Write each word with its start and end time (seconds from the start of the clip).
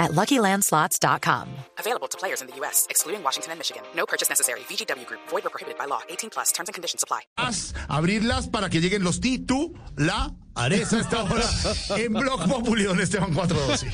at 0.00 0.10
LuckyLandSlots.com. 0.10 1.46
Available 1.78 2.08
to 2.08 2.18
players 2.18 2.40
in 2.42 2.48
the 2.48 2.56
U.S., 2.56 2.88
excluding 2.90 3.22
Washington 3.22 3.52
and 3.52 3.60
Michigan. 3.60 3.84
No 3.94 4.06
purchase 4.06 4.28
necessary. 4.28 4.60
VGW 4.60 5.06
Group. 5.06 5.20
Void 5.28 5.46
or 5.46 5.50
prohibited 5.50 5.78
by 5.78 5.84
law. 5.84 6.00
18 6.08 6.30
plus. 6.30 6.50
Terms 6.50 6.68
and 6.68 6.74
conditions 6.74 7.04
apply. 7.04 7.20
abrirlas 7.88 8.48
para 8.48 8.68
que 8.68 8.80
lleguen 8.80 9.04
los 9.04 9.20
titulares 9.20 10.92
a 10.92 11.00
esta 11.00 11.22
hora 11.22 11.44
en 11.96 12.12
Blog 12.12 12.48
Populi, 12.48 12.84
don 12.84 13.00
Esteban 13.00 13.32
412. 13.32 13.90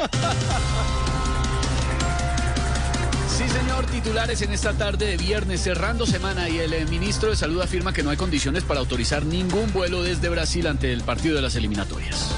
Sí, 3.37 3.49
señor, 3.49 3.87
titulares 3.87 4.41
en 4.43 4.53
esta 4.53 4.73
tarde 4.73 5.07
de 5.07 5.17
viernes, 5.17 5.61
cerrando 5.63 6.07
semana, 6.07 6.49
y 6.49 6.59
el 6.59 6.73
eh, 6.73 6.87
ministro 6.87 7.29
de 7.29 7.37
Salud 7.37 7.61
afirma 7.61 7.93
que 7.93 8.03
no 8.03 8.11
hay 8.11 8.17
condiciones 8.17 8.65
para 8.65 8.81
autorizar 8.81 9.27
ningún 9.27 9.73
vuelo 9.73 10.03
desde 10.03 10.29
Brasil 10.31 10.67
ante 10.67 10.93
el 10.93 11.03
partido 11.03 11.37
de 11.37 11.43
las 11.43 11.55
eliminatorias. 11.55 12.31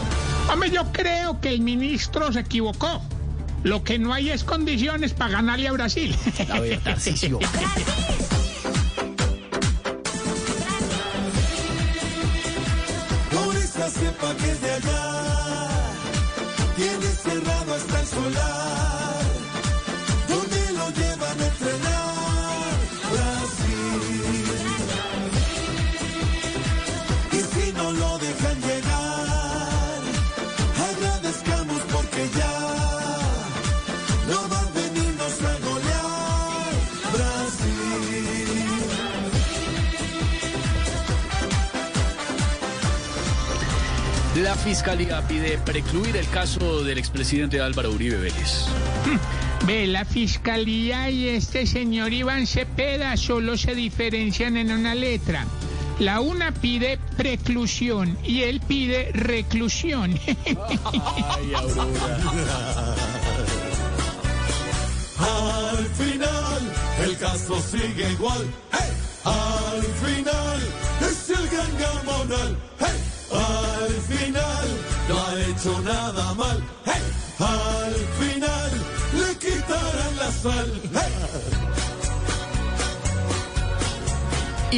Hombre, 0.51 0.71
yo 0.71 0.91
creo 0.93 1.41
que 1.41 1.51
el 1.51 1.61
ministro 1.61 2.33
se 2.33 2.41
equivocó. 2.41 3.01
Lo 3.63 3.83
que 3.83 3.99
no 3.99 4.13
hay 4.13 4.31
es 4.31 4.45
condiciones 4.45 5.13
para 5.13 5.33
ganarle 5.33 5.69
a 5.69 5.73
Brasil. 5.73 6.17
A 6.51 6.61
ver, 6.61 6.81
Tarcisio. 6.81 7.39
Cepa 13.91 14.37
que 14.37 14.51
es 14.51 14.61
de 14.61 14.71
allá, 14.71 15.93
tiene 16.77 17.07
cerrado 17.07 17.75
hasta 17.75 18.01
el 18.01 18.07
solar, 18.07 19.25
fiscalía 44.59 45.27
pide 45.27 45.59
precluir 45.59 46.17
el 46.17 46.29
caso 46.29 46.83
del 46.85 46.99
expresidente 46.99 47.61
Álvaro 47.61 47.91
Uribe 47.93 48.19
Vélez. 48.19 48.67
Ve, 49.67 49.87
la 49.87 50.05
fiscalía 50.05 51.11
y 51.11 51.29
este 51.29 51.67
señor 51.67 52.13
Iván 52.13 52.47
Cepeda 52.47 53.17
solo 53.17 53.57
se 53.57 53.75
diferencian 53.75 54.57
en 54.57 54.71
una 54.71 54.95
letra. 54.95 55.47
La 55.99 56.21
una 56.21 56.53
pide 56.53 56.99
preclusión 57.17 58.17
y 58.23 58.43
él 58.43 58.61
pide 58.61 59.11
reclusión. 59.13 60.19
Ay, 60.47 61.55
Aurora. 61.55 62.95
Al 65.19 65.87
final, 65.87 66.73
el 67.05 67.19
caso 67.19 67.61
sigue 67.61 68.13
igual. 68.13 68.47
¡Hey! 68.73 68.93
Al 69.25 69.83
final, 69.83 70.61
es 71.01 71.31
el 71.31 71.49
gran 71.49 71.79
gamonal. 71.79 72.57
¡Hey! 72.79 73.08
Al 73.81 73.93
final, 73.93 74.69
no 75.09 75.27
ha 75.27 75.41
hecho 75.41 75.81
nada 75.83 76.35
mal. 76.35 76.63
¡Hey! 76.85 77.03
Al 77.39 77.95
final, 78.19 78.71
le 79.15 79.37
quitarán 79.39 80.17
la 80.17 80.33
sal. 80.33 80.81
¡Hey! 80.93 81.13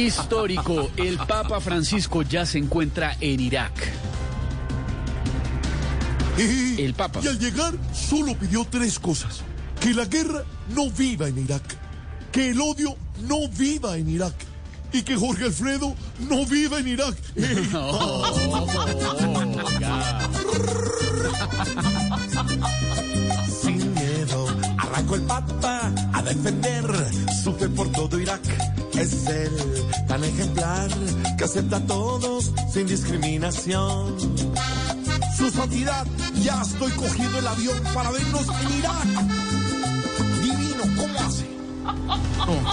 Histórico, 0.05 0.89
el 0.97 1.17
Papa 1.17 1.59
Francisco 1.59 2.21
ya 2.21 2.45
se 2.45 2.59
encuentra 2.59 3.17
en 3.19 3.39
Irak. 3.39 3.73
El 6.37 6.93
Papa. 6.93 7.19
Y 7.23 7.27
al 7.27 7.39
llegar 7.39 7.73
solo 7.93 8.35
pidió 8.35 8.65
tres 8.69 8.99
cosas. 8.99 9.41
Que 9.79 9.93
la 9.93 10.05
guerra 10.05 10.43
no 10.75 10.89
viva 10.91 11.27
en 11.27 11.39
Irak. 11.39 11.63
Que 12.31 12.51
el 12.51 12.61
odio 12.61 12.95
no 13.27 13.49
viva 13.49 13.97
en 13.97 14.09
Irak. 14.09 14.50
Y 14.93 15.03
que 15.03 15.15
Jorge 15.15 15.45
Alfredo 15.45 15.95
no 16.29 16.45
viva 16.45 16.79
en 16.79 16.87
Irak. 16.87 17.15
Sin 23.61 23.93
miedo, 23.93 24.47
arrancó 24.77 25.15
el 25.15 25.21
Papa 25.23 25.91
a 26.13 26.21
defender 26.21 26.85
su 27.43 27.53
fe 27.53 27.67
por 27.69 27.91
todo 27.91 28.19
Irak. 28.19 28.41
Es 28.93 29.27
él 29.27 29.51
tan 30.07 30.23
ejemplar 30.23 30.89
que 31.37 31.43
acepta 31.43 31.77
a 31.77 31.81
todos 31.81 32.51
sin 32.71 32.87
discriminación. 32.87 34.15
Su 35.37 35.49
santidad, 35.49 36.05
ya 36.41 36.61
estoy 36.61 36.91
cogiendo 36.91 37.39
el 37.39 37.47
avión 37.47 37.81
para 37.93 38.11
vernos 38.11 38.45
en 38.61 38.79
Irak. 38.79 39.50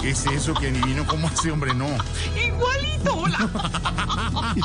¿Qué 0.01 0.09
es 0.11 0.25
eso 0.27 0.53
que 0.53 0.71
ni 0.71 0.79
vino? 0.81 1.05
¿Cómo 1.07 1.27
hace, 1.27 1.51
hombre? 1.51 1.73
No. 1.73 1.87
Igualito, 2.35 3.15
hola. 3.15 3.49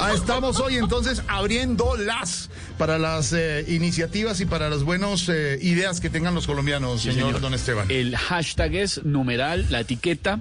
Ah, 0.00 0.12
estamos 0.14 0.60
hoy 0.60 0.76
entonces 0.76 1.22
abriendo 1.26 1.96
las 1.96 2.50
para 2.78 2.98
las 2.98 3.32
eh, 3.32 3.64
iniciativas 3.66 4.40
y 4.40 4.46
para 4.46 4.70
las 4.70 4.84
buenas 4.84 5.28
eh, 5.28 5.58
ideas 5.60 5.98
que 6.00 6.08
tengan 6.08 6.36
los 6.36 6.46
colombianos, 6.46 7.02
Sí, 7.02 7.10
señor, 7.10 7.26
señor. 7.28 7.40
don 7.40 7.54
Esteban. 7.54 7.90
El 7.90 8.16
hashtag 8.16 8.76
es 8.76 9.04
numeral, 9.04 9.66
la 9.70 9.80
etiqueta, 9.80 10.40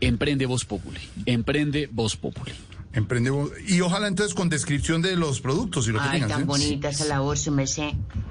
emprende 0.00 0.46
voz 0.46 0.64
populi. 0.64 0.98
Emprende 1.26 1.88
voz 1.92 2.16
populi. 2.16 2.52
Emprende 2.92 3.30
y 3.68 3.80
ojalá 3.82 4.08
entonces 4.08 4.34
con 4.34 4.48
descripción 4.48 5.00
de 5.00 5.14
los 5.14 5.40
productos 5.40 5.86
y 5.86 5.92
lo 5.92 6.00
que 6.00 6.06
Ay, 6.06 6.12
tengan. 6.14 6.28
tan 6.28 6.40
¿sí? 6.40 6.44
bonita 6.46 6.88
esa 6.88 7.04
labor, 7.04 7.38
su 7.38 7.52
merced. 7.52 7.90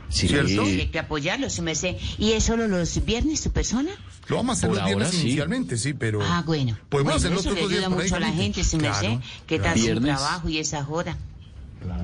Sí, 0.10 0.28
¿Cierto? 0.28 0.64
Hay 0.64 0.88
que 0.88 1.00
apoyarlo, 1.00 1.50
su 1.50 1.62
merced. 1.62 1.96
¿Y 2.18 2.34
es 2.34 2.44
solo 2.44 2.68
los 2.68 3.06
viernes, 3.06 3.40
su 3.40 3.52
persona? 3.52 3.92
Lo 4.28 4.36
vamos 4.36 4.50
a 4.50 4.58
hacer 4.58 4.70
Por 4.70 4.78
los 4.80 4.86
viernes 4.86 5.08
ahora, 5.08 5.18
sí. 5.18 5.28
inicialmente, 5.28 5.78
sí, 5.78 5.94
pero 5.94 6.20
Ah, 6.22 6.44
bueno. 6.46 6.78
podemos 6.90 7.14
bueno, 7.14 7.18
hacerlo 7.18 7.40
eso 7.40 7.50
todos 7.50 7.56
le 7.56 7.62
los 7.62 7.70
días 7.70 7.84
ayuda 7.86 7.96
mucho 8.04 8.16
a 8.16 8.20
la 8.20 8.32
gente, 8.34 8.64
su 8.66 8.78
merced. 8.78 9.00
Claro, 9.08 9.22
que 9.48 9.60
claro. 9.60 9.78
su 9.78 9.84
Viernes. 9.84 10.16
trabajo 10.18 10.50
y 10.50 10.58
esa 10.58 10.88
hora? 10.90 11.18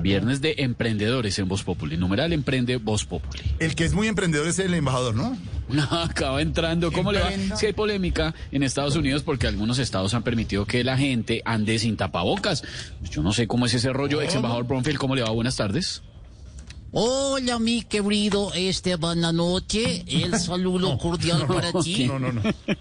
Viernes 0.02 0.40
de 0.40 0.56
emprendedores 0.58 1.38
en 1.38 1.48
voz 1.48 1.62
populi. 1.62 1.96
Numeral, 1.96 2.32
emprende 2.32 2.76
voz 2.76 3.04
populi. 3.04 3.42
El 3.58 3.74
que 3.74 3.84
es 3.84 3.94
muy 3.94 4.08
emprendedor 4.08 4.46
es 4.48 4.58
el 4.58 4.74
embajador, 4.74 5.14
¿no? 5.14 5.36
No, 5.68 5.82
acaba 6.02 6.42
entrando. 6.42 6.92
¿Cómo 6.92 7.12
le 7.12 7.20
va? 7.20 7.30
Es 7.30 7.60
que 7.60 7.68
hay 7.68 7.72
polémica 7.72 8.34
en 8.52 8.62
Estados 8.62 8.96
Unidos 8.96 9.22
porque 9.22 9.46
algunos 9.46 9.78
estados 9.78 10.14
han 10.14 10.22
permitido 10.22 10.64
que 10.64 10.84
la 10.84 10.96
gente 10.96 11.42
ande 11.44 11.78
sin 11.78 11.96
tapabocas. 11.96 12.62
Yo 13.10 13.22
no 13.22 13.32
sé 13.32 13.46
cómo 13.46 13.66
es 13.66 13.74
ese 13.74 13.92
rollo. 13.92 14.22
Ex 14.22 14.34
embajador 14.34 14.66
Bromfield, 14.66 14.98
¿cómo 14.98 15.14
le 15.14 15.22
va? 15.22 15.30
Buenas 15.30 15.56
tardes. 15.56 16.02
Hola, 16.98 17.58
mi 17.58 17.82
querido 17.82 18.54
Esteban 18.54 19.22
Anoche. 19.22 20.02
El 20.06 20.40
saludo 20.40 20.96
cordial 20.96 21.46
para 21.46 21.70
ti. 21.82 22.06
No, 22.06 22.18
no, 22.18 22.32
no. 22.32 22.40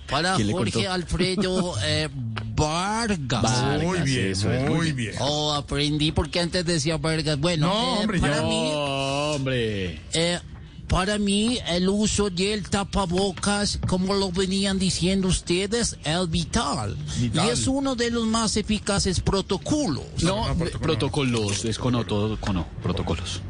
Para 0.10 0.36
¿Quién 0.36 0.48
le 0.48 0.54
Jorge? 0.54 0.88
Alfredo 0.88 1.74
eh, 1.84 2.08
Vargas. 2.56 3.42
Vargas, 3.44 3.84
Muy 3.84 4.00
bien, 4.04 4.28
eso 4.32 4.50
es, 4.54 4.70
muy 4.70 4.94
bien. 4.94 4.96
bien. 4.96 5.16
Oh, 5.20 5.52
aprendí 5.52 6.14
porque 6.14 6.40
antes 6.40 6.66
decía 6.66 6.96
Vargas. 6.96 7.38
Bueno, 7.38 7.68
No, 7.68 7.74
eh, 7.74 8.00
hombre, 8.04 8.20
para 8.22 8.42
mí, 8.44 8.72
hombre. 8.74 10.02
eh, 10.14 10.40
para 10.88 11.18
mí 11.18 11.58
el 11.68 11.90
uso 11.90 12.30
del 12.30 12.70
tapabocas, 12.70 13.80
como 13.86 14.14
lo 14.14 14.32
venían 14.32 14.80
diciendo 14.80 15.28
ustedes, 15.28 15.98
es 16.06 16.30
vital. 16.30 16.96
Vital. 17.20 17.48
Y 17.48 17.50
es 17.50 17.68
uno 17.68 17.96
de 17.96 18.12
los 18.12 18.26
más 18.26 18.56
eficaces 18.56 19.20
protocolos. 19.20 20.06
No, 20.22 20.48
no, 20.48 20.56
protocolos. 20.80 21.66
Es 21.66 21.78
con 21.78 21.96
O, 21.96 22.06
todo 22.06 22.40
con 22.40 22.56
O, 22.56 22.68
protocolos. 22.82 23.42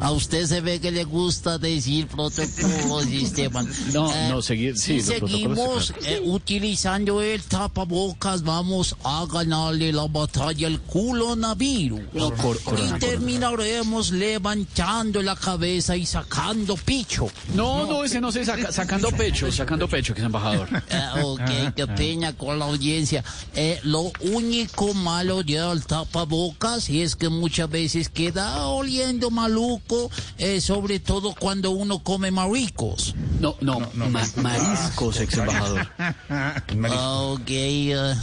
A 0.00 0.12
usted 0.12 0.46
se 0.46 0.60
ve 0.60 0.80
que 0.80 0.90
le 0.90 1.04
gusta 1.04 1.58
decir 1.58 2.06
protocolos, 2.06 3.06
Esteban. 3.12 3.68
No, 3.92 4.12
Eh, 4.14 4.28
no, 4.30 4.42
seguir, 4.42 4.76
sí, 4.78 5.00
si 5.00 5.18
los 5.20 5.30
seguimos 5.30 5.94
eh, 6.04 6.20
utilizando 6.24 7.20
el 7.20 7.42
tapabocas, 7.42 8.42
vamos 8.42 8.94
a 9.04 9.26
ganarle 9.30 9.92
la 9.92 10.06
batalla 10.06 10.66
al 10.68 10.80
coronavirus. 10.82 12.00
No, 12.14 12.32
cor- 12.34 12.60
corona, 12.62 12.96
y 12.96 13.00
terminaremos 13.00 14.10
levantando 14.12 15.20
la 15.22 15.34
cabeza 15.36 15.96
y 15.96 16.06
sacando 16.06 16.76
picho. 16.76 17.26
No, 17.54 17.86
no, 17.86 18.04
ese 18.04 18.20
no 18.20 18.30
se 18.30 18.44
saca, 18.44 18.70
sacando 18.72 19.10
pecho, 19.10 19.50
sacando 19.50 19.88
pecho, 19.88 20.14
que 20.14 20.20
es 20.20 20.26
embajador. 20.26 20.68
Eh, 20.90 21.22
ok, 21.22 21.74
qué 21.76 21.86
pena 21.86 22.32
con 22.32 22.58
la 22.58 22.64
audiencia. 22.66 23.22
Eh, 23.54 23.78
lo 23.82 24.10
único 24.22 24.94
malo 24.94 25.42
del 25.42 25.84
tapabocas 25.84 26.88
es 26.88 27.14
que 27.16 27.28
muchas 27.28 27.68
veces 27.68 28.08
queda 28.08 28.66
oliendo 28.68 29.30
maluco 29.30 29.87
poco, 29.88 30.10
eh, 30.38 30.60
sobre 30.60 31.00
todo 31.00 31.34
cuando 31.34 31.70
uno 31.72 32.02
come 32.02 32.30
maricos. 32.30 33.14
No, 33.40 33.56
no, 33.60 33.80
ma- 33.94 34.28
mariscos, 34.36 35.20
ex 35.20 35.34
embajador. 35.38 35.88
Ok, 36.70 37.48
eh, 37.48 38.14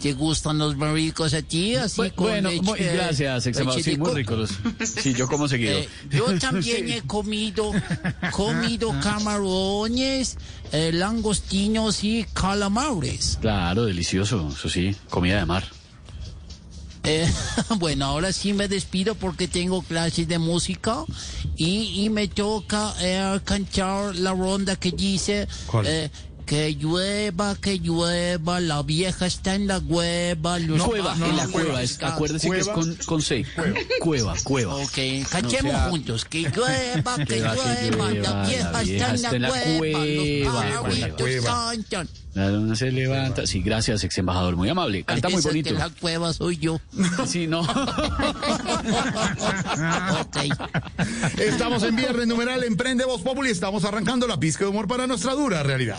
¿te 0.00 0.12
gustan 0.12 0.58
los 0.58 0.76
maricos 0.76 1.32
a 1.34 1.42
ti? 1.42 1.76
Así 1.76 2.00
Bu- 2.00 2.14
con 2.14 2.26
bueno, 2.26 2.50
leche- 2.50 2.62
muy- 2.62 2.78
gracias, 2.78 3.46
ex 3.46 3.58
embajador. 3.58 3.84
Sí, 3.84 3.96
muy 3.96 4.12
ricos. 4.12 4.50
Sí, 5.02 5.14
yo 5.14 5.26
como 5.28 5.48
seguido. 5.48 5.78
Eh, 5.78 5.88
yo 6.10 6.38
también 6.38 6.90
he 6.90 7.02
comido, 7.06 7.70
comido 8.32 8.90
camarones, 9.02 10.36
eh, 10.72 10.90
langostinos 10.92 12.02
y 12.04 12.24
calamares. 12.32 13.38
Claro, 13.40 13.84
delicioso, 13.84 14.48
eso 14.56 14.68
sí, 14.68 14.94
comida 15.10 15.38
de 15.38 15.46
mar. 15.46 15.64
Eh, 17.04 17.30
bueno, 17.78 18.06
ahora 18.06 18.32
sí 18.32 18.52
me 18.52 18.66
despido 18.68 19.14
porque 19.14 19.46
tengo 19.48 19.82
clases 19.82 20.26
de 20.26 20.38
música 20.38 21.04
y, 21.56 22.02
y 22.04 22.10
me 22.10 22.28
toca 22.28 22.94
eh, 23.00 23.40
cantar 23.44 24.14
la 24.16 24.32
ronda 24.32 24.76
que 24.76 24.90
dice 24.90 25.46
¿Cuál? 25.66 25.86
eh, 25.86 26.10
que 26.46 26.74
llueva, 26.74 27.56
que 27.56 27.78
llueva, 27.78 28.60
la 28.60 28.82
vieja 28.82 29.24
está 29.26 29.54
en 29.54 29.66
la 29.66 29.80
cueva. 29.80 30.58
Los 30.58 30.82
cueva, 30.82 31.14
no, 31.14 31.24
en 31.26 31.36
la 31.36 31.46
no, 31.46 31.52
cueva. 31.52 31.66
cueva. 31.68 31.82
es- 31.82 32.02
acuérdese 32.02 32.50
que 32.50 32.58
es 32.58 32.64
Cueva. 32.68 32.80
con, 32.82 32.94
con 33.06 33.22
C. 33.22 33.46
Cueva, 34.00 34.34
cueva. 34.44 34.74
Ok, 34.76 34.98
cantemos 35.30 35.72
No 35.72 35.78
sea- 35.78 35.88
juntos. 35.88 36.24
Que 36.26 36.42
llueva, 36.42 37.16
que 37.26 37.36
Llueva, 37.40 37.54
que 37.54 37.90
llueva, 37.90 38.10
llueva, 38.10 38.32
la 38.32 38.46
vieja 38.46 38.72
la 38.72 38.82
vieja 38.82 39.14
está 39.14 39.36
en 39.36 39.42
la 39.42 39.48
cueva, 39.48 39.78
cueva, 39.78 40.04
los 40.04 40.74
la 40.74 40.82
pajaritos 40.82 41.16
cueva. 41.20 41.70
cantan. 41.70 42.08
La 42.34 42.48
luna 42.50 42.74
se 42.74 42.90
levanta. 42.90 43.46
Sí, 43.46 43.62
gracias, 43.62 44.02
ex 44.04 44.18
embajador. 44.18 44.56
Muy 44.56 44.68
amable. 44.68 45.04
Canta 45.04 45.28
muy 45.28 45.40
bonito. 45.40 45.70
que 45.70 45.76
la 45.78 45.88
cueva 45.90 46.32
soy 46.32 46.58
yo. 46.58 46.80
Sí, 47.26 47.46
no. 47.46 47.60
ok. 47.60 47.68
Estamos 51.38 51.82
en 51.84 51.96
viernes 51.96 52.26
numeral 52.26 52.64
Emprende 52.64 53.04
Voz 53.04 53.22
Populi. 53.22 53.50
Estamos 53.50 53.84
arrancando 53.84 54.26
la 54.26 54.38
pizca 54.38 54.64
de 54.64 54.70
humor 54.70 54.88
para 54.88 55.06
nuestra 55.06 55.32
dura 55.34 55.62
realidad. 55.62 55.98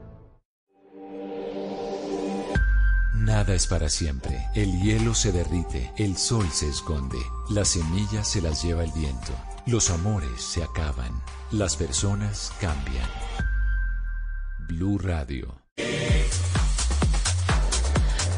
Nada 3.13 3.53
es 3.53 3.67
para 3.67 3.87
siempre. 3.89 4.47
El 4.55 4.81
hielo 4.81 5.13
se 5.13 5.31
derrite, 5.31 5.91
el 5.97 6.17
sol 6.17 6.49
se 6.51 6.67
esconde, 6.67 7.19
las 7.49 7.69
semillas 7.69 8.27
se 8.27 8.41
las 8.41 8.63
lleva 8.63 8.83
el 8.83 8.91
viento, 8.91 9.31
los 9.65 9.89
amores 9.89 10.41
se 10.41 10.63
acaban, 10.63 11.11
las 11.51 11.75
personas 11.75 12.51
cambian. 12.59 13.09
Blue 14.67 14.97
Radio. 14.97 15.61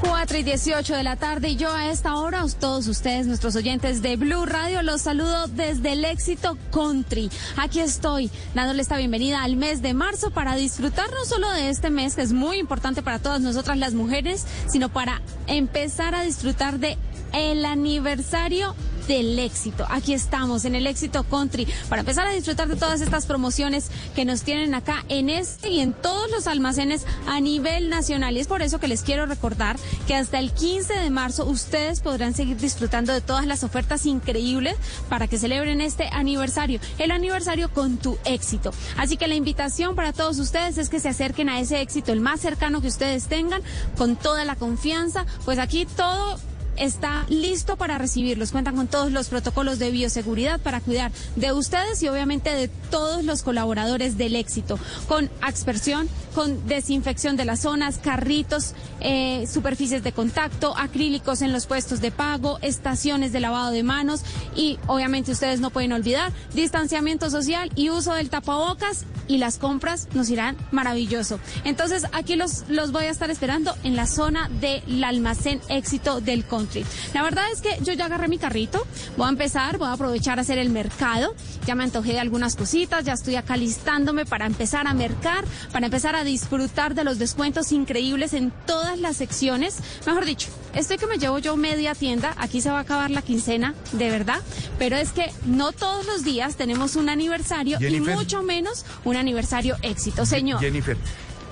4 0.03 0.37
y 0.37 0.43
18 0.43 0.95
de 0.95 1.03
la 1.03 1.15
tarde 1.15 1.49
y 1.49 1.55
yo 1.55 1.71
a 1.71 1.89
esta 1.89 2.15
hora, 2.15 2.43
todos 2.59 2.87
ustedes, 2.87 3.25
nuestros 3.25 3.55
oyentes 3.55 4.01
de 4.01 4.17
Blue 4.17 4.45
Radio, 4.45 4.81
los 4.81 5.01
saludo 5.01 5.47
desde 5.47 5.93
el 5.93 6.03
éxito 6.03 6.57
country. 6.71 7.29
Aquí 7.55 7.79
estoy 7.79 8.29
dándole 8.53 8.81
esta 8.81 8.97
bienvenida 8.97 9.43
al 9.43 9.55
mes 9.55 9.81
de 9.81 9.93
marzo 9.93 10.31
para 10.31 10.55
disfrutar 10.55 11.09
no 11.11 11.25
solo 11.25 11.49
de 11.51 11.69
este 11.69 11.89
mes, 11.89 12.15
que 12.15 12.21
es 12.21 12.33
muy 12.33 12.57
importante 12.57 13.01
para 13.01 13.19
todas 13.19 13.41
nosotras 13.41 13.77
las 13.77 13.93
mujeres, 13.93 14.45
sino 14.67 14.89
para 14.89 15.21
empezar 15.47 16.15
a 16.15 16.23
disfrutar 16.23 16.79
de 16.79 16.97
el 17.31 17.65
aniversario 17.65 18.75
del 19.07 19.37
éxito. 19.39 19.85
Aquí 19.89 20.13
estamos 20.13 20.65
en 20.65 20.75
el 20.75 20.87
éxito 20.87 21.23
country 21.23 21.67
para 21.89 22.01
empezar 22.01 22.27
a 22.27 22.31
disfrutar 22.31 22.67
de 22.67 22.75
todas 22.75 23.01
estas 23.01 23.25
promociones 23.25 23.89
que 24.15 24.25
nos 24.25 24.43
tienen 24.43 24.73
acá 24.75 25.05
en 25.09 25.29
este 25.29 25.69
y 25.69 25.79
en 25.79 25.93
todos 25.93 26.29
los 26.31 26.47
almacenes 26.47 27.05
a 27.27 27.39
nivel 27.39 27.89
nacional. 27.89 28.35
Y 28.35 28.39
es 28.39 28.47
por 28.47 28.61
eso 28.61 28.79
que 28.79 28.87
les 28.87 29.03
quiero 29.03 29.25
recordar 29.25 29.77
que 30.07 30.15
hasta 30.15 30.39
el 30.39 30.51
15 30.51 30.93
de 30.93 31.09
marzo 31.09 31.45
ustedes 31.45 32.01
podrán 32.01 32.33
seguir 32.33 32.57
disfrutando 32.57 33.13
de 33.13 33.21
todas 33.21 33.45
las 33.45 33.63
ofertas 33.63 34.05
increíbles 34.05 34.75
para 35.09 35.27
que 35.27 35.37
celebren 35.37 35.81
este 35.81 36.09
aniversario, 36.11 36.79
el 36.97 37.11
aniversario 37.11 37.69
con 37.71 37.97
tu 37.97 38.17
éxito. 38.25 38.71
Así 38.97 39.17
que 39.17 39.27
la 39.27 39.35
invitación 39.35 39.95
para 39.95 40.13
todos 40.13 40.39
ustedes 40.39 40.77
es 40.77 40.89
que 40.89 40.99
se 40.99 41.09
acerquen 41.09 41.49
a 41.49 41.59
ese 41.59 41.81
éxito, 41.81 42.11
el 42.11 42.21
más 42.21 42.41
cercano 42.41 42.81
que 42.81 42.87
ustedes 42.87 43.27
tengan, 43.27 43.61
con 43.97 44.15
toda 44.15 44.45
la 44.45 44.55
confianza, 44.55 45.25
pues 45.45 45.59
aquí 45.59 45.85
todo 45.85 46.39
está 46.77 47.25
listo 47.29 47.77
para 47.77 47.97
recibirlos. 47.97 48.51
Cuentan 48.51 48.75
con 48.75 48.87
todos 48.87 49.11
los 49.11 49.27
protocolos 49.27 49.79
de 49.79 49.91
bioseguridad 49.91 50.59
para 50.59 50.81
cuidar 50.81 51.11
de 51.35 51.51
ustedes 51.53 52.01
y 52.03 52.07
obviamente 52.07 52.51
de 52.51 52.67
todos 52.67 53.23
los 53.23 53.43
colaboradores 53.43 54.17
del 54.17 54.35
éxito, 54.35 54.79
con 55.07 55.29
aspersión, 55.41 56.09
con 56.33 56.67
desinfección 56.67 57.37
de 57.37 57.45
las 57.45 57.61
zonas, 57.61 57.97
carritos, 57.97 58.73
eh, 58.99 59.45
superficies 59.51 60.03
de 60.03 60.11
contacto, 60.11 60.77
acrílicos 60.77 61.41
en 61.41 61.53
los 61.53 61.65
puestos 61.65 62.01
de 62.01 62.11
pago, 62.11 62.59
estaciones 62.61 63.31
de 63.31 63.39
lavado 63.39 63.71
de 63.71 63.83
manos 63.83 64.21
y 64.55 64.79
obviamente 64.87 65.31
ustedes 65.31 65.59
no 65.59 65.69
pueden 65.69 65.93
olvidar 65.93 66.31
distanciamiento 66.53 67.29
social 67.29 67.71
y 67.75 67.89
uso 67.89 68.13
del 68.13 68.29
tapabocas 68.29 69.05
y 69.27 69.37
las 69.37 69.57
compras 69.57 70.07
nos 70.13 70.29
irán 70.29 70.57
maravilloso. 70.71 71.39
Entonces 71.63 72.05
aquí 72.11 72.35
los, 72.35 72.65
los 72.69 72.91
voy 72.91 73.05
a 73.05 73.09
estar 73.09 73.31
esperando 73.31 73.75
en 73.83 73.95
la 73.95 74.07
zona 74.07 74.49
del 74.49 75.03
almacén 75.03 75.61
éxito 75.69 76.21
del 76.21 76.45
country. 76.45 76.85
La 77.13 77.23
verdad 77.23 77.45
es 77.51 77.61
que 77.61 77.77
yo 77.83 77.93
ya 77.93 78.05
agarré 78.05 78.27
mi 78.27 78.37
carrito, 78.37 78.85
voy 79.17 79.27
a 79.27 79.29
empezar, 79.29 79.77
voy 79.77 79.87
a 79.87 79.93
aprovechar 79.93 80.39
a 80.39 80.41
hacer 80.41 80.57
el 80.57 80.69
mercado, 80.69 81.33
ya 81.65 81.75
me 81.75 81.83
antojé 81.83 82.13
de 82.13 82.19
algunas 82.19 82.55
cositas, 82.55 83.05
ya 83.05 83.13
estoy 83.13 83.35
acá 83.35 83.57
listándome 83.57 84.25
para 84.25 84.45
empezar 84.45 84.87
a 84.87 84.93
mercar, 84.93 85.45
para 85.71 85.85
empezar 85.85 86.15
a 86.15 86.22
disfrutar 86.23 86.95
de 86.95 87.03
los 87.03 87.19
descuentos 87.19 87.71
increíbles 87.71 88.33
en 88.33 88.51
todas 88.65 88.99
las 88.99 89.17
secciones. 89.17 89.77
Mejor 90.05 90.25
dicho, 90.25 90.49
estoy 90.73 90.97
que 90.97 91.07
me 91.07 91.17
llevo 91.17 91.39
yo 91.39 91.55
media 91.55 91.95
tienda, 91.95 92.33
aquí 92.37 92.61
se 92.61 92.69
va 92.69 92.77
a 92.77 92.81
acabar 92.81 93.11
la 93.11 93.21
quincena, 93.21 93.73
de 93.91 94.09
verdad, 94.09 94.41
pero 94.79 94.95
es 94.95 95.11
que 95.11 95.31
no 95.45 95.71
todos 95.71 96.05
los 96.05 96.23
días 96.23 96.55
tenemos 96.55 96.95
un 96.95 97.09
aniversario 97.09 97.79
Jennifer. 97.79 98.13
y 98.13 98.17
mucho 98.17 98.43
menos 98.43 98.85
un 99.03 99.15
aniversario 99.15 99.77
éxito, 99.81 100.25
señor. 100.25 100.59
Jennifer, 100.59 100.97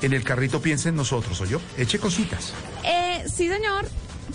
en 0.01 0.13
el 0.13 0.23
carrito 0.23 0.61
piensa 0.61 0.89
en 0.89 0.95
nosotros, 0.95 1.39
¿o 1.41 1.45
yo? 1.45 1.61
Eche 1.77 1.99
cositas. 1.99 2.53
Eh, 2.83 3.23
sí, 3.27 3.47
señor. 3.47 3.85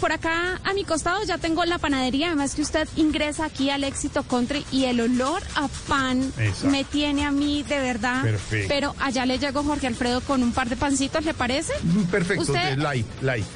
Por 0.00 0.12
acá 0.12 0.60
a 0.62 0.74
mi 0.74 0.84
costado 0.84 1.22
ya 1.24 1.38
tengo 1.38 1.64
la 1.64 1.78
panadería, 1.78 2.26
además 2.26 2.54
que 2.54 2.60
usted 2.62 2.86
ingresa 2.96 3.46
aquí 3.46 3.70
al 3.70 3.82
Éxito 3.82 4.24
Country 4.24 4.64
y 4.70 4.84
el 4.84 5.00
olor 5.00 5.42
a 5.54 5.68
pan 5.88 6.22
Exacto. 6.38 6.68
me 6.68 6.84
tiene 6.84 7.24
a 7.24 7.30
mí 7.30 7.62
de 7.62 7.78
verdad. 7.78 8.22
Perfecto. 8.22 8.66
Pero 8.68 8.94
allá 9.00 9.24
le 9.24 9.38
llegó 9.38 9.62
Jorge 9.64 9.86
Alfredo 9.86 10.20
con 10.20 10.42
un 10.42 10.52
par 10.52 10.68
de 10.68 10.76
pancitos, 10.76 11.24
¿le 11.24 11.32
parece? 11.32 11.72
Mm, 11.82 12.02
Perfecto, 12.04 12.42
Usted- 12.52 12.76
light, 12.76 13.06
light. 13.22 13.46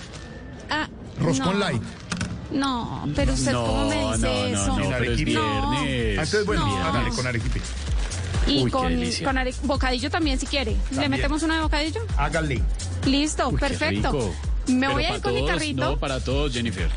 Ah, 0.71 0.89
Roscón 1.21 1.59
no. 1.59 1.67
light. 1.67 1.83
No, 2.53 3.09
pero 3.15 3.35
usted 3.35 3.53
cómo 3.53 3.89
me 3.89 3.97
dice 3.97 4.19
no, 4.19 4.19
no, 4.19 4.45
eso. 4.47 4.79
no, 4.79 4.89
pero 4.99 5.13
es 5.13 5.25
viernes. 5.25 5.45
Ah, 6.19 6.23
Entonces, 6.23 6.47
bueno, 6.47 6.67
No. 6.67 6.85
hágale 6.85 7.11
con 7.11 7.27
arequipe. 7.27 7.61
Y 8.47 8.65
Uy, 8.65 8.71
con, 8.71 8.93
con 9.25 9.39
are- 9.39 9.55
bocadillo 9.65 10.11
también 10.11 10.39
si 10.41 10.47
quiere. 10.47 10.73
¿Le 10.73 10.79
También. 10.89 11.11
metemos 11.11 11.43
una 11.43 11.57
de 11.57 11.63
bocadillo? 11.63 12.01
Hágale. 12.17 12.63
Listo, 13.05 13.49
Uy, 13.49 13.55
qué 13.55 13.61
perfecto. 13.61 14.33
Me 14.71 14.81
Pero 14.87 14.93
voy 14.93 15.05
a 15.05 15.17
ir 15.17 15.23
con 15.23 15.35
mi 15.35 15.47
carrito. 15.47 15.83
No, 15.91 15.97
para 15.99 16.21
todos, 16.21 16.53
Jennifer. 16.53 16.89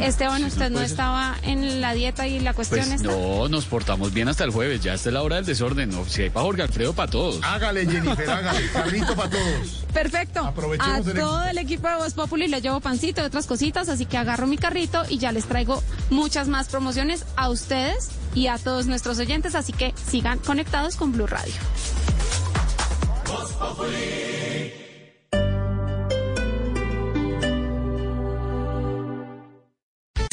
Esteban, 0.00 0.42
usted 0.44 0.70
no 0.70 0.74
puede 0.74 0.86
ser. 0.86 0.92
estaba 0.92 1.36
en 1.42 1.80
la 1.80 1.94
dieta 1.94 2.26
y 2.26 2.40
la 2.40 2.52
cuestión 2.54 2.80
Pues 2.88 3.00
esta. 3.00 3.10
no, 3.12 3.48
nos 3.48 3.64
portamos 3.66 4.12
bien 4.12 4.28
hasta 4.28 4.44
el 4.44 4.50
jueves. 4.50 4.80
Ya 4.82 4.94
esta 4.94 5.08
es 5.10 5.12
la 5.14 5.22
hora 5.22 5.36
del 5.36 5.44
desorden. 5.46 5.90
No, 5.90 6.04
si 6.06 6.22
hay 6.22 6.30
para 6.30 6.44
Jorge 6.44 6.62
Alfredo, 6.62 6.92
para 6.94 7.10
todos. 7.10 7.40
Hágale, 7.42 7.86
Jennifer, 7.86 8.28
hágale. 8.28 8.68
Carrito 8.72 9.14
para 9.14 9.30
todos. 9.30 9.84
Perfecto. 9.92 10.40
Aprovechemos 10.44 11.06
a 11.06 11.10
el 11.10 11.18
todo 11.18 11.38
éxito. 11.38 11.50
el 11.50 11.58
equipo 11.58 11.88
de 11.88 11.94
Voz 11.96 12.14
Populi 12.14 12.48
le 12.48 12.60
llevo 12.60 12.80
pancito 12.80 13.22
y 13.22 13.24
otras 13.24 13.46
cositas, 13.46 13.88
así 13.88 14.06
que 14.06 14.16
agarro 14.16 14.46
mi 14.46 14.56
carrito 14.58 15.02
y 15.08 15.18
ya 15.18 15.30
les 15.32 15.44
traigo 15.46 15.82
muchas 16.10 16.48
más 16.48 16.68
promociones 16.68 17.24
a 17.36 17.48
ustedes 17.50 18.10
y 18.34 18.48
a 18.48 18.58
todos 18.58 18.86
nuestros 18.86 19.18
oyentes, 19.18 19.54
así 19.54 19.72
que 19.72 19.94
sigan 20.10 20.38
conectados 20.40 20.96
con 20.96 21.12
Blue 21.12 21.26
Radio. 21.26 21.54
¿Tienes 23.78 24.83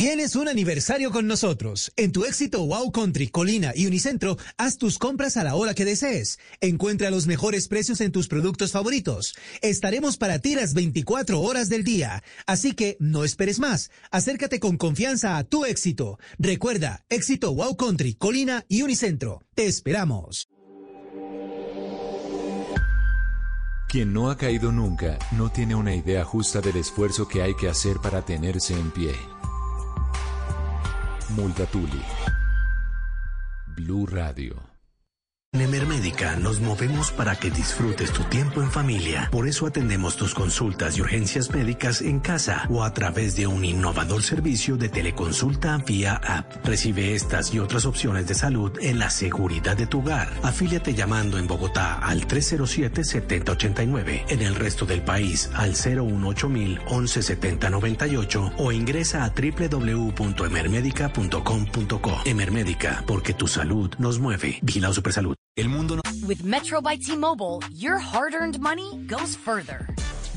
Tienes 0.02 0.36
un 0.36 0.48
aniversario 0.48 1.12
con 1.12 1.28
nosotros. 1.28 1.94
En 1.96 2.12
tu 2.12 2.26
éxito 2.26 2.66
Wow 2.66 2.92
Country, 2.92 3.28
Colina 3.28 3.72
y 3.76 3.86
Unicentro, 3.86 4.36
haz 4.58 4.80
tus 4.80 4.98
compras 4.98 5.38
a 5.38 5.44
la 5.44 5.54
hora 5.54 5.76
que 5.76 5.86
desees. 5.86 6.40
Encuentra 6.60 7.12
los 7.12 7.28
mejores 7.28 7.68
precios 7.68 8.02
en 8.02 8.12
tus 8.12 8.28
productos 8.28 8.72
favoritos. 8.72 9.36
Estaremos 9.62 10.18
para 10.18 10.40
ti 10.40 10.56
las 10.56 10.74
24 10.74 11.40
horas 11.40 11.70
del 11.70 11.84
día. 11.84 12.24
Así 12.48 12.74
que 12.74 12.98
no 13.00 13.24
esperes 13.24 13.60
más. 13.60 13.92
Acércate 14.10 14.60
con 14.60 14.76
confianza 14.78 15.38
a 15.38 15.44
tu 15.44 15.66
éxito. 15.66 16.18
Recuerda, 16.40 17.06
éxito 17.08 17.54
Wow 17.54 17.78
Country, 17.78 18.16
Colina 18.16 18.66
y 18.68 18.82
Unicentro. 18.82 19.44
Te 19.54 19.68
esperamos. 19.68 20.50
Quien 23.88 24.14
no 24.14 24.32
ha 24.32 24.38
caído 24.38 24.72
nunca 24.72 25.20
no 25.32 25.52
tiene 25.52 25.76
una 25.76 25.94
idea 25.94 26.26
justa 26.26 26.60
del 26.60 26.78
esfuerzo 26.78 27.28
que 27.28 27.44
hay 27.44 27.54
que 27.54 27.70
hacer 27.70 27.98
para 28.02 28.26
tenerse 28.26 28.74
en 28.74 28.90
pie. 28.90 29.12
Multatuli. 31.34 32.02
Blue 33.74 34.06
Radio. 34.06 34.71
En 35.54 35.60
Emermédica 35.60 36.38
nos 36.38 36.62
movemos 36.62 37.12
para 37.12 37.36
que 37.36 37.52
disfrutes 37.52 38.14
tu 38.14 38.24
tiempo 38.24 38.62
en 38.62 38.72
familia. 38.72 39.28
Por 39.34 39.50
eso 39.50 39.68
atendemos 39.68 40.16
tus 40.16 40.34
consultas 40.34 40.98
y 40.98 41.02
urgencias 41.02 41.52
médicas 41.52 42.02
en 42.02 42.22
casa 42.22 42.66
o 42.70 42.86
a 42.86 42.94
través 42.94 43.36
de 43.36 43.48
un 43.48 43.66
innovador 43.66 44.24
servicio 44.24 44.78
de 44.78 44.88
teleconsulta 44.88 45.78
vía 45.86 46.16
app. 46.16 46.66
Recibe 46.66 47.16
estas 47.16 47.54
y 47.54 47.60
otras 47.60 47.86
opciones 47.86 48.28
de 48.28 48.34
salud 48.34 48.72
en 48.80 48.98
la 48.98 49.10
seguridad 49.10 49.76
de 49.76 49.88
tu 49.88 50.00
hogar. 50.00 50.30
Afíliate 50.42 50.94
llamando 50.94 51.38
en 51.38 51.48
Bogotá 51.48 51.98
al 51.98 52.26
307-7089, 52.30 54.28
en 54.30 54.42
el 54.44 54.56
resto 54.56 54.86
del 54.86 55.02
país 55.02 55.50
al 55.54 55.74
018 55.74 56.48
117098 56.48 58.54
o 58.58 58.72
ingresa 58.72 59.26
a 59.26 59.32
www.emermedica.com.co. 59.32 62.22
Emermédica, 62.24 63.04
porque 63.06 63.34
tu 63.34 63.50
salud 63.50 63.94
nos 63.98 64.18
mueve. 64.18 64.58
Vigilado 64.62 64.94
Supersalud. 64.94 65.41
El 65.58 65.68
mundo 65.68 65.96
no 65.96 66.02
With 66.26 66.46
Metro 66.46 66.80
by 66.80 66.96
T-Mobile, 66.96 67.62
your 67.74 67.98
hard-earned 67.98 68.62
money 68.62 69.04
goes 69.06 69.36
further. 69.36 69.86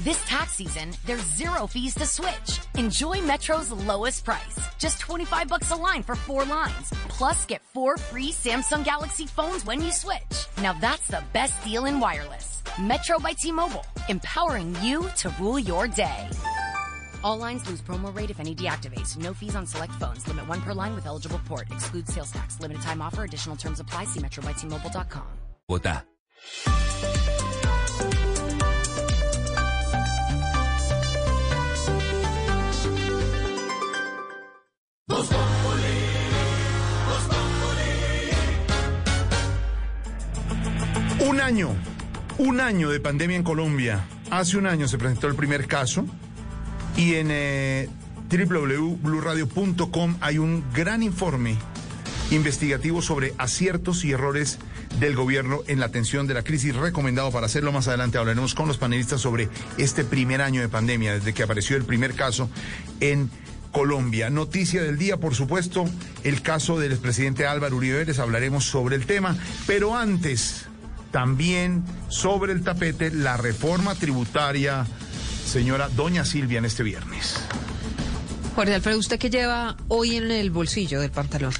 This 0.02 0.21
tax 0.26 0.54
season, 0.54 0.90
there's 1.06 1.25
zero 1.37 1.68
fees 1.68 1.94
to 1.94 2.04
switch. 2.04 2.59
Enjoy 2.76 3.21
Metro's 3.21 3.71
lowest 3.71 4.25
price, 4.25 4.59
just 4.80 4.99
25 4.99 5.47
bucks 5.47 5.71
a 5.71 5.76
line 5.76 6.02
for 6.02 6.16
four 6.16 6.44
lines. 6.44 6.90
Plus, 7.09 7.47
get 7.47 7.62
four 7.73 7.97
free 7.97 8.33
Samsung 8.33 8.85
Galaxy 8.85 9.26
phones 9.26 9.64
when 9.64 9.80
you 9.80 9.92
switch. 9.92 10.49
Now 10.61 10.73
that's 10.73 11.06
the 11.06 11.23
best 11.33 11.62
deal 11.62 11.85
in 11.85 12.00
wireless. 12.00 12.64
Metro 12.80 13.21
by 13.21 13.35
T-Mobile, 13.35 13.87
empowering 14.09 14.76
you 14.83 15.09
to 15.18 15.33
rule 15.38 15.61
your 15.61 15.87
day. 15.87 16.28
All 17.25 17.38
lines 17.38 17.66
lose 17.66 17.81
promo 17.81 18.14
rate 18.14 18.31
if 18.31 18.38
any 18.38 18.54
deactivates. 18.54 19.16
No 19.16 19.33
fees 19.33 19.57
on 19.57 19.66
select 19.66 19.93
phones. 19.95 20.28
Limit 20.28 20.47
one 20.47 20.61
per 20.61 20.75
line 20.75 20.95
with 20.95 21.07
eligible 21.07 21.40
port. 21.49 21.66
Excludes 21.71 22.12
sales 22.12 22.31
tax. 22.31 22.61
Limited 22.61 22.83
time 22.83 23.00
offer. 23.00 23.25
Additional 23.25 23.57
terms 23.57 23.81
apply. 23.81 24.04
See 24.04 24.21
metrobytmobile.com. 24.21 25.23
Bogotá. 25.66 26.04
Un 41.26 41.40
año, 41.40 41.75
un 42.38 42.61
año 42.61 42.90
de 42.90 43.00
pandemia 43.00 43.37
en 43.37 43.43
Colombia. 43.43 44.04
Hace 44.31 44.59
un 44.59 44.66
año 44.66 44.87
se 44.87 44.99
presentó 44.99 45.26
el 45.26 45.35
primer 45.35 45.66
caso 45.66 46.04
y 46.97 47.15
en 47.15 47.29
eh, 47.31 47.89
www.bluradio.com 48.31 50.17
hay 50.21 50.39
un 50.39 50.65
gran 50.73 51.03
informe 51.03 51.57
investigativo 52.31 53.03
sobre 53.03 53.35
aciertos 53.39 54.05
y 54.05 54.13
errores 54.13 54.59
del 54.99 55.17
gobierno 55.17 55.61
en 55.67 55.81
la 55.81 55.87
atención 55.87 56.27
de 56.27 56.35
la 56.35 56.43
crisis, 56.43 56.75
recomendado 56.75 57.31
para 57.31 57.47
hacerlo 57.47 57.73
más 57.73 57.89
adelante. 57.89 58.19
Hablaremos 58.19 58.55
con 58.55 58.69
los 58.69 58.79
panelistas 58.79 59.21
sobre 59.21 59.49
este 59.79 60.05
primer 60.05 60.41
año 60.41 60.61
de 60.61 60.69
pandemia, 60.69 61.15
desde 61.15 61.35
que 61.35 61.43
apareció 61.43 61.77
el 61.77 61.85
primer 61.85 62.15
caso 62.15 62.49
en 63.01 63.31
Colombia. 63.73 64.31
Noticia 64.31 64.83
del 64.83 64.99
día, 64.99 65.17
por 65.17 65.35
supuesto, 65.35 65.85
el 66.23 66.43
caso 66.43 66.79
del 66.79 66.93
expresidente 66.93 67.47
Álvaro 67.47 67.77
Uribe 67.77 67.99
Vélez, 67.99 68.21
hablaremos 68.21 68.65
sobre 68.65 68.97
el 68.97 69.05
tema, 69.05 69.37
pero 69.67 69.97
antes, 69.97 70.67
también 71.11 71.83
sobre 72.09 72.53
el 72.53 72.63
tapete, 72.63 73.11
la 73.11 73.37
reforma 73.37 73.95
tributaria, 73.97 74.87
señora 75.54 75.88
Doña 75.88 76.25
Silvia, 76.25 76.58
en 76.58 76.64
este 76.64 76.82
viernes. 76.82 77.37
Jorge 78.56 78.75
Alfredo, 78.75 78.99
¿usted 78.99 79.20
qué 79.20 79.30
lleva 79.30 79.76
hoy 79.87 80.16
en 80.16 80.32
el 80.32 80.50
bolsillo 80.50 81.00
del 81.00 81.12
pantalón? 81.12 81.52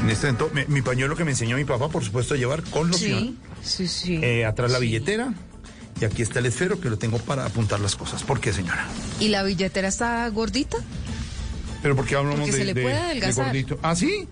En 0.00 0.08
este 0.08 0.32
momento, 0.32 0.50
mi, 0.54 0.64
mi 0.66 0.80
pañuelo 0.80 1.16
que 1.16 1.24
me 1.24 1.32
enseñó 1.32 1.56
mi 1.58 1.64
papá, 1.66 1.90
por 1.90 2.02
supuesto, 2.02 2.32
a 2.32 2.38
llevar 2.38 2.62
con 2.62 2.88
loción. 2.90 3.36
Sí, 3.62 3.86
sí, 3.86 3.88
sí. 3.88 4.20
Eh, 4.22 4.46
atrás 4.46 4.72
la 4.72 4.78
billetera. 4.78 5.34
Y 6.00 6.06
aquí 6.06 6.22
está 6.22 6.38
el 6.38 6.46
esfero 6.46 6.80
que 6.80 6.88
lo 6.88 6.96
tengo 6.96 7.18
para 7.18 7.44
apuntar 7.44 7.78
las 7.80 7.94
cosas. 7.94 8.22
¿Por 8.22 8.40
qué, 8.40 8.54
señora? 8.54 8.86
¿Y 9.20 9.28
la 9.28 9.42
billetera 9.42 9.88
está 9.88 10.26
gordita? 10.30 10.78
¿Pero 11.82 11.94
por 11.94 12.06
qué 12.06 12.16
hablamos 12.16 12.40
Porque 12.40 12.52
de, 12.52 12.58
se 12.58 12.64
le 12.64 12.72
de- 12.74 12.82
puede 12.82 12.94
de 12.94 13.00
adelgazar. 13.02 13.44
gordito? 13.46 13.78
¿Ah, 13.82 13.94
sí? 13.94 14.26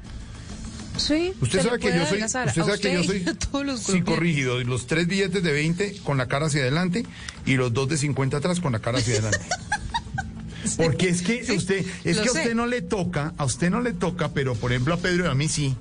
Sí. 0.96 1.32
Usted 1.40 1.62
sabe 1.62 1.78
que 1.78 1.88
yo 1.88 2.06
soy, 2.06 2.22
usted 2.22 2.62
sabe 2.62 2.78
que 2.78 2.94
yo 2.94 3.02
soy 3.04 3.24
psicorrígido. 3.78 4.62
Los 4.62 4.86
tres 4.86 5.06
billetes 5.06 5.42
de 5.42 5.52
20 5.52 5.98
con 6.04 6.16
la 6.16 6.26
cara 6.26 6.46
hacia 6.46 6.62
adelante 6.62 7.04
y 7.46 7.54
los 7.54 7.72
dos 7.72 7.88
de 7.88 7.96
50 7.96 8.36
atrás 8.36 8.60
con 8.60 8.72
la 8.72 8.78
cara 8.78 8.98
hacia 8.98 9.14
adelante. 9.14 9.46
Porque 10.76 11.08
es 11.08 11.22
que 11.22 11.42
usted, 11.52 11.84
es 12.04 12.16
lo 12.16 12.22
que 12.22 12.28
a 12.28 12.32
sé. 12.32 12.38
usted 12.40 12.54
no 12.54 12.66
le 12.66 12.80
toca, 12.82 13.34
a 13.36 13.44
usted 13.44 13.70
no 13.70 13.80
le 13.80 13.92
toca, 13.92 14.32
pero 14.32 14.54
por 14.54 14.72
ejemplo 14.72 14.94
a 14.94 14.96
Pedro 14.96 15.26
y 15.26 15.28
a 15.28 15.34
mí 15.34 15.48
sí, 15.48 15.76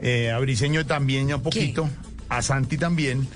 eh, 0.00 0.30
a 0.30 0.38
Briseño 0.40 0.84
también 0.84 1.28
ya 1.28 1.36
un 1.36 1.42
poquito, 1.42 1.88
a 2.28 2.42
Santi 2.42 2.76
también, 2.76 3.28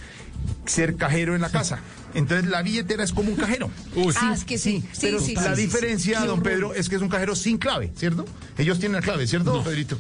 ser 0.67 0.97
cajero 0.97 1.35
en 1.35 1.43
la 1.43 1.51
casa. 1.51 1.81
Entonces 2.15 2.51
la 2.51 2.63
billetera 2.63 3.05
es 3.05 3.13
como 3.13 3.31
un 3.31 3.37
cajero. 3.37 3.71
Ah, 4.17 4.33
es 4.35 4.45
que 4.45 4.59
sí. 4.59 4.83
Sí, 4.93 4.99
pero 5.03 5.21
sí, 5.21 5.35
la 5.35 5.55
sí, 5.55 5.57
sí, 5.57 5.63
diferencia, 5.63 6.21
sí. 6.23 6.27
don 6.27 6.43
Pedro, 6.43 6.75
es 6.75 6.89
que 6.89 6.97
es 6.97 7.03
un 7.03 7.09
cajero 7.09 7.37
sin 7.37 7.59
clave, 7.59 7.93
¿cierto? 7.97 8.25
Ellos 8.57 8.79
tienen 8.79 8.97
la 8.97 9.03
clave, 9.03 9.27
¿cierto, 9.27 9.53
don 9.53 9.65
Pedrito? 9.65 9.99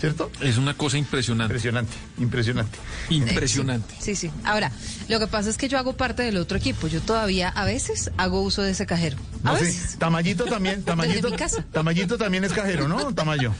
¿Cierto? 0.00 0.30
Es 0.40 0.58
una 0.58 0.74
cosa 0.74 0.96
impresionante. 0.96 1.52
Impresionante, 1.52 1.92
impresionante. 2.18 2.78
Impresionante. 3.10 3.94
Sí, 3.98 4.14
sí. 4.14 4.30
Ahora, 4.44 4.70
lo 5.08 5.18
que 5.18 5.26
pasa 5.26 5.50
es 5.50 5.56
que 5.58 5.68
yo 5.68 5.76
hago 5.78 5.96
parte 5.96 6.22
del 6.22 6.36
otro 6.36 6.56
equipo. 6.56 6.86
Yo 6.86 7.00
todavía 7.00 7.48
a 7.48 7.64
veces 7.64 8.10
hago 8.16 8.42
uso 8.42 8.62
de 8.62 8.70
ese 8.70 8.86
cajero. 8.86 9.16
A 9.42 9.52
No 9.52 9.58
sé, 9.58 9.64
veces. 9.64 9.96
Tamayito 9.98 10.44
también, 10.44 10.82
Tamayito. 10.84 11.30
Tamayito 11.72 12.16
también 12.16 12.44
es 12.44 12.52
cajero, 12.52 12.86
¿no? 12.86 13.12
Tamayo. 13.12 13.52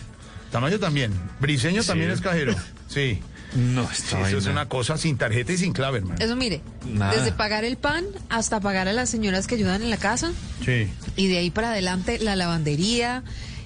Tamayo 0.53 0.79
también. 0.79 1.13
Briseño 1.41 1.83
Sí. 1.83 1.89
también 1.89 2.11
es 2.11 2.21
cajero. 2.21 2.55
Sí. 2.89 3.21
No, 3.55 3.85
Sí, 3.89 4.03
está 4.05 4.29
eso 4.29 4.39
es 4.39 4.47
una 4.47 4.69
cosa 4.69 4.99
sin 4.99 5.17
tarjeta 5.17 5.53
y 5.53 5.59
sin 5.59 5.73
clave, 5.73 5.99
hermano. 5.99 6.23
Eso 6.23 6.37
mire, 6.37 6.61
Nada. 6.87 7.15
desde 7.17 7.33
pagar 7.33 7.65
el 7.65 7.79
pan 7.79 8.05
hasta 8.29 8.61
pagar 8.61 8.89
a 8.89 8.93
las 8.93 9.09
señoras 9.09 9.47
que 9.47 9.55
ayudan 9.55 9.83
en 9.83 9.89
la 9.91 9.97
casa 9.97 10.33
Sí. 10.65 10.87
y 11.17 11.29
de 11.29 11.39
ahí 11.39 11.51
para 11.51 11.71
adelante 11.71 12.19
la 12.19 12.37
lavandería, 12.37 13.23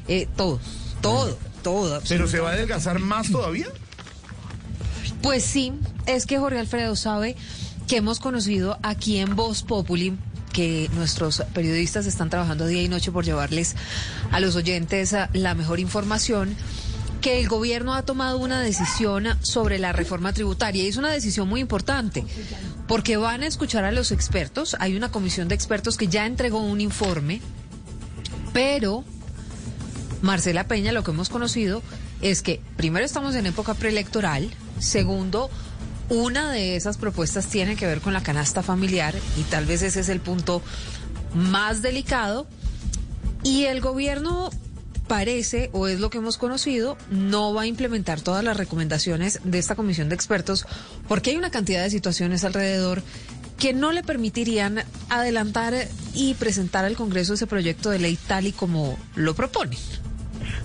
eh, 0.06 0.28
todo, 0.36 0.60
todo, 1.00 1.36
todo. 1.62 2.00
¿Pero 2.08 2.28
se 2.28 2.40
va 2.40 2.50
a 2.50 2.52
adelgazar 2.54 2.98
más 2.98 3.30
todavía? 3.30 3.66
Pues 5.22 5.44
sí, 5.44 5.72
es 6.06 6.26
que 6.26 6.38
Jorge 6.38 6.58
Alfredo 6.58 6.96
sabe 6.96 7.36
que 7.86 7.96
hemos 7.96 8.20
conocido 8.20 8.78
aquí 8.82 9.18
en 9.18 9.36
Voz 9.36 9.62
Populi 9.62 10.16
que 10.52 10.90
nuestros 10.94 11.42
periodistas 11.54 12.06
están 12.06 12.28
trabajando 12.28 12.66
día 12.66 12.82
y 12.82 12.88
noche 12.88 13.10
por 13.10 13.24
llevarles 13.24 13.74
a 14.30 14.40
los 14.40 14.54
oyentes 14.54 15.14
a 15.14 15.30
la 15.32 15.54
mejor 15.54 15.80
información 15.80 16.54
que 17.22 17.38
el 17.40 17.48
gobierno 17.48 17.94
ha 17.94 18.02
tomado 18.02 18.38
una 18.38 18.60
decisión 18.60 19.28
sobre 19.42 19.78
la 19.78 19.92
reforma 19.92 20.32
tributaria 20.32 20.82
y 20.82 20.88
es 20.88 20.96
una 20.96 21.10
decisión 21.12 21.48
muy 21.48 21.60
importante 21.60 22.24
porque 22.88 23.16
van 23.16 23.42
a 23.42 23.46
escuchar 23.46 23.84
a 23.84 23.92
los 23.92 24.10
expertos, 24.10 24.76
hay 24.80 24.96
una 24.96 25.10
comisión 25.10 25.48
de 25.48 25.54
expertos 25.54 25.96
que 25.96 26.08
ya 26.08 26.26
entregó 26.26 26.58
un 26.58 26.80
informe, 26.80 27.40
pero 28.52 29.04
Marcela 30.22 30.68
Peña, 30.68 30.92
lo 30.92 31.04
que 31.04 31.10
hemos 31.10 31.28
conocido 31.28 31.82
es 32.22 32.42
que 32.42 32.60
primero 32.76 33.04
estamos 33.04 33.34
en 33.34 33.46
época 33.46 33.74
preelectoral, 33.74 34.50
segundo, 34.78 35.50
una 36.08 36.50
de 36.50 36.76
esas 36.76 36.96
propuestas 36.96 37.48
tiene 37.48 37.76
que 37.76 37.86
ver 37.86 38.00
con 38.00 38.12
la 38.12 38.22
canasta 38.22 38.62
familiar 38.62 39.14
y 39.36 39.42
tal 39.42 39.66
vez 39.66 39.82
ese 39.82 40.00
es 40.00 40.08
el 40.08 40.20
punto 40.20 40.62
más 41.34 41.82
delicado 41.82 42.46
y 43.42 43.64
el 43.64 43.80
gobierno 43.80 44.50
parece, 45.08 45.68
o 45.72 45.88
es 45.88 46.00
lo 46.00 46.10
que 46.10 46.18
hemos 46.18 46.38
conocido, 46.38 46.96
no 47.10 47.52
va 47.52 47.62
a 47.62 47.66
implementar 47.66 48.20
todas 48.20 48.44
las 48.44 48.56
recomendaciones 48.56 49.40
de 49.44 49.58
esta 49.58 49.74
comisión 49.74 50.08
de 50.08 50.14
expertos 50.14 50.66
porque 51.08 51.30
hay 51.30 51.36
una 51.36 51.50
cantidad 51.50 51.82
de 51.82 51.90
situaciones 51.90 52.44
alrededor 52.44 53.02
que 53.58 53.74
no 53.74 53.92
le 53.92 54.02
permitirían 54.02 54.84
adelantar 55.08 55.88
y 56.14 56.34
presentar 56.34 56.84
al 56.84 56.96
Congreso 56.96 57.34
ese 57.34 57.46
proyecto 57.46 57.90
de 57.90 57.98
ley 57.98 58.16
tal 58.26 58.46
y 58.46 58.52
como 58.52 58.98
lo 59.14 59.34
proponen. 59.34 59.78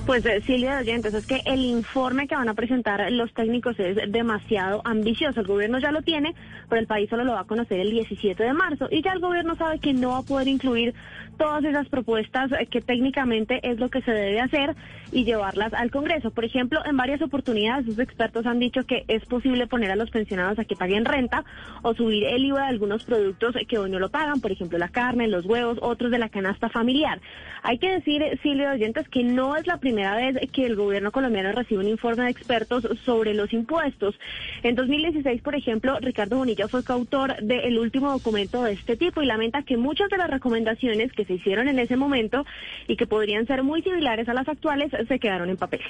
Pues 0.07 0.25
eh, 0.25 0.41
Silvia 0.45 0.75
de 0.75 0.83
Oyentes, 0.83 1.13
es 1.13 1.27
que 1.27 1.41
el 1.43 1.59
informe 1.59 2.29
que 2.29 2.35
van 2.35 2.47
a 2.47 2.53
presentar 2.53 3.11
los 3.11 3.33
técnicos 3.33 3.77
es 3.77 3.97
demasiado 4.09 4.81
ambicioso. 4.85 5.41
El 5.41 5.47
gobierno 5.47 5.79
ya 5.79 5.91
lo 5.91 6.01
tiene, 6.01 6.33
pero 6.69 6.81
el 6.81 6.87
país 6.87 7.09
solo 7.09 7.23
lo 7.23 7.33
va 7.33 7.41
a 7.41 7.45
conocer 7.45 7.79
el 7.79 7.91
17 7.91 8.43
de 8.43 8.53
marzo 8.53 8.87
y 8.91 9.01
ya 9.01 9.13
el 9.13 9.19
gobierno 9.19 9.55
sabe 9.55 9.79
que 9.79 9.93
no 9.93 10.11
va 10.11 10.17
a 10.19 10.23
poder 10.23 10.47
incluir 10.47 10.93
todas 11.37 11.63
esas 11.63 11.87
propuestas 11.89 12.51
eh, 12.51 12.65
que 12.65 12.81
técnicamente 12.81 13.59
es 13.63 13.79
lo 13.79 13.89
que 13.89 14.01
se 14.01 14.11
debe 14.11 14.41
hacer 14.41 14.75
y 15.11 15.23
llevarlas 15.23 15.73
al 15.73 15.91
Congreso. 15.91 16.31
Por 16.31 16.45
ejemplo, 16.45 16.81
en 16.85 16.97
varias 16.97 17.21
oportunidades 17.21 17.85
los 17.85 17.99
expertos 17.99 18.45
han 18.45 18.59
dicho 18.59 18.85
que 18.85 19.05
es 19.07 19.25
posible 19.25 19.67
poner 19.67 19.91
a 19.91 19.95
los 19.95 20.09
pensionados 20.09 20.59
a 20.59 20.65
que 20.65 20.75
paguen 20.75 21.05
renta 21.05 21.45
o 21.81 21.93
subir 21.93 22.25
el 22.25 22.45
IVA 22.45 22.63
de 22.63 22.67
algunos 22.67 23.03
productos 23.03 23.55
que 23.67 23.77
hoy 23.77 23.89
no 23.89 23.99
lo 23.99 24.09
pagan, 24.09 24.41
por 24.41 24.51
ejemplo 24.51 24.77
la 24.77 24.89
carne, 24.89 25.27
los 25.27 25.45
huevos, 25.45 25.77
otros 25.81 26.11
de 26.11 26.19
la 26.19 26.29
canasta 26.29 26.69
familiar. 26.69 27.21
Hay 27.63 27.79
que 27.79 27.91
decir, 27.91 28.23
Silvia 28.41 28.71
Oyentes, 28.71 29.07
que 29.09 29.23
no 29.23 29.55
es 29.55 29.67
la 29.67 29.77
primera 29.77 30.15
vez 30.15 30.37
que 30.51 30.65
el 30.65 30.75
gobierno 30.75 31.11
colombiano 31.11 31.51
recibe 31.51 31.81
un 31.81 31.89
informe 31.89 32.25
de 32.25 32.31
expertos 32.31 32.87
sobre 33.03 33.33
los 33.33 33.53
impuestos. 33.53 34.15
En 34.63 34.75
2016, 34.75 35.41
por 35.41 35.55
ejemplo, 35.55 35.97
Ricardo 35.99 36.37
Bonilla 36.37 36.56
fue 36.67 36.83
coautor 36.83 37.35
del 37.41 37.77
último 37.77 38.11
documento 38.11 38.63
de 38.63 38.73
este 38.73 38.97
tipo 38.97 39.21
y 39.21 39.27
lamenta 39.27 39.61
que 39.61 39.77
muchas 39.77 40.09
de 40.09 40.17
las 40.17 40.29
recomendaciones 40.29 41.11
que 41.13 41.25
se 41.25 41.33
hicieron 41.33 41.67
en 41.67 41.77
ese 41.77 41.95
momento 41.95 42.45
y 42.87 42.95
que 42.95 43.05
podrían 43.05 43.45
ser 43.45 43.63
muy 43.63 43.83
similares 43.83 44.27
a 44.27 44.33
las 44.33 44.47
actuales 44.47 44.91
se 45.07 45.19
quedaron 45.19 45.49
en 45.49 45.57
papel. 45.57 45.81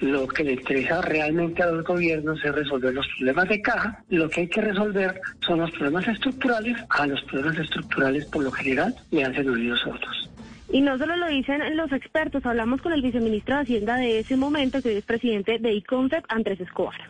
Lo 0.00 0.28
que 0.28 0.44
le 0.44 0.52
interesa 0.52 1.00
realmente 1.00 1.62
a 1.62 1.70
los 1.70 1.82
gobiernos 1.84 2.44
es 2.44 2.54
resolver 2.54 2.92
los 2.92 3.06
problemas 3.16 3.48
de 3.48 3.62
caja. 3.62 4.04
Lo 4.10 4.28
que 4.28 4.42
hay 4.42 4.48
que 4.48 4.60
resolver 4.60 5.18
son 5.40 5.60
los 5.60 5.70
problemas 5.70 6.06
estructurales. 6.06 6.76
A 6.90 7.06
los 7.06 7.22
problemas 7.22 7.58
estructurales, 7.58 8.26
por 8.26 8.44
lo 8.44 8.50
general, 8.50 8.94
le 9.10 9.24
hacen 9.24 9.48
oídos 9.48 9.86
otros. 9.86 10.30
Y 10.70 10.82
no 10.82 10.98
solo 10.98 11.16
lo 11.16 11.28
dicen 11.28 11.62
los 11.76 11.92
expertos, 11.92 12.44
hablamos 12.44 12.82
con 12.82 12.92
el 12.92 13.00
viceministro 13.00 13.54
de 13.54 13.62
Hacienda 13.62 13.96
de 13.96 14.18
ese 14.18 14.36
momento, 14.36 14.82
que 14.82 14.98
es 14.98 15.04
presidente 15.04 15.58
de 15.58 15.72
ICONCEP, 15.72 16.24
Andrés 16.28 16.60
Escobar 16.60 17.00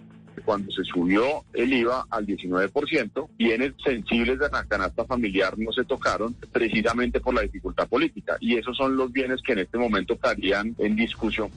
cuando 0.47 0.71
se 0.71 0.85
subió 0.85 1.45
el 1.53 1.73
IVA 1.73 2.07
al 2.09 2.25
19%, 2.25 3.29
bienes 3.37 3.73
sensibles 3.85 4.39
de 4.39 4.49
la 4.49 4.65
canasta 4.65 5.05
familiar 5.05 5.59
no 5.59 5.73
se 5.73 5.85
tocaron 5.85 6.35
precisamente 6.53 7.21
por 7.21 7.35
la 7.35 7.43
dificultad 7.43 7.89
política. 7.89 8.37
Y 8.41 8.57
esos 8.57 8.77
son 8.77 8.97
los 8.97 9.13
bienes 9.13 9.43
que 9.43 9.53
en 9.53 9.59
este 9.59 9.77
momento 9.77 10.15
estarían 10.15 10.75
en 10.79 10.95
discusión. 10.95 11.51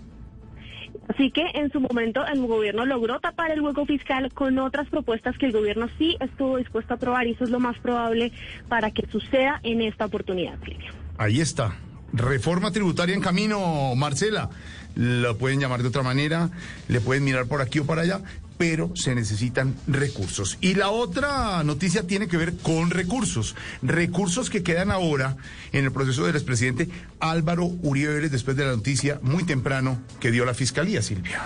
Así 1.08 1.32
que 1.32 1.44
en 1.54 1.72
su 1.72 1.80
momento 1.80 2.26
el 2.26 2.46
gobierno 2.46 2.86
logró 2.86 3.20
tapar 3.20 3.52
el 3.52 3.62
hueco 3.62 3.86
fiscal 3.86 4.32
con 4.34 4.58
otras 4.58 4.90
propuestas 4.90 5.38
que 5.38 5.46
el 5.46 5.52
gobierno 5.52 5.88
sí 5.98 6.18
estuvo 6.20 6.58
dispuesto 6.58 6.94
a 6.94 6.98
aprobar 6.98 7.28
y 7.28 7.32
eso 7.32 7.44
es 7.44 7.52
lo 7.52 7.60
más 7.60 7.78
probable 7.80 8.32
para 8.68 8.92
que 8.92 9.08
suceda 9.12 9.60
en 9.64 9.82
esta 9.82 10.06
oportunidad, 10.06 10.58
Ahí 11.18 11.42
está. 11.42 11.76
Reforma 12.12 12.72
tributaria 12.72 13.14
en 13.14 13.22
camino, 13.22 13.94
Marcela. 13.96 14.50
Lo 14.96 15.38
pueden 15.38 15.60
llamar 15.60 15.82
de 15.82 15.90
otra 15.90 16.02
manera, 16.02 16.50
le 16.88 17.02
pueden 17.02 17.24
mirar 17.24 17.46
por 17.46 17.62
aquí 17.62 17.80
o 17.80 17.86
para 17.86 18.02
allá, 18.02 18.22
pero 18.60 18.92
se 18.94 19.16
necesitan 19.16 19.74
recursos. 19.88 20.58
Y 20.60 20.74
la 20.74 20.90
otra 20.90 21.64
noticia 21.64 22.06
tiene 22.06 22.28
que 22.28 22.36
ver 22.36 22.58
con 22.58 22.90
recursos. 22.90 23.56
Recursos 23.82 24.50
que 24.50 24.64
quedan 24.64 24.92
ahora 24.92 25.38
en 25.72 25.86
el 25.86 25.94
proceso 25.94 26.26
del 26.26 26.36
expresidente 26.36 26.90
Álvaro 27.22 27.68
Uribe 27.82 28.28
después 28.28 28.58
de 28.58 28.66
la 28.66 28.72
noticia 28.72 29.18
muy 29.22 29.46
temprano 29.46 30.02
que 30.20 30.30
dio 30.30 30.44
la 30.44 30.54
Fiscalía, 30.54 31.02
Silvia 31.02 31.42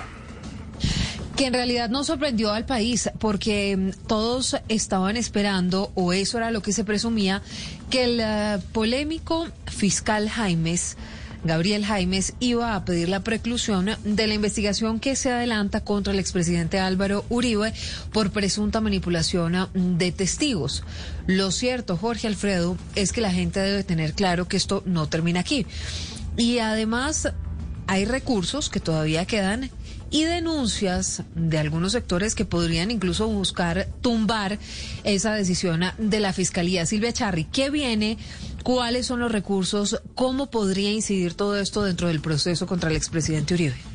que 1.36 1.48
en 1.48 1.54
realidad 1.54 1.90
no 1.90 2.04
sorprendió 2.04 2.52
al 2.52 2.66
país 2.66 3.10
porque 3.20 3.76
mm, 3.76 4.08
todos 4.08 4.56
estaban 4.68 5.18
esperando, 5.18 5.92
o 5.96 6.14
eso 6.14 6.38
era 6.38 6.52
lo 6.52 6.62
que 6.62 6.74
se 6.74 6.84
presumía, 6.84 7.42
que 7.90 8.04
el 8.04 8.20
eh, 8.22 8.60
polémico 8.72 9.48
fiscal 9.66 10.30
Jaimes, 10.30 10.96
Gabriel 11.44 11.86
Jaimes, 11.86 12.34
iba 12.40 12.76
a 12.76 12.86
pedir 12.86 13.10
la 13.10 13.20
preclusión 13.20 13.90
de 14.04 14.28
la 14.28 14.34
investigación 14.34 15.00
que 15.00 15.16
se 15.16 15.32
adelanta 15.32 15.82
contra 15.82 16.14
el 16.14 16.20
expresidente 16.20 16.80
Álvaro 16.80 17.26
Uribe 17.30 17.74
por 18.14 18.32
presunta 18.32 18.80
manipulación 18.80 19.70
de 19.74 20.12
testigos. 20.12 20.84
Lo 21.28 21.52
cierto, 21.52 21.98
Jorge 21.98 22.28
Alfredo, 22.28 22.78
es 22.96 23.12
que 23.12 23.22
la 23.22 23.32
gente 23.32 23.60
debe 23.60 23.84
tener 23.84 24.14
claro 24.14 24.48
que 24.48 24.58
esto 24.58 24.84
no 24.86 25.08
termina 25.08 25.42
aquí. 25.42 25.66
Y 26.38 26.60
además 26.60 27.30
hay 27.88 28.06
recursos 28.06 28.70
que 28.70 28.80
todavía 28.80 29.26
quedan 29.26 29.70
y 30.14 30.26
denuncias 30.26 31.24
de 31.34 31.58
algunos 31.58 31.92
sectores 31.92 32.36
que 32.36 32.46
podrían 32.46 32.92
incluso 32.92 33.28
buscar 33.28 33.88
tumbar 34.00 34.60
esa 35.04 35.34
decisión 35.34 35.82
de 35.98 36.20
la 36.20 36.34
Fiscalía. 36.34 36.86
Silvia 36.86 37.12
Charri, 37.12 37.46
¿qué 37.46 37.72
viene? 37.72 38.20
¿Cuáles 38.64 39.08
son 39.08 39.20
los 39.20 39.32
recursos? 39.32 40.00
¿Cómo 40.14 40.52
podría 40.52 40.92
incidir 40.92 41.34
todo 41.34 41.60
esto 41.60 41.84
dentro 41.84 42.10
del 42.10 42.22
proceso 42.22 42.68
contra 42.68 42.92
el 42.92 42.96
expresidente 42.96 43.56
Uribe? 43.56 43.93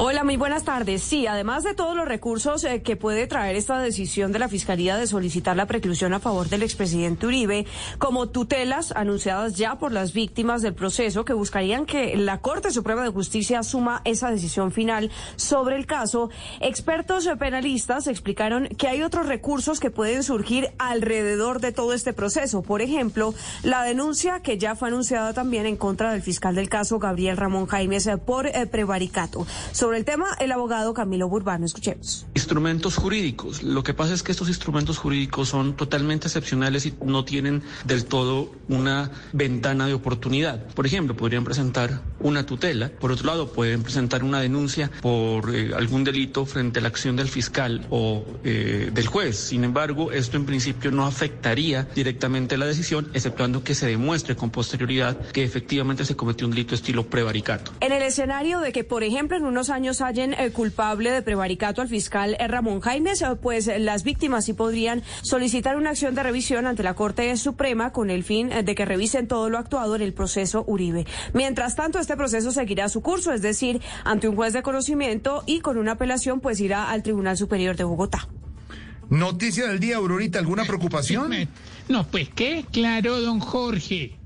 Hola, 0.00 0.22
muy 0.22 0.36
buenas 0.36 0.62
tardes. 0.62 1.02
Sí, 1.02 1.26
además 1.26 1.64
de 1.64 1.74
todos 1.74 1.96
los 1.96 2.06
recursos 2.06 2.62
eh, 2.62 2.82
que 2.82 2.96
puede 2.96 3.26
traer 3.26 3.56
esta 3.56 3.80
decisión 3.80 4.30
de 4.30 4.38
la 4.38 4.48
Fiscalía 4.48 4.96
de 4.96 5.08
solicitar 5.08 5.56
la 5.56 5.66
preclusión 5.66 6.14
a 6.14 6.20
favor 6.20 6.48
del 6.48 6.62
expresidente 6.62 7.26
Uribe, 7.26 7.66
como 7.98 8.28
tutelas 8.28 8.92
anunciadas 8.92 9.56
ya 9.56 9.78
por 9.78 9.90
las 9.90 10.12
víctimas 10.12 10.62
del 10.62 10.74
proceso 10.74 11.24
que 11.24 11.32
buscarían 11.32 11.84
que 11.84 12.16
la 12.16 12.38
Corte 12.38 12.70
Suprema 12.70 13.02
de 13.02 13.10
Justicia 13.10 13.58
asuma 13.58 14.02
esa 14.04 14.30
decisión 14.30 14.70
final 14.70 15.10
sobre 15.34 15.74
el 15.74 15.86
caso, 15.86 16.30
expertos 16.60 17.28
penalistas 17.38 18.06
explicaron 18.06 18.68
que 18.68 18.86
hay 18.86 19.02
otros 19.02 19.26
recursos 19.26 19.80
que 19.80 19.90
pueden 19.90 20.22
surgir 20.22 20.70
alrededor 20.78 21.60
de 21.60 21.72
todo 21.72 21.92
este 21.92 22.12
proceso. 22.12 22.62
Por 22.62 22.82
ejemplo, 22.82 23.34
la 23.64 23.82
denuncia 23.82 24.40
que 24.40 24.58
ya 24.58 24.76
fue 24.76 24.88
anunciada 24.88 25.34
también 25.34 25.66
en 25.66 25.76
contra 25.76 26.12
del 26.12 26.22
fiscal 26.22 26.54
del 26.54 26.68
caso, 26.68 27.00
Gabriel 27.00 27.36
Ramón 27.36 27.66
Jaimes, 27.66 28.06
eh, 28.06 28.16
por 28.16 28.46
eh, 28.46 28.66
prevaricato. 28.66 29.46
Sobre 29.72 29.98
el 29.98 30.04
tema, 30.04 30.26
el 30.40 30.52
abogado 30.52 30.94
Camilo 30.94 31.28
Burbano, 31.28 31.66
escuchemos. 31.66 32.26
Instrumentos 32.34 32.96
jurídicos. 32.96 33.62
Lo 33.62 33.82
que 33.82 33.94
pasa 33.94 34.14
es 34.14 34.22
que 34.22 34.32
estos 34.32 34.48
instrumentos 34.48 34.98
jurídicos 34.98 35.48
son 35.48 35.76
totalmente 35.76 36.26
excepcionales 36.26 36.86
y 36.86 36.94
no 37.04 37.24
tienen 37.24 37.62
del 37.84 38.04
todo 38.04 38.52
una 38.68 39.10
ventana 39.32 39.86
de 39.86 39.94
oportunidad. 39.94 40.64
Por 40.74 40.86
ejemplo, 40.86 41.16
podrían 41.16 41.44
presentar 41.44 42.00
una 42.20 42.46
tutela. 42.46 42.90
Por 42.90 43.12
otro 43.12 43.26
lado, 43.26 43.52
pueden 43.52 43.82
presentar 43.82 44.24
una 44.24 44.40
denuncia 44.40 44.90
por 45.00 45.54
eh, 45.54 45.72
algún 45.74 46.04
delito 46.04 46.46
frente 46.46 46.78
a 46.78 46.82
la 46.82 46.88
acción 46.88 47.16
del 47.16 47.28
fiscal 47.28 47.86
o 47.90 48.24
eh, 48.44 48.90
del 48.92 49.06
juez. 49.06 49.36
Sin 49.36 49.64
embargo, 49.64 50.12
esto 50.12 50.36
en 50.36 50.46
principio 50.46 50.90
no 50.90 51.06
afectaría 51.06 51.88
directamente 51.94 52.56
la 52.56 52.66
decisión, 52.66 53.08
exceptuando 53.14 53.62
que 53.62 53.74
se 53.74 53.86
demuestre 53.86 54.36
con 54.36 54.50
posterioridad 54.50 55.18
que 55.30 55.44
efectivamente 55.44 56.04
se 56.04 56.16
cometió 56.16 56.46
un 56.46 56.52
delito 56.52 56.74
estilo 56.74 57.06
prevaricato. 57.06 57.72
En 57.80 57.92
el 57.92 58.02
escenario 58.02 58.60
de 58.60 58.72
que, 58.72 58.84
por 58.84 59.02
ejemplo, 59.02 59.36
en 59.36 59.44
unos 59.58 59.70
años 59.70 60.00
hallen 60.02 60.34
el 60.34 60.52
culpable 60.52 61.10
de 61.10 61.20
prevaricato 61.20 61.82
al 61.82 61.88
fiscal 61.88 62.36
Ramón 62.38 62.78
Jaimes, 62.78 63.24
pues 63.42 63.68
las 63.80 64.04
víctimas 64.04 64.44
sí 64.44 64.52
podrían 64.52 65.02
solicitar 65.22 65.76
una 65.76 65.90
acción 65.90 66.14
de 66.14 66.22
revisión 66.22 66.68
ante 66.68 66.84
la 66.84 66.94
Corte 66.94 67.36
Suprema 67.36 67.90
con 67.90 68.08
el 68.10 68.22
fin 68.22 68.50
de 68.50 68.74
que 68.76 68.84
revisen 68.84 69.26
todo 69.26 69.50
lo 69.50 69.58
actuado 69.58 69.96
en 69.96 70.02
el 70.02 70.14
proceso 70.14 70.62
Uribe. 70.68 71.08
Mientras 71.34 71.74
tanto, 71.74 71.98
este 71.98 72.16
proceso 72.16 72.52
seguirá 72.52 72.88
su 72.88 73.00
curso, 73.00 73.32
es 73.32 73.42
decir, 73.42 73.82
ante 74.04 74.28
un 74.28 74.36
juez 74.36 74.52
de 74.52 74.62
conocimiento 74.62 75.42
y 75.44 75.58
con 75.58 75.76
una 75.76 75.92
apelación, 75.92 76.38
pues 76.38 76.60
irá 76.60 76.88
al 76.88 77.02
Tribunal 77.02 77.36
Superior 77.36 77.76
de 77.76 77.82
Bogotá. 77.82 78.28
Noticia 79.10 79.66
del 79.66 79.80
día, 79.80 79.96
Aurorita, 79.96 80.38
¿alguna 80.38 80.66
preocupación? 80.66 81.32
No, 81.88 82.06
pues 82.06 82.28
qué, 82.28 82.64
claro, 82.70 83.20
don 83.20 83.40
Jorge. 83.40 84.17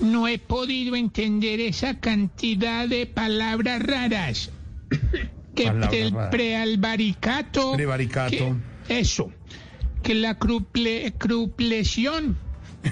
No 0.00 0.28
he 0.28 0.38
podido 0.38 0.96
entender 0.96 1.60
esa 1.60 1.98
cantidad 1.98 2.88
de 2.88 3.06
palabras 3.06 3.82
raras. 3.82 4.50
que 5.54 5.66
el 5.66 6.14
prealbaricato. 6.30 7.72
Prevaricato. 7.72 8.56
eso. 8.88 9.32
Que 10.02 10.14
la 10.14 10.38
cruple, 10.38 11.14
cruplesión. 11.18 12.36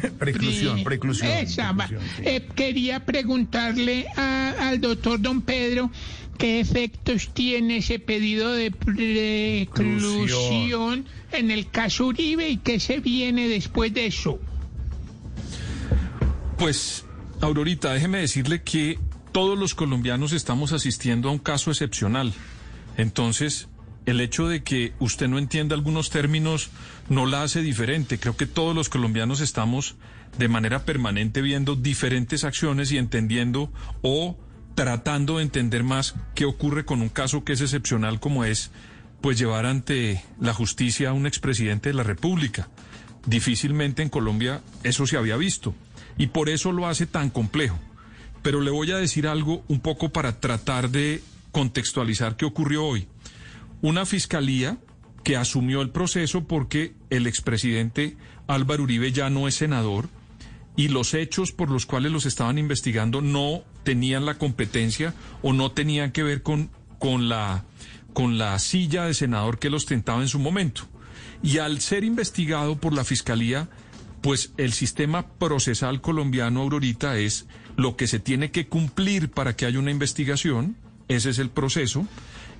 preclusión, 0.19 0.83
preclusión. 0.83 1.31
Esa, 1.31 1.75
eh, 2.23 2.47
quería 2.55 3.05
preguntarle 3.05 4.07
al 4.17 4.81
doctor 4.81 5.21
don 5.21 5.43
Pedro 5.43 5.91
qué 6.39 6.61
efectos 6.61 7.31
tiene 7.33 7.77
ese 7.79 7.99
pedido 7.99 8.53
de 8.53 8.71
preclusión 9.67 11.05
en 11.33 11.51
el 11.51 11.69
caso 11.71 12.07
Uribe 12.07 12.49
y 12.49 12.57
qué 12.59 12.81
se 12.81 13.01
viene 13.01 13.49
después 13.49 13.93
de 13.95 14.07
eso. 14.07 14.39
Pues, 16.65 17.05
Aurorita, 17.43 17.93
déjeme 17.93 18.21
decirle 18.21 18.63
que 18.63 18.99
todos 19.33 19.59
los 19.59 19.75
colombianos 19.75 20.33
estamos 20.33 20.73
asistiendo 20.73 21.29
a 21.29 21.33
un 21.33 21.39
caso 21.39 21.71
excepcional. 21.71 22.33
Entonces, 22.97 23.69
el 24.07 24.19
hecho 24.23 24.49
de 24.49 24.63
que 24.63 24.95
usted 24.99 25.29
no 25.29 25.37
entienda 25.37 25.75
algunos 25.75 26.09
términos 26.09 26.71
no 27.11 27.27
la 27.27 27.43
hace 27.43 27.61
diferente. 27.61 28.19
Creo 28.19 28.39
que 28.39 28.47
todos 28.47 28.75
los 28.75 28.89
colombianos 28.89 29.43
estamos 29.43 29.97
de 30.39 30.49
manera 30.49 30.87
permanente 30.87 31.43
viendo 31.43 31.77
diferentes 31.77 32.45
acciones 32.45 32.91
y 32.93 32.97
entendiendo 32.97 33.71
o 34.01 34.39
tratando 34.75 35.37
de 35.37 35.43
entender 35.43 35.85
más 35.85 36.15
qué 36.35 36.47
ocurre 36.47 36.87
con 36.87 37.03
un 37.03 37.11
caso 37.11 37.45
que 37.45 37.53
es 37.53 37.61
excepcional 37.61 38.21
como 38.21 38.43
es 38.47 38.71
pues 39.21 39.39
llevar 39.39 39.67
ante 39.67 40.25
la 40.41 40.55
justicia 40.55 41.11
a 41.11 41.13
un 41.13 41.27
expresidente 41.27 41.91
de 41.91 41.95
la 41.95 42.05
República. 42.05 42.71
Difícilmente 43.27 44.01
en 44.01 44.09
Colombia 44.09 44.63
eso 44.83 45.07
se 45.07 45.19
había 45.19 45.37
visto 45.37 45.75
y 46.17 46.29
por 46.29 46.49
eso 46.49 46.73
lo 46.73 46.87
hace 46.87 47.07
tan 47.07 47.31
complejo. 47.31 47.79
pero 48.43 48.61
le 48.61 48.71
voy 48.71 48.91
a 48.91 48.99
decir 48.99 49.27
algo 49.27 49.65
un 49.69 49.81
poco 49.81 50.11
para 50.11 50.39
tratar 50.39 50.91
de 50.91 51.23
contextualizar 51.51 52.37
qué 52.37 52.45
ocurrió 52.45 52.85
hoy. 52.85 53.09
Una 53.81 54.05
fiscalía 54.05 54.77
que 55.23 55.39
asumió 55.39 55.81
el 55.81 55.89
proceso 55.89 56.45
porque 56.45 56.93
el 57.09 57.27
expresidente 57.27 58.19
Álvaro 58.47 58.83
Uribe 58.83 59.13
ya 59.13 59.31
no 59.31 59.49
es 59.49 59.55
senador 59.55 60.11
y 60.77 60.89
los 60.89 61.15
hechos 61.15 61.53
por 61.53 61.71
los 61.71 61.87
cuales 61.87 62.13
los 62.13 62.27
estaban 62.27 62.59
investigando 62.59 63.23
no 63.23 63.63
tenían 63.83 64.27
la 64.27 64.35
competencia 64.35 65.15
o 65.41 65.55
no 65.55 65.73
tenían 65.73 66.13
que 66.13 66.23
ver 66.23 66.43
con, 66.43 66.69
con, 66.99 67.31
la, 67.31 67.65
con 68.13 68.37
la 68.37 68.59
silla 68.59 69.07
de 69.07 69.15
senador 69.15 69.59
que 69.59 69.69
él 69.69 69.75
ostentaba 69.75 70.21
en 70.21 70.29
su 70.29 70.39
momento. 70.39 70.83
Y 71.43 71.59
al 71.59 71.81
ser 71.81 72.05
investigado 72.05 72.77
por 72.77 72.93
la 72.93 73.05
fiscalía, 73.05 73.69
pues 74.25 74.55
el 74.57 74.73
sistema 74.73 75.29
procesal 75.29 76.01
colombiano, 76.01 76.63
Aurorita, 76.63 77.19
es 77.19 77.45
lo 77.77 77.95
que 77.95 78.07
se 78.07 78.21
tiene 78.21 78.51
que 78.51 78.69
cumplir 78.69 79.29
para 79.29 79.55
que 79.55 79.67
haya 79.67 79.79
una 79.79 79.91
investigación, 79.91 80.79
ese 81.09 81.29
es 81.29 81.39
el 81.39 81.51
proceso, 81.51 82.09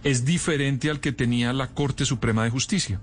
es 0.03 0.27
diferente 0.27 0.91
al 0.91 1.01
que 1.01 1.11
tenía 1.11 1.55
la 1.55 1.69
Corte 1.69 2.05
Suprema 2.05 2.45
de 2.45 2.51
Justicia. 2.51 3.01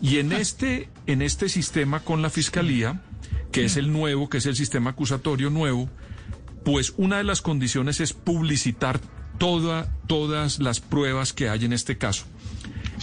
Y 0.00 0.20
en 0.20 0.32
este, 0.32 0.88
en 1.06 1.20
este 1.20 1.50
sistema 1.50 2.00
con 2.00 2.22
la 2.22 2.30
Fiscalía, 2.30 3.02
que 3.52 3.66
es 3.66 3.76
el 3.76 3.92
nuevo, 3.92 4.30
que 4.30 4.38
es 4.38 4.46
el 4.46 4.56
sistema 4.56 4.88
acusatorio 4.88 5.50
nuevo, 5.50 5.90
pues 6.64 6.94
una 6.96 7.18
de 7.18 7.24
las 7.24 7.42
condiciones 7.42 8.00
es 8.00 8.14
publicitar 8.14 9.02
toda, 9.36 9.94
todas 10.06 10.60
las 10.60 10.80
pruebas 10.80 11.34
que 11.34 11.50
hay 11.50 11.66
en 11.66 11.74
este 11.74 11.98
caso. 11.98 12.24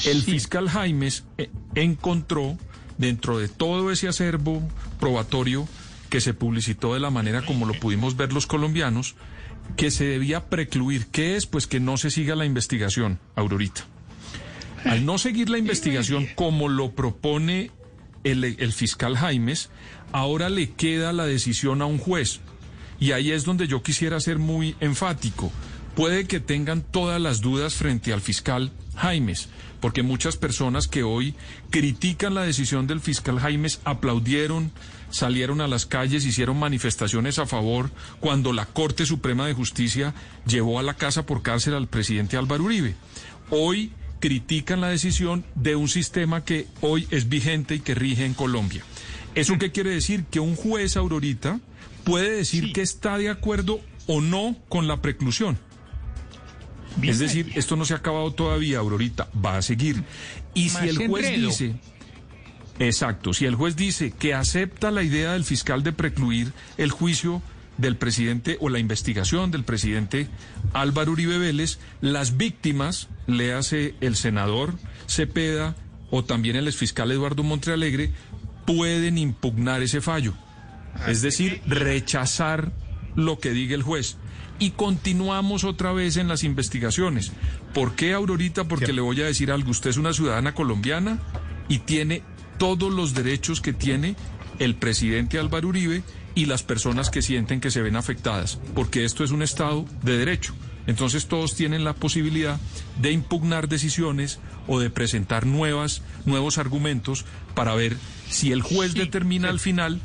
El 0.03 0.23
fiscal 0.23 0.67
Jaimes 0.67 1.25
eh, 1.37 1.51
encontró 1.75 2.57
dentro 2.97 3.37
de 3.39 3.47
todo 3.47 3.91
ese 3.91 4.07
acervo 4.07 4.61
probatorio 4.99 5.67
que 6.09 6.21
se 6.21 6.33
publicitó 6.33 6.93
de 6.93 6.99
la 6.99 7.09
manera 7.09 7.45
como 7.45 7.65
lo 7.65 7.73
pudimos 7.73 8.15
ver 8.15 8.31
los 8.31 8.47
colombianos, 8.47 9.15
que 9.75 9.91
se 9.91 10.05
debía 10.05 10.45
precluir. 10.45 11.07
¿Qué 11.07 11.35
es? 11.35 11.45
Pues 11.45 11.67
que 11.67 11.79
no 11.79 11.97
se 11.97 12.11
siga 12.11 12.35
la 12.35 12.45
investigación, 12.45 13.19
Aurorita. 13.35 13.85
Al 14.85 15.05
no 15.05 15.17
seguir 15.17 15.49
la 15.49 15.57
investigación 15.57 16.27
como 16.35 16.69
lo 16.69 16.91
propone 16.91 17.71
el, 18.23 18.43
el 18.43 18.71
fiscal 18.71 19.17
Jaimes, 19.17 19.69
ahora 20.11 20.49
le 20.49 20.71
queda 20.71 21.11
la 21.11 21.25
decisión 21.25 21.81
a 21.81 21.85
un 21.85 21.97
juez. 21.97 22.39
Y 22.99 23.11
ahí 23.11 23.31
es 23.31 23.43
donde 23.43 23.67
yo 23.67 23.81
quisiera 23.83 24.19
ser 24.19 24.37
muy 24.37 24.75
enfático. 24.79 25.51
Puede 25.95 26.27
que 26.27 26.39
tengan 26.39 26.81
todas 26.81 27.19
las 27.19 27.41
dudas 27.41 27.73
frente 27.73 28.13
al 28.13 28.21
fiscal 28.21 28.71
Jaimes, 28.95 29.49
porque 29.85 30.01
muchas 30.01 30.35
personas 30.35 30.87
que 30.87 31.03
hoy 31.03 31.35
critican 31.69 32.33
la 32.33 32.41
decisión 32.41 32.87
del 32.87 33.01
fiscal 33.01 33.37
Jaimes 33.37 33.81
aplaudieron, 33.83 34.71
salieron 35.11 35.61
a 35.61 35.67
las 35.67 35.85
calles, 35.85 36.25
hicieron 36.25 36.57
manifestaciones 36.57 37.37
a 37.37 37.45
favor 37.45 37.91
cuando 38.19 38.51
la 38.51 38.65
Corte 38.65 39.05
Suprema 39.05 39.45
de 39.45 39.53
Justicia 39.53 40.15
llevó 40.47 40.79
a 40.79 40.81
la 40.81 40.95
casa 40.95 41.27
por 41.27 41.43
cárcel 41.43 41.75
al 41.75 41.87
presidente 41.87 42.35
Álvaro 42.35 42.63
Uribe. 42.63 42.95
Hoy 43.51 43.91
critican 44.19 44.81
la 44.81 44.89
decisión 44.89 45.45
de 45.53 45.75
un 45.75 45.87
sistema 45.87 46.43
que 46.43 46.65
hoy 46.81 47.07
es 47.11 47.29
vigente 47.29 47.75
y 47.75 47.79
que 47.81 47.93
rige 47.93 48.25
en 48.25 48.33
Colombia. 48.33 48.83
¿Eso 49.35 49.59
qué 49.59 49.71
quiere 49.71 49.91
decir? 49.91 50.23
Que 50.31 50.39
un 50.39 50.55
juez, 50.55 50.97
Aurorita, 50.97 51.59
puede 52.05 52.31
decir 52.31 52.73
que 52.73 52.81
está 52.81 53.19
de 53.19 53.29
acuerdo 53.29 53.81
o 54.07 54.19
no 54.19 54.55
con 54.67 54.87
la 54.87 55.03
preclusión. 55.03 55.59
Es 57.01 57.19
decir, 57.19 57.51
esto 57.55 57.75
no 57.75 57.85
se 57.85 57.93
ha 57.93 57.97
acabado 57.97 58.31
todavía, 58.33 58.79
Aurorita, 58.79 59.27
va 59.43 59.57
a 59.57 59.61
seguir. 59.61 60.03
Y 60.53 60.69
si 60.69 60.87
el 60.87 61.07
juez 61.07 61.41
dice, 61.41 61.75
exacto, 62.79 63.33
si 63.33 63.45
el 63.45 63.55
juez 63.55 63.75
dice 63.75 64.11
que 64.11 64.33
acepta 64.33 64.91
la 64.91 65.03
idea 65.03 65.33
del 65.33 65.43
fiscal 65.43 65.83
de 65.83 65.91
precluir 65.91 66.53
el 66.77 66.91
juicio 66.91 67.41
del 67.77 67.97
presidente 67.97 68.57
o 68.61 68.69
la 68.69 68.79
investigación 68.79 69.51
del 69.51 69.65
presidente 69.65 70.29
Álvaro 70.73 71.11
Uribe 71.11 71.37
Vélez, 71.37 71.79
las 71.99 72.37
víctimas, 72.37 73.09
le 73.27 73.53
hace 73.53 73.95
el 73.99 74.15
senador 74.15 74.75
Cepeda 75.07 75.75
o 76.11 76.23
también 76.23 76.55
el 76.55 76.67
exfiscal 76.67 77.11
Eduardo 77.11 77.43
Montrealegre, 77.43 78.11
pueden 78.65 79.17
impugnar 79.17 79.81
ese 79.81 79.99
fallo. 79.99 80.33
Es 81.07 81.21
decir, 81.21 81.61
rechazar 81.67 82.71
lo 83.15 83.39
que 83.39 83.51
diga 83.51 83.75
el 83.75 83.83
juez 83.83 84.17
y 84.59 84.71
continuamos 84.71 85.63
otra 85.63 85.91
vez 85.91 86.17
en 86.17 86.27
las 86.27 86.43
investigaciones. 86.43 87.31
¿Por 87.73 87.95
qué, 87.95 88.13
Aurorita? 88.13 88.65
Porque 88.65 88.93
le 88.93 89.01
voy 89.01 89.21
a 89.21 89.25
decir 89.25 89.51
algo. 89.51 89.71
Usted 89.71 89.89
es 89.89 89.97
una 89.97 90.13
ciudadana 90.13 90.53
colombiana 90.53 91.19
y 91.67 91.79
tiene 91.79 92.23
todos 92.57 92.91
los 92.93 93.13
derechos 93.13 93.61
que 93.61 93.73
tiene 93.73 94.15
el 94.59 94.75
presidente 94.75 95.39
Álvaro 95.39 95.67
Uribe 95.67 96.03
y 96.35 96.45
las 96.45 96.63
personas 96.63 97.09
que 97.09 97.21
sienten 97.21 97.61
que 97.61 97.71
se 97.71 97.81
ven 97.81 97.95
afectadas, 97.95 98.59
porque 98.73 99.05
esto 99.05 99.23
es 99.23 99.31
un 99.31 99.41
Estado 99.41 99.85
de 100.03 100.17
derecho. 100.17 100.53
Entonces 100.87 101.27
todos 101.27 101.55
tienen 101.55 101.83
la 101.83 101.93
posibilidad 101.93 102.59
de 103.01 103.11
impugnar 103.11 103.67
decisiones 103.67 104.39
o 104.67 104.79
de 104.79 104.89
presentar 104.89 105.45
nuevas, 105.45 106.01
nuevos 106.25 106.57
argumentos 106.57 107.25
para 107.55 107.73
ver 107.73 107.97
si 108.29 108.51
el 108.51 108.61
juez 108.61 108.93
determina 108.93 109.49
al 109.49 109.59
final 109.59 109.99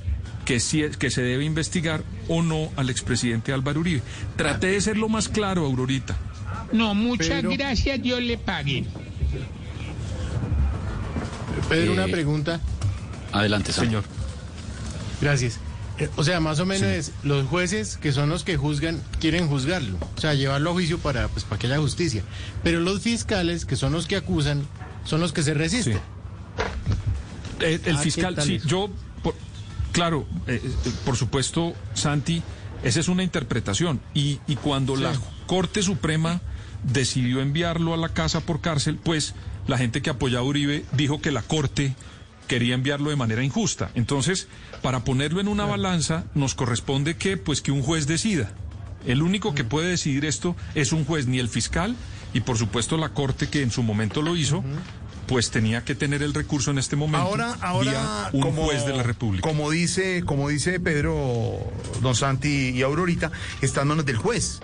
que, 0.45 0.61
si, 0.61 0.83
que 0.99 1.11
se 1.11 1.23
debe 1.23 1.45
investigar 1.45 2.03
o 2.29 2.43
no 2.43 2.71
al 2.77 2.91
expresidente 2.91 3.53
Álvaro 3.53 3.81
Uribe. 3.81 4.03
Traté 4.37 4.69
de 4.69 4.81
ser 4.81 4.97
lo 4.97 5.09
más 5.09 5.29
claro, 5.29 5.65
Aurorita. 5.67 6.17
No, 6.73 6.95
muchas 6.95 7.43
gracias, 7.43 8.01
yo 8.03 8.21
le 8.21 8.39
pague. 8.39 8.85
Pedro, 11.69 11.93
una 11.93 12.07
pregunta. 12.07 12.61
Adelante, 13.33 13.73
señor. 13.73 14.05
Gracias. 15.21 15.59
Eh, 15.99 16.09
O 16.17 16.25
sea, 16.25 16.41
más 16.41 16.59
o 16.61 16.67
menos 16.67 16.83
es, 16.89 17.13
los 17.23 17.47
jueces 17.47 17.97
que 17.99 18.13
son 18.13 18.29
los 18.31 18.43
que 18.43 18.57
juzgan 18.57 19.01
quieren 19.21 19.47
juzgarlo, 19.49 19.99
o 20.17 20.21
sea, 20.21 20.35
llevarlo 20.35 20.71
a 20.71 20.73
juicio 20.73 20.99
para, 20.99 21.29
pues, 21.29 21.45
para 21.45 21.59
que 21.59 21.67
haya 21.67 21.79
justicia. 21.79 22.23
Pero 22.65 22.81
los 22.81 23.03
fiscales, 23.03 23.65
que 23.67 23.77
son 23.77 23.93
los 23.93 24.07
que 24.07 24.17
acusan, 24.17 24.63
son 25.05 25.21
los 25.21 25.33
que 25.33 25.43
se 25.43 25.55
resisten. 25.55 26.01
Eh, 27.61 27.79
el 27.85 27.97
Ah, 27.97 28.01
fiscal, 28.01 28.31
¿qué 28.35 28.37
tal 28.37 28.47
sí, 28.47 28.55
eso? 28.57 28.67
yo, 28.69 28.91
por- 29.23 29.35
claro, 29.93 30.27
eh, 30.47 30.61
eh, 30.63 30.91
por 31.05 31.17
supuesto, 31.17 31.75
Santi, 31.95 32.43
esa 32.83 33.01
es 33.01 33.09
una 33.09 33.23
interpretación. 33.23 34.01
Y, 34.15 34.41
y 34.47 34.57
cuando 34.57 34.97
la 34.97 35.13
Corte 35.47 35.83
Suprema 35.83 36.41
decidió 36.85 37.41
enviarlo 37.41 37.95
a 37.95 37.97
la 37.97 38.11
casa 38.11 38.41
por 38.41 38.61
cárcel, 38.61 38.97
pues 38.97 39.35
la 39.67 39.79
gente 39.79 40.03
que 40.03 40.11
apoyaba 40.11 40.45
a 40.45 40.49
Uribe 40.49 40.85
dijo 40.93 41.21
que 41.21 41.31
la 41.31 41.43
Corte 41.43 41.95
quería 42.47 42.75
enviarlo 42.75 43.11
de 43.11 43.17
manera 43.17 43.45
injusta. 43.45 43.91
Entonces, 43.95 44.49
para 44.83 45.05
ponerlo 45.05 45.41
en 45.41 45.49
una 45.49 45.67
balanza, 45.67 46.25
nos 46.35 46.55
corresponde 46.55 47.17
que, 47.17 47.37
pues, 47.37 47.61
que 47.63 47.71
un 47.71 47.83
juez 47.83 48.07
decida. 48.07 48.53
El 49.07 49.23
único 49.23 49.55
que 49.55 49.65
puede 49.65 49.89
decidir 49.91 50.25
esto 50.25 50.57
es 50.75 50.93
un 50.93 51.05
juez, 51.05 51.27
ni 51.27 51.39
el 51.39 51.49
fiscal, 51.49 51.95
y 52.35 52.41
por 52.41 52.59
supuesto 52.59 52.97
la 52.97 53.11
Corte 53.11 53.49
que 53.49 53.63
en 53.63 53.71
su 53.71 53.83
momento 53.83 54.21
lo 54.21 54.37
hizo, 54.37 54.65
pues 55.31 55.53
tenía 55.53 55.85
que 55.85 55.95
tener 55.95 56.25
el 56.25 56.35
recurso 56.35 56.73
en 56.73 56.79
este 56.79 56.97
momento. 56.97 57.25
Ahora, 57.25 57.57
ahora, 57.61 58.31
un 58.33 58.43
como, 58.43 58.65
juez 58.65 58.85
de 58.85 58.97
la 58.97 59.05
República. 59.05 59.49
como 59.49 59.71
dice, 59.71 60.25
como 60.27 60.49
dice 60.49 60.81
Pedro, 60.81 61.57
Don 62.03 62.17
Santi 62.17 62.71
y 62.71 62.83
Aurorita, 62.83 63.31
está 63.63 63.83
en 63.83 63.89
manos 63.89 64.05
del 64.05 64.17
juez. 64.17 64.59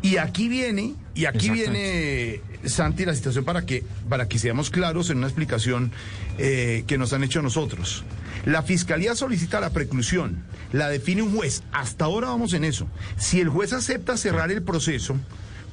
Y 0.00 0.18
aquí 0.18 0.48
viene, 0.48 0.94
y 1.16 1.24
aquí 1.24 1.50
viene, 1.50 2.42
Santi, 2.64 3.06
la 3.06 3.14
situación 3.16 3.44
para 3.44 3.66
que, 3.66 3.82
para 4.08 4.28
que 4.28 4.38
seamos 4.38 4.70
claros 4.70 5.10
en 5.10 5.18
una 5.18 5.26
explicación 5.26 5.90
eh, 6.38 6.84
que 6.86 6.96
nos 6.96 7.12
han 7.12 7.24
hecho 7.24 7.42
nosotros. 7.42 8.04
La 8.44 8.62
fiscalía 8.62 9.16
solicita 9.16 9.58
la 9.58 9.70
preclusión, 9.70 10.44
la 10.70 10.88
define 10.88 11.22
un 11.22 11.34
juez. 11.34 11.64
Hasta 11.72 12.04
ahora 12.04 12.28
vamos 12.28 12.52
en 12.52 12.62
eso. 12.62 12.86
Si 13.16 13.40
el 13.40 13.48
juez 13.48 13.72
acepta 13.72 14.16
cerrar 14.16 14.52
el 14.52 14.62
proceso, 14.62 15.16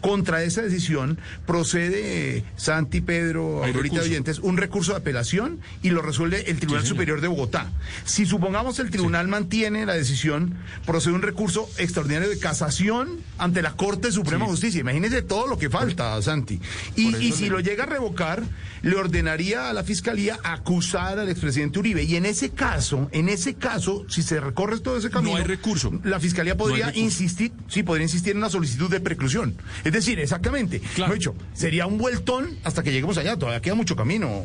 contra 0.06 0.44
esa 0.44 0.62
decisión 0.62 1.18
procede 1.48 2.44
Santi, 2.58 3.02
Pedro, 3.02 3.63
recurso. 3.65 4.02
oyentes, 4.04 4.38
un 4.39 4.58
recurso 4.58 4.91
de 4.91 5.00
apelación 5.00 5.60
y 5.82 5.89
lo 5.89 6.04
resuelve 6.04 6.48
el 6.52 6.58
Tribunal 6.60 6.84
Sí. 6.84 6.89
Superior 6.89 7.22
de 7.22 7.28
Bogotá. 7.28 7.72
Si 8.06 8.28
supongamos 8.28 8.78
el 8.78 8.91
tribunal 8.91 9.28
mantiene 9.28 9.84
la 9.88 9.94
decisión, 9.96 10.54
procede 10.86 11.15
un 11.15 11.24
recurso 11.24 11.68
extraordinario 11.80 12.30
de 12.30 12.38
casación 12.38 13.20
ante 13.39 13.63
la 13.63 13.76
Corte 13.76 14.12
Suprema 14.12 14.46
de 14.46 14.52
Justicia. 14.52 14.82
Imagínese 14.82 15.24
todo 15.24 15.48
lo 15.48 15.58
que 15.58 15.72
falta, 15.72 16.22
Santi. 16.22 16.60
Y, 16.96 17.32
si 17.32 17.46
le- 17.46 17.50
lo 17.56 17.60
llega 17.62 17.86
a 17.86 17.88
revocar, 17.88 18.44
le 18.84 18.96
ordenaría 18.96 19.70
a 19.70 19.74
la 19.74 19.84
Fiscalía 19.84 20.38
acusar 20.44 21.18
al 21.18 21.30
expresidente 21.30 21.80
Uribe. 21.80 22.04
Y 22.04 22.15
en 22.15 22.26
ese 22.28 22.52
caso, 22.52 23.10
en 23.12 23.30
ese 23.30 23.56
caso, 23.56 24.06
si 24.08 24.22
se 24.22 24.39
recorre 24.39 24.80
todo 24.82 24.98
ese 24.98 25.10
camino... 25.10 25.38
hay 25.38 25.44
recurso. 25.44 25.91
La 26.04 26.20
Fiscalía 26.20 26.56
podría 26.56 26.96
insistir, 26.96 27.52
sí, 27.68 27.82
podría 27.82 28.04
insistir 28.04 28.34
en 28.34 28.38
una 28.38 28.50
solicitud 28.50 28.89
de 28.91 29.00
preclusión. 29.00 29.56
Es 29.84 29.94
decir, 29.97 30.19
exactamente. 30.19 30.81
Lo 30.97 31.12
he 31.12 31.15
dicho, 31.15 31.36
sería 31.53 31.86
un 31.86 31.97
vueltón 31.97 32.58
hasta 32.63 32.84
que 32.84 32.91
lleguemos 32.91 33.17
allá. 33.17 33.38
Todavía 33.38 33.62
queda 33.62 33.75
mucho 33.75 33.95
camino, 33.95 34.43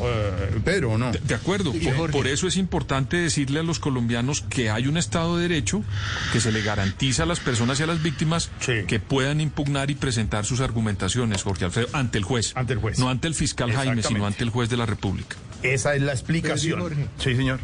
eh, 0.00 0.60
Pedro, 0.64 0.92
¿o 0.92 0.98
¿no? 0.98 1.12
De, 1.12 1.18
de 1.20 1.34
acuerdo, 1.34 1.72
por, 1.96 2.10
por 2.10 2.26
eso 2.26 2.46
es 2.46 2.56
importante 2.56 3.16
decirle 3.16 3.60
a 3.60 3.62
los 3.62 3.78
colombianos 3.78 4.42
que 4.42 4.70
hay 4.70 4.86
un 4.86 4.96
Estado 4.96 5.36
de 5.36 5.48
Derecho 5.48 5.82
que 6.32 6.40
se 6.40 6.52
le 6.52 6.62
garantiza 6.62 7.24
a 7.24 7.26
las 7.26 7.40
personas 7.40 7.78
y 7.80 7.82
a 7.82 7.86
las 7.86 8.02
víctimas 8.02 8.50
que 8.86 9.00
puedan 9.00 9.40
impugnar 9.40 9.90
y 9.90 9.94
presentar 9.94 10.44
sus 10.44 10.60
argumentaciones, 10.60 11.42
Jorge 11.42 11.64
Alfredo, 11.64 11.88
ante 11.92 12.18
el 12.18 12.24
juez. 12.24 12.52
Ante 12.54 12.72
el 12.72 12.78
juez. 12.78 12.98
No 12.98 13.08
ante 13.08 13.28
el 13.28 13.34
fiscal 13.34 13.72
Jaime, 13.72 14.02
sino 14.02 14.26
ante 14.26 14.44
el 14.44 14.50
juez 14.50 14.68
de 14.68 14.76
la 14.76 14.86
República. 14.86 15.36
Esa 15.62 15.94
es 15.94 16.02
la 16.02 16.12
explicación. 16.12 16.80
Jorge. 16.80 17.06
Sí, 17.18 17.34
señor. 17.34 17.60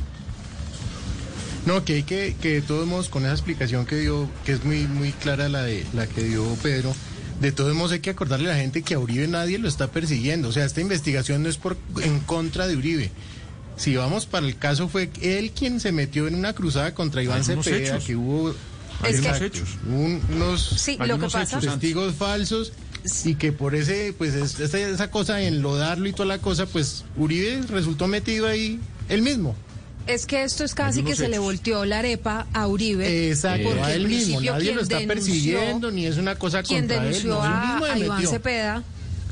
No, 1.66 1.84
que 1.84 1.94
hay 1.94 2.02
que, 2.04 2.36
que 2.40 2.54
de 2.54 2.62
todos 2.62 2.86
modos, 2.86 3.10
con 3.10 3.24
esa 3.24 3.32
explicación 3.32 3.84
que 3.84 3.96
dio, 3.96 4.30
que 4.44 4.52
es 4.52 4.64
muy, 4.64 4.86
muy 4.86 5.12
clara 5.12 5.48
la 5.50 5.62
de 5.62 5.84
la 5.92 6.06
que 6.06 6.22
dio 6.22 6.44
Pedro, 6.62 6.94
de 7.40 7.52
todos 7.52 7.74
modos 7.74 7.92
hay 7.92 8.00
que 8.00 8.10
acordarle 8.10 8.50
a 8.50 8.54
la 8.54 8.58
gente 8.60 8.82
que 8.82 8.94
a 8.94 8.98
Uribe 8.98 9.26
nadie 9.26 9.58
lo 9.58 9.68
está 9.68 9.90
persiguiendo. 9.90 10.48
O 10.48 10.52
sea, 10.52 10.64
esta 10.64 10.80
investigación 10.80 11.42
no 11.42 11.48
es 11.48 11.56
por 11.56 11.76
en 12.02 12.20
contra 12.20 12.66
de 12.66 12.76
Uribe. 12.76 13.10
Si 13.76 13.96
vamos 13.96 14.26
para 14.26 14.46
el 14.46 14.56
caso, 14.58 14.88
fue 14.88 15.10
él 15.22 15.52
quien 15.52 15.80
se 15.80 15.90
metió 15.90 16.26
en 16.28 16.34
una 16.34 16.52
cruzada 16.52 16.94
contra 16.94 17.22
Iván 17.22 17.42
Cepeda, 17.44 17.98
que 17.98 18.14
hubo 18.14 18.54
exacto, 19.04 19.28
unos 19.28 19.40
hechos. 19.42 19.68
un- 19.88 20.20
unos 20.34 20.62
Sí, 20.78 20.98
lo 20.98 21.18
que 21.18 21.28
pasa- 21.28 21.58
testigos 21.60 22.14
falsos 22.14 22.74
y 23.24 23.36
que 23.36 23.52
por 23.52 23.74
ese, 23.74 24.14
pues 24.18 24.34
es- 24.34 24.60
esa, 24.60 24.78
esa 24.78 25.10
cosa 25.10 25.40
en 25.40 25.62
lodarlo 25.62 26.06
y 26.08 26.12
toda 26.12 26.26
la 26.26 26.38
cosa, 26.38 26.66
pues 26.66 27.04
Uribe 27.16 27.62
resultó 27.70 28.06
metido 28.06 28.46
ahí 28.46 28.78
él 29.08 29.22
mismo. 29.22 29.56
Es 30.06 30.26
que 30.26 30.42
esto 30.42 30.64
es 30.64 30.74
casi 30.74 31.02
que 31.04 31.14
se 31.14 31.28
le 31.28 31.38
volteó 31.38 31.84
la 31.84 32.00
arepa 32.00 32.46
a 32.52 32.66
Uribe. 32.66 33.30
Exacto, 33.30 33.68
porque 33.68 33.80
a 33.82 33.94
él 33.94 34.08
mismo, 34.08 34.40
nadie 34.40 34.74
lo 34.74 34.82
está 34.82 34.98
denunció- 34.98 35.06
persiguiendo, 35.14 35.90
ni 35.90 36.06
es 36.06 36.16
una 36.16 36.34
cosa 36.36 36.62
Quien 36.62 36.80
contra 36.88 36.96
él, 36.96 37.02
denunció 37.12 37.30
no, 37.34 37.44
él 37.44 37.52
a, 37.52 37.60
mismo 37.66 37.86
se 37.86 37.92
a 37.92 37.98
Iván 37.98 38.16
metió. 38.18 38.30
Cepeda. 38.30 38.82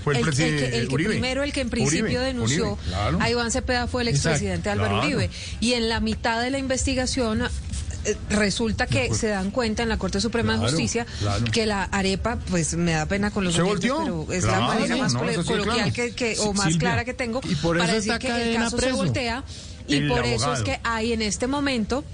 Fue 0.04 0.16
el 0.18 0.26
el, 0.28 0.34
que, 0.34 0.78
el 0.78 0.88
que 0.88 0.94
Uribe. 0.94 1.10
primero, 1.10 1.42
el 1.42 1.52
que 1.52 1.60
en 1.60 1.70
principio 1.70 2.04
Uribe, 2.04 2.20
denunció 2.20 2.72
Uribe, 2.74 2.88
claro. 2.88 3.18
a 3.20 3.30
Iván 3.30 3.50
Cepeda 3.50 3.86
fue 3.88 4.02
el 4.02 4.08
expresidente 4.08 4.70
Álvaro 4.70 5.00
claro. 5.00 5.06
Uribe. 5.08 5.30
Y 5.60 5.72
en 5.72 5.88
la 5.88 5.98
mitad 6.00 6.40
de 6.40 6.50
la 6.50 6.58
investigación 6.58 7.42
eh, 8.04 8.16
resulta 8.30 8.86
que 8.86 9.12
se 9.12 9.26
dan 9.26 9.50
cuenta 9.50 9.82
en 9.82 9.88
la 9.88 9.98
Corte 9.98 10.20
Suprema 10.20 10.52
de 10.56 10.60
Justicia 10.60 11.04
claro. 11.18 11.44
que 11.50 11.66
la 11.66 11.82
arepa, 11.82 12.38
pues 12.48 12.74
me 12.76 12.92
da 12.92 13.06
pena 13.06 13.32
con 13.32 13.42
los 13.44 13.56
Se 13.56 13.62
oyentes, 13.62 13.90
volteó. 13.90 14.24
pero 14.26 14.32
es 14.38 14.44
Claro, 14.44 14.60
la 14.60 14.66
manera 14.68 14.96
más 14.96 15.12
no, 15.14 15.18
coloquial 15.20 15.64
claro. 15.64 15.92
que, 15.92 16.12
que- 16.12 16.36
o 16.38 16.52
más 16.54 16.66
Silvia. 16.66 16.78
clara 16.78 17.04
que 17.04 17.14
tengo 17.14 17.40
Y 17.46 17.56
por 17.56 17.76
para 17.76 17.92
decir 17.92 18.16
que 18.18 18.50
el 18.52 18.56
caso 18.56 18.78
se 18.78 18.92
voltea. 18.92 19.42
Y 19.88 20.08
por 20.08 20.24
eso 20.24 20.52
es 20.52 20.62
que 20.62 20.78
hay 20.84 21.12
en 21.12 21.22
este 21.22 21.46
momento 21.46 22.04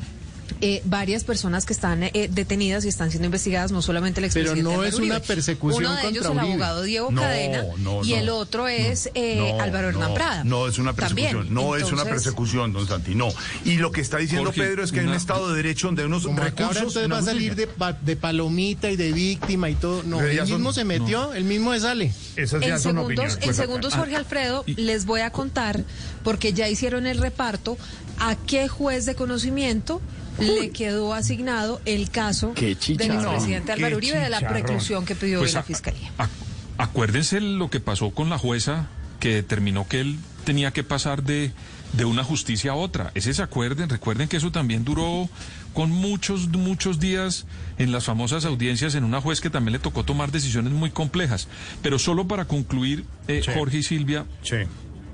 eh, 0.66 0.81
varias 0.87 1.24
personas 1.24 1.66
que 1.66 1.74
están 1.74 2.05
eh, 2.05 2.29
detenidas 2.33 2.87
y 2.87 2.88
están 2.88 3.11
siendo 3.11 3.27
investigadas, 3.27 3.70
no 3.70 3.83
solamente 3.83 4.20
el 4.20 4.31
Pero 4.33 4.53
expresidente 4.53 4.62
no 4.62 4.70
Álvaro 4.70 4.88
es 4.88 4.94
una 4.94 5.20
persecución 5.20 5.85
Uno 5.85 5.94
de 5.94 6.09
ellos, 6.09 6.27
contra 6.27 6.42
el 6.44 6.50
abogado 6.50 6.83
Diego 6.83 7.11
No, 7.12 7.20
Cadena, 7.20 7.64
no, 7.79 8.03
y 8.03 8.12
no, 8.12 8.16
el 8.16 8.29
otro 8.31 8.66
es 8.68 9.11
eh, 9.14 9.37
No, 9.37 9.61
Álvaro 9.61 9.88
Hernán 9.90 10.09
no, 10.09 10.14
Prada. 10.14 10.44
No 10.44 10.66
es 10.66 10.79
una 10.79 10.94
También. 10.94 11.33
persecución, 11.33 11.55
no 11.55 11.77
es 11.77 11.92
una 11.92 12.05
persecución, 12.05 12.72
don 12.72 12.88
Santi, 12.88 13.14
no. 13.14 13.29
Y 13.66 13.77
lo 13.77 13.92
que 13.92 14.00
está 14.00 14.16
diciendo 14.16 14.46
Jorge, 14.46 14.62
Pedro 14.62 14.85
es 14.85 14.90
que 14.92 15.00
hay 15.00 15.07
un 15.07 15.12
Estado 15.12 15.50
de 15.50 15.57
Derecho 15.57 15.88
donde 15.88 16.00
hay 16.03 16.07
unos 16.07 16.24
Como 16.24 16.42
acá 16.42 16.64
ahora 16.66 16.81
recursos... 16.81 17.12
va 17.12 17.18
a 17.18 17.22
salir 17.22 17.55
de, 17.57 18.16
palomita 18.16 18.90
y 18.90 18.96
de 18.96 19.12
víctima 19.12 19.68
y 19.68 19.74
todo. 19.74 20.03
No, 20.05 20.16
Pero 20.16 20.31
él 20.31 20.38
son- 20.38 20.48
mismo 20.48 20.72
se 20.72 20.85
metió, 20.85 21.35
él 21.35 21.44
mismo 21.44 21.74
se 21.74 21.81
sale. 21.81 22.12
Esas 22.37 22.62
ya 22.62 22.68
En 22.68 22.81
son 22.81 22.92
segundos, 22.94 23.05
opiniones. 23.05 23.35
en 23.35 23.40
Pues, 23.42 23.57
segundos, 23.57 23.92
ah, 23.94 23.98
Jorge 23.98 24.16
Alfredo, 24.16 24.64
les 24.66 25.05
voy 25.05 25.20
a 25.20 25.31
contar, 25.31 25.85
porque 26.22 26.53
ya 26.55 26.68
hicieron 26.70 27.07
el 27.07 27.18
reparto, 27.18 27.77
a 28.18 28.37
qué 28.37 28.66
juez 28.68 29.05
de 29.05 29.14
conocimiento 29.14 30.00
le 30.38 30.70
quedó 30.70 31.14
asignado 31.14 31.80
el 31.84 32.10
caso 32.10 32.52
del 32.54 32.76
qué 32.76 33.72
Álvaro 33.72 33.96
Uribe 33.96 34.18
de 34.18 34.28
la 34.30 34.40
preclusión 34.40 35.04
que 35.04 35.14
pidió 35.14 35.38
Pues 35.38 35.50
hoy 35.50 35.54
la 35.54 35.60
a- 35.60 35.64
Fiscalía. 35.64 36.10
a- 36.18 36.28
acuérdense 36.78 37.40
lo 37.40 37.70
que 37.70 37.80
pasó 37.80 38.10
con 38.10 38.30
la 38.30 38.38
jueza 38.38 38.88
que 39.20 39.34
determinó 39.34 39.86
que 39.88 40.00
él 40.00 40.18
tenía 40.44 40.72
que 40.72 40.82
pasar 40.84 41.22
de, 41.22 41.52
de 41.92 42.04
una 42.04 42.24
justicia 42.24 42.72
a 42.72 42.74
otra. 42.74 43.10
Ese 43.14 43.32
se 43.32 43.42
acuerden, 43.42 43.88
recuerden 43.88 44.28
que 44.28 44.36
eso 44.36 44.50
también 44.52 44.84
duró 44.84 45.28
con 45.72 45.90
muchos, 45.90 46.48
muchos 46.48 47.00
días 47.00 47.46
en 47.78 47.90
las 47.90 48.04
famosas 48.04 48.44
audiencias 48.44 48.94
en 48.94 49.02
una 49.04 49.20
juez 49.20 49.40
que 49.40 49.50
también 49.50 49.72
le 49.72 49.78
tocó 49.78 50.04
tomar 50.04 50.30
decisiones 50.30 50.72
muy 50.72 50.90
complejas. 50.90 51.48
Pero 51.82 51.98
solo 51.98 52.28
para 52.28 52.44
concluir, 52.44 53.04
eh, 53.28 53.40
Sí. 53.44 53.50
Jorge 53.54 53.78
y 53.78 53.82
Silvia, 53.82 54.26
Sí. 54.42 54.56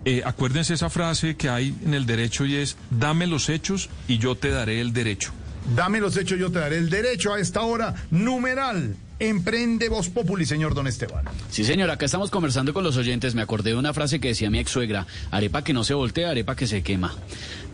Eh, 0.05 0.23
acuérdense 0.25 0.75
esa 0.75 0.91
frase 0.91 1.37
que 1.37 1.49
hay 1.49 1.75
en 1.85 1.95
el 1.95 2.07
derecho 2.07 2.47
y 2.47 2.57
es, 2.57 2.77
dame 2.91 3.27
los 3.27 3.49
hechos 3.49 3.91
y 4.09 4.19
yo 4.19 4.37
te 4.37 4.51
daré 4.51 4.81
el 4.81 4.93
derecho. 4.93 5.33
Dame 5.77 6.01
los 6.01 6.17
hechos, 6.17 6.39
yo 6.39 6.51
te 6.51 6.59
daré 6.59 6.79
el 6.79 6.91
derecho 6.91 7.35
a 7.35 7.41
esta 7.41 7.63
hora. 7.63 7.95
Numeral. 8.11 8.97
Emprende 9.21 9.89
Voz 9.91 10.09
Populi, 10.09 10.47
señor 10.47 10.75
Don 10.75 10.87
Esteban. 10.87 11.25
Sí, 11.51 11.63
señor, 11.65 11.91
acá 11.91 12.07
estamos 12.07 12.31
conversando 12.31 12.73
con 12.73 12.83
los 12.85 12.97
oyentes. 12.97 13.35
Me 13.35 13.43
acordé 13.43 13.71
de 13.71 13.77
una 13.77 13.93
frase 13.95 14.19
que 14.19 14.29
decía 14.29 14.51
mi 14.51 14.59
ex 14.59 14.71
suegra: 14.71 15.07
arepa 15.31 15.63
que 15.63 15.73
no 15.75 15.85
se 15.85 15.95
voltea, 15.95 16.31
arepa 16.31 16.57
que 16.57 16.67
se 16.67 16.83
quema. 16.83 17.15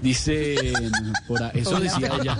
Dice, 0.02 0.56
por 1.28 1.42
a- 1.42 1.50
eso 1.50 1.78
decía 1.80 2.10
ella. 2.20 2.36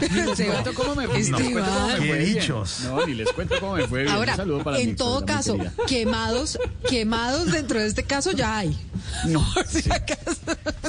Ni 0.00 0.08
les 0.22 0.40
cuento 0.40 0.74
cómo 0.74 0.94
me, 0.94 1.06
les 1.08 1.30
cuento 1.30 1.60
cómo 1.60 1.88
me 1.88 1.96
fue 1.96 2.18
bien. 2.18 2.34
dichos. 2.34 2.80
No, 2.84 3.06
ni 3.06 3.14
les 3.14 3.32
cuento 3.32 3.54
cómo 3.60 3.74
me 3.74 3.86
fue 3.86 4.02
bien. 4.02 4.14
Ahora, 4.14 4.32
Un 4.32 4.36
saludo 4.38 4.64
para 4.64 4.78
en 4.78 4.96
todo 4.96 5.18
suegra, 5.18 5.34
caso, 5.36 5.58
quemados, 5.86 6.58
quemados 6.88 7.50
dentro 7.52 7.80
de 7.80 7.86
este 7.86 8.04
caso 8.04 8.32
ya 8.32 8.58
hay. 8.58 8.76
No, 9.26 9.44
sí. 9.68 9.82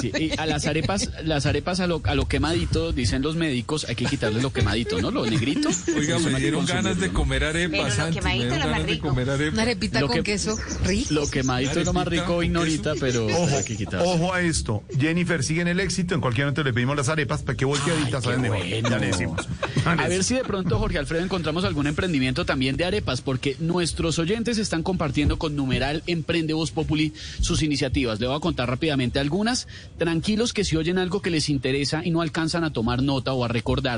Sí, 0.00 0.12
y 0.18 0.38
a 0.38 0.46
las 0.46 0.66
arepas, 0.66 1.10
las 1.24 1.46
arepas 1.46 1.80
a 1.80 1.86
lo, 1.86 2.00
a 2.04 2.14
lo 2.14 2.26
quemadito, 2.26 2.92
dicen 2.92 3.22
los 3.22 3.36
médicos, 3.36 3.84
hay 3.88 3.94
que 3.96 4.06
quitarle 4.12 4.42
lo 4.42 4.52
quemadito, 4.52 5.00
¿no? 5.00 5.10
Lo 5.10 5.24
negrito. 5.24 5.70
Oiga, 5.96 6.18
me 6.18 6.38
dieron 6.38 6.66
ganas 6.66 6.98
de 7.00 7.10
comer 7.12 7.44
arepas, 7.44 7.94
Pero 7.94 8.08
lo 8.08 8.14
quemadito 8.14 8.54
es 8.54 8.60
lo 8.64 8.68
más 8.70 8.82
rico. 8.82 9.08
Una 9.52 9.62
arepita 9.62 10.00
Lo 10.00 10.06
con 10.08 10.16
que- 10.16 10.22
queso 10.22 10.58
rico. 10.84 11.14
Lo 11.14 11.30
quemadito 11.30 11.80
es 11.80 11.86
lo 11.86 11.92
más 11.94 12.06
rico 12.06 12.26
con 12.36 12.44
y 12.44 12.48
norita, 12.50 12.92
pero 13.00 13.26
Ojo, 13.26 13.56
hay 13.56 13.64
que 13.64 13.76
quitarse. 13.76 14.06
ojo 14.06 14.34
a 14.34 14.42
esto. 14.42 14.82
Jennifer 14.98 15.42
sigue 15.42 15.62
en 15.62 15.68
el 15.68 15.80
éxito. 15.80 16.14
En 16.14 16.20
cualquier 16.20 16.46
momento 16.46 16.62
le 16.62 16.72
pedimos 16.74 16.94
las 16.96 17.08
arepas 17.08 17.42
para 17.42 17.56
que 17.56 17.64
volteaditas 17.64 18.22
salen 18.24 18.42
de 18.42 18.48
bueno. 18.50 18.88
Ya 18.90 18.98
le 18.98 19.06
decimos. 19.06 19.48
A 19.86 20.08
ver 20.08 20.22
si 20.24 20.34
de 20.34 20.44
pronto, 20.44 20.78
Jorge 20.78 20.98
Alfredo, 20.98 21.24
encontramos 21.24 21.64
algún 21.64 21.86
emprendimiento 21.86 22.44
también 22.44 22.76
de 22.76 22.84
arepas, 22.84 23.20
porque 23.22 23.56
nuestros 23.60 24.18
oyentes 24.18 24.58
están 24.58 24.82
compartiendo 24.82 25.38
con 25.38 25.56
numeral 25.56 26.02
Emprende 26.06 26.52
Voz 26.52 26.70
Populi 26.70 27.12
sus 27.40 27.62
iniciativas. 27.62 28.20
Le 28.20 28.26
voy 28.26 28.36
a 28.36 28.40
contar 28.40 28.68
rápidamente 28.68 29.18
algunas. 29.18 29.66
Tranquilos 29.98 30.52
que 30.52 30.64
si 30.64 30.76
oyen 30.76 30.98
algo 30.98 31.22
que 31.22 31.30
les 31.30 31.48
interesa 31.48 32.02
y 32.04 32.10
no 32.10 32.20
alcanzan 32.20 32.64
a 32.64 32.72
tomar 32.72 33.02
nota 33.02 33.32
o 33.32 33.44
a 33.44 33.48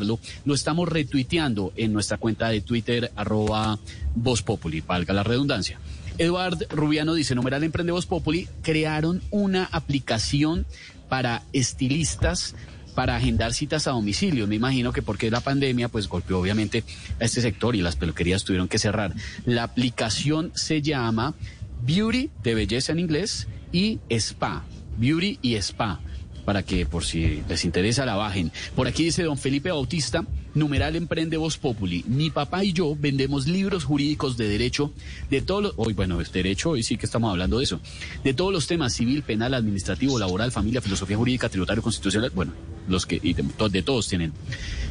lo 0.06 0.54
estamos 0.54 0.88
retuiteando 0.88 1.72
en 1.76 1.92
nuestra 1.92 2.18
cuenta 2.18 2.48
de 2.48 2.60
Twitter, 2.60 3.10
arroba 3.16 3.78
Voz 4.14 4.42
Populi, 4.42 4.80
valga 4.80 5.14
la 5.14 5.22
redundancia. 5.22 5.78
Eduard 6.18 6.68
Rubiano 6.70 7.14
dice, 7.14 7.34
numeral 7.34 7.64
Emprende 7.64 7.92
Voz 7.92 8.06
Populi, 8.06 8.48
crearon 8.62 9.20
una 9.30 9.64
aplicación 9.64 10.64
para 11.08 11.42
estilistas 11.52 12.54
para 12.94 13.16
agendar 13.16 13.52
citas 13.52 13.88
a 13.88 13.90
domicilio. 13.90 14.46
Me 14.46 14.54
imagino 14.54 14.92
que 14.92 15.02
porque 15.02 15.30
la 15.30 15.40
pandemia 15.40 15.88
pues 15.88 16.08
golpeó 16.08 16.38
obviamente 16.38 16.84
a 17.20 17.24
este 17.24 17.40
sector 17.40 17.74
y 17.74 17.82
las 17.82 17.96
peluquerías 17.96 18.44
tuvieron 18.44 18.68
que 18.68 18.78
cerrar. 18.78 19.12
La 19.44 19.64
aplicación 19.64 20.52
se 20.54 20.80
llama 20.80 21.34
Beauty 21.82 22.30
de 22.42 22.54
belleza 22.54 22.92
en 22.92 23.00
inglés 23.00 23.48
y 23.72 23.98
Spa. 24.08 24.64
Beauty 24.96 25.40
y 25.42 25.56
Spa 25.56 26.00
para 26.44 26.62
que 26.62 26.86
por 26.86 27.04
si 27.04 27.42
les 27.48 27.64
interesa 27.64 28.06
la 28.06 28.16
bajen. 28.16 28.52
Por 28.74 28.86
aquí 28.86 29.04
dice 29.04 29.22
don 29.22 29.38
Felipe 29.38 29.70
Bautista, 29.70 30.24
numeral 30.54 30.96
emprende 30.96 31.36
Voz 31.36 31.58
Populi. 31.58 32.04
Mi 32.06 32.30
papá 32.30 32.64
y 32.64 32.72
yo 32.72 32.96
vendemos 32.98 33.46
libros 33.46 33.84
jurídicos 33.84 34.36
de 34.36 34.48
derecho 34.48 34.92
de 35.30 35.42
todos 35.42 35.62
los, 35.62 35.72
hoy 35.76 35.94
bueno, 35.94 36.20
es 36.20 36.32
derecho, 36.32 36.70
hoy 36.70 36.82
sí 36.82 36.96
que 36.96 37.06
estamos 37.06 37.30
hablando 37.30 37.58
de 37.58 37.64
eso, 37.64 37.80
de 38.22 38.34
todos 38.34 38.52
los 38.52 38.66
temas 38.66 38.92
civil, 38.92 39.22
penal, 39.22 39.54
administrativo, 39.54 40.18
laboral, 40.18 40.52
familia, 40.52 40.80
filosofía 40.80 41.16
jurídica, 41.16 41.48
tributario, 41.48 41.82
constitucional, 41.82 42.30
bueno, 42.34 42.52
los 42.88 43.06
que 43.06 43.20
y 43.22 43.34
de, 43.34 43.44
de 43.70 43.82
todos 43.82 44.08
tienen. 44.08 44.32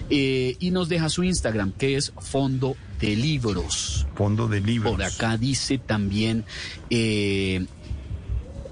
Eh, 0.09 0.57
y 0.59 0.71
nos 0.71 0.89
deja 0.89 1.09
su 1.09 1.23
Instagram, 1.23 1.71
que 1.71 1.95
es 1.95 2.13
Fondo 2.19 2.75
de 2.99 3.15
Libros. 3.15 4.05
Fondo 4.15 4.47
de 4.47 4.61
libros. 4.61 4.93
Por 4.93 5.03
acá 5.03 5.37
dice 5.37 5.77
también 5.77 6.45
eh, 6.89 7.65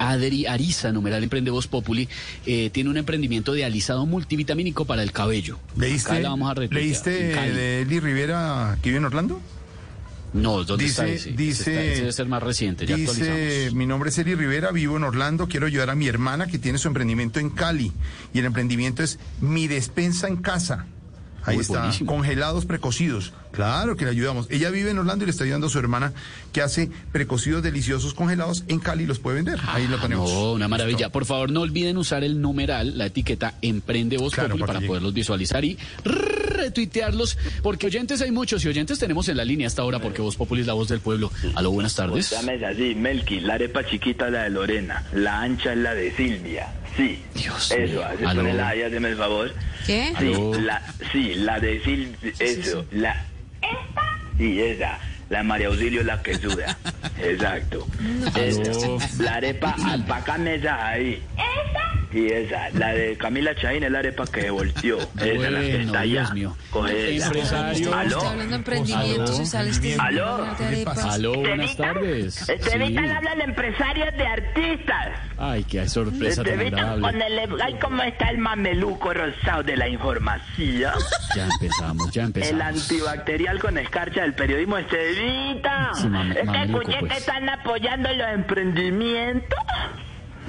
Adri 0.09 0.45
Ariza, 0.45 0.91
numeral 0.91 1.23
Emprende 1.23 1.51
Voz 1.51 1.67
Populi, 1.67 2.07
eh, 2.45 2.69
tiene 2.71 2.89
un 2.89 2.97
emprendimiento 2.97 3.53
de 3.53 3.65
alisado 3.65 4.05
multivitamínico 4.05 4.85
para 4.85 5.03
el 5.03 5.11
cabello. 5.11 5.55
Acá 5.55 5.73
¿Leíste, 5.77 6.21
la 6.21 6.29
vamos 6.29 6.49
a 6.51 6.53
retuitear, 6.55 6.83
¿leíste 6.83 7.47
en 7.47 7.55
de 7.55 7.81
Eli 7.81 7.99
Rivera 7.99 8.77
que 8.81 8.89
vive 8.89 8.97
en 8.97 9.05
Orlando? 9.05 9.39
No, 10.33 10.63
¿dónde 10.63 10.85
está 10.85 11.03
Dice- 11.03 11.29
ese? 11.29 11.31
dice- 11.33 11.71
está- 11.71 11.83
ese 11.83 11.99
debe 12.01 12.13
ser 12.13 12.25
más 12.27 12.41
reciente, 12.41 12.85
ya 12.85 12.95
Dice, 12.95 13.69
mi 13.73 13.85
nombre 13.85 14.09
es 14.11 14.17
Eli 14.17 14.33
Rivera, 14.33 14.71
vivo 14.71 14.95
en 14.95 15.03
Orlando, 15.03 15.47
quiero 15.47 15.65
ayudar 15.67 15.89
a 15.89 15.95
mi 15.95 16.07
hermana 16.07 16.47
que 16.47 16.57
tiene 16.57 16.77
su 16.77 16.87
emprendimiento 16.87 17.39
en 17.41 17.49
Cali. 17.49 17.91
Y 18.33 18.39
el 18.39 18.45
emprendimiento 18.45 19.03
es 19.03 19.19
Mi 19.41 19.67
Despensa 19.67 20.29
en 20.29 20.37
Casa. 20.37 20.85
Ahí 21.43 21.57
Uy, 21.57 21.61
está, 21.61 21.79
buenísimo. 21.79 22.11
congelados 22.11 22.65
precocidos. 22.65 23.33
Claro 23.51 23.95
que 23.97 24.05
le 24.05 24.11
ayudamos. 24.11 24.47
Ella 24.49 24.69
vive 24.69 24.91
en 24.91 24.99
Orlando 24.99 25.23
y 25.23 25.27
le 25.27 25.31
está 25.31 25.43
ayudando 25.43 25.67
a 25.67 25.69
su 25.69 25.77
hermana 25.79 26.13
que 26.53 26.61
hace 26.61 26.89
precocidos 27.11 27.61
deliciosos 27.63 28.13
congelados 28.13 28.63
en 28.67 28.79
Cali 28.79 29.03
y 29.03 29.07
los 29.07 29.19
puede 29.19 29.37
vender. 29.37 29.59
Ahí 29.67 29.87
lo 29.87 29.97
Ah, 29.97 30.01
ponemos. 30.01 30.31
No, 30.31 30.53
una 30.53 30.67
maravilla. 30.67 31.09
Por 31.09 31.25
favor, 31.25 31.51
no 31.51 31.61
olviden 31.61 31.97
usar 31.97 32.23
el 32.23 32.39
numeral, 32.41 32.97
la 32.97 33.07
etiqueta 33.07 33.55
Emprende 33.61 34.17
Voz 34.17 34.33
Claro, 34.33 34.49
Populi 34.55 34.65
para 34.67 34.79
poderlos 34.87 35.13
visualizar 35.13 35.65
y 35.65 35.77
retuitearlos, 36.03 37.37
porque 37.63 37.87
oyentes 37.87 38.21
hay 38.21 38.31
muchos 38.31 38.63
y 38.65 38.67
oyentes 38.67 38.99
tenemos 38.99 39.27
en 39.29 39.37
la 39.37 39.45
línea 39.45 39.67
hasta 39.67 39.81
ahora, 39.81 39.99
porque 39.99 40.21
Voz 40.21 40.35
Populi 40.35 40.61
es 40.61 40.67
la 40.67 40.73
voz 40.73 40.87
del 40.87 40.99
pueblo. 40.99 41.31
Aló, 41.55 41.71
buenas 41.71 41.95
tardes. 41.95 42.29
Llames 42.29 42.63
así, 42.63 42.95
Melqui, 42.95 43.39
la 43.41 43.55
arepa 43.55 43.83
chiquita 43.85 44.27
es 44.27 44.31
la 44.33 44.43
de 44.43 44.49
Lorena, 44.51 45.05
la 45.13 45.41
ancha 45.41 45.73
es 45.73 45.79
la 45.79 45.93
de 45.93 46.15
Silvia. 46.15 46.73
Sí. 46.97 47.23
Dios 47.35 47.71
Eso, 47.71 47.93
mío. 47.93 48.05
así 48.05 48.25
Aló. 48.25 48.41
ponela 48.41 48.67
ahí, 48.69 48.81
hazme 48.83 49.09
el 49.09 49.17
favor. 49.17 49.53
¿Qué? 49.85 50.13
Sí, 50.19 50.33
Aló. 50.33 50.53
la, 50.59 50.81
sí, 51.11 51.33
la 51.35 51.59
de 51.59 51.81
Silvia, 51.83 52.33
eso, 52.39 52.85
la... 52.91 53.25
Sí, 54.37 54.61
esa. 54.61 54.97
La 55.29 55.43
María 55.43 55.67
Auxilio 55.67 56.03
la 56.03 56.21
que 56.21 56.35
suda. 56.35 56.77
Exacto. 57.21 57.87
Esa. 58.35 58.61
Aló. 58.71 58.97
La 59.19 59.35
arepa, 59.35 59.75
alpaca 59.85 60.37
mesa 60.37 60.87
ahí. 60.87 61.21
Y 62.13 62.27
esa, 62.27 62.69
la 62.71 62.89
de 62.93 63.15
Camila 63.17 63.55
Chaín, 63.55 63.83
el 63.83 63.95
arepa 63.95 64.25
que 64.27 64.49
volteó. 64.49 64.97
Esa 65.17 65.25
es 65.25 65.39
la 65.39 65.59
que 65.61 65.67
Bueno, 65.69 65.83
está 65.85 65.99
allá. 65.99 66.11
Dios 66.21 66.33
mío. 66.33 66.57
Empresario. 66.73 67.93
¿Aló? 67.95 68.17
Está 68.17 68.29
hablando 68.31 68.49
de 68.51 68.55
emprendimientos 68.55 69.39
y 69.39 69.45
sale 69.45 69.69
este 69.69 69.95
¿Aló? 69.99 70.47
Aló, 71.09 71.33
buenas 71.35 71.77
tardes. 71.77 72.49
Estevitan 72.49 73.05
Sí. 73.05 73.11
habla 73.11 73.35
de 73.35 73.43
empresarios 73.43 74.17
de 74.17 74.27
artistas. 74.27 75.07
Ay, 75.37 75.63
qué 75.63 75.87
sorpresa 75.87 76.43
tan 76.43 76.53
Estevitan 76.53 76.79
agradable. 76.79 77.01
con 77.01 77.21
el... 77.21 77.61
Ay, 77.61 77.75
cómo 77.81 78.03
está 78.03 78.29
el 78.29 78.37
mameluco 78.37 79.13
rosado 79.13 79.63
de 79.63 79.77
la 79.77 79.87
información. 79.87 80.93
Ya 81.35 81.45
empezamos, 81.47 82.11
ya 82.11 82.21
El 82.23 82.27
empezamos. 82.27 82.61
antibacterial 82.83 83.59
con 83.59 83.77
escarcha 83.77 84.21
del 84.21 84.33
periodismo 84.33 84.77
Estevita. 84.77 85.91
Sí, 85.93 86.07
es 86.41 86.49
que 86.49 86.61
escuché 86.63 86.91
que 86.93 86.99
pues. 87.07 87.17
están 87.19 87.49
apoyando 87.49 88.11
los 88.13 88.27
emprendimientos. 88.33 89.59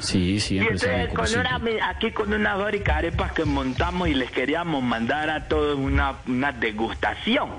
Sí, 0.03 0.41
sí, 0.41 0.57
Y 0.57 0.59
empresario. 0.59 1.09
como 1.15 1.29
con 1.29 1.41
una, 1.41 1.89
aquí 1.89 2.11
con 2.11 2.33
una 2.33 2.57
fábrica 2.57 2.93
de 2.93 2.99
arepas 2.99 3.33
que 3.33 3.45
montamos 3.45 4.09
y 4.09 4.15
les 4.15 4.31
queríamos 4.31 4.83
mandar 4.83 5.31
a 5.31 5.49
todos 5.49 5.79
una, 5.79 6.15
una 6.27 6.53
degustación. 6.53 7.51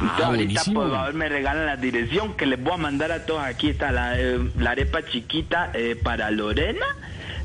Entonces, 0.00 0.24
ahorita 0.24 0.62
por 0.72 0.90
favor 0.90 1.14
me 1.14 1.28
regalan 1.28 1.66
la 1.66 1.76
dirección 1.76 2.34
que 2.34 2.46
les 2.46 2.62
voy 2.62 2.72
a 2.74 2.76
mandar 2.78 3.12
a 3.12 3.26
todos. 3.26 3.42
Aquí 3.42 3.68
está 3.70 3.92
la, 3.92 4.18
eh, 4.18 4.38
la 4.58 4.70
arepa 4.70 5.04
chiquita 5.04 5.70
eh, 5.74 5.94
para 6.02 6.30
Lorena, 6.30 6.86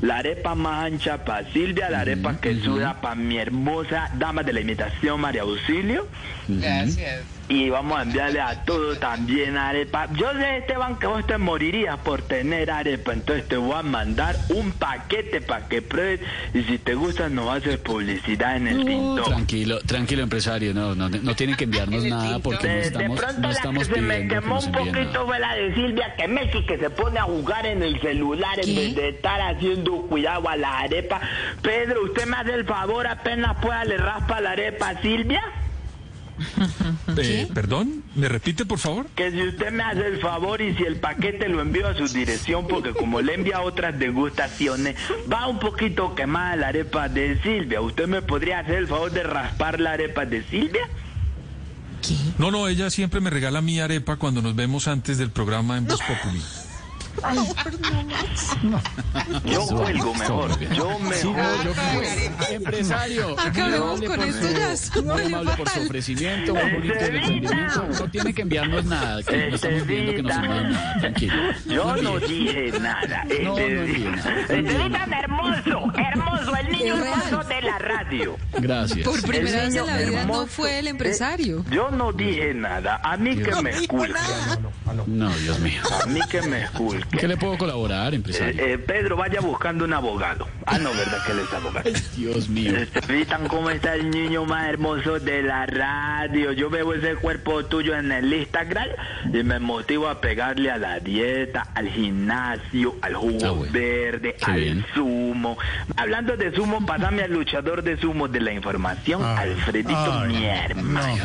la 0.00 0.18
arepa 0.18 0.54
más 0.54 0.84
ancha 0.86 1.24
para 1.24 1.46
Silvia, 1.52 1.90
la 1.90 2.00
arepa 2.00 2.40
que 2.40 2.54
suda 2.60 3.00
para 3.02 3.14
mi 3.14 3.36
hermosa 3.36 4.10
dama 4.14 4.42
de 4.42 4.52
la 4.54 4.60
imitación 4.60 5.20
María 5.20 5.42
Auxilio. 5.42 6.06
Gracias. 6.48 7.24
Y 7.48 7.68
vamos 7.70 7.98
a 7.98 8.02
enviarle 8.02 8.40
a 8.40 8.64
todos 8.64 8.98
también 8.98 9.56
arepa. 9.56 10.08
Yo 10.14 10.32
sé, 10.32 10.58
Esteban, 10.58 10.98
que 10.98 11.06
vos 11.06 11.24
te 11.26 11.38
morirías 11.38 11.96
por 11.98 12.22
tener 12.22 12.70
arepa. 12.72 13.12
Entonces 13.12 13.46
te 13.46 13.56
voy 13.56 13.74
a 13.76 13.82
mandar 13.82 14.34
un 14.48 14.72
paquete 14.72 15.40
para 15.40 15.68
que 15.68 15.80
pruebes. 15.80 16.20
Y 16.54 16.62
si 16.64 16.78
te 16.78 16.94
gusta, 16.94 17.28
nos 17.28 17.48
haces 17.56 17.78
publicidad 17.78 18.56
en 18.56 18.66
el 18.66 18.80
Uh, 18.80 18.84
tinto. 18.84 19.22
tranquilo, 19.24 19.78
tranquilo, 19.80 20.22
empresario. 20.24 20.74
No, 20.74 20.94
no, 20.96 21.08
no 21.08 21.36
tienen 21.36 21.54
que 21.56 21.64
enviarnos 21.64 22.02
nada 22.06 22.38
porque 22.40 22.66
no 22.66 22.72
De, 22.74 22.80
de 22.80 22.86
estamos, 22.88 23.20
pronto 23.20 23.40
no 23.40 23.48
la 23.48 23.54
estamos 23.54 23.88
que 23.88 23.94
se 23.94 24.00
me 24.00 24.22
que 24.22 24.28
quemó 24.28 24.58
un 24.58 24.72
poquito 24.72 25.26
fue 25.26 25.38
la 25.38 25.54
de 25.54 25.74
Silvia 25.74 26.14
que 26.16 26.26
Messi 26.28 26.62
que 26.66 26.78
se 26.78 26.90
pone 26.90 27.18
a 27.20 27.22
jugar 27.24 27.64
en 27.66 27.82
el 27.82 28.00
celular 28.00 28.58
en 28.58 28.74
vez 28.74 28.94
de 28.96 29.08
estar 29.10 29.40
haciendo 29.40 30.02
cuidado 30.08 30.48
a 30.48 30.56
la 30.56 30.80
arepa. 30.80 31.20
Pedro, 31.62 32.02
usted 32.04 32.26
me 32.26 32.36
hace 32.38 32.54
el 32.54 32.64
favor, 32.64 33.06
apenas 33.06 33.56
pueda 33.60 33.84
le 33.84 33.96
raspa 33.98 34.40
la 34.40 34.50
arepa 34.50 34.88
a 34.90 35.00
Silvia. 35.00 35.42
Eh, 37.18 37.48
Perdón, 37.54 38.02
¿me 38.14 38.28
repite, 38.28 38.66
por 38.66 38.78
favor? 38.78 39.06
Que 39.14 39.30
si 39.30 39.42
usted 39.42 39.72
me 39.72 39.82
hace 39.82 40.06
el 40.06 40.20
favor 40.20 40.60
y 40.60 40.74
si 40.76 40.82
el 40.82 40.96
paquete 40.96 41.48
lo 41.48 41.62
envío 41.62 41.88
a 41.88 41.94
su 41.94 42.06
dirección, 42.08 42.66
porque 42.68 42.92
como 42.92 43.22
le 43.22 43.34
envía 43.34 43.62
otras 43.62 43.98
degustaciones, 43.98 44.96
va 45.32 45.46
un 45.46 45.58
poquito 45.58 46.14
quemada 46.14 46.56
la 46.56 46.68
arepa 46.68 47.08
de 47.08 47.40
Silvia. 47.42 47.80
¿Usted 47.80 48.06
me 48.06 48.20
podría 48.22 48.58
hacer 48.58 48.74
el 48.76 48.86
favor 48.86 49.10
de 49.12 49.22
raspar 49.22 49.80
la 49.80 49.92
arepa 49.92 50.26
de 50.26 50.42
Silvia? 50.44 50.88
No, 52.38 52.50
no, 52.50 52.68
ella 52.68 52.90
siempre 52.90 53.20
me 53.20 53.30
regala 53.30 53.62
mi 53.62 53.80
arepa 53.80 54.16
cuando 54.16 54.42
nos 54.42 54.54
vemos 54.54 54.88
antes 54.88 55.16
del 55.18 55.30
programa 55.30 55.78
en 55.78 55.86
Voz 55.86 56.00
Populi. 56.02 56.42
Ay, 57.22 57.38
perdón, 57.64 58.06
Max. 58.08 59.42
Yo 59.44 59.66
cuelgo 59.66 60.14
mejor. 60.14 60.60
Yo 60.74 60.90
Sí, 60.96 61.28
mejor. 61.28 61.36
no, 61.36 61.64
yo- 61.64 62.54
empresario. 62.54 63.36
Acabemos 63.40 64.00
con 64.02 64.22
esto 64.22 64.46
ya, 64.50 64.72
es 64.72 64.96
Muy 65.02 65.22
amable 65.22 65.52
por 65.56 65.68
su 65.68 65.80
ofrecimiento, 65.82 66.54
muy 66.54 66.70
bonito 66.72 66.94
el 66.94 67.16
emprendimiento. 67.16 67.86
No 67.98 68.10
tiene 68.10 68.34
que 68.34 68.42
enviarnos 68.42 68.84
nada, 68.84 69.22
que 69.22 69.48
no 69.50 69.56
estamos 69.56 69.82
pidiendo 69.82 70.12
que 70.12 70.22
nos 70.22 70.36
envíen 70.36 70.72
nada. 70.72 71.00
Tranquilo. 71.00 71.34
Yo 71.66 71.96
no 71.96 72.18
dije 72.20 72.72
nada. 72.80 73.24
No, 73.42 73.50
no 73.50 73.58
Este, 73.58 73.78
envíe 73.84 74.04
nada. 74.04 74.40
este 74.40 74.62
tan 74.90 75.12
hermoso, 75.12 75.92
hermoso, 75.96 76.56
el 76.56 76.68
niño 76.72 76.94
hermoso 76.96 77.44
de 77.48 77.62
la 77.62 77.78
radio. 77.78 78.36
Gracias. 78.58 79.06
Por 79.06 79.22
primera 79.22 79.62
El 79.64 79.66
vez 79.72 79.76
en 79.76 79.86
la 79.86 79.96
vida 79.98 80.24
no 80.24 80.46
fue 80.46 80.78
el 80.78 80.88
empresario. 80.88 81.64
Yo 81.70 81.90
no 81.90 82.12
dije 82.12 82.54
nada. 82.54 83.00
A 83.02 83.16
mí 83.16 83.36
que 83.36 83.54
me 83.62 83.70
esculque. 83.70 84.14
No, 85.06 85.30
Dios 85.36 85.58
mío. 85.60 85.80
A 86.02 86.06
mí 86.06 86.20
que 86.30 86.42
me 86.42 86.62
esculque. 86.62 87.05
¿Qué 87.12 87.28
le 87.28 87.36
puedo 87.36 87.56
colaborar, 87.56 88.14
empresario? 88.14 88.60
Eh, 88.62 88.72
eh, 88.74 88.78
Pedro, 88.78 89.16
vaya 89.16 89.40
buscando 89.40 89.84
un 89.84 89.92
abogado. 89.92 90.48
Ah, 90.66 90.78
no, 90.78 90.90
¿verdad 90.90 91.24
que 91.24 91.32
él 91.32 91.38
es 91.40 91.52
abogado? 91.52 91.90
Dios 92.16 92.48
mío. 92.48 92.72
¿cómo 93.48 93.70
está 93.70 93.94
el 93.94 94.10
niño 94.10 94.44
más 94.44 94.68
hermoso 94.68 95.18
de 95.20 95.42
la 95.42 95.66
radio? 95.66 96.52
Yo 96.52 96.68
veo 96.68 96.92
ese 96.94 97.14
cuerpo 97.16 97.64
tuyo 97.64 97.96
en 97.96 98.10
el 98.12 98.32
Instagram 98.32 98.88
y 99.32 99.42
me 99.42 99.58
motivo 99.60 100.08
a 100.08 100.20
pegarle 100.20 100.70
a 100.70 100.78
la 100.78 100.98
dieta, 101.00 101.68
al 101.74 101.88
gimnasio, 101.88 102.96
al 103.02 103.14
jugo 103.14 103.66
verde, 103.70 104.36
Qué 104.38 104.44
al 104.50 104.60
bien. 104.60 104.86
zumo. 104.94 105.56
Hablando 105.96 106.36
de 106.36 106.52
zumo, 106.52 106.84
pasame 106.84 107.22
al 107.22 107.32
luchador 107.32 107.82
de 107.82 107.96
zumo 107.96 108.28
de 108.28 108.40
la 108.40 108.52
información, 108.52 109.22
Alfredito, 109.24 109.94
ay, 110.22 110.28
mi 110.28 110.44
hermano. 110.46 111.16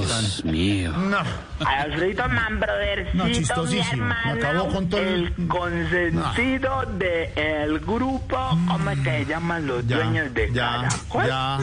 Dios 0.00 0.44
mío. 0.44 0.92
No. 0.92 1.18
Alfredito 1.66 2.28
Man, 2.28 2.60
brothercito, 2.60 3.16
No, 3.18 3.24
mi 3.24 3.32
chistosísimo. 3.32 4.04
Me 4.06 4.14
hermano, 4.14 4.32
acabó 4.34 4.68
con 4.68 4.88
todo 4.88 5.00
el- 5.00 5.29
el 5.38 5.46
consentido 5.48 6.84
del 6.98 7.78
grupo, 7.80 8.36
¿cómo 8.68 8.90
es 8.90 8.98
que 9.00 9.10
se 9.10 9.26
llaman 9.26 9.66
los 9.66 9.86
dueños 9.86 10.32
de 10.34 10.52
ya, 10.52 10.88
Caracol? 10.88 11.26
ya, 11.26 11.58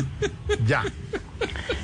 ya. 0.66 0.84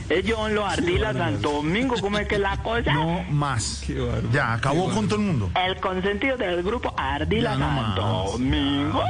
Ellos 0.09 0.37
son 0.37 0.55
los 0.55 0.65
Ardila 0.65 1.13
Santo 1.13 1.51
Domingo, 1.51 1.95
¿cómo 2.01 2.17
es 2.17 2.27
que 2.27 2.37
la 2.37 2.57
cosa? 2.57 2.93
No 2.93 3.23
más. 3.31 3.83
Ya, 4.31 4.53
acabó 4.53 4.89
con 4.89 5.07
todo 5.07 5.19
el 5.19 5.25
mundo. 5.25 5.49
El 5.55 5.77
consentido 5.77 6.37
del 6.37 6.63
grupo 6.63 6.93
Ardila 6.97 7.55
no 7.55 7.65
Santo 7.65 8.01
más. 8.01 8.31
Domingo. 8.33 9.03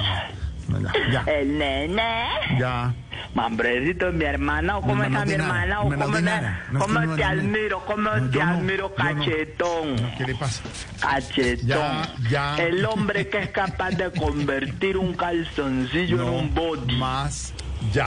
Ya, 1.11 1.21
El 1.27 1.57
nene. 1.57 2.25
ya. 2.59 2.93
Mambrecito, 3.35 4.11
mi 4.11 4.25
hermana, 4.25 4.77
o 4.77 4.81
cómo 4.81 4.95
No, 4.95 5.09
no 5.09 5.17
está 5.17 5.25
mi 5.25 5.33
hermana, 5.33 5.75
no 5.75 5.81
o 5.81 5.83
cómo. 5.89 5.97
No, 6.19 6.29
es 6.29 6.79
cómo 6.79 6.99
no, 6.99 7.15
te 7.15 7.21
no, 7.23 7.33
no. 7.33 7.41
admiro, 7.41 7.85
cómo 7.85 8.09
No, 8.09 8.29
te 8.29 8.37
no, 8.37 8.43
admiro, 8.51 8.89
no. 8.89 9.03
cachetón. 9.03 9.95
¿Qué 10.17 10.23
le 10.25 10.35
pasa? 10.35 10.61
Cachetón. 10.99 11.67
Ya, 11.67 12.13
ya. 12.29 12.55
El 12.57 12.85
hombre 12.85 13.27
que 13.29 13.39
es 13.39 13.49
capaz 13.49 13.91
de 13.91 14.11
convertir 14.11 14.97
un 14.97 15.13
calzoncillo 15.13 16.15
en 16.21 16.29
un 16.29 16.53
body. 16.53 16.95
Más. 16.97 17.53
Ya. 17.91 18.05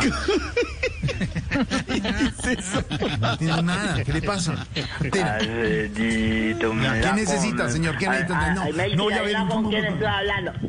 No 3.21 3.33
entiendo 3.33 3.63
nada. 3.63 4.03
¿Qué 4.05 4.13
le 4.13 4.23
pasa? 4.23 4.67
Ya, 5.13 5.39
¿qué 5.39 7.11
necesita, 7.15 7.69
señor? 7.71 7.97
¿Qué 7.99 8.09
necesita? 8.09 8.55
No, 8.55 8.65
no 8.65 8.73
voy 8.73 9.13
a 9.13 9.23
dice, 9.23 9.35
ver 9.35 9.37
un 9.43 9.49
¿con 9.49 9.69
quién 9.71 9.85
estoy 9.85 10.07
hablando? 10.07 10.53
Con 10.53 10.61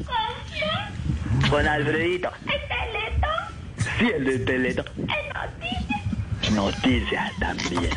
Alfredito. 1.67 2.29
Sí, 3.97 4.09
el 4.15 4.25
de 4.25 4.39
Teleto. 4.39 4.83
Noticias 6.53 7.31
también. 7.39 7.91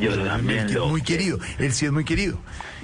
Yo 0.00 0.16
también 0.24 0.64
Melqui, 0.64 0.74
lo 0.74 0.88
muy 0.88 1.02
querido. 1.02 1.38
Él 1.58 1.72
sí 1.72 1.86
es 1.86 1.92
muy 1.92 2.04
querido. 2.04 2.38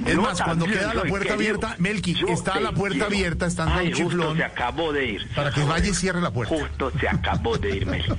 Es 0.07 0.14
Yo 0.14 0.22
más, 0.22 0.40
cuando 0.40 0.66
queda 0.66 0.94
la 0.94 1.03
puerta 1.03 1.33
abierta, 1.35 1.74
Melqui, 1.79 2.14
Yo 2.14 2.29
está 2.29 2.61
la 2.61 2.70
puerta 2.72 2.94
quiero. 2.98 3.07
abierta, 3.07 3.46
está 3.46 3.64
Ay, 3.77 3.88
un 3.88 3.92
justo 3.94 4.09
chiflón 4.11 4.37
se 4.37 4.44
acabó 4.44 4.92
de 4.92 5.07
ir. 5.07 5.29
para 5.35 5.51
que 5.51 5.64
vaya 5.64 5.88
y 5.88 5.94
cierre 5.94 6.20
la 6.20 6.31
puerta. 6.31 6.55
Justo 6.55 6.92
se 7.01 7.09
acabó 7.09 7.59
de 7.59 7.77
ir, 7.77 7.87
Melqui. 7.87 8.12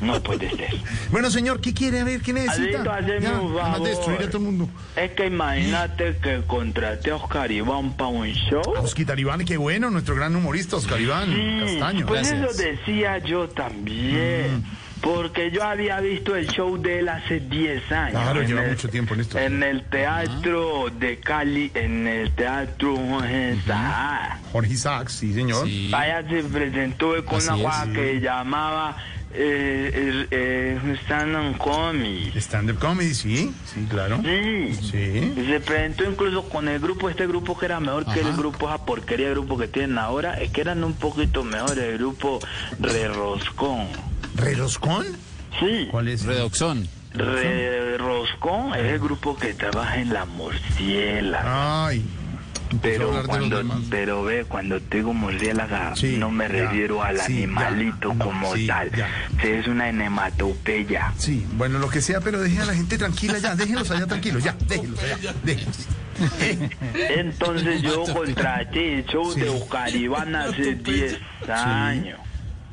No 0.00 0.20
puede 0.22 0.50
ser. 0.50 0.70
Bueno, 1.12 1.30
señor, 1.30 1.60
¿qué 1.60 1.72
quiere? 1.72 2.00
A 2.00 2.04
ver, 2.04 2.20
¿qué 2.20 2.32
necesita? 2.32 2.80
Hazme 2.82 3.20
Ya, 3.20 3.38
un 3.40 3.82
de 3.84 3.90
destruir 3.90 4.16
a 4.18 4.22
favor. 4.22 4.26
todo 4.30 4.38
el 4.38 4.44
mundo. 4.44 4.68
Es 4.96 5.10
que 5.12 5.26
imagínate 5.26 6.16
que 6.16 6.42
contraté 6.46 7.10
a 7.10 7.16
Oscar 7.16 7.52
Iván 7.52 7.96
para 7.96 8.10
un 8.10 8.26
show. 8.32 8.62
Oscar 8.78 9.18
Iván, 9.20 9.44
qué 9.44 9.56
bueno, 9.56 9.90
nuestro 9.90 10.16
gran 10.16 10.34
humorista, 10.34 10.76
Oscar 10.76 11.00
Iván 11.00 11.32
Castaño. 11.60 12.06
Pues 12.06 12.32
eso 12.32 12.52
decía 12.56 13.18
yo 13.18 13.48
también. 13.48 14.56
Mm. 14.58 14.64
Porque 15.00 15.50
yo 15.50 15.62
había 15.64 16.00
visto 16.00 16.34
el 16.36 16.48
show 16.48 16.76
de 16.76 16.98
él 17.00 17.08
hace 17.08 17.40
10 17.40 17.90
años. 17.92 18.20
Claro, 18.22 18.40
en 18.42 18.48
lleva 18.48 18.62
el- 18.64 18.70
mucho 18.70 18.88
tiempo 18.88 19.14
en 19.14 19.20
esto. 19.20 19.38
En 19.38 19.62
el 19.62 19.82
teatro 19.84 20.86
de 20.98 21.18
Cali, 21.20 21.70
en 21.74 22.06
el 22.06 22.30
teatro 22.32 22.96
Jorge 22.96 23.56
Saá. 23.66 24.38
Jorge 24.52 24.72
Isaac, 24.72 25.08
sí, 25.08 25.32
señor. 25.32 25.66
Vaya 25.90 26.22
se 26.28 26.42
presentó 26.42 27.24
con 27.24 27.38
Así 27.38 27.48
una 27.62 27.84
sí. 27.84 27.92
que 27.92 28.20
llamaba 28.20 28.96
eh, 29.34 29.90
eh, 29.94 30.26
eh, 30.30 30.96
stand-up 31.04 31.58
comedy. 31.58 32.32
Stand-up 32.40 32.78
comedy, 32.78 33.14
sí, 33.14 33.52
sí, 33.72 33.86
claro. 33.88 34.20
Sí. 34.24 34.74
Sí. 34.90 35.34
Se 35.46 35.60
presentó 35.60 36.04
incluso 36.10 36.48
con 36.48 36.66
el 36.66 36.80
grupo, 36.80 37.08
este 37.10 37.26
grupo 37.26 37.56
que 37.56 37.66
era 37.66 37.78
mejor 37.78 38.04
que 38.12 38.20
el 38.20 38.32
grupo, 38.32 38.68
esa 38.68 38.84
porquería 38.84 39.26
de 39.28 39.32
grupo 39.34 39.58
que 39.58 39.68
tienen 39.68 39.98
ahora, 39.98 40.40
es 40.40 40.50
que 40.50 40.62
eran 40.62 40.82
un 40.82 40.94
poquito 40.94 41.44
mejores, 41.44 41.78
el 41.78 41.98
grupo 41.98 42.40
Re 42.80 43.08
Roscón. 43.08 43.86
¿Reloscón? 44.38 45.06
Sí. 45.60 45.88
¿Cuál 45.90 46.08
es? 46.08 46.24
Redoxón. 46.24 46.88
Re 47.14 47.96
Roscón 47.98 48.74
es 48.74 48.92
el 48.92 48.98
grupo 48.98 49.36
que 49.36 49.54
trabaja 49.54 50.00
en 50.00 50.12
la 50.12 50.24
morciela. 50.24 51.86
Ay. 51.86 52.04
Pero 52.82 53.12
de 53.22 53.26
cuando, 53.26 53.62
pero 53.88 54.24
ve, 54.24 54.44
cuando 54.44 54.78
te 54.78 54.98
digo 54.98 55.14
murciélaga, 55.14 55.96
Sí, 55.96 56.16
no 56.18 56.30
me 56.30 56.44
ya, 56.44 56.50
refiero 56.50 57.02
al 57.02 57.18
sí, 57.18 57.32
ya, 57.32 57.38
animalito 57.44 58.12
no, 58.12 58.24
como 58.26 58.54
sí, 58.54 58.66
tal. 58.66 58.90
ya. 58.94 59.08
Sí, 59.40 59.48
es 59.48 59.66
una 59.66 59.88
enematopeya. 59.88 61.14
Sí, 61.16 61.46
bueno, 61.54 61.78
lo 61.78 61.88
que 61.88 62.02
sea, 62.02 62.20
pero 62.20 62.38
dejen 62.40 62.60
a 62.60 62.66
la 62.66 62.74
gente 62.74 62.98
tranquila 62.98 63.38
ya, 63.38 63.54
déjenlos 63.56 63.90
allá 63.90 64.06
tranquilos, 64.06 64.44
ya, 64.44 64.54
déjenlos 64.66 65.02
allá, 65.02 65.34
déjenlos. 65.42 65.76
Entonces 66.94 67.80
yo 67.80 68.04
contraté 68.12 68.98
el 68.98 69.06
show 69.06 69.32
de 69.34 69.48
Oscar 69.48 69.94
Iván 69.94 70.34
hace 70.36 70.74
10 70.74 71.18
años. 71.48 72.20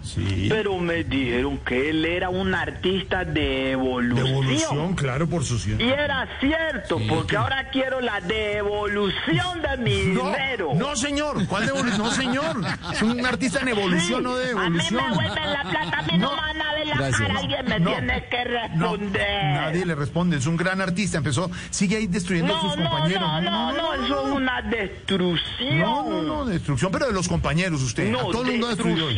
Sí. 0.05 0.47
Pero 0.49 0.77
me 0.77 1.03
dijeron 1.03 1.57
que 1.59 1.89
él 1.89 2.05
era 2.05 2.29
un 2.29 2.53
artista 2.53 3.23
de 3.25 3.71
evolución. 3.71 4.23
Devolución, 4.25 4.95
claro, 4.95 5.27
por 5.27 5.43
su 5.43 5.55
Y 5.79 5.81
era 5.89 6.27
cierto, 6.39 6.99
porque 7.09 7.35
ahora 7.37 7.69
quiero 7.71 7.99
la 8.01 8.21
devolución 8.21 9.61
de 9.61 9.77
mi 9.77 10.13
No, 10.13 10.25
dinero. 10.25 10.71
no, 10.75 10.95
señor. 10.95 11.45
¿Cuál 11.47 11.65
devolución? 11.65 11.97
No, 12.05 12.11
señor. 12.11 12.57
Es 12.93 13.01
un 13.01 13.25
artista 13.25 13.59
en 13.61 13.69
evolución, 13.69 14.19
Sí, 14.19 14.23
no 14.23 14.35
de 14.35 14.51
A 14.51 14.55
mí 14.55 14.61
evolución. 14.61 15.03
me 15.09 15.15
vuelven 15.15 15.53
la 15.53 15.61
plata, 15.63 15.97
a 15.99 16.01
mí 16.03 16.17
no, 16.17 16.31
me 16.31 16.37
van 16.37 16.61
a 16.61 16.73
ver 16.73 16.87
la 16.87 16.95
Gracias. 16.95 17.21
cara, 17.27 17.39
alguien 17.39 17.65
me 17.65 17.79
No, 17.79 17.91
tiene 17.91 18.25
que 18.29 18.43
responder. 18.43 19.43
Nadie 19.53 19.85
le 19.85 19.95
responde. 19.95 20.37
Es 20.37 20.45
un 20.45 20.57
gran 20.57 20.81
artista. 20.81 21.17
Empezó, 21.17 21.49
sigue 21.71 21.97
ahí 21.97 22.07
destruyendo 22.07 22.55
a 22.55 22.61
sus 22.61 22.77
no, 22.77 22.83
no, 22.83 22.89
compañeros. 22.89 23.21
no, 23.21 23.41
no, 23.41 23.71
no, 23.73 23.93
eso 24.05 24.27
es 24.27 24.33
una 24.33 24.61
destrucción. 24.61 25.79
No, 25.79 26.03
no, 26.09 26.21
no, 26.21 26.45
destrucción, 26.45 26.91
pero 26.91 27.07
de 27.07 27.13
los 27.13 27.27
compañeros, 27.27 27.81
usted. 27.81 28.11
No, 28.11 28.19
a 28.19 28.23
todo 28.31 28.43
el 28.43 28.51
mundo 28.51 28.67
ha 28.67 28.69
destruido. 28.69 29.07
hoy. 29.07 29.15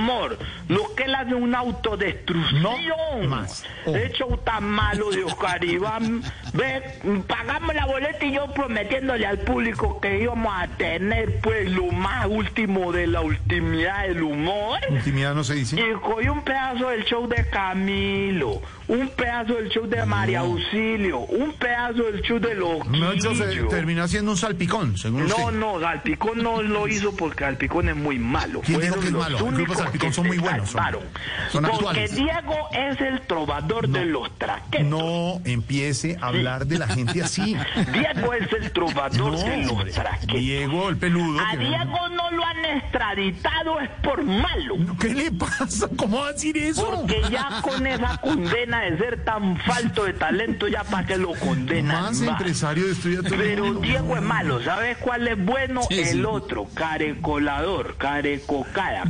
Humor. 0.00 0.38
Lo 0.68 0.94
que 0.94 1.04
hace 1.04 1.30
es 1.30 1.36
una 1.36 1.58
autodestrucción. 1.58 3.28
más. 3.28 3.64
De 3.86 4.06
hecho, 4.06 4.26
tan 4.44 4.64
malo 4.64 5.10
de 5.10 5.24
Oscar 5.24 5.62
Iván. 5.64 6.22
Ve, 6.54 7.22
pagamos 7.26 7.74
la 7.74 7.86
boleta 7.86 8.24
y 8.24 8.32
yo 8.32 8.46
prometiéndole 8.52 9.26
al 9.26 9.38
público 9.38 10.00
que 10.00 10.22
íbamos 10.22 10.52
a 10.56 10.66
tener, 10.68 11.40
pues, 11.40 11.70
lo 11.70 11.86
más 11.86 12.26
último 12.26 12.92
de 12.92 13.06
la 13.06 13.20
ultimidad 13.20 14.06
del 14.06 14.22
humor. 14.22 14.78
Intimidad 14.88 15.34
no 15.34 15.44
se 15.44 15.54
dice. 15.54 15.80
Y 15.80 15.92
cogí 16.00 16.28
un 16.28 16.42
pedazo 16.42 16.88
del 16.88 17.04
show 17.04 17.26
de 17.28 17.48
Camilo, 17.50 18.62
un 18.90 19.08
pedazo 19.10 19.54
del 19.54 19.68
show 19.70 19.86
de 19.86 20.04
María 20.04 20.40
Auxilio, 20.40 21.20
un 21.20 21.52
pedazo 21.52 22.02
del 22.02 22.22
show 22.22 22.38
de 22.40 22.54
los 22.56 22.84
No, 22.88 23.12
se 23.34 23.62
terminó 23.68 24.02
haciendo 24.02 24.32
un 24.32 24.36
salpicón, 24.36 24.96
según 24.98 25.28
No, 25.28 25.36
usted. 25.36 25.52
no, 25.58 25.80
Salpicón 25.80 26.42
no 26.42 26.60
lo 26.62 26.88
hizo 26.88 27.14
porque 27.16 27.44
Salpicón 27.44 27.88
es 27.88 27.96
muy 27.96 28.18
malo. 28.18 28.60
¿Quién 28.62 28.80
dijo 28.80 28.98
que 28.98 29.06
es 29.06 29.12
los 29.12 29.22
malo? 29.22 29.36
El 29.38 29.44
grupo 29.44 29.56
únicos 29.56 29.78
Salpicón 29.78 30.12
son 30.12 30.26
muy 30.26 30.38
buenos, 30.38 30.70
son- 30.70 30.82
son 31.52 31.64
porque. 31.80 32.08
Diego 32.08 32.56
es 32.72 33.00
el 33.00 33.20
trovador 33.22 33.88
de 33.88 34.06
los 34.06 34.36
traquetos. 34.38 34.86
No 34.88 35.40
empiece 35.44 36.16
a 36.20 36.26
hablar 36.26 36.66
de 36.66 36.78
la 36.78 36.88
gente 36.88 37.22
así. 37.22 37.56
Diego 37.92 38.34
es 38.34 38.52
el 38.52 38.72
trovador 38.72 39.32
No, 39.32 39.38
de 39.38 39.56
los 39.66 39.84
traquetos. 39.92 40.36
Diego, 40.38 40.88
el 40.88 40.96
peludo. 40.96 41.38
A 41.40 41.56
Diego 41.56 42.08
no 42.10 42.30
lo 42.32 42.44
han 42.44 42.64
extraditado, 42.64 43.80
es 43.80 43.90
por 44.02 44.24
malo. 44.24 44.76
¿Qué 45.00 45.14
le 45.14 45.30
pasa? 45.32 45.88
¿Cómo 45.96 46.18
va 46.20 46.28
a 46.28 46.32
decir 46.32 46.56
eso? 46.58 46.84
Porque 46.90 47.20
ya 47.30 47.60
con 47.62 47.86
esa 47.86 48.18
condena 48.18 48.79
de 48.82 48.98
ser 48.98 49.24
tan 49.24 49.56
falto 49.58 50.04
de 50.04 50.12
talento, 50.14 50.68
ya 50.68 50.84
para 50.84 51.06
que 51.06 51.16
lo 51.16 51.32
condenan. 51.34 52.02
Más 52.02 52.20
más. 52.20 52.28
empresario 52.40 52.86
destruye 52.86 53.16
todo 53.22 53.34
el 53.34 53.40
Pero 53.40 53.64
mundo. 53.66 53.80
Diego 53.80 54.16
es 54.16 54.22
malo, 54.22 54.62
¿sabes 54.62 54.96
cuál 54.98 55.28
es 55.28 55.44
bueno? 55.44 55.82
Sí, 55.88 55.98
el 56.00 56.06
sí. 56.08 56.24
otro, 56.24 56.66
carecolador, 56.74 57.96
carecocada, 57.96 59.04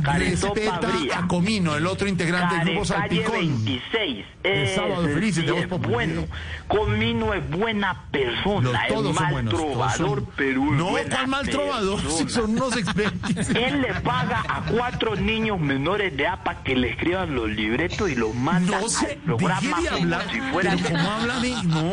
fría. 0.91 1.19
a 1.19 1.27
Comino, 1.27 1.75
el 1.75 1.85
otro 1.87 2.07
integrante 2.07 2.55
del 2.55 2.65
grupo 2.75 2.87
Calle 2.87 3.23
Salpicón. 3.25 3.35
26. 3.65 4.25
El 4.43 4.67
sábado 4.69 5.03
felices 5.13 5.45
de 5.45 5.51
sí 5.51 5.57
es 5.59 5.69
bueno. 5.69 6.25
Comino 6.67 7.33
es 7.33 7.47
buena 7.49 8.05
persona, 8.11 8.61
Los- 8.71 8.75
es 9.11 9.19
mal 9.19 9.31
buenos, 9.33 9.53
todos 9.53 9.67
trovador, 9.71 9.97
son- 10.19 10.27
pero 10.35 10.63
es 10.63 10.71
No, 10.71 10.97
¿cuál 10.97 11.27
mal 11.27 11.49
trovador? 11.49 11.99
Si 12.11 12.29
son 12.29 12.51
unos 12.51 12.75
expertos. 12.77 13.49
Él 13.55 13.81
le 13.81 13.93
paga 14.01 14.43
a 14.47 14.61
cuatro 14.63 15.15
niños 15.15 15.59
menores 15.59 16.15
de 16.17 16.27
para 16.43 16.63
que 16.63 16.75
le 16.75 16.89
escriban 16.91 17.35
los 17.35 17.49
libretos 17.49 18.09
y 18.09 18.15
los 18.15 18.33
manda 18.33 18.79
No 18.79 18.85
al 18.87 19.17
programa 19.17 19.60
como 19.69 19.89
hablar, 19.95 20.23
si 20.31 20.41
fuera 20.41 20.75
pero 20.81 20.89
¿cómo 20.97 21.11
habla 21.11 21.39
de- 21.39 21.63
no? 21.63 21.91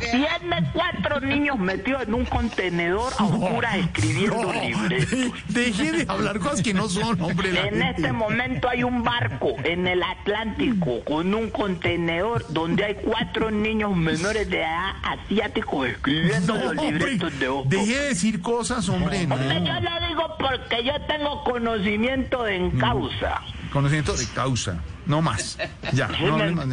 Tiene 0.00 0.70
cuatro 0.72 1.20
niños 1.20 1.58
metidos 1.58 2.02
en 2.02 2.14
un 2.14 2.24
contenedor 2.24 3.12
a 3.18 3.24
oscuras 3.24 3.76
escribiendo 3.76 4.52
libretos. 4.52 5.10
de- 5.10 5.32
deje 5.48 5.92
de 5.92 6.04
hablar 6.08 6.38
cosas 6.38 6.62
que 6.62 6.74
no 6.74 6.88
son, 6.88 7.20
hombre. 7.20 7.68
En 7.68 7.82
este 7.82 8.12
momento 8.12 8.68
hay 8.68 8.82
un 8.84 9.02
barco 9.02 9.54
en 9.64 9.86
el 9.86 10.02
Atlántico 10.02 11.02
con 11.04 11.34
un 11.34 11.50
contenedor 11.50 12.44
donde 12.52 12.84
hay 12.84 12.94
cuatro 12.96 13.50
niños 13.50 13.96
menores 13.96 14.48
de 14.50 14.58
edad 14.60 14.92
asiáticos 15.02 15.88
escribiendo 15.88 16.54
No, 16.54 16.60
los 16.72 16.78
hombre, 16.78 16.92
libretos 16.92 17.38
de 17.38 17.48
Oscar. 17.48 17.70
deje 17.70 17.98
de 17.98 18.08
decir 18.08 18.40
cosas, 18.42 18.88
hombre. 18.88 19.26
No. 19.26 19.34
Hombre, 19.34 19.62
yo 19.64 19.80
lo 19.80 20.08
digo 20.08 20.36
porque 20.38 20.84
yo 20.84 20.92
tengo 21.06 21.42
conocimiento 21.44 22.46
en 22.46 22.70
causa. 22.78 23.40
Conocimiento 23.72 24.12
de 24.14 24.26
causa. 24.34 24.78
No 25.06 25.22
más. 25.22 25.58
Ya, 25.92 26.08
¿Sí 26.08 26.24
no. 26.24 26.38
No, 26.38 26.50
no, 26.50 26.64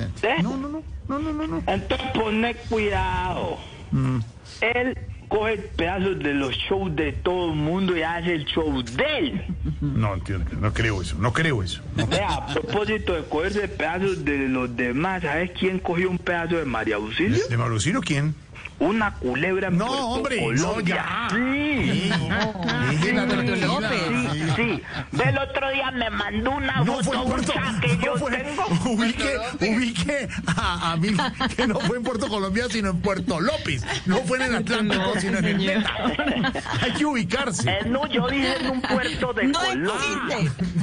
no. 0.70 0.84
No, 1.08 1.20
no, 1.20 1.34
no, 1.34 1.48
no. 1.48 1.64
Entonces 1.66 2.08
pone 2.14 2.54
cuidado. 2.70 3.58
Mm. 3.92 4.20
Él 4.62 4.98
coge 5.28 5.58
pedazos 5.58 6.20
de 6.20 6.34
los 6.34 6.54
shows 6.56 6.96
de 6.96 7.14
todo 7.14 7.52
el 7.52 7.58
mundo 7.58 7.96
y 7.96 8.02
hace 8.02 8.34
el 8.34 8.46
show 8.46 8.84
de 8.84 9.18
él. 9.18 9.46
No, 9.82 10.14
entiendo. 10.16 10.46
No 10.60 10.74
creo 10.74 11.02
eso. 11.02 11.16
No 11.20 11.34
creo 11.34 11.64
eso. 11.64 11.82
No. 11.96 12.06
Vea, 12.08 12.34
a 12.36 12.48
propósito 12.48 13.14
de 13.14 13.24
cogerse 13.24 13.68
pedazos 13.68 14.24
de 14.26 14.50
los 14.50 14.76
demás, 14.76 15.22
¿sabes 15.24 15.52
quién 15.58 15.80
cogió 15.80 16.10
un 16.10 16.18
pedazo 16.18 16.58
de 16.58 16.66
María 16.66 16.98
Auxilio? 16.98 17.48
¿De 17.48 17.58
Marucino 17.58 18.02
quién? 18.02 18.36
Una 18.80 19.14
culebra 19.16 19.68
en 19.68 19.78
No, 19.78 19.86
Puerto 19.88 20.06
hombre, 20.08 20.36
no, 20.38 20.44
Colombia. 20.68 20.96
ya. 20.96 21.28
Sí. 21.36 22.12
Sí, 22.90 24.30
sí, 24.32 24.44
sí. 24.56 24.84
Ve, 25.12 25.24
el 25.30 25.38
otro 25.38 25.70
día 25.72 25.92
me 25.92 26.10
mandó 26.10 26.52
una 26.52 26.78
No 26.84 26.96
fue 27.04 27.16
foto 27.18 27.26
Puerto 27.30 27.54
que 27.82 27.98
yo 27.98 28.14
no 28.14 28.18
fue- 28.20 28.38
tengo. 28.38 28.66
Ubique, 28.92 29.38
ubique 29.62 30.28
a, 30.48 30.92
a 30.92 30.98
mí 30.98 31.10
que 31.56 31.68
no 31.68 31.80
fue 31.82 31.98
en 31.98 32.04
Puerto 32.04 32.28
Colombia, 32.28 32.66
sino 32.70 32.90
en 32.92 33.02
Puerto 33.02 33.40
López. 33.40 33.84
No 34.06 34.18
fue 34.20 34.38
en 34.38 34.44
el 34.44 34.56
Atlántico, 34.56 35.14
sino 35.20 35.38
en 35.40 35.46
el 35.46 35.58
Meta. 35.60 35.94
Hay 36.82 36.92
que 36.94 37.06
ubicarse. 37.06 37.70
Eh, 37.70 37.80
no, 37.88 38.08
yo 38.08 38.28
dije 38.28 38.56
en 38.62 38.70
un 38.72 38.82
puerto 38.82 39.34
de 39.34 39.52
Colombia. 39.52 39.94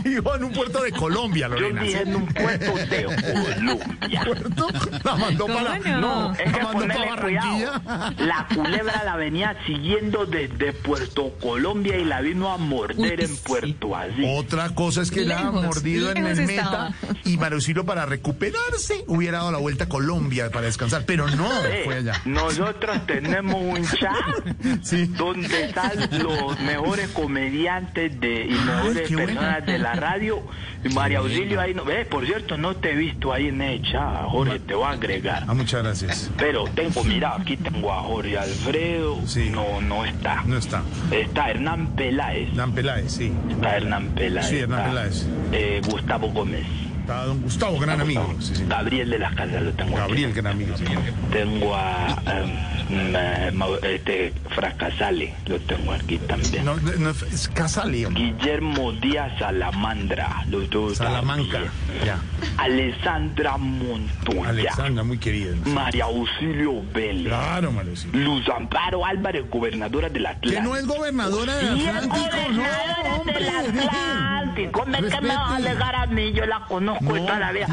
Digo, 0.04 0.34
en 0.36 0.44
un 0.44 0.52
puerto 0.52 0.82
de 0.82 0.92
Colombia, 0.92 1.48
Yo 1.48 1.54
Lorena. 1.54 1.82
dije 1.82 2.02
en 2.02 2.16
un 2.16 2.26
puerto 2.26 2.72
de 2.74 3.04
Colombia. 3.56 4.22
¿Puerto? 4.24 4.68
La 5.04 5.14
mandó 5.16 5.46
para... 5.46 5.78
No, 5.78 6.32
es 6.34 6.38
que 6.38 6.50
la 6.62 6.64
mandó 6.72 6.80
para 6.86 7.22
cuidado. 7.22 7.48
Barranquilla. 7.50 7.82
La 8.18 8.46
culebra 8.54 9.02
la 9.04 9.16
venía 9.16 9.56
siguiendo 9.66 10.26
desde 10.26 10.72
Puerto 10.72 11.32
Colombia 11.40 11.96
y 11.96 12.04
la 12.04 12.20
vino 12.20 12.50
a 12.52 12.56
morder 12.56 13.22
en 13.22 13.36
Puerto 13.38 13.94
Así. 13.96 14.24
Otra 14.36 14.70
cosa 14.74 15.02
es 15.02 15.10
que 15.10 15.24
la 15.24 15.38
ha 15.40 15.50
mordido 15.50 16.10
en 16.10 16.26
el 16.26 16.38
estaba. 16.38 16.90
meta 16.90 17.18
y 17.24 17.36
Marucilo 17.36 17.84
para 17.84 18.06
recuperarse 18.06 19.04
hubiera 19.06 19.38
dado 19.38 19.52
la 19.52 19.58
vuelta 19.58 19.84
a 19.84 19.88
Colombia 19.88 20.50
para 20.50 20.66
descansar, 20.66 21.04
pero 21.06 21.28
no, 21.28 21.48
Eh, 21.66 21.82
fue 21.84 21.96
allá. 21.96 22.20
Nosotros 22.24 23.06
tenemos 23.06 23.56
un 23.62 23.84
chat 23.84 24.44
donde 25.16 25.64
están 25.64 25.92
los 26.22 26.58
mejores 26.60 27.08
comediantes 27.10 28.18
de, 28.20 28.46
y 28.46 28.52
mejores 28.52 29.10
personas 29.10 29.66
de 29.66 29.78
la 29.78 29.92
radio. 29.94 30.42
Y 30.84 30.88
María 30.90 31.18
Auxilio 31.18 31.60
ahí 31.60 31.74
no. 31.74 31.84
Ve, 31.84 32.04
por 32.04 32.26
cierto, 32.26 32.56
no 32.56 32.76
te 32.76 32.92
he 32.92 32.94
visto 32.96 33.32
ahí 33.32 33.48
en 33.48 33.60
el 33.60 33.82
chat, 33.82 34.24
Jorge, 34.26 34.58
te 34.60 34.74
voy 34.74 34.84
a 34.84 34.90
agregar. 34.90 35.44
Ah, 35.48 35.54
muchas 35.54 35.82
gracias. 35.82 36.30
Pero 36.36 36.64
tengo, 36.74 37.02
mira, 37.04 37.34
aquí 37.36 37.56
tengo 37.56 37.75
a 37.84 38.02
Jorge 38.02 38.38
Alfredo. 38.38 39.18
No, 39.52 39.80
no 39.80 40.04
está. 40.04 40.42
No 40.46 40.56
está. 40.56 40.82
Está 41.10 41.50
Hernán 41.50 41.88
Peláez. 41.94 42.48
Hernán 42.50 42.72
Peláez, 42.72 43.12
sí. 43.12 43.32
Está 43.50 43.76
Hernán 43.76 44.08
Peláez. 44.14 44.46
Sí, 44.48 44.56
Hernán 44.58 44.78
está, 44.80 44.90
Peláez. 44.90 45.26
eh, 45.52 45.80
Gustavo 45.88 46.28
Gómez. 46.30 46.66
Está 47.06 47.24
don 47.24 47.40
Gustavo, 47.40 47.78
gran 47.78 48.00
amigo. 48.00 48.34
Sí, 48.40 48.56
sí. 48.56 48.64
Gabriel 48.66 49.08
de 49.10 49.20
las 49.20 49.32
Casas 49.36 49.62
lo 49.62 49.70
tengo 49.70 49.96
aquí. 49.96 50.00
Gabriel, 50.08 50.32
gran 50.32 50.46
amigo. 50.48 50.76
sí. 50.76 50.84
Tengo 51.30 51.72
a 51.76 52.20
em, 52.26 53.62
este 53.84 54.32
Fracasale, 54.50 55.32
lo 55.46 55.56
tengo 55.60 55.92
aquí 55.92 56.18
también. 56.18 56.64
No, 56.64 56.74
no, 56.76 57.10
es 57.10 57.48
Casale, 57.54 58.06
hombre. 58.06 58.24
Guillermo 58.24 58.90
Díaz 58.94 59.38
Salamandra, 59.38 60.44
lo 60.48 60.68
tengo 60.68 60.92
Salamanca. 60.96 61.60
Ya. 62.04 62.18
Alessandra 62.58 63.56
Montoya. 63.56 64.48
Alexandra, 64.48 65.04
muy 65.04 65.18
querida. 65.18 65.54
María 65.64 66.06
Auxilio 66.06 66.82
Vélez. 66.92 67.28
Claro, 67.28 67.70
Marucilo. 67.70 68.18
Luz 68.18 68.48
Amparo 68.48 69.04
Álvarez, 69.04 69.48
gobernadora 69.48 70.08
del 70.08 70.26
Atlántico. 70.26 70.54
Que 70.54 70.60
no 70.60 70.74
es 70.74 70.86
gobernadora 70.86 71.54
del 71.54 71.88
Atlántico, 71.88 72.16
no, 72.16 72.22
gobernadora 72.24 73.14
hombre. 73.16 73.34
del 73.34 73.48
Atlántico. 73.48 74.80
¿Cómo 74.80 74.96
es 74.96 75.14
que 75.14 75.20
me 75.20 75.28
vas 75.28 75.50
a 75.50 75.56
alegar 75.56 75.94
a 75.94 76.06
mí? 76.06 76.32
Yo 76.32 76.46
la 76.46 76.60
conozco 76.66 76.95
No 77.00 77.14
toda 77.14 77.38
la 77.38 77.52
vida. 77.52 77.66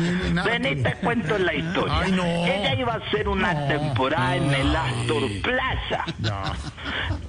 Ven 0.45 0.65
y 0.65 0.81
te 0.81 0.93
cuento 0.95 1.37
la 1.37 1.53
historia. 1.53 1.99
Ay, 2.01 2.11
no. 2.11 2.23
Ella 2.23 2.75
iba 2.75 2.93
a 2.93 2.97
hacer 2.97 3.27
una 3.27 3.67
temporada 3.67 4.35
en 4.35 4.53
el 4.53 4.75
Astor 4.75 5.23
Plaza. 5.41 6.05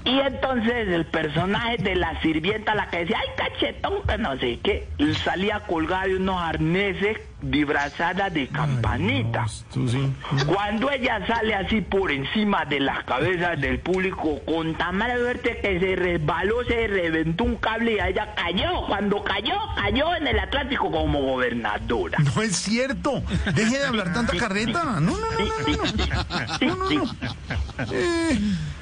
Y 0.05 0.19
entonces 0.21 0.89
el 0.89 1.07
personaje 1.07 1.79
de 1.79 1.97
la 1.97 2.21
sirvienta, 2.21 2.75
la 2.75 2.91
que 2.91 2.99
decía, 2.99 3.19
ay, 3.21 3.29
cachetón, 3.37 4.03
que 4.07 4.19
no 4.19 4.37
sé 4.39 4.59
qué, 4.63 4.89
salía 5.25 5.61
colgado 5.61 6.09
de 6.09 6.17
unos 6.17 6.41
arneses 6.43 7.19
disfrazada 7.51 8.31
de 8.31 8.49
campanita. 8.49 9.47
Cuando 10.47 10.91
ella 10.91 11.27
sale 11.27 11.55
así 11.55 11.81
por 11.81 12.11
encima 12.11 12.65
de 12.65 12.81
las 12.81 13.05
cabezas 13.05 13.61
del 13.61 13.79
público, 13.81 14.41
con 14.45 14.75
tan 14.77 14.97
mala 14.97 15.17
suerte 15.17 15.59
que 15.61 15.79
se 15.81 15.97
resbaló, 15.97 16.65
se 16.65 16.87
reventó 16.87 17.45
un 17.45 17.57
cable 17.57 17.93
y 17.93 18.01
ella 18.01 18.35
cayó. 18.35 18.87
Cuando 18.87 19.23
cayó, 19.23 19.55
cayó 19.77 20.15
en 20.17 20.27
el 20.27 20.39
Atlántico 20.39 20.91
como 20.91 21.21
gobernadora. 21.23 22.19
No 22.19 22.43
es 22.43 22.57
cierto. 22.57 23.23
Deje 23.55 23.79
de 23.79 23.87
hablar 23.87 24.13
tanta 24.13 24.37
carreta. 24.39 24.85
No, 24.85 25.01
no, 25.01 25.13
no, 25.13 25.17
no, 25.39 25.77
no. 25.77 25.87
Sí, 26.59 26.69
sí. 26.89 27.01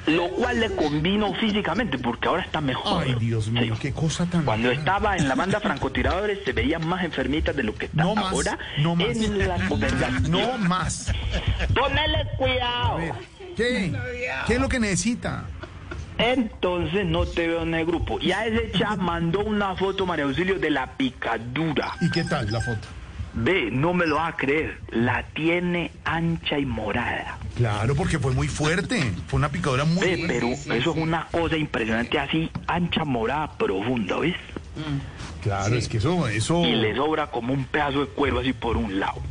Lo 0.07 0.27
cual 0.29 0.59
le 0.59 0.69
convino 0.75 1.33
físicamente 1.35 1.97
porque 1.97 2.27
ahora 2.27 2.43
está 2.43 2.59
mejor. 2.61 3.03
Ay, 3.05 3.15
Dios 3.19 3.47
mío, 3.47 3.75
qué 3.79 3.93
cosa 3.93 4.25
tan. 4.25 4.43
Cuando 4.43 4.69
estaba 4.71 5.15
en 5.15 5.29
la 5.29 5.35
banda 5.35 5.59
francotiradores 5.59 6.39
se 6.43 6.51
veían 6.51 6.85
más 6.87 7.03
enfermitas 7.05 7.55
de 7.55 7.63
lo 7.63 7.73
que 7.75 7.85
está 7.85 8.03
No 8.03 8.15
más, 8.15 8.33
ahora 8.33 8.57
no 8.79 8.95
más. 8.95 9.07
en 9.15 9.47
la 9.47 9.67
gobernación. 9.67 10.31
No 10.31 10.57
más. 10.57 11.11
Ponele 11.73 12.27
cuidado. 12.37 12.97
¿Qué? 13.55 13.93
¿Qué 14.47 14.53
es 14.55 14.59
lo 14.59 14.67
que 14.67 14.79
necesita? 14.79 15.45
Entonces 16.17 17.05
no 17.05 17.25
te 17.25 17.47
veo 17.47 17.63
en 17.63 17.73
el 17.73 17.85
grupo. 17.85 18.19
Y 18.21 18.31
a 18.31 18.45
ese 18.45 18.71
chat 18.77 18.97
mandó 18.97 19.39
una 19.39 19.75
foto, 19.75 20.05
María 20.05 20.25
Auxilio, 20.25 20.59
de 20.59 20.69
la 20.69 20.95
picadura. 20.97 21.93
¿Y 22.01 22.09
qué 22.11 22.23
tal 22.23 22.51
la 22.51 22.61
foto? 22.61 22.87
Ve, 23.35 23.69
no 23.71 23.93
me 23.93 24.05
lo 24.05 24.15
vas 24.17 24.33
a 24.33 24.37
creer. 24.37 24.77
La 24.91 25.23
tiene 25.33 25.91
ancha 26.05 26.59
y 26.59 26.65
morada. 26.65 27.37
Claro, 27.55 27.95
porque 27.95 28.19
fue 28.19 28.31
muy 28.33 28.47
fuerte. 28.47 29.11
Fue 29.27 29.37
una 29.37 29.49
picadura 29.49 29.85
muy 29.85 30.01
Ve, 30.05 30.17
fuerte. 30.17 30.27
pero 30.27 30.47
eso 30.77 30.91
es 30.91 30.97
una 30.97 31.27
cosa 31.31 31.57
impresionante 31.57 32.19
así, 32.19 32.49
ancha, 32.67 33.03
morada, 33.05 33.57
profunda, 33.57 34.17
¿ves? 34.19 34.35
Claro, 35.41 35.75
es 35.75 35.87
que 35.87 35.97
eso, 35.97 36.27
eso. 36.27 36.61
Y 36.65 36.75
le 36.75 36.95
sobra 36.95 37.27
como 37.27 37.53
un 37.53 37.65
pedazo 37.65 38.01
de 38.01 38.07
cuero 38.07 38.39
así 38.39 38.53
por 38.53 38.77
un 38.77 38.99
lado. 38.99 39.21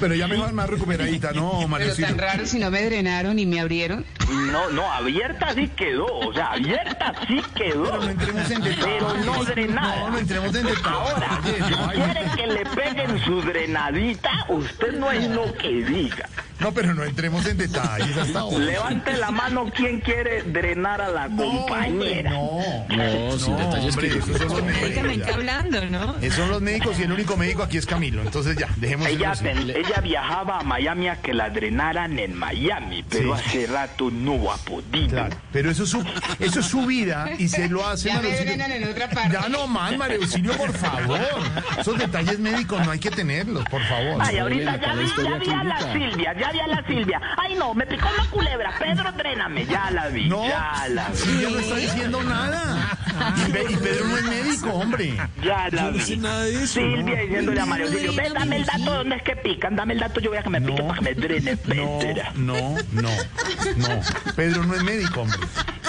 Pero 0.00 0.14
ya 0.14 0.28
mejor 0.28 0.52
más 0.52 0.68
recuperadita, 0.68 1.32
¿no, 1.32 1.66
María 1.68 1.92
Pero 1.96 2.08
tan 2.08 2.18
raro 2.18 2.46
si 2.46 2.58
no 2.58 2.70
me 2.70 2.82
drenaron 2.84 3.38
y 3.38 3.46
me 3.46 3.60
abrieron. 3.60 4.04
No, 4.50 4.70
no, 4.70 4.90
abierta 4.90 5.54
sí 5.54 5.68
quedó, 5.68 6.06
o 6.06 6.32
sea, 6.32 6.52
abierta 6.52 7.12
sí 7.26 7.42
quedó. 7.54 7.84
Pero 7.84 8.02
no 8.02 8.10
entremos 8.10 8.50
en 8.50 8.62
detalles. 8.62 8.84
Pero 8.84 9.14
no 9.24 9.44
drenada. 9.44 9.96
No, 10.00 10.10
no 10.10 10.18
entremos 10.18 10.54
en 10.54 10.66
detalles. 10.66 10.86
Ahora, 10.86 11.40
si 11.44 11.62
quiere 11.94 12.30
que 12.36 12.46
le 12.46 12.66
peguen 12.66 13.24
su 13.24 13.42
drenadita, 13.42 14.30
usted 14.48 14.92
no 14.98 15.10
es 15.10 15.28
lo 15.28 15.52
que 15.54 15.68
diga. 15.68 16.28
No, 16.64 16.72
pero 16.72 16.94
no 16.94 17.04
entremos 17.04 17.44
en 17.44 17.58
detalles 17.58 18.16
hasta 18.16 18.38
ahora. 18.40 18.56
Levante 18.64 19.12
la 19.18 19.30
mano 19.30 19.70
quien 19.70 20.00
quiere 20.00 20.42
drenar 20.44 20.98
a 21.02 21.10
la 21.10 21.28
compañera. 21.28 22.30
No, 22.30 22.58
No, 22.88 23.38
sin 23.38 23.54
detalles 23.58 23.94
hombre, 23.94 24.08
que 24.08 24.18
esos 24.18 24.38
son 24.38 24.48
los 24.48 24.64
médicos. 24.64 25.34
Hablando, 25.34 25.84
¿no? 25.90 26.16
Esos 26.22 26.36
son 26.38 26.48
los 26.48 26.62
médicos 26.62 26.98
y 26.98 27.02
el 27.02 27.12
único 27.12 27.36
médico 27.36 27.62
aquí 27.64 27.76
es 27.76 27.84
Camilo. 27.84 28.22
Entonces 28.22 28.56
ya, 28.56 28.68
dejemos 28.76 29.08
Ella, 29.08 29.32
ten- 29.34 29.68
ella 29.68 30.00
viajaba 30.02 30.60
a 30.60 30.62
Miami 30.62 31.08
a 31.08 31.16
que 31.20 31.34
la 31.34 31.50
drenaran 31.50 32.18
en 32.18 32.34
Miami, 32.34 33.04
pero 33.10 33.36
Sí. 33.36 33.42
hace 33.46 33.66
rato 33.66 34.10
no 34.10 34.50
ha 34.50 34.56
podido. 34.56 35.08
Claro, 35.10 35.36
pero 35.52 35.70
eso 35.70 35.82
es 35.84 35.90
su, 35.90 36.02
eso 36.38 36.60
es 36.60 36.66
su 36.66 36.86
vida 36.86 37.28
y 37.38 37.46
se 37.48 37.68
lo 37.68 37.86
hace 37.86 38.08
Ya 38.08 38.20
en 38.76 38.88
otra 38.88 39.10
parte. 39.10 39.32
Ya 39.34 39.48
no 39.50 39.66
más, 39.66 39.92
Auxilio, 40.00 40.52
por 40.56 40.72
favor. 40.72 41.20
Esos 41.78 41.98
detalles 41.98 42.38
médicos 42.38 42.82
no 42.86 42.90
hay 42.92 42.98
que 42.98 43.10
tenerlos, 43.10 43.64
por 43.66 43.82
favor. 43.82 44.16
Ay, 44.20 44.38
ahorita 44.38 44.80
ya 44.80 44.94
vi, 44.94 45.06
ya 45.06 45.38
vi 45.38 45.50
a 45.50 45.64
la. 45.64 45.92
Silvia, 45.92 46.34
ya 46.38 46.52
vi 46.54 46.60
a 46.60 46.66
la 46.68 46.86
Silvia. 46.86 47.20
Ay, 47.36 47.54
no, 47.56 47.74
me 47.74 47.84
picó 47.86 48.08
una 48.08 48.28
culebra. 48.30 48.72
Pedro, 48.78 49.12
dréname. 49.12 49.66
Ya 49.66 49.90
la 49.90 50.08
vi, 50.08 50.28
No, 50.28 50.46
ya 50.48 50.86
la 50.88 51.08
vi. 51.10 51.16
Silvia 51.16 51.48
no 51.50 51.58
está 51.58 51.76
diciendo 51.76 52.22
nada. 52.22 52.98
Y, 53.46 53.50
Pe- 53.52 53.66
y 53.70 53.76
Pedro 53.76 54.06
no 54.06 54.16
es 54.16 54.24
médico, 54.24 54.68
hombre. 54.70 55.16
Ya 55.42 55.68
la 55.70 55.82
Yo 55.82 55.82
no 55.82 55.92
vi. 55.92 56.00
sé 56.00 56.16
nada 56.16 56.42
de 56.44 56.54
eso, 56.64 56.66
Silvia 56.74 57.16
¿no? 57.16 57.22
diciéndole 57.22 57.60
a 57.60 57.66
Mario 57.66 57.88
Silvio, 57.88 58.12
ven, 58.14 58.32
dame 58.34 58.56
el 58.56 58.64
dato 58.64 58.84
dónde 58.94 59.16
es 59.16 59.22
que 59.22 59.36
pican, 59.36 59.76
dame 59.76 59.94
el 59.94 60.00
dato, 60.00 60.20
yo 60.20 60.30
voy 60.30 60.38
a 60.38 60.42
que 60.42 60.50
me 60.50 60.60
pique 60.60 60.82
para 60.82 60.94
que 60.94 61.00
me 61.02 61.14
drene, 61.14 61.58
No, 61.66 61.98
no, 62.34 62.76
no, 62.92 63.08
no. 63.76 64.32
Pedro 64.36 64.64
no 64.64 64.74
es 64.74 64.82
médico, 64.82 65.22
hombre. 65.22 65.38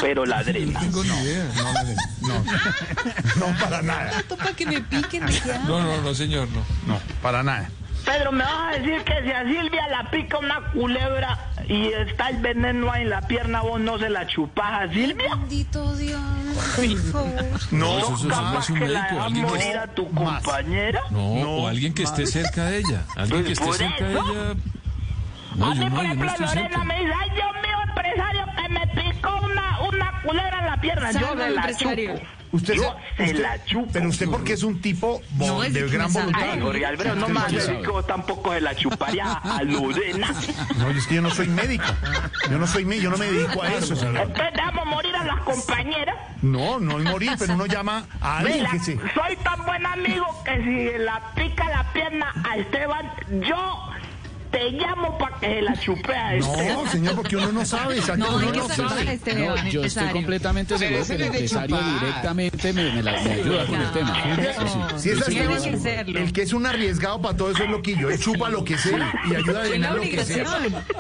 Pero 0.02 0.26
la 0.26 0.44
drena. 0.44 0.80
tengo 0.80 1.04
ni 1.04 1.10
idea. 1.10 1.46
No, 1.58 1.74
no, 1.74 1.84
no, 2.28 3.48
no, 3.52 3.60
para 3.60 3.82
nada. 3.82 4.12
para 4.38 4.54
que 4.54 4.66
me 4.66 4.82
piquen. 4.82 5.26
No, 5.68 5.82
no, 5.82 6.02
no, 6.02 6.14
señor, 6.14 6.48
no. 6.50 6.64
No, 6.86 7.00
para 7.22 7.44
nada. 7.44 7.70
Pedro, 8.06 8.32
¿me 8.32 8.44
vas 8.44 8.76
a 8.76 8.78
decir 8.80 9.04
que 9.04 9.24
si 9.24 9.32
a 9.32 9.44
Silvia 9.44 9.88
la 9.90 10.10
pica 10.12 10.38
una 10.38 10.62
culebra 10.72 11.38
y 11.68 11.88
está 11.88 12.30
el 12.30 12.38
veneno 12.38 12.92
ahí 12.92 13.02
en 13.02 13.10
la 13.10 13.22
pierna, 13.22 13.62
vos 13.62 13.80
no 13.80 13.98
se 13.98 14.10
la 14.10 14.28
chupás 14.28 14.84
a 14.84 14.94
Silvia? 14.94 15.36
Bendito 15.36 15.96
Dios, 15.96 16.22
por 16.76 16.98
favor. 17.12 17.44
No, 17.72 17.98
eso, 17.98 18.14
eso 18.16 18.28
¿Capaz 18.28 18.60
es 18.60 18.70
un 18.70 18.80
que 18.80 18.88
la 18.88 19.02
médico, 19.04 19.24
alguien 19.24 19.46
morir 19.46 19.78
a 19.78 19.88
tu 19.88 20.08
Más. 20.10 20.44
compañera? 20.44 21.02
No, 21.10 21.36
No, 21.36 21.50
o 21.58 21.68
alguien 21.68 21.94
que 21.94 22.04
esté 22.04 22.28
cerca 22.28 22.66
de 22.66 22.78
ella. 22.80 23.04
Alguien 23.16 23.44
que 23.44 23.54
esté 23.54 23.74
cerca 23.74 24.06
de 24.06 24.14
eso. 24.14 24.32
ella. 24.32 24.52
a 24.52 25.56
No, 25.56 25.70
mí, 25.72 25.78
yo 25.78 25.84
no, 25.90 25.90
por 25.90 25.98
no 25.98 26.02
ejemplo, 26.04 26.28
estoy 26.30 26.46
Lorena 26.46 26.70
cerca. 26.70 26.84
me 26.84 27.00
dice, 27.00 27.14
ay, 27.22 27.30
Dios 27.32 27.52
mío, 27.64 27.78
empresario, 27.88 28.46
que 28.56 28.70
me 28.70 28.88
picó 29.12 29.36
una, 29.44 29.80
una 29.82 30.22
culebra 30.22 30.60
en 30.60 30.66
la 30.68 30.78
pierna. 30.82 31.12
Yo 31.12 31.20
se 31.30 31.36
la 31.36 31.48
empresario. 31.48 32.14
chupo. 32.14 32.26
Usted 32.56 32.74
Yo 32.76 32.96
se, 33.18 33.24
usted- 33.24 33.40
la 33.42 33.64
chupo. 33.66 33.90
Pero 33.92 34.10
usted 34.10 34.30
porque 34.30 34.54
es 34.54 34.64
un 34.64 34.82
tipo 34.82 35.22
bo- 35.32 35.48
No, 35.48 35.64
es 35.64 35.74
de 35.74 35.88
gran 35.90 36.12
voluntad. 36.12 36.42
Ay, 36.54 36.60
Jorge 36.62 36.86
Alfredo, 36.86 37.16
no 37.16 37.30
más 37.30 37.54
vos 37.88 38.08
tampoco 38.08 38.54
se 38.54 38.62
la 38.62 38.76
chuparía 38.76 39.34
a 39.34 39.62
Lorena. 39.64 40.34
No, 40.78 40.90
es 40.90 41.06
que 41.08 41.16
yo 41.16 41.22
no 41.22 41.30
soy 41.32 41.48
médico. 41.50 41.84
Yo 42.50 42.58
no 42.58 42.66
soy 42.68 42.86
médico, 42.86 43.04
yo 43.06 43.10
no 43.12 43.18
me 43.18 43.26
dedico 43.32 43.62
a 43.62 43.74
eso. 43.74 43.94
Entonces 43.94 44.54
dejamos 44.54 44.86
morir 44.86 45.16
a 45.16 45.24
las 45.26 45.40
compañeras. 45.42 46.16
No, 46.42 46.80
no 46.80 47.00
es 47.00 47.06
morir, 47.06 47.32
pero 47.40 47.54
uno 47.56 47.66
llama 47.66 48.06
a 48.22 48.38
alguien 48.40 48.58
Mira, 48.60 48.72
que 48.72 48.80
se... 48.80 48.96
soy 49.14 49.36
tan 49.44 49.66
buen 49.66 49.86
amigo 49.86 50.26
que 50.44 50.58
si 50.64 50.98
la 51.04 51.34
pica 51.36 51.68
la 51.70 51.92
pierna 51.92 52.34
a 52.50 52.58
Esteban, 52.58 53.12
yo 53.48 53.90
te 54.56 54.72
llamo 54.72 55.18
para 55.18 55.38
que 55.40 55.48
se 55.48 55.62
la 55.62 55.74
chupe 55.80 56.16
a 56.16 56.36
Esteban. 56.36 56.74
No, 56.86 56.90
señor, 56.92 57.16
porque 57.16 57.36
uno 57.36 57.52
no 57.52 57.66
sabe, 57.66 58.00
No, 58.18 58.36
uno 58.38 58.40
hay 58.48 58.52
que 58.54 58.58
no 58.60 58.70
sabe. 58.70 59.14
este 59.14 59.34
No, 59.36 59.68
yo 59.68 59.84
estoy 59.84 60.08
completamente 60.10 60.78
seguro 60.78 61.06
que 61.06 61.14
el 61.16 61.22
empresario 61.24 61.76
chupar. 61.78 62.00
directamente 62.00 62.74
me, 62.74 62.92
me 62.94 63.04
la- 63.04 63.12
me 63.22 63.32
ayuda 63.34 63.66
con 63.66 63.82
el 63.82 63.92
tema. 63.92 64.16
Sí. 64.98 65.10
Tiene 65.28 65.58
que 65.58 65.78
serlo. 65.78 66.20
el 66.20 66.32
que 66.34 66.42
es 66.44 66.54
un 66.54 66.66
arriesgado 66.66 67.22
para 67.22 67.36
todo 67.36 67.52
eso 67.52 67.64
es 67.64 67.70
loquillo. 67.70 68.10
Él 68.10 68.20
chupa 68.20 68.50
lo 68.50 68.64
que 68.64 68.78
sea 68.78 69.14
y 69.30 69.36
ayuda 69.36 69.60
a 69.60 69.64
drenar 69.66 69.96
lo 69.96 70.02
que 70.02 70.24
sea. 70.24 70.46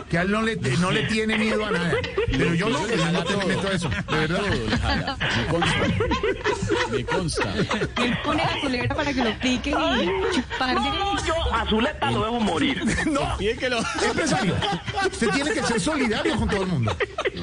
Que 0.10 0.18
a 0.18 0.22
él 0.24 0.32
no 0.32 0.41
le, 0.41 0.56
no 0.58 0.91
le 0.91 1.03
tiene 1.03 1.38
miedo 1.38 1.66
a 1.66 1.72
nada. 1.72 1.93
Pero 2.32 2.53
yo 2.56 2.70
no, 2.70 2.86
que 2.86 2.97
yo 2.97 3.12
no 3.12 3.24
te 3.24 3.38
meto 3.45 3.68
a 3.68 3.72
eso. 3.72 3.89
De 3.89 4.18
verdad. 4.18 5.18
Me 5.38 5.45
consta. 5.47 5.82
Me 6.91 7.06
consta. 7.06 7.53
Él 8.03 8.18
pone 8.24 8.43
la 8.43 8.60
culebra 8.62 8.95
para 8.95 9.14
que 9.14 9.24
lo 9.24 9.39
piquen 9.39 9.74
y. 9.74 10.06
No, 10.06 11.26
yo 11.26 11.53
a 11.53 11.66
Zuleta 11.70 12.12
lo 12.12 12.20
dejo 12.26 12.39
morir. 12.41 12.84
No, 13.06 13.38
empresario. 13.52 14.56
Usted 15.12 15.30
tiene 15.32 15.52
que 15.54 15.64
ser 15.64 15.80
solidario 15.80 16.36
con 16.38 16.50
todo 16.50 16.62
el 16.64 16.68
mundo. 16.68 16.96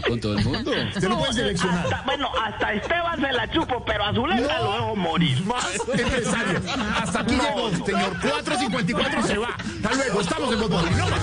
Con 0.09 0.21
todo 0.21 0.39
el 0.39 0.45
mundo. 0.45 0.71
Usted 0.95 1.09
no 1.09 1.19
puede 1.19 1.33
seleccionar. 1.33 1.85
Hasta- 1.85 2.03
bueno, 2.03 2.29
hasta 2.41 2.73
Esteban 2.75 3.21
se 3.21 3.33
la 3.33 3.51
chupo, 3.51 3.85
pero 3.85 4.05
a 4.05 4.15
Zuleta 4.15 4.59
lo 4.61 4.73
dejo 4.73 4.97
morir. 4.97 5.43
Más 5.45 5.75
empresario. 5.89 6.61
Hasta 7.01 7.21
aquí 7.21 7.35
llegó, 7.35 7.71
señor. 7.87 8.21
454 8.21 9.23
se 9.23 9.39
va. 9.39 9.49
Hasta 9.49 9.95
luego. 9.95 10.21
Estamos 10.21 10.53
en 10.53 10.61
Voz 10.61 10.71
Populi. 10.71 10.95
No 10.97 11.09
más. 11.09 11.23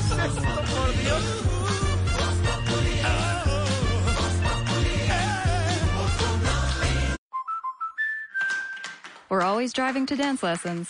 We're 9.30 9.42
always 9.42 9.74
driving 9.74 10.06
to 10.08 10.16
dance 10.16 10.42
lessons. 10.42 10.90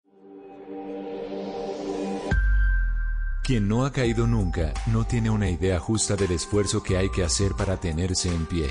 Quien 3.43 3.67
no 3.67 3.85
ha 3.85 3.91
caído 3.91 4.27
nunca 4.27 4.73
no 4.87 5.05
tiene 5.05 5.31
una 5.31 5.49
idea 5.49 5.79
justa 5.79 6.15
del 6.15 6.31
esfuerzo 6.31 6.83
que 6.83 6.97
hay 6.97 7.09
que 7.09 7.23
hacer 7.23 7.53
para 7.53 7.77
tenerse 7.77 8.33
en 8.33 8.45
pie. 8.45 8.69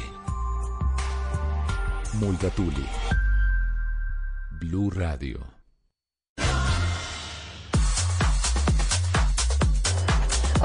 Multatuli. 2.20 2.86
Blue 4.60 4.90
Radio. 4.90 5.59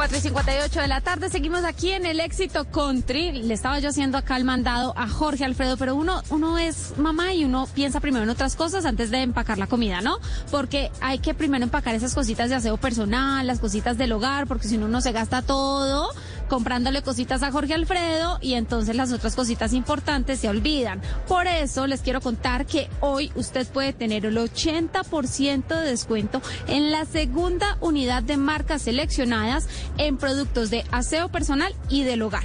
4 0.05 0.19
y 0.19 0.21
58 0.21 0.81
de 0.81 0.87
la 0.87 1.01
tarde, 1.01 1.29
seguimos 1.31 1.63
aquí 1.63 1.89
en 1.89 2.05
el 2.05 2.19
éxito 2.19 2.65
country. 2.65 3.31
Le 3.41 3.55
estaba 3.55 3.79
yo 3.79 3.89
haciendo 3.89 4.19
acá 4.19 4.37
el 4.37 4.43
mandado 4.43 4.93
a 4.95 5.07
Jorge 5.07 5.43
Alfredo, 5.43 5.77
pero 5.77 5.95
uno, 5.95 6.21
uno 6.29 6.59
es 6.59 6.95
mamá 6.99 7.33
y 7.33 7.43
uno 7.43 7.67
piensa 7.73 7.99
primero 7.99 8.23
en 8.23 8.29
otras 8.29 8.55
cosas 8.55 8.85
antes 8.85 9.09
de 9.09 9.23
empacar 9.23 9.57
la 9.57 9.65
comida, 9.65 10.01
¿no? 10.01 10.19
Porque 10.51 10.91
hay 11.01 11.17
que 11.17 11.33
primero 11.33 11.63
empacar 11.63 11.95
esas 11.95 12.13
cositas 12.13 12.51
de 12.51 12.55
aseo 12.55 12.77
personal, 12.77 13.47
las 13.47 13.57
cositas 13.57 13.97
del 13.97 14.11
hogar, 14.11 14.45
porque 14.45 14.67
si 14.67 14.77
no 14.77 14.85
uno 14.85 15.01
se 15.01 15.11
gasta 15.11 15.41
todo 15.41 16.11
comprándole 16.47 17.01
cositas 17.01 17.43
a 17.43 17.51
Jorge 17.51 17.73
Alfredo 17.73 18.37
y 18.41 18.53
entonces 18.53 18.95
las 18.95 19.11
otras 19.11 19.35
cositas 19.35 19.73
importantes 19.73 20.39
se 20.39 20.49
olvidan. 20.49 21.01
Por 21.27 21.47
eso 21.47 21.87
les 21.87 22.01
quiero 22.01 22.21
contar 22.21 22.65
que 22.65 22.89
hoy 22.99 23.31
usted 23.35 23.67
puede 23.67 23.93
tener 23.93 24.25
el 24.25 24.37
80% 24.37 25.67
de 25.67 25.89
descuento 25.89 26.41
en 26.67 26.91
la 26.91 27.05
segunda 27.05 27.77
unidad 27.81 28.23
de 28.23 28.37
marcas 28.37 28.83
seleccionadas 28.83 29.67
en 29.97 30.17
productos 30.17 30.69
de 30.69 30.83
aseo 30.91 31.29
personal 31.29 31.73
y 31.89 32.03
del 32.03 32.21
hogar. 32.21 32.43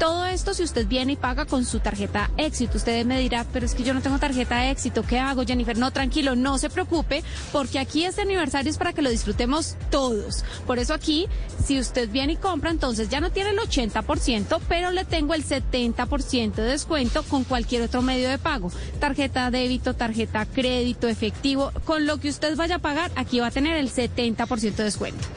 Todo 0.00 0.24
esto 0.24 0.54
si 0.54 0.62
usted 0.62 0.86
viene 0.86 1.12
y 1.12 1.16
paga 1.16 1.44
con 1.44 1.66
su 1.66 1.78
tarjeta 1.78 2.30
éxito. 2.38 2.78
Usted 2.78 3.04
me 3.04 3.20
dirá, 3.20 3.44
pero 3.52 3.66
es 3.66 3.74
que 3.74 3.82
yo 3.82 3.92
no 3.92 4.00
tengo 4.00 4.18
tarjeta 4.18 4.70
éxito. 4.70 5.02
¿Qué 5.02 5.18
hago, 5.18 5.44
Jennifer? 5.44 5.76
No, 5.76 5.90
tranquilo, 5.90 6.34
no 6.34 6.56
se 6.56 6.70
preocupe, 6.70 7.22
porque 7.52 7.78
aquí 7.78 8.06
este 8.06 8.22
aniversario 8.22 8.70
es 8.70 8.78
para 8.78 8.94
que 8.94 9.02
lo 9.02 9.10
disfrutemos 9.10 9.76
todos. 9.90 10.42
Por 10.66 10.78
eso 10.78 10.94
aquí, 10.94 11.28
si 11.62 11.78
usted 11.78 12.08
viene 12.08 12.32
y 12.32 12.36
compra, 12.36 12.70
entonces 12.70 13.10
ya 13.10 13.20
no 13.20 13.30
tiene 13.30 13.50
el 13.50 13.58
80%, 13.58 14.58
pero 14.70 14.90
le 14.90 15.04
tengo 15.04 15.34
el 15.34 15.44
70% 15.44 16.54
de 16.54 16.62
descuento 16.62 17.22
con 17.24 17.44
cualquier 17.44 17.82
otro 17.82 18.00
medio 18.00 18.30
de 18.30 18.38
pago. 18.38 18.72
Tarjeta 19.00 19.50
débito, 19.50 19.92
tarjeta 19.92 20.46
crédito, 20.46 21.08
efectivo. 21.08 21.72
Con 21.84 22.06
lo 22.06 22.16
que 22.16 22.30
usted 22.30 22.56
vaya 22.56 22.76
a 22.76 22.78
pagar, 22.78 23.12
aquí 23.16 23.40
va 23.40 23.48
a 23.48 23.50
tener 23.50 23.76
el 23.76 23.92
70% 23.92 24.76
de 24.76 24.84
descuento 24.84 25.28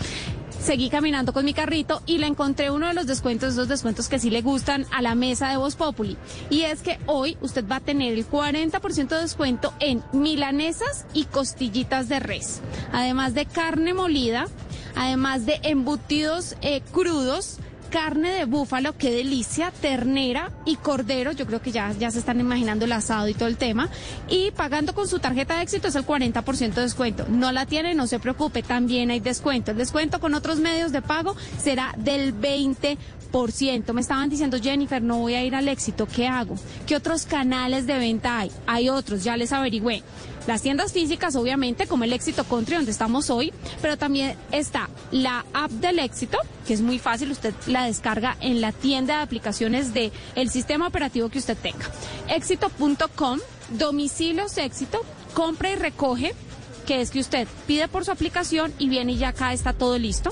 seguí 0.64 0.90
caminando 0.90 1.34
con 1.34 1.44
mi 1.44 1.54
carrito 1.54 2.02
y 2.06 2.20
le 2.20 2.28
encontré 2.28 2.72
uno 2.72 2.88
de 2.88 2.94
los 2.94 3.06
descuentos, 3.06 3.54
esos 3.54 3.68
descuentos 3.68 4.08
que 4.08 4.18
sí 4.18 4.30
le 4.30 4.42
gustan 4.42 4.86
a 4.92 5.02
la 5.02 5.14
mesa 5.14 5.50
de 5.50 5.58
Voz 5.58 5.76
Populi. 5.76 6.18
Y 6.50 6.62
es 6.62 6.82
que 6.82 7.00
hoy 7.06 7.38
usted 7.42 7.66
va 7.70 7.78
a 7.78 7.80
tener 7.82 8.14
el 8.14 8.26
40% 8.26 9.10
de 9.10 9.22
descuento 9.22 9.74
en 9.80 10.02
milanesas 10.14 11.06
y 11.14 11.26
costillitas 11.26 12.08
de 12.08 12.20
res, 12.20 12.62
además 12.94 13.34
de 13.34 13.46
carne 13.46 13.94
molida, 13.94 14.48
además 14.96 15.46
de 15.46 15.60
embutidos 15.64 16.56
eh, 16.62 16.82
crudos 16.94 17.60
carne 17.94 18.32
de 18.32 18.46
búfalo, 18.46 18.98
qué 18.98 19.12
delicia, 19.12 19.70
ternera 19.70 20.52
y 20.66 20.78
cordero, 20.78 21.32
yo 21.32 21.46
creo 21.46 21.62
que 21.62 21.72
ya, 21.72 21.92
ya 21.92 22.10
se 22.10 22.18
están 22.18 22.40
imaginando 22.40 22.86
el 22.86 22.92
asado 22.92 23.28
y 23.28 23.36
todo 23.36 23.48
el 23.48 23.56
tema, 23.56 23.88
y 24.28 24.50
pagando 24.50 24.96
con 24.96 25.08
su 25.08 25.20
tarjeta 25.20 25.58
de 25.58 25.62
éxito 25.62 25.90
es 25.90 25.96
el 25.96 26.04
40% 26.04 26.74
de 26.74 26.82
descuento. 26.82 27.28
No 27.30 27.52
la 27.52 27.68
tiene, 27.68 27.94
no 27.94 28.08
se 28.08 28.18
preocupe, 28.18 28.64
también 28.64 29.12
hay 29.12 29.20
descuento. 29.20 29.70
El 29.70 29.78
descuento 29.78 30.20
con 30.20 30.34
otros 30.34 30.58
medios 30.58 30.92
de 30.92 31.04
pago 31.04 31.36
será 31.60 31.94
del 31.96 32.34
20%. 32.34 32.98
Me 33.94 34.02
estaban 34.02 34.30
diciendo, 34.30 34.60
Jennifer, 34.62 35.02
no 35.02 35.18
voy 35.18 35.34
a 35.34 35.44
ir 35.44 35.56
al 35.56 35.68
éxito, 35.68 36.08
¿qué 36.08 36.28
hago? 36.28 36.54
¿Qué 36.86 36.96
otros 36.96 37.26
canales 37.26 37.88
de 37.88 37.98
venta 37.98 38.38
hay? 38.38 38.52
Hay 38.68 38.90
otros, 38.90 39.24
ya 39.24 39.36
les 39.38 39.52
averigüé. 39.52 40.04
Las 40.46 40.62
tiendas 40.62 40.94
físicas, 40.94 41.36
obviamente, 41.36 41.88
como 41.88 42.04
el 42.04 42.14
Éxito 42.14 42.44
Country, 42.44 42.76
donde 42.76 42.92
estamos 42.92 43.32
hoy, 43.32 43.52
pero 43.82 43.98
también 43.98 44.38
está 44.52 44.88
la 45.10 45.46
app 45.52 45.72
del 45.72 45.98
Éxito, 45.98 46.38
que 46.68 46.76
es 46.76 46.82
muy 46.82 47.00
fácil, 47.00 47.32
usted 47.32 47.56
la 47.66 47.86
descarga 47.86 48.38
en 48.40 48.62
la 48.62 48.72
tienda 48.72 49.18
de 49.18 49.24
aplicaciones 49.24 49.96
del 49.96 50.12
el 50.36 50.52
sistema 50.52 50.86
operativo 50.86 51.30
que 51.30 51.40
usted 51.40 51.58
tenga. 51.58 51.90
Éxito.com, 52.28 53.40
domicilios 53.72 54.60
Éxito, 54.60 55.02
compra 55.34 55.72
y 55.72 55.76
recoge 55.76 56.36
que 56.84 57.02
es 57.02 57.12
que 57.12 57.20
usted 57.20 57.48
pide 57.68 57.88
por 57.88 58.06
su 58.06 58.12
aplicación 58.12 58.74
y 58.78 58.90
viene 58.90 59.14
y 59.14 59.18
ya 59.18 59.30
acá 59.30 59.54
está 59.54 59.74
todo 59.74 59.98
listo. 59.98 60.32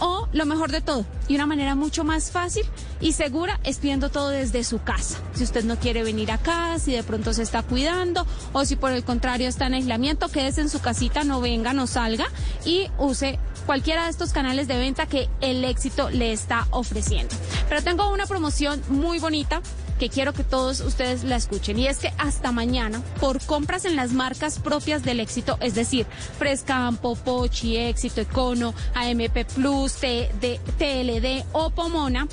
O 0.00 0.28
lo 0.32 0.46
mejor 0.46 0.72
de 0.72 0.80
todo, 0.80 1.06
y 1.28 1.36
una 1.36 1.46
manera 1.46 1.76
mucho 1.76 2.02
más 2.02 2.30
fácil 2.32 2.64
y 3.00 3.12
segura 3.12 3.60
es 3.62 3.78
pidiendo 3.78 4.08
todo 4.08 4.30
desde 4.30 4.64
su 4.64 4.82
casa. 4.82 5.18
Si 5.34 5.44
usted 5.44 5.64
no 5.64 5.76
quiere 5.76 6.02
venir 6.02 6.32
acá, 6.32 6.78
si 6.78 6.92
de 6.92 7.04
pronto 7.04 7.32
se 7.32 7.42
está 7.42 7.62
cuidando 7.62 8.26
o 8.52 8.64
si 8.64 8.74
por 8.74 8.90
el 8.92 9.04
contrario 9.04 9.48
está 9.48 9.66
en 9.66 9.74
aislamiento, 9.74 10.28
quédese 10.28 10.60
en 10.60 10.68
su 10.68 10.80
casita, 10.80 11.22
no 11.22 11.40
venga, 11.40 11.72
no 11.72 11.86
salga 11.86 12.26
y 12.64 12.88
use 12.98 13.38
cualquiera 13.66 14.04
de 14.04 14.10
estos 14.10 14.32
canales 14.32 14.66
de 14.66 14.76
venta 14.76 15.06
que 15.06 15.28
el 15.40 15.64
éxito 15.64 16.10
le 16.10 16.32
está 16.32 16.66
ofreciendo. 16.70 17.34
Pero 17.68 17.82
tengo 17.82 18.12
una 18.12 18.26
promoción 18.26 18.82
muy 18.88 19.18
bonita 19.18 19.62
que 19.98 20.08
quiero 20.08 20.32
que 20.32 20.44
todos 20.44 20.80
ustedes 20.80 21.24
la 21.24 21.36
escuchen. 21.36 21.78
Y 21.78 21.86
es 21.86 21.98
que 21.98 22.12
hasta 22.18 22.52
mañana, 22.52 23.02
por 23.20 23.40
compras 23.40 23.84
en 23.84 23.96
las 23.96 24.12
marcas 24.12 24.58
propias 24.58 25.02
del 25.02 25.20
éxito, 25.20 25.58
es 25.60 25.74
decir, 25.74 26.06
Frescampo, 26.38 27.16
Pochi, 27.16 27.76
Éxito, 27.76 28.20
Econo, 28.20 28.74
AMP 28.94 29.44
Plus, 29.54 29.94
TLD 29.94 31.44
o 31.52 31.70
Pomona, 31.70 32.26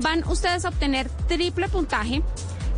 van 0.00 0.26
ustedes 0.26 0.64
a 0.64 0.68
obtener 0.68 1.08
triple 1.28 1.68
puntaje 1.68 2.22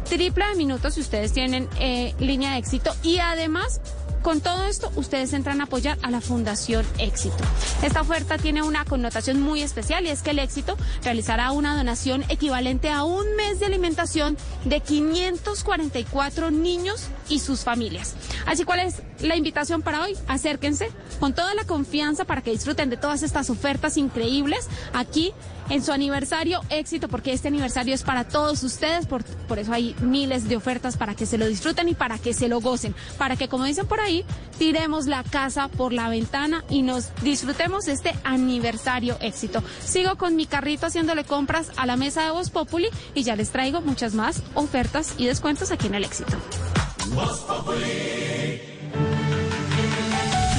triple 0.08 0.46
de 0.46 0.54
minutos 0.54 0.94
si 0.94 1.00
ustedes 1.00 1.32
tienen 1.32 1.68
eh, 1.78 2.14
línea 2.18 2.52
de 2.52 2.58
éxito 2.58 2.94
y 3.02 3.18
además 3.18 3.80
con 4.22 4.40
todo 4.40 4.64
esto, 4.64 4.90
ustedes 4.96 5.32
entran 5.32 5.60
a 5.60 5.64
apoyar 5.64 5.98
a 6.02 6.10
la 6.10 6.20
Fundación 6.20 6.84
Éxito. 6.98 7.36
Esta 7.82 8.00
oferta 8.00 8.38
tiene 8.38 8.62
una 8.62 8.84
connotación 8.84 9.40
muy 9.40 9.62
especial 9.62 10.04
y 10.04 10.08
es 10.08 10.22
que 10.22 10.30
el 10.30 10.38
Éxito 10.38 10.76
realizará 11.02 11.52
una 11.52 11.76
donación 11.76 12.24
equivalente 12.28 12.90
a 12.90 13.04
un 13.04 13.36
mes 13.36 13.60
de 13.60 13.66
alimentación 13.66 14.36
de 14.64 14.80
544 14.80 16.50
niños 16.50 17.08
y 17.28 17.40
sus 17.40 17.60
familias. 17.60 18.14
Así 18.46 18.64
cuál 18.64 18.80
es 18.80 19.02
la 19.20 19.36
invitación 19.36 19.82
para 19.82 20.02
hoy, 20.02 20.16
acérquense 20.26 20.90
con 21.20 21.34
toda 21.34 21.54
la 21.54 21.64
confianza 21.64 22.24
para 22.24 22.42
que 22.42 22.50
disfruten 22.50 22.90
de 22.90 22.96
todas 22.96 23.22
estas 23.22 23.50
ofertas 23.50 23.96
increíbles 23.96 24.68
aquí 24.92 25.32
en 25.70 25.82
su 25.82 25.92
aniversario 25.92 26.60
éxito, 26.70 27.08
porque 27.08 27.32
este 27.32 27.48
aniversario 27.48 27.94
es 27.94 28.02
para 28.02 28.24
todos 28.24 28.62
ustedes, 28.62 29.06
por, 29.06 29.24
por 29.24 29.58
eso 29.58 29.72
hay 29.72 29.94
miles 30.00 30.48
de 30.48 30.56
ofertas 30.56 30.96
para 30.96 31.14
que 31.14 31.26
se 31.26 31.38
lo 31.38 31.46
disfruten 31.46 31.88
y 31.88 31.94
para 31.94 32.18
que 32.18 32.34
se 32.34 32.48
lo 32.48 32.60
gocen, 32.60 32.94
para 33.16 33.36
que 33.36 33.48
como 33.48 33.64
dicen 33.64 33.86
por 33.86 34.00
ahí, 34.00 34.24
tiremos 34.58 35.06
la 35.06 35.22
casa 35.22 35.68
por 35.68 35.92
la 35.92 36.08
ventana 36.08 36.64
y 36.68 36.82
nos 36.82 37.12
disfrutemos 37.22 37.88
este 37.88 38.14
aniversario 38.24 39.16
éxito. 39.20 39.62
Sigo 39.84 40.16
con 40.16 40.36
mi 40.36 40.46
carrito 40.46 40.86
haciéndole 40.86 41.24
compras 41.24 41.72
a 41.76 41.86
la 41.86 41.96
mesa 41.96 42.24
de 42.24 42.30
Voz 42.30 42.50
Populi 42.50 42.88
y 43.14 43.22
ya 43.22 43.36
les 43.36 43.50
traigo 43.50 43.80
muchas 43.80 44.14
más 44.14 44.42
ofertas 44.54 45.14
y 45.18 45.26
descuentos 45.26 45.70
aquí 45.70 45.86
en 45.86 45.94
el 45.94 46.04
éxito. 46.04 46.36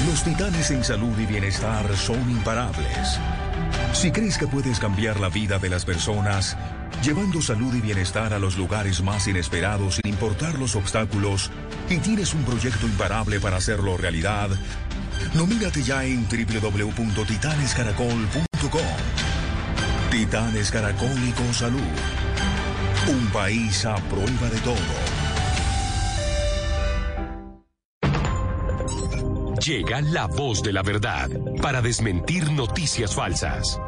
Los 0.06 0.24
titanes 0.24 0.70
en 0.70 0.84
salud 0.84 1.18
y 1.18 1.26
bienestar 1.26 1.96
son 1.96 2.30
imparables. 2.30 3.18
Si 3.92 4.10
crees 4.10 4.38
que 4.38 4.46
puedes 4.46 4.78
cambiar 4.78 5.20
la 5.20 5.28
vida 5.28 5.58
de 5.58 5.68
las 5.68 5.84
personas, 5.84 6.56
llevando 7.02 7.42
salud 7.42 7.74
y 7.74 7.80
bienestar 7.80 8.32
a 8.32 8.38
los 8.38 8.56
lugares 8.56 9.02
más 9.02 9.26
inesperados 9.28 9.96
sin 9.96 10.06
importar 10.12 10.58
los 10.58 10.76
obstáculos, 10.76 11.50
y 11.88 11.96
tienes 11.98 12.34
un 12.34 12.44
proyecto 12.44 12.86
imparable 12.86 13.40
para 13.40 13.56
hacerlo 13.56 13.96
realidad, 13.96 14.50
nomínate 15.34 15.82
ya 15.82 16.04
en 16.04 16.28
www.titanescaracol.com. 16.28 18.82
Titanes 20.10 20.72
Caracol 20.72 21.08
Salud. 21.52 21.78
Un 23.08 23.26
país 23.28 23.86
a 23.86 23.94
prueba 23.96 24.50
de 24.50 24.60
todo. 24.60 25.19
Llega 29.66 30.00
la 30.00 30.26
voz 30.26 30.62
de 30.62 30.72
la 30.72 30.82
verdad 30.82 31.28
para 31.60 31.82
desmentir 31.82 32.50
noticias 32.50 33.14
falsas. 33.14 33.78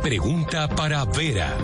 Pregunta 0.00 0.68
para 0.68 1.04
Vera. 1.04 1.54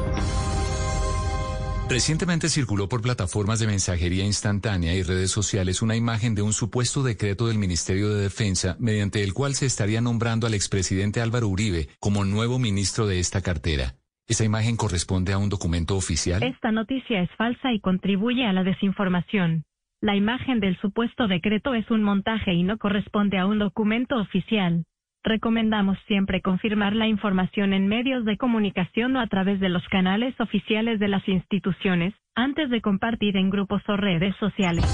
Recientemente 1.89 2.51
circuló 2.51 2.91
por 2.91 3.01
plataformas 3.01 3.61
de 3.61 3.67
mensajería 3.67 4.27
instantánea 4.27 4.95
y 4.95 5.03
redes 5.03 5.31
sociales 5.31 5.81
una 5.81 5.97
imagen 5.97 6.35
de 6.35 6.43
un 6.43 6.53
supuesto 6.53 7.03
decreto 7.03 7.47
del 7.47 7.57
Ministerio 7.57 8.11
de 8.11 8.25
Defensa 8.25 8.77
mediante 8.79 9.25
el 9.25 9.33
cual 9.33 9.55
se 9.55 9.65
estaría 9.65 10.03
nombrando 10.03 10.47
al 10.47 10.53
expresidente 10.53 11.23
Álvaro 11.23 11.49
Uribe 11.49 11.89
como 12.01 12.27
nuevo 12.27 12.59
ministro 12.59 13.07
de 13.07 13.19
esta 13.19 13.41
cartera. 13.41 13.95
¿Esa 14.29 14.45
imagen 14.45 14.77
corresponde 14.77 15.33
a 15.33 15.39
un 15.39 15.49
documento 15.49 15.97
oficial? 15.97 16.43
Esta 16.43 16.71
noticia 16.71 17.23
es 17.23 17.31
falsa 17.39 17.73
y 17.73 17.81
contribuye 17.81 18.45
a 18.45 18.53
la 18.53 18.63
desinformación. 18.63 19.65
La 20.05 20.15
imagen 20.15 20.61
del 20.61 20.79
supuesto 20.83 21.29
decreto 21.29 21.73
es 21.73 21.91
un 21.91 22.03
montaje 22.03 22.53
y 22.53 22.63
no 22.63 22.77
corresponde 22.77 23.39
a 23.39 23.47
un 23.47 23.59
documento 23.59 24.17
oficial. 24.17 24.85
Recomendamos 25.23 25.97
siempre 26.07 26.43
confirmar 26.43 26.95
la 26.95 27.09
información 27.09 27.73
en 27.73 27.89
medios 27.89 28.27
de 28.27 28.37
comunicación 28.37 29.17
o 29.17 29.21
a 29.21 29.27
través 29.29 29.61
de 29.61 29.71
los 29.71 29.83
canales 29.89 30.39
oficiales 30.39 31.01
de 31.01 31.09
las 31.09 31.27
instituciones, 31.27 32.13
antes 32.35 32.69
de 32.69 32.83
compartir 32.83 33.39
en 33.39 33.49
grupos 33.49 33.81
o 33.89 33.97
redes 33.97 34.37
sociales. 34.37 34.85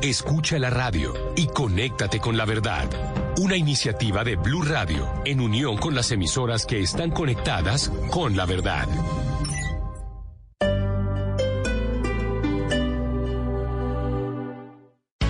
Escucha 0.00 0.60
la 0.60 0.70
radio 0.70 1.12
y 1.36 1.48
conéctate 1.48 2.20
con 2.20 2.36
la 2.36 2.44
verdad. 2.44 2.88
Una 3.38 3.56
iniciativa 3.56 4.22
de 4.22 4.36
Blue 4.36 4.62
Radio 4.62 5.08
en 5.24 5.40
unión 5.40 5.76
con 5.76 5.96
las 5.96 6.12
emisoras 6.12 6.66
que 6.66 6.78
están 6.78 7.10
conectadas 7.10 7.90
con 8.12 8.36
la 8.36 8.46
verdad. 8.46 8.86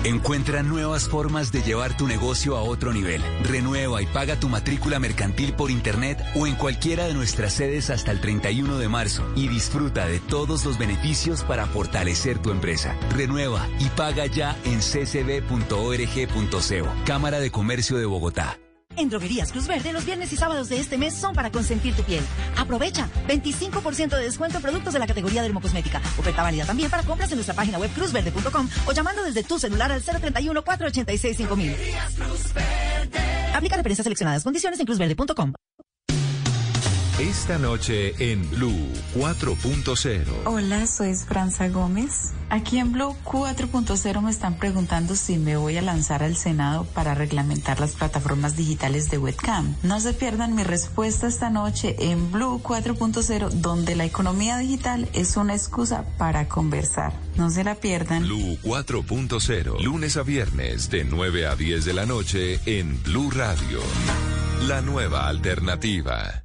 Encuentra 0.05 0.61
nuevas 0.61 1.09
formas 1.09 1.51
de 1.51 1.63
llevar 1.63 1.97
tu 1.97 2.05
negocio 2.05 2.55
a 2.57 2.61
otro 2.61 2.93
nivel. 2.93 3.23
Renueva 3.41 4.03
y 4.03 4.05
paga 4.05 4.39
tu 4.39 4.47
matrícula 4.49 4.99
mercantil 4.99 5.53
por 5.53 5.71
internet 5.71 6.23
o 6.35 6.45
en 6.45 6.53
cualquiera 6.53 7.05
de 7.05 7.15
nuestras 7.15 7.53
sedes 7.53 7.89
hasta 7.89 8.11
el 8.11 8.21
31 8.21 8.77
de 8.77 8.87
marzo 8.87 9.25
y 9.35 9.47
disfruta 9.47 10.05
de 10.05 10.19
todos 10.19 10.63
los 10.63 10.77
beneficios 10.77 11.43
para 11.43 11.65
fortalecer 11.65 12.37
tu 12.37 12.51
empresa. 12.51 12.95
Renueva 13.15 13.67
y 13.79 13.85
paga 13.89 14.27
ya 14.27 14.55
en 14.65 14.79
ccb.org.co. 14.79 15.73
Cámara 17.07 17.39
de 17.39 17.49
Comercio 17.49 17.97
de 17.97 18.05
Bogotá. 18.05 18.59
En 18.97 19.09
Droguerías 19.09 19.51
Cruz 19.51 19.67
Verde, 19.67 19.91
los 19.93 20.05
viernes 20.05 20.31
y 20.33 20.37
sábados 20.37 20.69
de 20.69 20.79
este 20.79 20.97
mes 20.97 21.13
son 21.13 21.33
para 21.33 21.51
consentir 21.51 21.95
tu 21.95 22.03
piel. 22.03 22.23
Aprovecha 22.57 23.09
25% 23.27 24.15
de 24.15 24.23
descuento 24.23 24.57
en 24.57 24.63
productos 24.63 24.93
de 24.93 24.99
la 24.99 25.07
categoría 25.07 25.41
dermocosmética. 25.41 25.99
Oferta 26.17 26.43
válida 26.43 26.65
también 26.65 26.89
para 26.89 27.03
compras 27.03 27.31
en 27.31 27.37
nuestra 27.37 27.55
página 27.55 27.77
web 27.77 27.91
cruzverde.com 27.91 28.69
o 28.85 28.91
llamando 28.91 29.23
desde 29.23 29.43
tu 29.43 29.59
celular 29.59 29.91
al 29.91 30.01
031-486-5000. 30.03 31.75
Aplica 33.53 33.77
referencias 33.77 34.03
seleccionadas. 34.03 34.43
Condiciones 34.43 34.79
en 34.79 34.85
cruzverde.com. 34.85 35.53
Esta 37.19 37.57
noche 37.57 38.13
en 38.19 38.49
Blue 38.49 38.91
4.0. 39.15 40.25
Hola, 40.43 40.85
soy 40.85 41.15
Franza 41.15 41.69
Gómez. 41.69 42.33
Aquí 42.49 42.77
en 42.77 42.91
Blue 42.91 43.15
4.0 43.23 44.21
me 44.21 44.29
están 44.29 44.57
preguntando 44.57 45.15
si 45.15 45.37
me 45.37 45.55
voy 45.55 45.77
a 45.77 45.81
lanzar 45.81 46.23
al 46.23 46.35
Senado 46.35 46.83
para 46.93 47.15
reglamentar 47.15 47.79
las 47.79 47.95
plataformas 47.95 48.57
digitales 48.57 49.09
de 49.09 49.17
webcam. 49.17 49.77
No 49.81 50.01
se 50.01 50.11
pierdan 50.11 50.55
mi 50.55 50.63
respuesta 50.63 51.27
esta 51.27 51.49
noche 51.49 51.95
en 51.99 52.33
Blue 52.33 52.61
4.0, 52.61 53.49
donde 53.49 53.95
la 53.95 54.03
economía 54.03 54.57
digital 54.57 55.07
es 55.13 55.37
una 55.37 55.55
excusa 55.55 56.03
para 56.17 56.49
conversar. 56.49 57.13
No 57.37 57.49
se 57.49 57.63
la 57.63 57.75
pierdan. 57.75 58.23
Blue 58.23 58.57
4.0, 58.61 59.79
lunes 59.81 60.17
a 60.17 60.23
viernes 60.23 60.89
de 60.89 61.05
9 61.05 61.47
a 61.47 61.55
10 61.55 61.85
de 61.85 61.93
la 61.93 62.05
noche 62.05 62.59
en 62.65 63.01
Blue 63.03 63.31
Radio. 63.31 63.79
La 64.67 64.81
nueva 64.81 65.29
alternativa. 65.29 66.44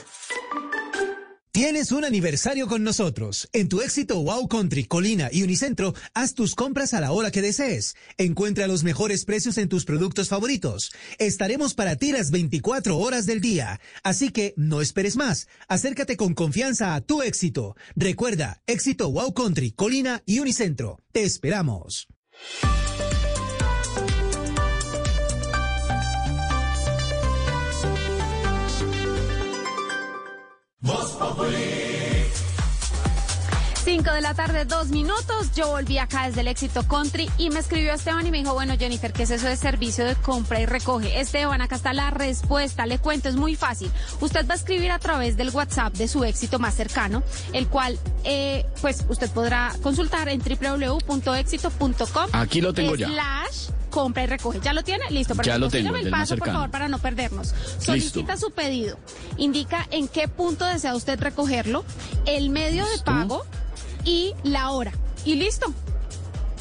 Tienes 1.61 1.91
un 1.91 2.03
aniversario 2.03 2.65
con 2.65 2.83
nosotros. 2.83 3.47
En 3.53 3.69
tu 3.69 3.81
éxito 3.81 4.19
Wow 4.23 4.47
Country, 4.47 4.85
Colina 4.85 5.29
y 5.31 5.43
Unicentro, 5.43 5.93
haz 6.15 6.33
tus 6.33 6.55
compras 6.55 6.95
a 6.95 6.99
la 6.99 7.11
hora 7.11 7.29
que 7.29 7.43
desees. 7.43 7.93
Encuentra 8.17 8.65
los 8.65 8.83
mejores 8.83 9.25
precios 9.25 9.59
en 9.59 9.69
tus 9.69 9.85
productos 9.85 10.27
favoritos. 10.27 10.91
Estaremos 11.19 11.75
para 11.75 11.97
ti 11.97 12.13
las 12.13 12.31
24 12.31 12.97
horas 12.97 13.27
del 13.27 13.41
día. 13.41 13.79
Así 14.01 14.31
que 14.31 14.55
no 14.57 14.81
esperes 14.81 15.17
más. 15.17 15.47
Acércate 15.67 16.17
con 16.17 16.33
confianza 16.33 16.95
a 16.95 17.01
tu 17.01 17.21
éxito. 17.21 17.75
Recuerda, 17.95 18.63
éxito 18.65 19.11
Wow 19.11 19.31
Country, 19.35 19.69
Colina 19.69 20.23
y 20.25 20.39
Unicentro. 20.39 20.97
Te 21.11 21.21
esperamos. 21.21 22.07
Voz 30.81 31.15
5 33.83 34.11
de 34.13 34.21
la 34.21 34.33
tarde, 34.33 34.65
dos 34.65 34.87
minutos. 34.87 35.51
Yo 35.55 35.69
volví 35.69 35.99
acá 35.99 36.27
desde 36.27 36.41
el 36.41 36.47
éxito 36.47 36.87
country 36.87 37.29
y 37.37 37.49
me 37.49 37.59
escribió 37.59 37.93
Esteban 37.93 38.25
y 38.25 38.31
me 38.31 38.39
dijo, 38.39 38.53
bueno, 38.53 38.75
Jennifer, 38.77 39.13
¿qué 39.13 39.23
es 39.23 39.31
eso 39.31 39.47
de 39.47 39.57
servicio 39.57 40.05
de 40.05 40.15
compra 40.15 40.59
y 40.59 40.65
recoge? 40.65 41.19
Esteban, 41.19 41.61
acá 41.61 41.75
está 41.75 41.93
la 41.93 42.09
respuesta. 42.09 42.85
Le 42.85 42.97
cuento, 42.99 43.29
es 43.29 43.35
muy 43.35 43.55
fácil. 43.55 43.91
Usted 44.21 44.47
va 44.47 44.53
a 44.53 44.57
escribir 44.57 44.91
a 44.91 44.99
través 44.99 45.37
del 45.37 45.49
WhatsApp 45.49 45.93
de 45.93 46.07
su 46.07 46.23
éxito 46.23 46.57
más 46.57 46.73
cercano, 46.75 47.21
el 47.53 47.67
cual, 47.67 47.99
eh, 48.23 48.65
pues, 48.81 49.05
usted 49.07 49.29
podrá 49.29 49.73
consultar 49.83 50.29
en 50.29 50.41
www.éxito.com. 50.41 52.29
Aquí 52.33 52.61
lo 52.61 52.73
tengo 52.73 52.95
ya 52.95 53.09
compra 53.91 54.23
y 54.23 54.25
recoge. 54.25 54.59
¿Ya 54.63 54.73
lo 54.73 54.83
tiene? 54.83 55.03
Listo. 55.11 55.35
Ya 55.43 55.59
lo 55.59 55.69
tengo. 55.69 55.95
el 55.95 56.09
paso, 56.09 56.35
por 56.37 56.47
favor, 56.47 56.71
para 56.71 56.87
no 56.87 56.97
perdernos. 56.97 57.53
Solicita 57.77 58.37
su 58.37 58.49
pedido. 58.49 58.97
Indica 59.37 59.87
en 59.91 60.07
qué 60.07 60.27
punto 60.27 60.65
desea 60.65 60.95
usted 60.95 61.19
recogerlo, 61.19 61.85
el 62.25 62.49
medio 62.49 62.85
de 62.85 62.97
pago 63.03 63.45
y 64.03 64.33
la 64.43 64.71
hora. 64.71 64.91
Y 65.25 65.35
listo. 65.35 65.71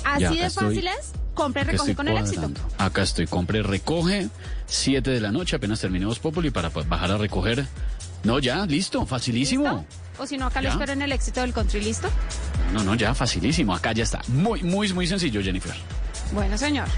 Así 0.05 0.37
de 0.37 0.51
fácil 0.51 0.87
es. 0.87 1.13
Compra 1.33 1.63
y 1.63 1.65
recoge 1.65 1.95
con 1.95 2.09
el 2.09 2.19
éxito. 2.19 2.51
Acá 2.77 3.03
estoy. 3.03 3.27
Compra 3.27 3.59
y 3.59 3.63
recoge. 3.63 4.29
7 4.67 5.11
de 5.11 5.21
la 5.21 5.33
noche, 5.33 5.57
apenas 5.57 5.81
terminemos 5.81 6.19
Populi 6.19 6.51
para 6.51 6.69
bajar 6.69 7.13
a 7.13 7.19
recoger. 7.19 7.67
No, 8.23 8.39
ya, 8.39 8.67
listo, 8.67 9.07
facilísimo. 9.07 9.87
O 10.19 10.27
si 10.27 10.37
no, 10.37 10.47
acá 10.47 10.61
lo 10.61 10.69
espero 10.69 10.93
en 10.93 11.03
el 11.03 11.13
éxito 11.13 11.41
del 11.41 11.53
country, 11.53 11.81
¿listo? 11.81 12.09
No, 12.73 12.85
no, 12.85 12.95
ya, 12.95 13.15
facilísimo. 13.15 13.75
Acá 13.75 13.93
ya 13.93 14.05
está. 14.05 14.21
Muy, 14.29 14.63
muy, 14.63 14.93
muy 14.93 15.07
sencillo, 15.07 15.43
Jennifer. 15.43 15.75
Bueno, 16.33 16.57
señor. 16.57 16.89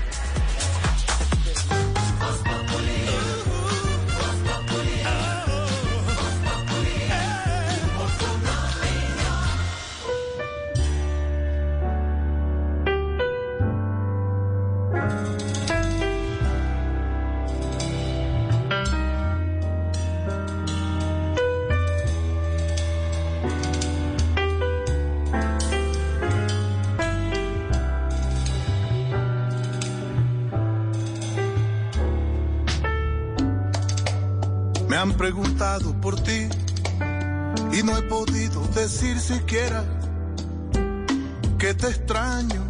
Que 41.59 41.75
te 41.75 41.87
extraño. 41.87 42.63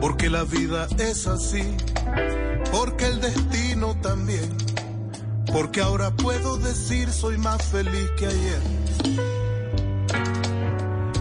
Porque 0.00 0.30
la 0.30 0.44
vida 0.44 0.86
es 0.98 1.26
así, 1.26 1.62
porque 2.72 3.06
el 3.06 3.20
destino 3.20 3.94
también, 4.00 4.56
porque 5.52 5.80
ahora 5.82 6.10
puedo 6.10 6.56
decir 6.56 7.10
soy 7.10 7.36
más 7.38 7.62
feliz 7.62 8.10
que 8.16 8.26
ayer. 8.26 8.62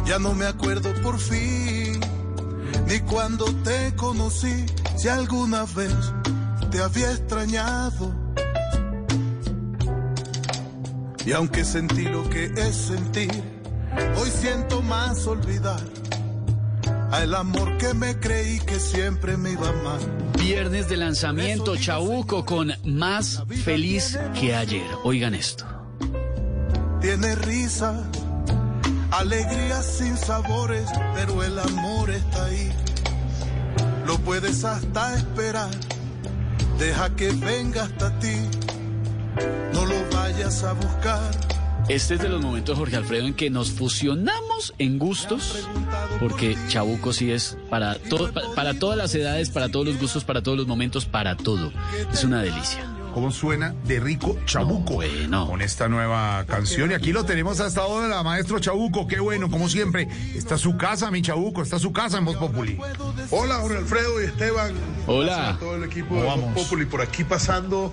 Ya 0.06 0.20
no 0.20 0.34
me 0.34 0.46
acuerdo 0.46 0.94
por 1.02 1.20
fin, 1.20 2.00
ni 2.88 3.00
cuando 3.02 3.46
te 3.64 3.94
conocí, 3.96 4.66
si 4.98 5.08
alguna 5.10 5.66
vez 5.66 5.96
te 6.72 6.82
había 6.82 7.12
extrañado. 7.12 8.23
Y 11.26 11.32
aunque 11.32 11.64
sentí 11.64 12.04
lo 12.04 12.30
que 12.30 12.46
es 12.46 12.76
sentir, 12.76 13.32
hoy 14.18 14.30
siento 14.30 14.82
más 14.82 15.26
olvidar 15.26 15.82
al 17.12 17.36
amor 17.36 17.78
que 17.78 17.94
me 17.94 18.20
creí 18.20 18.60
que 18.60 18.80
siempre 18.80 19.38
me 19.38 19.52
iba 19.52 19.72
mal. 19.84 20.00
Viernes 20.40 20.90
de 20.90 20.98
lanzamiento, 20.98 21.78
Chabuco 21.78 22.44
con 22.44 22.74
Más 22.84 23.44
Feliz 23.64 24.20
que 24.40 24.56
ayer. 24.56 24.88
Oigan 25.04 25.36
esto. 25.36 25.66
Tiene 27.02 27.36
risa, 27.36 28.04
alegría 29.12 29.82
sin 29.82 30.18
sabores, 30.18 30.90
pero 31.14 31.44
el 31.44 31.58
amor 31.60 32.10
está 32.10 32.46
ahí. 32.46 32.72
Lo 34.06 34.18
puedes 34.20 34.66
hasta 34.66 35.16
esperar 35.16 35.70
Deja 36.78 37.16
que 37.16 37.32
venga 37.32 37.84
hasta 37.84 38.18
ti, 38.20 38.36
no 39.74 39.86
lo 39.86 40.10
vayas 40.34 40.64
a 40.64 40.74
buscar. 40.74 41.32
Este 41.90 42.16
es 42.16 42.22
de 42.22 42.30
los 42.30 42.42
momentos, 42.42 42.78
Jorge 42.78 42.96
Alfredo, 42.96 43.28
en 43.28 43.34
que 43.34 43.50
nos 43.50 43.72
fusionamos 43.72 44.74
en 44.78 44.98
gustos, 44.98 45.68
porque 46.20 46.58
Chabuco 46.70 47.12
sí 47.12 47.32
es 47.32 47.58
para, 47.70 47.98
para 48.56 48.74
todas 48.74 48.98
las 48.98 49.14
edades, 49.16 49.50
para 49.50 49.70
todos 49.70 49.88
los 49.88 50.00
gustos, 50.00 50.24
para 50.24 50.42
todos 50.42 50.58
los 50.58 50.66
momentos, 50.66 51.06
para 51.06 51.36
todo. 51.36 51.74
Es 52.12 52.24
una 52.24 52.42
delicia. 52.42 52.86
cómo 53.14 53.32
suena 53.32 53.76
de 53.86 54.00
rico 54.00 54.38
Chabuco. 54.46 54.94
bueno. 54.94 55.46
Con 55.46 55.62
esta 55.62 55.90
nueva 55.90 56.46
canción. 56.48 56.92
Y 56.92 56.94
aquí 56.94 57.12
lo 57.12 57.26
tenemos 57.26 57.60
hasta 57.60 57.82
ahora, 57.82 58.24
maestro 58.24 58.60
Chabuco. 58.60 59.06
Qué 59.06 59.20
bueno, 59.20 59.52
como 59.52 59.68
siempre. 59.68 60.08
Está 60.34 60.58
su 60.58 60.78
casa, 60.78 61.12
mi 61.12 61.22
Chabuco. 61.22 61.62
Está 61.62 61.80
su 61.80 61.92
casa 61.92 62.18
en 62.18 62.26
Voz 62.26 62.38
Populi. 62.38 62.80
Hola, 63.30 63.56
Jorge 63.56 63.78
Alfredo 63.78 64.22
y 64.22 64.26
Esteban. 64.26 64.74
Hola. 65.06 65.36
Gracias 65.36 65.56
a 65.56 65.60
todo 65.60 65.76
el 65.76 65.84
equipo 65.84 66.16
de. 66.16 66.24
Voz 66.24 66.40
Populi 66.64 66.86
por 66.86 67.02
aquí 67.02 67.26
pasando 67.26 67.92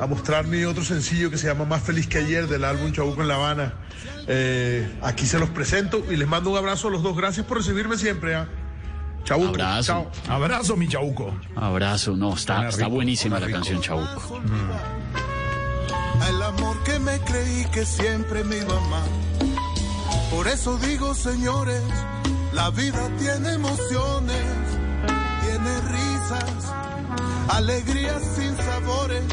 a 0.00 0.06
mostrar 0.06 0.46
mi 0.46 0.64
otro 0.64 0.84
sencillo 0.84 1.30
que 1.30 1.38
se 1.38 1.46
llama 1.46 1.64
Más 1.64 1.82
Feliz 1.82 2.06
que 2.06 2.18
Ayer 2.18 2.46
del 2.46 2.64
álbum 2.64 2.92
Chabuco 2.92 3.22
en 3.22 3.28
La 3.28 3.34
Habana. 3.34 3.74
Eh, 4.26 4.88
aquí 5.02 5.26
se 5.26 5.38
los 5.38 5.50
presento 5.50 6.04
y 6.10 6.16
les 6.16 6.28
mando 6.28 6.50
un 6.50 6.58
abrazo 6.58 6.88
a 6.88 6.90
los 6.90 7.02
dos. 7.02 7.16
Gracias 7.16 7.46
por 7.46 7.58
recibirme 7.58 7.96
siempre. 7.96 8.34
¿ah? 8.34 8.48
Chabuco. 9.24 9.48
Abrazo. 9.48 9.86
Chao. 9.86 10.10
Abrazo, 10.28 10.76
mi 10.76 10.88
Chabuco. 10.88 11.34
Abrazo, 11.56 12.16
no, 12.16 12.34
está, 12.34 12.68
está 12.68 12.86
buenísima 12.86 13.38
la 13.40 13.50
canción 13.50 13.80
Chabuco. 13.80 14.40
El 16.28 16.42
amor 16.42 16.82
que 16.84 16.98
me 16.98 17.18
creí 17.20 17.64
que 17.72 17.84
siempre 17.84 18.44
me 18.44 18.58
iba 18.58 18.80
mal. 18.88 19.08
Por 20.30 20.46
eso 20.46 20.76
digo, 20.78 21.14
señores, 21.14 21.82
la 22.52 22.70
vida 22.70 23.08
tiene 23.18 23.54
emociones, 23.54 24.44
tiene 25.42 25.80
risas, 25.90 26.74
alegrías 27.48 28.22
sin 28.36 28.56
sabores, 28.56 29.24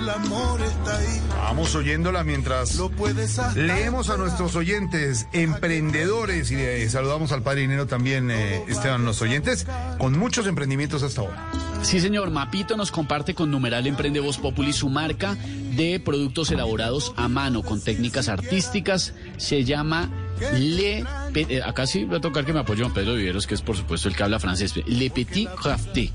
el 0.00 0.08
amor 0.08 0.60
está 0.62 0.96
ahí. 0.96 1.20
Vamos 1.28 1.74
oyéndola 1.74 2.24
mientras 2.24 2.76
Lo 2.76 2.90
puedes 2.90 3.38
hasta 3.38 3.58
leemos 3.60 4.10
a 4.10 4.16
nuestros 4.16 4.56
oyentes, 4.56 5.26
emprendedores, 5.32 6.50
y 6.50 6.56
eh, 6.56 6.88
saludamos 6.88 7.32
al 7.32 7.42
padre 7.42 7.62
dinero 7.62 7.86
también, 7.86 8.30
eh, 8.30 8.64
Esteban, 8.68 9.04
los 9.04 9.20
oyentes, 9.22 9.66
con 9.98 10.18
muchos 10.18 10.46
emprendimientos 10.46 11.02
hasta 11.02 11.20
ahora. 11.22 11.50
Sí, 11.82 12.00
señor. 12.00 12.30
Mapito 12.30 12.76
nos 12.76 12.90
comparte 12.90 13.34
con 13.34 13.50
numeral 13.50 13.86
Emprende 13.86 14.20
Voz 14.20 14.38
Populi 14.38 14.72
su 14.72 14.88
marca 14.90 15.36
de 15.76 16.00
productos 16.00 16.50
elaborados 16.50 17.12
a 17.16 17.28
mano 17.28 17.62
con 17.62 17.80
técnicas 17.80 18.28
artísticas. 18.28 19.14
Se 19.38 19.64
llama 19.64 20.10
Le... 20.54 21.04
Pe- 21.32 21.46
eh, 21.48 21.62
acá 21.62 21.86
sí 21.86 22.04
va 22.04 22.18
a 22.18 22.20
tocar 22.20 22.44
que 22.44 22.52
me 22.52 22.60
apoye 22.60 22.82
Juan 22.82 22.92
Pedro 22.92 23.14
Viveros, 23.14 23.46
que 23.46 23.54
es 23.54 23.62
por 23.62 23.76
supuesto 23.76 24.08
el 24.08 24.16
que 24.16 24.22
habla 24.22 24.38
francés. 24.38 24.74
Le 24.86 25.10
Petit 25.10 25.48
Crafté. 25.50 26.12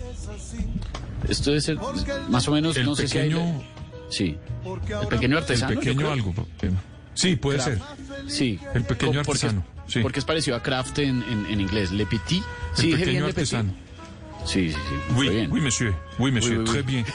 Esto 1.27 1.49
debe 1.49 1.61
ser 1.61 1.77
más 2.29 2.47
o 2.47 2.51
menos, 2.51 2.77
El 2.77 2.85
no 2.85 2.95
sé 2.95 3.07
si 3.07 3.17
hay... 3.17 3.33
Sí. 4.17 4.37
El 5.01 5.07
pequeño 5.07 5.37
artesano. 5.37 5.71
El 5.73 5.79
pequeño 5.79 6.09
algo. 6.11 6.33
eh, 6.61 6.71
Sí, 7.13 7.35
puede 7.35 7.59
Craft. 7.59 7.69
ser. 7.69 8.29
Sí. 8.29 8.59
El 8.73 8.83
pequeño 8.83 9.21
Porque 9.23 9.37
es- 9.37 9.43
artesano, 9.43 9.65
sí. 9.87 9.99
Porque 10.01 10.19
es 10.19 10.25
parecido 10.25 10.55
a 10.57 10.63
craft 10.63 10.99
en, 10.99 11.23
en- 11.23 11.45
en 11.49 11.61
inglés. 11.61 11.91
Le 11.91 12.05
Petit. 12.05 12.43
El 12.43 12.77
Sí, 12.77 12.91
pequeño 12.91 13.05
bien 13.11 13.23
Le 13.25 13.33
Petit. 13.33 13.37
artesano. 13.55 13.73
Sí, 14.45 14.69
sí, 14.71 14.73
sí. 14.77 15.13
Oui, 15.17 15.29
bien. 15.29 15.51
oui, 15.51 15.59
monsieur. 15.59 15.95
Oui, 16.19 16.31
monsieur. 16.31 16.59
Oui, 16.59 16.65
oui, 16.67 16.71
Très 16.71 16.81
bien. 16.83 17.05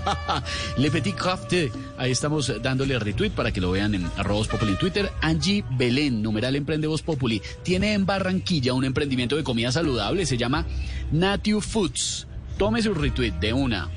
Le 0.78 0.90
Petit 0.90 1.14
Crafté. 1.14 1.72
Ahí 1.98 2.12
estamos 2.12 2.52
dándole 2.62 2.98
retweet 2.98 3.30
para 3.30 3.50
que 3.52 3.60
lo 3.60 3.70
vean 3.72 3.94
en 3.94 4.08
arroba 4.16 4.44
Populi 4.46 4.72
en 4.72 4.78
Twitter. 4.78 5.10
Angie 5.22 5.64
Belén, 5.70 6.22
numeral 6.22 6.54
Emprende 6.56 6.86
Voz 6.86 7.02
Populi, 7.02 7.42
tiene 7.64 7.94
en 7.94 8.06
Barranquilla 8.06 8.74
un 8.74 8.84
emprendimiento 8.84 9.36
de 9.36 9.42
comida 9.44 9.72
saludable. 9.72 10.24
Se 10.26 10.36
llama 10.36 10.64
Natiu 11.10 11.60
Foods. 11.60 12.26
Tome 12.58 12.80
su 12.82 12.94
retweet 12.94 13.32
de 13.40 13.52
una. 13.52 13.88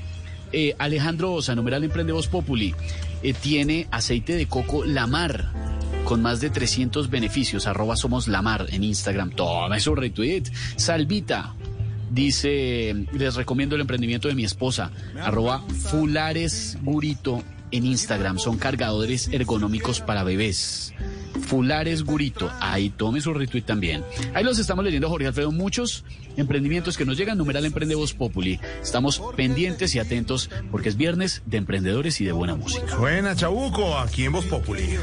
Eh, 0.58 0.74
Alejandro 0.78 1.34
Osa, 1.34 1.54
numeral 1.54 1.84
Emprende 1.84 2.14
Voz 2.14 2.28
Populi, 2.28 2.74
eh, 3.22 3.34
tiene 3.34 3.88
aceite 3.90 4.36
de 4.36 4.46
coco 4.46 4.86
Lamar 4.86 5.52
con 6.06 6.22
más 6.22 6.40
de 6.40 6.48
300 6.48 7.10
beneficios. 7.10 7.66
Arroba 7.66 7.94
Somos 7.94 8.26
Lamar 8.26 8.64
en 8.70 8.82
Instagram. 8.82 9.32
Tome 9.32 9.78
su 9.80 9.94
retweet. 9.94 10.44
Salvita, 10.76 11.54
Dice, 12.10 12.94
les 13.12 13.34
recomiendo 13.34 13.74
el 13.74 13.82
emprendimiento 13.82 14.28
de 14.28 14.34
mi 14.34 14.44
esposa, 14.44 14.92
arroba 15.20 15.60
Fulares 15.90 16.78
Gurito 16.80 17.42
en 17.70 17.86
Instagram. 17.86 18.38
Son 18.38 18.58
cargadores 18.58 19.28
ergonómicos 19.28 20.00
para 20.00 20.24
bebés. 20.24 20.94
Fulares 21.46 22.02
Gurito, 22.02 22.50
ahí 22.60 22.90
tome 22.90 23.20
su 23.20 23.32
retweet 23.32 23.62
también. 23.62 24.04
Ahí 24.34 24.42
los 24.42 24.58
estamos 24.58 24.84
leyendo, 24.84 25.08
Jorge 25.08 25.28
Alfredo, 25.28 25.52
muchos 25.52 26.04
emprendimientos 26.36 26.96
que 26.96 27.04
nos 27.04 27.16
llegan, 27.16 27.38
numeral 27.38 27.64
Emprende 27.64 27.94
Voz 27.94 28.14
Populi. 28.14 28.58
Estamos 28.82 29.22
pendientes 29.36 29.94
y 29.94 29.98
atentos 29.98 30.50
porque 30.70 30.88
es 30.88 30.96
viernes 30.96 31.42
de 31.46 31.58
emprendedores 31.58 32.20
y 32.20 32.24
de 32.24 32.32
buena 32.32 32.56
música. 32.56 32.88
Suena 32.88 33.36
Chabuco 33.36 33.96
aquí 33.98 34.24
en 34.24 34.32
Voz 34.32 34.44
Populi. 34.46 34.96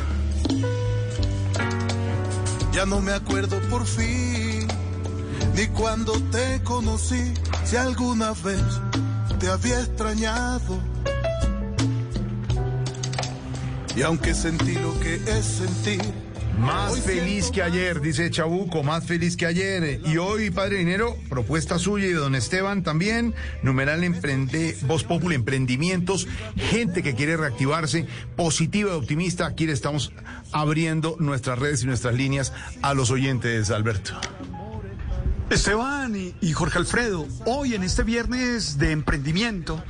Ya 2.73 2.85
no 2.85 3.01
me 3.01 3.11
acuerdo 3.11 3.59
por 3.69 3.85
fin, 3.85 4.67
ni 5.55 5.67
cuando 5.67 6.13
te 6.31 6.61
conocí, 6.63 7.21
si 7.63 7.75
alguna 7.75 8.31
vez 8.31 8.63
te 9.39 9.47
había 9.47 9.79
extrañado. 9.79 10.81
Y 13.95 14.01
aunque 14.01 14.33
sentí 14.33 14.73
lo 14.73 14.99
que 14.99 15.15
es 15.15 15.45
sentir, 15.45 16.01
Más 16.57 16.99
feliz 16.99 17.49
que 17.51 17.63
ayer, 17.63 17.99
dice 17.99 18.29
Chabuco, 18.29 18.83
más 18.83 19.05
feliz 19.05 19.35
que 19.35 19.45
ayer. 19.47 19.99
Y 20.05 20.17
hoy, 20.17 20.51
Padre 20.51 20.77
Dinero, 20.77 21.17
propuesta 21.27 21.79
suya 21.79 22.05
y 22.05 22.09
de 22.09 22.15
don 22.15 22.35
Esteban 22.35 22.83
también, 22.83 23.33
numeral 23.63 24.03
emprende, 24.03 24.77
Voz 24.83 25.03
Populi, 25.03 25.35
emprendimientos, 25.35 26.27
gente 26.55 27.01
que 27.01 27.15
quiere 27.15 27.37
reactivarse, 27.37 28.05
positiva 28.35 28.91
y 28.91 28.95
optimista. 28.95 29.47
Aquí 29.47 29.65
le 29.65 29.73
estamos 29.73 30.11
abriendo 30.51 31.15
nuestras 31.19 31.57
redes 31.57 31.83
y 31.83 31.87
nuestras 31.87 32.13
líneas 32.13 32.53
a 32.83 32.93
los 32.93 33.09
oyentes, 33.09 33.71
Alberto. 33.71 34.13
Esteban 35.53 36.15
y, 36.15 36.33
y 36.41 36.51
Jorge 36.51 36.79
Alfredo, 36.79 37.27
hoy 37.45 37.75
en 37.75 37.83
este 37.83 38.01
viernes 38.01 38.79
de 38.79 38.91
emprendimiento, 38.91 39.83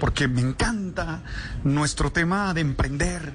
porque 0.00 0.28
me 0.28 0.40
encanta 0.40 1.22
nuestro 1.62 2.10
tema 2.10 2.54
de 2.54 2.62
emprender, 2.62 3.34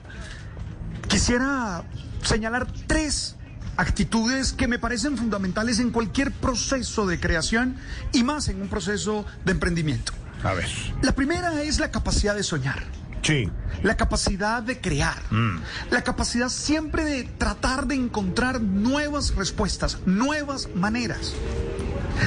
quisiera 1.07 1.83
señalar 2.23 2.65
tres 2.87 3.35
actitudes 3.77 4.51
que 4.53 4.67
me 4.67 4.79
parecen 4.79 5.15
fundamentales 5.15 5.79
en 5.79 5.91
cualquier 5.91 6.31
proceso 6.31 7.05
de 7.05 7.19
creación 7.19 7.77
y 8.13 8.23
más 8.23 8.47
en 8.47 8.63
un 8.63 8.67
proceso 8.67 9.23
de 9.45 9.51
emprendimiento. 9.51 10.11
A 10.43 10.53
ver. 10.53 10.69
La 11.03 11.11
primera 11.11 11.61
es 11.61 11.79
la 11.79 11.91
capacidad 11.91 12.35
de 12.35 12.41
soñar. 12.41 12.83
Sí. 13.25 13.49
La 13.81 13.97
capacidad 13.97 14.61
de 14.61 14.79
crear. 14.79 15.17
Mm. 15.31 15.59
La 15.89 16.03
capacidad 16.03 16.49
siempre 16.49 17.03
de 17.03 17.23
tratar 17.23 17.87
de 17.87 17.95
encontrar 17.95 18.61
nuevas 18.61 19.33
respuestas, 19.35 19.97
nuevas 20.05 20.69
maneras. 20.75 21.33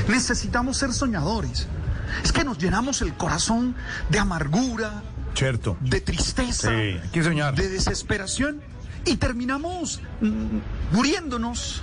Necesitamos 0.09 0.76
ser 0.76 0.92
soñadores. 0.92 1.66
Es 2.24 2.32
que 2.32 2.42
nos 2.44 2.59
llenamos 2.59 3.01
el 3.03 3.14
corazón 3.14 3.76
de 4.11 4.18
amargura, 4.18 5.03
Cierto. 5.34 5.76
de 5.80 6.01
tristeza, 6.01 6.68
Sí, 6.70 6.74
hay 6.74 7.09
que 7.12 7.22
soñar. 7.22 7.55
de 7.55 7.68
desesperación 7.68 8.61
y 9.05 9.16
terminamos 9.16 10.01
mm, 10.20 10.59
muriéndonos 10.96 11.82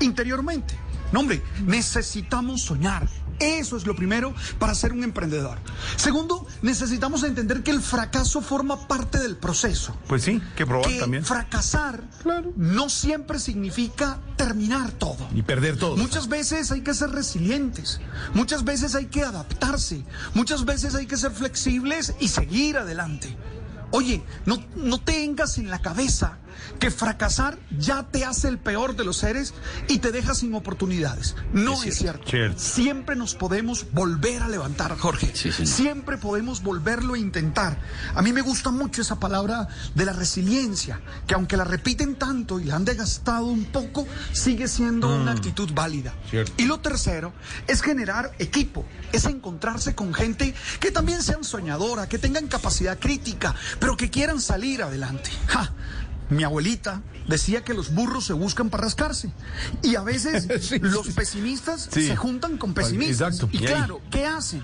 interiormente. 0.00 0.74
No, 1.12 1.20
hombre, 1.20 1.42
necesitamos 1.64 2.62
soñar. 2.62 3.06
Eso 3.38 3.76
es 3.76 3.86
lo 3.86 3.94
primero 3.94 4.34
para 4.58 4.74
ser 4.74 4.92
un 4.92 5.04
emprendedor. 5.04 5.58
Segundo, 5.96 6.46
necesitamos 6.62 7.22
entender 7.22 7.62
que 7.62 7.70
el 7.70 7.80
fracaso 7.80 8.40
forma 8.40 8.88
parte 8.88 9.18
del 9.18 9.36
proceso. 9.36 9.96
Pues 10.06 10.22
sí, 10.22 10.40
que 10.56 10.66
probar 10.66 10.90
Que 10.90 11.00
también. 11.00 11.24
fracasar 11.24 12.02
no 12.56 12.88
siempre 12.88 13.38
significa 13.38 14.18
terminar 14.36 14.92
todo. 14.92 15.28
Y 15.34 15.42
perder 15.42 15.76
todo. 15.78 15.96
Muchas 15.96 16.28
veces 16.28 16.70
hay 16.72 16.82
que 16.82 16.94
ser 16.94 17.10
resilientes, 17.10 18.00
muchas 18.34 18.64
veces 18.64 18.94
hay 18.94 19.06
que 19.06 19.22
adaptarse, 19.22 20.04
muchas 20.34 20.64
veces 20.64 20.94
hay 20.94 21.06
que 21.06 21.16
ser 21.16 21.32
flexibles 21.32 22.14
y 22.20 22.28
seguir 22.28 22.78
adelante. 22.78 23.36
Oye, 23.92 24.22
no, 24.46 24.62
no 24.74 25.00
tengas 25.00 25.58
en 25.58 25.70
la 25.70 25.80
cabeza 25.80 26.38
que 26.78 26.90
fracasar 26.90 27.58
ya 27.78 28.04
te 28.04 28.24
hace 28.24 28.48
el 28.48 28.58
peor 28.58 28.96
de 28.96 29.04
los 29.04 29.18
seres 29.18 29.54
y 29.88 29.98
te 29.98 30.12
deja 30.12 30.34
sin 30.34 30.54
oportunidades. 30.54 31.36
No 31.52 31.82
es, 31.82 31.98
cierto. 31.98 32.28
Cierto. 32.28 32.58
Siempre 32.58 33.16
nos 33.16 33.34
podemos 33.34 33.86
volver 33.92 34.42
a 34.42 34.48
levantar, 34.48 34.96
Jorge. 34.96 35.34
Siempre 35.34 36.18
podemos 36.18 36.62
volverlo 36.62 37.14
a 37.14 37.18
intentar. 37.18 37.78
A 38.14 38.22
mí 38.22 38.32
me 38.32 38.42
gusta 38.42 38.70
mucho 38.70 39.02
esa 39.02 39.18
palabra 39.18 39.68
de 39.94 40.04
la 40.04 40.12
resiliencia, 40.12 41.00
que 41.26 41.34
aunque 41.34 41.56
la 41.56 41.64
repiten 41.64 42.16
tanto 42.16 42.60
y 42.60 42.64
la 42.64 42.76
han 42.76 42.84
desgastado 42.84 43.46
un 43.46 43.64
poco, 43.66 44.06
sigue 44.32 44.68
siendo 44.68 45.14
una 45.14 45.32
actitud 45.32 45.70
válida. 45.72 46.14
Cierto. 46.30 46.52
Y 46.56 46.66
lo 46.66 46.80
tercero 46.80 47.32
es 47.66 47.82
generar 47.82 48.32
equipo, 48.38 48.84
es 49.12 49.24
encontrarse 49.26 49.94
con 49.94 50.14
gente 50.14 50.54
que 50.80 50.90
también 50.90 51.22
sean 51.22 51.44
soñadora, 51.44 52.08
que 52.08 52.18
tengan 52.18 52.48
capacidad 52.48 52.98
crítica, 52.98 53.54
pero 53.78 53.96
que 53.96 54.10
quieran 54.10 54.40
salir 54.40 54.82
adelante. 54.82 55.30
¡Ja! 55.46 55.72
Mi 56.28 56.42
abuelita 56.44 57.02
decía 57.28 57.62
que 57.64 57.72
los 57.74 57.94
burros 57.94 58.24
se 58.26 58.32
buscan 58.32 58.68
para 58.70 58.84
rascarse. 58.84 59.30
Y 59.82 59.94
a 59.96 60.02
veces 60.02 60.48
los 60.82 61.08
pesimistas 61.08 61.88
Sí. 61.92 62.08
se 62.08 62.16
juntan 62.16 62.58
con 62.58 62.74
pesimistas. 62.74 63.34
Exacto. 63.36 63.48
Y 63.52 63.58
claro, 63.60 64.00
¿qué 64.10 64.26
hacen? 64.26 64.62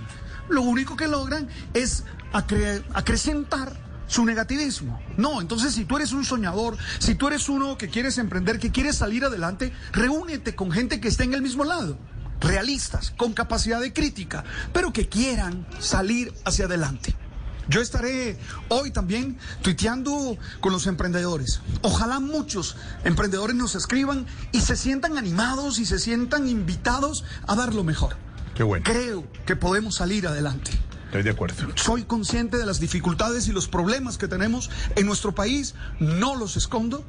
Lo 0.49 0.63
único 0.63 0.97
que 0.97 1.07
logran 1.07 1.49
es 1.73 2.05
acre- 2.33 2.83
acrecentar 2.95 3.81
su 4.09 4.25
negativismo. 4.25 5.01
No, 5.17 5.41
entonces 5.41 5.73
si 5.75 5.85
tú 5.85 5.97
eres 5.97 6.13
un 6.13 6.25
soñador, 6.25 6.77
si 6.99 7.15
tú 7.15 7.29
eres 7.29 7.49
uno 7.49 7.79
que 7.79 7.89
quieres 7.89 8.19
emprender, 8.19 8.59
que 8.59 8.71
quieres 8.73 8.97
salir 8.97 9.25
adelante, 9.25 9.73
reúnete 9.93 10.55
con 10.55 10.71
gente 10.73 11.01
que 11.01 11.09
esté 11.09 11.25
en 11.25 11.35
el 11.35 11.43
mismo 11.43 11.65
lado. 11.65 11.97
Realistas, 12.41 13.13
con 13.17 13.33
capacidad 13.35 13.81
de 13.81 13.93
crítica, 13.93 14.43
pero 14.73 14.93
que 14.93 15.09
quieran 15.09 15.65
salir 15.79 16.35
hacia 16.45 16.65
adelante. 16.65 17.15
Yo 17.69 17.81
estaré 17.81 18.37
hoy 18.69 18.91
también 18.91 19.39
tuiteando 19.63 20.37
con 20.61 20.73
los 20.73 20.87
emprendedores. 20.87 21.61
Ojalá 21.83 22.21
muchos 22.21 22.77
emprendedores 23.05 23.55
nos 23.57 23.75
escriban 23.75 24.27
y 24.53 24.61
se 24.61 24.77
sientan 24.77 25.17
animados 25.19 25.79
y 25.79 25.87
se 25.87 25.99
sientan 25.99 26.49
invitados 26.49 27.25
a 27.47 27.55
dar 27.55 27.75
lo 27.75 27.85
mejor. 27.85 28.17
Qué 28.55 28.63
bueno. 28.63 28.85
Creo 28.85 29.25
que 29.47 29.57
podemos 29.57 29.95
salir 29.97 30.27
adelante. 30.27 30.73
Estoy 31.07 31.23
de 31.23 31.31
acuerdo. 31.31 31.55
Soy 31.77 32.05
consciente 32.05 32.57
de 32.57 32.67
las 32.67 32.81
dificultades 32.81 33.47
y 33.47 33.53
los 33.53 33.69
problemas 33.69 34.19
que 34.19 34.29
tenemos 34.29 34.71
en 34.97 35.07
nuestro 35.07 35.35
país. 35.35 35.75
No 36.01 36.35
los 36.37 36.57
escondo. 36.57 37.05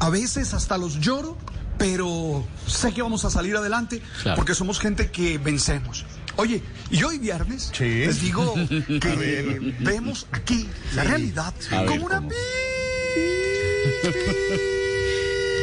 A 0.00 0.08
veces 0.10 0.54
hasta 0.54 0.78
los 0.78 1.00
lloro, 1.00 1.36
pero 1.78 2.46
sé 2.68 2.92
que 2.94 3.02
vamos 3.02 3.24
a 3.24 3.30
salir 3.30 3.56
adelante 3.56 4.00
Claro. 4.22 4.36
porque 4.36 4.54
somos 4.54 4.78
gente 4.78 5.10
que 5.10 5.38
vencemos. 5.38 6.04
Oye, 6.38 6.62
y 6.90 7.02
hoy 7.02 7.18
viernes 7.18 7.70
Sí. 7.76 8.06
les 8.06 8.20
digo 8.20 8.54
A 8.56 8.98
que 9.00 9.16
ver. 9.16 9.60
vemos 9.80 10.26
aquí 10.30 10.68
la 10.94 11.02
Sí. 11.02 11.08
realidad 11.08 11.54
ver, 11.70 11.86
como 11.86 12.06
una 12.06 12.16
¿cómo? 12.16 12.30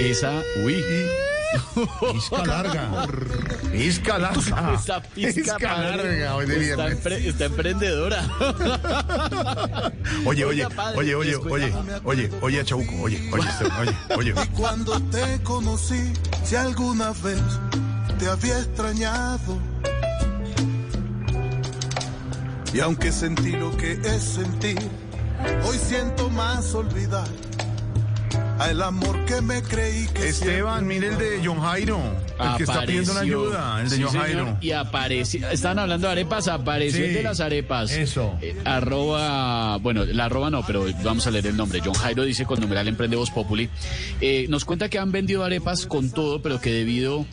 Esa, 0.01 0.41
uy. 0.63 0.83
Pizca 2.11 2.45
larga. 2.45 3.07
Pizca 3.71 4.17
larga. 4.17 4.73
Esa 4.73 5.01
pizca, 5.01 5.57
larga 5.77 6.35
hoy 6.35 6.45
de 6.47 6.69
está, 6.69 6.85
viernes. 6.87 7.05
empre- 7.05 7.25
está 7.25 7.45
emprendedora. 7.45 8.27
Oye, 10.25 10.43
oye, 10.43 10.65
oye, 10.97 11.15
oye, 11.15 11.35
oye, 11.35 11.73
oye, 12.03 12.29
oye, 12.41 12.65
Chabuco, 12.65 12.91
oye, 13.01 13.29
oye, 13.31 13.47
oye, 14.17 14.31
oye. 14.33 14.43
Y 14.43 14.47
cuando 14.49 14.99
te 15.03 15.41
conocí, 15.43 16.11
si 16.43 16.55
alguna 16.57 17.11
vez 17.23 17.39
te 18.19 18.27
había 18.27 18.59
extrañado. 18.59 19.57
Y 22.75 22.81
aunque 22.81 23.09
sentí 23.13 23.51
lo 23.51 23.71
que 23.77 23.93
es 23.93 24.21
sentir, 24.21 24.77
hoy 25.65 25.77
siento 25.77 26.29
más 26.29 26.73
olvidar 26.75 27.25
a 28.59 28.69
el 28.69 28.81
amor 28.81 29.23
que 29.25 29.39
me 29.41 29.61
creí 29.63 30.07
que 30.07 30.27
Esteban, 30.29 30.85
mire 30.85 31.07
el 31.07 31.17
de 31.17 31.41
John 31.43 31.61
Jairo, 31.61 31.99
el 32.37 32.57
que 32.57 32.63
está 32.63 32.85
pidiendo 32.85 33.13
una 33.13 33.21
ayuda, 33.21 33.81
el 33.81 33.89
de 33.89 33.95
Sí, 33.95 34.01
John 34.01 34.11
señor, 34.11 34.25
Jairo. 34.27 34.57
Y 34.59 34.71
apareció, 34.71 35.49
estaban 35.49 35.79
hablando 35.79 36.07
de 36.07 36.11
arepas, 36.13 36.49
apareció 36.49 36.99
Sí, 36.99 37.05
el 37.05 37.13
de 37.13 37.23
las 37.23 37.39
arepas. 37.39 37.91
eso. 37.93 38.37
Eh, 38.41 38.57
arroba, 38.65 39.77
bueno, 39.77 40.03
la 40.03 40.25
arroba 40.25 40.49
no, 40.49 40.65
pero 40.65 40.85
vamos 41.01 41.25
a 41.27 41.31
leer 41.31 41.47
el 41.47 41.55
nombre. 41.55 41.79
John 41.83 41.93
Jairo 41.93 42.23
dice 42.23 42.45
con 42.45 42.59
numeral 42.59 42.89
Emprende 42.89 43.15
Voz 43.15 43.31
Populi. 43.31 43.69
Eh, 44.19 44.47
nos 44.49 44.65
cuenta 44.65 44.89
que 44.89 44.99
han 44.99 45.13
vendido 45.13 45.45
arepas 45.45 45.85
con 45.85 46.11
todo, 46.11 46.41
pero 46.41 46.59
que 46.59 46.71
debido 46.73 47.25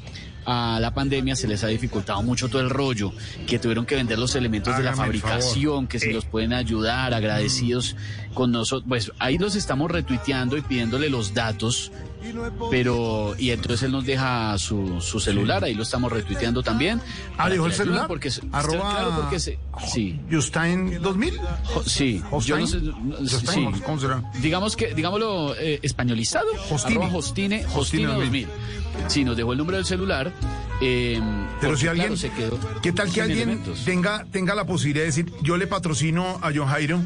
a 0.46 0.78
la 0.80 0.92
pandemia 0.94 1.36
se 1.36 1.46
les 1.48 1.62
ha 1.64 1.68
dificultado 1.68 2.22
mucho 2.22 2.48
todo 2.48 2.60
el 2.62 2.70
rollo, 2.70 3.12
que 3.46 3.58
tuvieron 3.58 3.86
que 3.86 3.94
vender 3.96 4.18
los 4.18 4.34
elementos 4.34 4.76
de 4.76 4.82
la 4.82 4.94
fabricación, 4.94 5.86
que 5.86 5.98
si 5.98 6.10
Eh. 6.10 6.12
los 6.12 6.24
pueden 6.24 6.52
ayudar, 6.52 7.14
agradecidos 7.14 7.96
con 8.34 8.50
nosotros. 8.52 8.86
Pues 8.88 9.12
ahí 9.18 9.38
los 9.38 9.54
estamos 9.56 9.90
retuiteando 9.90 10.56
y 10.56 10.62
pidiéndole 10.62 11.08
los 11.10 11.34
datos 11.34 11.92
pero 12.70 13.34
y 13.38 13.50
entonces 13.50 13.82
él 13.82 13.92
nos 13.92 14.04
deja 14.06 14.56
su, 14.58 15.00
su 15.00 15.18
celular, 15.20 15.64
ahí 15.64 15.74
lo 15.74 15.82
estamos 15.82 16.10
retuiteando 16.12 16.62
también. 16.62 17.00
Ah, 17.36 17.48
que 17.48 17.56
el 17.56 17.72
celular. 17.72 18.06
Porque 18.06 18.28
Arroba- 18.52 18.92
claro, 18.94 19.12
porque 19.16 19.40
se, 19.40 19.58
sí. 19.92 20.20
Justin 20.30 21.00
2000. 21.02 21.38
Jo- 21.64 21.82
Sí, 21.84 22.22
yo 22.44 22.58
no 22.58 22.66
sé, 22.66 22.80
sí. 22.80 23.66
¿Cómo 23.84 23.98
será? 23.98 24.22
Digamos 24.40 24.76
que, 24.76 24.94
digámoslo, 24.94 25.54
eh, 25.56 25.80
españolizado. 25.82 26.46
Hostine. 26.70 27.04
Arroba 27.04 27.16
Hostine, 27.18 27.56
Hostine 27.66 27.76
Hostine 27.80 28.06
2000. 28.06 28.46
2000. 28.46 28.48
Sí, 29.08 29.24
nos 29.24 29.36
dejó 29.36 29.52
el 29.52 29.58
número 29.58 29.76
del 29.78 29.86
celular. 29.86 30.31
Eh, 30.80 31.20
Pero 31.60 31.76
si 31.76 31.86
alguien, 31.86 32.08
claro, 32.08 32.16
se 32.20 32.30
quedó 32.30 32.58
¿qué 32.82 32.92
tal 32.92 33.12
que 33.12 33.22
alguien 33.22 33.48
elementos. 33.50 33.84
tenga, 33.84 34.24
tenga 34.30 34.54
la 34.54 34.66
posibilidad 34.66 35.02
de 35.02 35.06
decir, 35.06 35.32
yo 35.42 35.56
le 35.56 35.66
patrocino 35.66 36.38
a 36.42 36.50
John 36.54 36.66
Jairo 36.66 37.00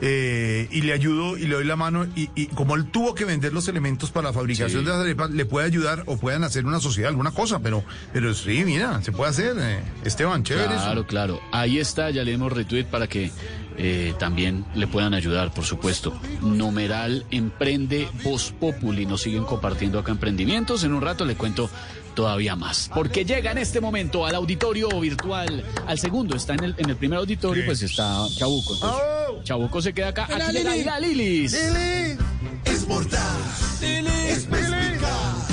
eh, 0.00 0.68
y 0.70 0.82
le 0.82 0.92
ayudo 0.92 1.36
y 1.36 1.46
le 1.48 1.56
doy 1.56 1.64
la 1.64 1.74
mano 1.74 2.06
y, 2.14 2.30
y 2.36 2.46
como 2.46 2.76
él 2.76 2.86
tuvo 2.86 3.14
que 3.16 3.24
vender 3.24 3.52
los 3.52 3.66
elementos 3.66 4.12
para 4.12 4.28
la 4.28 4.32
fabricación 4.32 4.80
Sí. 4.82 4.86
de 4.86 4.92
las 4.92 5.00
arepas, 5.00 5.30
le 5.30 5.44
puede 5.44 5.66
ayudar 5.66 6.04
o 6.06 6.16
puedan 6.16 6.44
hacer 6.44 6.64
una 6.66 6.78
sociedad, 6.78 7.08
alguna 7.10 7.32
cosa, 7.32 7.58
pero, 7.58 7.82
pero 8.12 8.32
sí, 8.32 8.62
mira, 8.64 9.02
se 9.02 9.10
puede 9.12 9.30
hacer, 9.30 9.56
eh, 9.58 9.80
Esteban, 10.04 10.44
chévere 10.44 10.72
eso. 10.74 10.84
Claro, 10.84 11.06
claro. 11.06 11.40
Ahí 11.52 11.78
está, 11.80 12.10
ya 12.10 12.22
leemos 12.22 12.52
retweet 12.52 12.84
para 12.84 13.08
que 13.08 13.32
eh, 13.76 14.14
también 14.20 14.64
le 14.76 14.86
puedan 14.86 15.14
ayudar, 15.14 15.52
por 15.52 15.64
supuesto. 15.64 16.16
Numeral 16.42 17.26
Emprende 17.32 18.08
Voz 18.24 18.52
Populi. 18.58 19.04
Nos 19.06 19.22
siguen 19.22 19.44
compartiendo 19.44 19.98
acá 19.98 20.10
emprendimientos. 20.12 20.82
En 20.84 20.94
un 20.94 21.00
rato 21.02 21.24
le 21.24 21.34
cuento 21.36 21.70
todavía 22.18 22.56
más. 22.56 22.90
Porque 22.92 23.24
llega 23.24 23.52
en 23.52 23.58
este 23.58 23.80
momento 23.80 24.26
al 24.26 24.34
auditorio 24.34 24.88
virtual, 24.98 25.64
al 25.86 26.00
segundo, 26.00 26.34
está 26.34 26.54
en 26.54 26.64
el, 26.64 26.74
en 26.76 26.90
el 26.90 26.96
primer 26.96 27.20
auditorio, 27.20 27.64
pues 27.64 27.80
está 27.80 28.26
Chabuco. 28.36 28.74
Entonces, 28.74 29.44
Chabuco 29.44 29.80
se 29.80 29.94
queda 29.94 30.08
acá. 30.08 30.24
Aquí 30.24 30.58
llega 30.58 30.98
la 30.98 30.98
Lilis. 30.98 31.54
Es 31.54 32.88
mordaz, 32.88 33.80
es 33.80 34.46
perspicaz, 34.46 35.46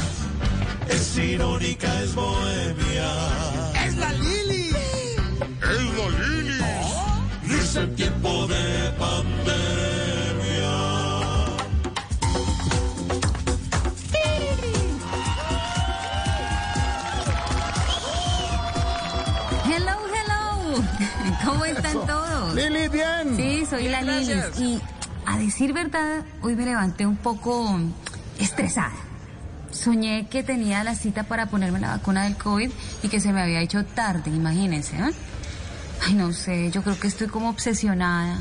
es 0.89 1.17
irónica, 1.19 2.01
es 2.01 2.15
bohemia. 2.15 3.11
Es 3.85 3.95
la 3.97 4.13
Lili. 4.13 4.34
Lili, 22.69 22.87
bien. 22.89 23.35
Sí, 23.35 23.65
soy 23.69 23.89
la 23.89 24.01
Lili. 24.01 24.33
Y 24.57 24.81
a 25.25 25.37
decir 25.37 25.73
verdad, 25.73 26.23
hoy 26.41 26.55
me 26.55 26.65
levanté 26.65 27.05
un 27.05 27.17
poco 27.17 27.79
estresada. 28.39 28.93
Soñé 29.71 30.27
que 30.29 30.43
tenía 30.43 30.83
la 30.83 30.95
cita 30.95 31.23
para 31.23 31.47
ponerme 31.47 31.79
la 31.79 31.89
vacuna 31.89 32.23
del 32.23 32.37
COVID 32.37 32.71
y 33.03 33.07
que 33.07 33.19
se 33.19 33.33
me 33.33 33.41
había 33.41 33.61
hecho 33.61 33.85
tarde, 33.85 34.31
imagínense. 34.31 34.95
¿eh? 34.95 35.11
Ay, 36.05 36.13
no 36.13 36.31
sé, 36.33 36.71
yo 36.71 36.81
creo 36.81 36.99
que 36.99 37.07
estoy 37.07 37.27
como 37.27 37.49
obsesionada. 37.49 38.39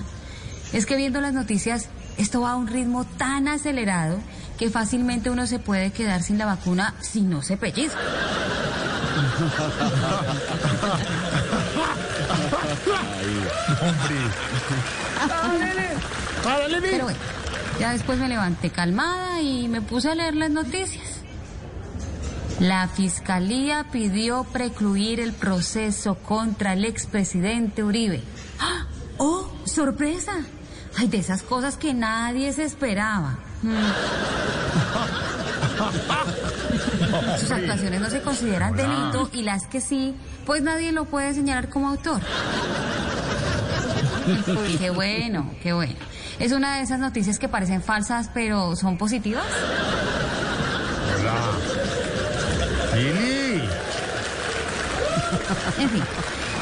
Es 0.72 0.86
que 0.86 0.96
viendo 0.96 1.20
las 1.20 1.34
noticias, 1.34 1.88
esto 2.16 2.42
va 2.42 2.52
a 2.52 2.56
un 2.56 2.68
ritmo 2.68 3.04
tan 3.04 3.48
acelerado 3.48 4.18
que 4.58 4.70
fácilmente 4.70 5.30
uno 5.30 5.46
se 5.46 5.58
puede 5.58 5.90
quedar 5.90 6.22
sin 6.22 6.38
la 6.38 6.46
vacuna 6.46 6.94
si 7.00 7.22
no 7.22 7.42
se 7.42 7.56
pellizca. 7.56 7.98
Pero 16.80 17.05
bueno, 17.05 17.18
ya 17.80 17.92
después 17.92 18.18
me 18.18 18.28
levanté 18.28 18.70
calmada 18.70 19.40
y 19.40 19.68
me 19.68 19.80
puse 19.80 20.11
a 20.11 20.14
leer 20.14 20.34
las 20.34 20.50
noticias. 20.50 21.20
La 22.61 22.86
fiscalía 22.88 23.86
pidió 23.90 24.44
precluir 24.44 25.18
el 25.20 25.32
proceso 25.32 26.14
contra 26.16 26.74
el 26.74 26.84
expresidente 26.84 27.82
Uribe. 27.82 28.22
¡Ah! 28.61 28.86
¡Oh, 29.18 29.50
sorpresa! 29.64 30.34
Ay, 30.96 31.09
de 31.09 31.18
esas 31.18 31.42
cosas 31.42 31.76
que 31.76 31.94
nadie 31.94 32.52
se 32.52 32.62
esperaba. 32.62 33.38
Sus 37.38 37.50
actuaciones 37.50 38.00
no 38.00 38.10
se 38.10 38.20
consideran 38.20 38.76
delito 38.76 39.30
y 39.32 39.42
las 39.42 39.66
que 39.66 39.80
sí, 39.80 40.14
pues 40.46 40.62
nadie 40.62 40.92
lo 40.92 41.06
puede 41.06 41.34
señalar 41.34 41.68
como 41.68 41.88
autor. 41.88 42.20
Qué 44.78 44.90
bueno, 44.90 45.50
qué 45.62 45.72
bueno. 45.74 45.94
Es 46.38 46.52
una 46.52 46.76
de 46.76 46.82
esas 46.82 46.98
noticias 46.98 47.38
que 47.38 47.48
parecen 47.48 47.82
falsas, 47.82 48.30
pero 48.32 48.74
son 48.74 48.96
positivas. 48.96 49.44
Lili. 52.94 53.62
En 55.78 55.90
fin, 55.90 56.02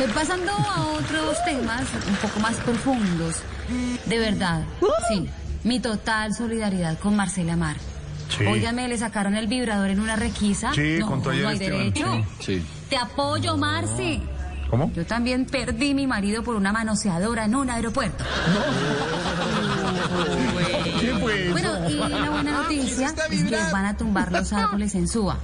eh, 0.01 0.09
pasando 0.15 0.51
a 0.51 0.87
otros 0.87 1.37
temas 1.45 1.83
un 2.09 2.17
poco 2.17 2.41
más 2.41 2.57
profundos. 2.57 3.37
De 4.07 4.19
verdad, 4.19 4.63
sí, 5.09 5.29
mi 5.65 5.81
total 5.81 6.35
solidaridad 6.35 6.99
con 6.99 7.17
Marcela 7.17 7.57
Mar. 7.57 7.77
Sí. 8.37 8.47
Óigame, 8.47 8.89
le 8.89 8.97
sacaron 8.99 9.35
el 9.37 9.47
vibrador 9.47 9.91
en 9.91 10.01
una 10.01 10.17
requisa. 10.17 10.73
Sí, 10.75 10.97
no, 10.99 11.07
contó 11.07 11.31
ayer 11.31 11.43
no 11.43 11.49
hay 11.51 11.59
derecho. 11.59 12.25
Sí. 12.41 12.65
Te 12.89 12.97
apoyo, 12.97 13.57
Marce. 13.57 14.21
¿Cómo? 14.71 14.91
Yo 14.95 15.05
también 15.05 15.45
perdí 15.45 15.93
mi 15.93 16.07
marido 16.07 16.43
por 16.43 16.57
una 16.57 16.73
manoseadora 16.73 17.45
en 17.45 17.55
un 17.55 17.69
aeropuerto. 17.69 18.25
¿Qué 21.01 21.15
fue 21.21 21.43
eso? 21.45 21.53
Bueno, 21.53 21.91
y 21.91 21.95
la 21.95 22.31
buena 22.31 22.53
noticia 22.63 23.15
es 23.31 23.45
que 23.45 23.57
van 23.71 23.85
a 23.85 23.97
tumbar 23.97 24.33
los 24.33 24.51
árboles 24.55 24.95
en 24.95 25.09
Suba. 25.09 25.39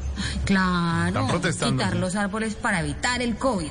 Claro, 0.46 1.08
Están 1.08 1.28
protestando. 1.28 1.82
quitar 1.84 1.96
los 1.96 2.16
árboles 2.16 2.54
para 2.54 2.80
evitar 2.80 3.20
el 3.20 3.36
COVID. 3.36 3.68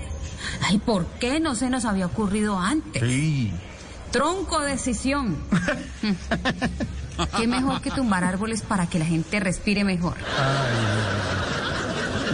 Ay, 0.61 0.77
¿por 0.77 1.07
qué 1.19 1.39
no 1.39 1.55
se 1.55 1.71
nos 1.71 1.85
había 1.85 2.05
ocurrido 2.05 2.59
antes? 2.59 3.01
Sí. 3.01 3.51
Tronco 4.11 4.61
decisión. 4.61 5.37
Qué 7.37 7.47
mejor 7.47 7.81
que 7.81 7.91
tumbar 7.91 8.23
árboles 8.23 8.61
para 8.61 8.87
que 8.87 8.99
la 8.99 9.05
gente 9.05 9.39
respire 9.39 9.83
mejor. 9.83 10.15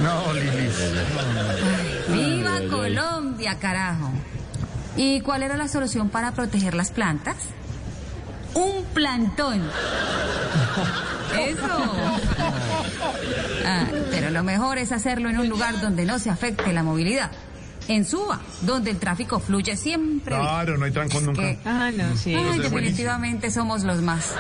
No, 0.02 0.34
Lili. 0.34 0.70
¡Viva 2.10 2.60
Colombia, 2.70 3.58
carajo! 3.60 4.12
¿Y 4.96 5.22
cuál 5.22 5.44
era 5.44 5.58
la 5.58 5.68
solución 5.68 6.10
para 6.10 6.34
proteger 6.34 6.74
las 6.74 6.92
plantas? 6.92 7.38
Un 8.54 8.84
plantón. 8.94 9.64
Eso. 11.38 11.96
Ah, 13.66 13.86
pero 14.12 14.30
lo 14.30 14.44
mejor 14.44 14.78
es 14.78 14.92
hacerlo 14.92 15.30
en 15.30 15.40
un 15.40 15.50
lugar 15.50 15.82
donde 15.82 16.06
no 16.06 16.20
se 16.20 16.30
afecte 16.30 16.74
la 16.74 16.84
movilidad. 16.84 17.32
En 17.88 18.06
Suba, 18.06 18.40
donde 18.62 18.92
el 18.92 18.98
tráfico 19.00 19.40
fluye 19.40 19.76
siempre. 19.76 20.36
bien. 20.36 20.48
Claro, 20.48 20.78
no 20.78 20.86
hay 20.86 20.92
trancón 20.92 21.26
nunca. 21.26 21.42
que- 21.42 21.58
Ah, 21.66 21.92
no, 21.96 22.16
sí. 22.18 22.34
Ay, 22.34 22.58
es 22.58 22.64
definitivamente 22.64 23.52
somos 23.52 23.84
los 23.84 24.02
más. 24.02 24.26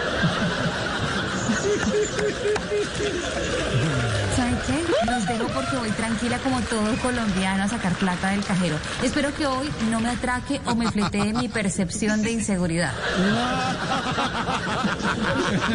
¿Saben 4.35 4.57
qué? 4.65 4.83
Los 5.11 5.27
dejo 5.27 5.47
porque 5.53 5.77
voy 5.77 5.89
tranquila 5.91 6.37
como 6.39 6.59
todo 6.61 6.95
colombiano 7.01 7.63
a 7.63 7.67
sacar 7.67 7.93
plata 7.93 8.29
del 8.31 8.43
cajero. 8.43 8.77
Espero 9.03 9.33
que 9.35 9.45
hoy 9.45 9.69
no 9.91 9.99
me 9.99 10.09
atraque 10.09 10.59
o 10.65 10.75
me 10.75 10.89
fletee 10.91 11.33
mi 11.33 11.47
percepción 11.49 12.21
de 12.23 12.31
inseguridad. 12.31 12.93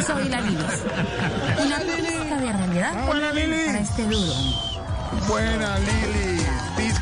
Soy 0.06 0.28
la 0.28 0.40
Lilis. 0.40 0.64
Una 1.64 1.78
pizca 1.78 2.36
de 2.40 2.52
realidad 2.52 3.06
Buena, 3.06 3.32
Lili. 3.32 3.66
para 3.66 3.78
este 3.80 4.02
duro. 4.04 4.32
Buena, 5.28 5.78
Lili. 5.78 6.37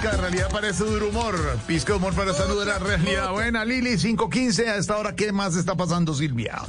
De 0.07 0.17
realidad 0.17 0.49
para 0.51 0.69
ese 0.69 0.85
duro 0.85 1.09
humor. 1.09 1.37
Pizca 1.67 1.93
de 1.93 1.99
humor 1.99 2.15
para 2.15 2.31
esta 2.31 2.45
dura 2.45 2.79
realidad. 2.79 3.33
Buena, 3.33 3.65
Lili. 3.65 3.95
5.15 3.95 4.69
a 4.69 4.77
esta 4.77 4.97
hora. 4.97 5.17
¿Qué 5.17 5.33
más 5.33 5.57
está 5.57 5.75
pasando, 5.75 6.15
Silvia? 6.15 6.63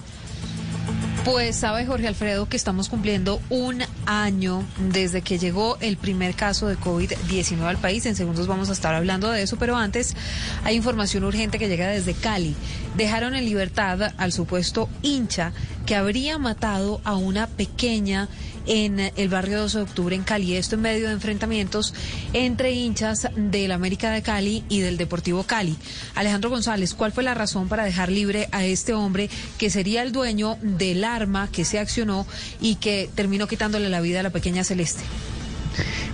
Pues 1.23 1.55
sabe 1.57 1.85
Jorge 1.85 2.07
Alfredo 2.07 2.49
que 2.49 2.57
estamos 2.57 2.89
cumpliendo 2.89 3.39
un 3.49 3.83
año 4.07 4.63
desde 4.79 5.21
que 5.21 5.37
llegó 5.37 5.77
el 5.81 5.97
primer 5.97 6.33
caso 6.33 6.67
de 6.67 6.77
COVID-19 6.77 7.61
al 7.61 7.77
país. 7.77 8.07
En 8.07 8.15
segundos 8.15 8.47
vamos 8.47 8.69
a 8.69 8.73
estar 8.73 8.95
hablando 8.95 9.29
de 9.29 9.43
eso, 9.43 9.57
pero 9.57 9.75
antes 9.75 10.15
hay 10.63 10.75
información 10.75 11.23
urgente 11.23 11.59
que 11.59 11.67
llega 11.67 11.89
desde 11.89 12.15
Cali. 12.15 12.55
Dejaron 12.95 13.35
en 13.35 13.45
libertad 13.45 14.13
al 14.17 14.31
supuesto 14.31 14.89
hincha 15.03 15.51
que 15.87 15.95
habría 15.95 16.37
matado 16.37 16.99
a 17.05 17.15
una 17.15 17.47
pequeña 17.47 18.27
en 18.67 18.99
el 18.99 19.29
barrio 19.29 19.61
12 19.61 19.77
de 19.77 19.83
octubre 19.85 20.15
en 20.17 20.23
Cali. 20.23 20.55
Esto 20.57 20.75
en 20.75 20.81
medio 20.81 21.07
de 21.07 21.13
enfrentamientos 21.13 21.93
entre 22.33 22.73
hinchas 22.73 23.29
del 23.37 23.71
América 23.71 24.11
de 24.11 24.21
Cali 24.21 24.65
y 24.67 24.81
del 24.81 24.97
Deportivo 24.97 25.43
Cali. 25.43 25.77
Alejandro 26.13 26.49
González, 26.49 26.93
¿cuál 26.93 27.13
fue 27.13 27.23
la 27.23 27.33
razón 27.33 27.69
para 27.69 27.85
dejar 27.85 28.11
libre 28.11 28.49
a 28.51 28.65
este 28.65 28.93
hombre 28.93 29.29
que 29.57 29.69
sería 29.69 30.03
el 30.03 30.11
dueño 30.11 30.57
del 30.61 31.05
arma 31.05 31.47
que 31.49 31.63
se 31.63 31.79
accionó 31.79 32.27
y 32.59 32.75
que 32.75 33.09
terminó 33.15 33.47
quitándole 33.47 33.89
la 33.89 34.01
vida 34.01 34.19
a 34.19 34.23
la 34.23 34.31
pequeña 34.31 34.65
Celeste? 34.65 35.03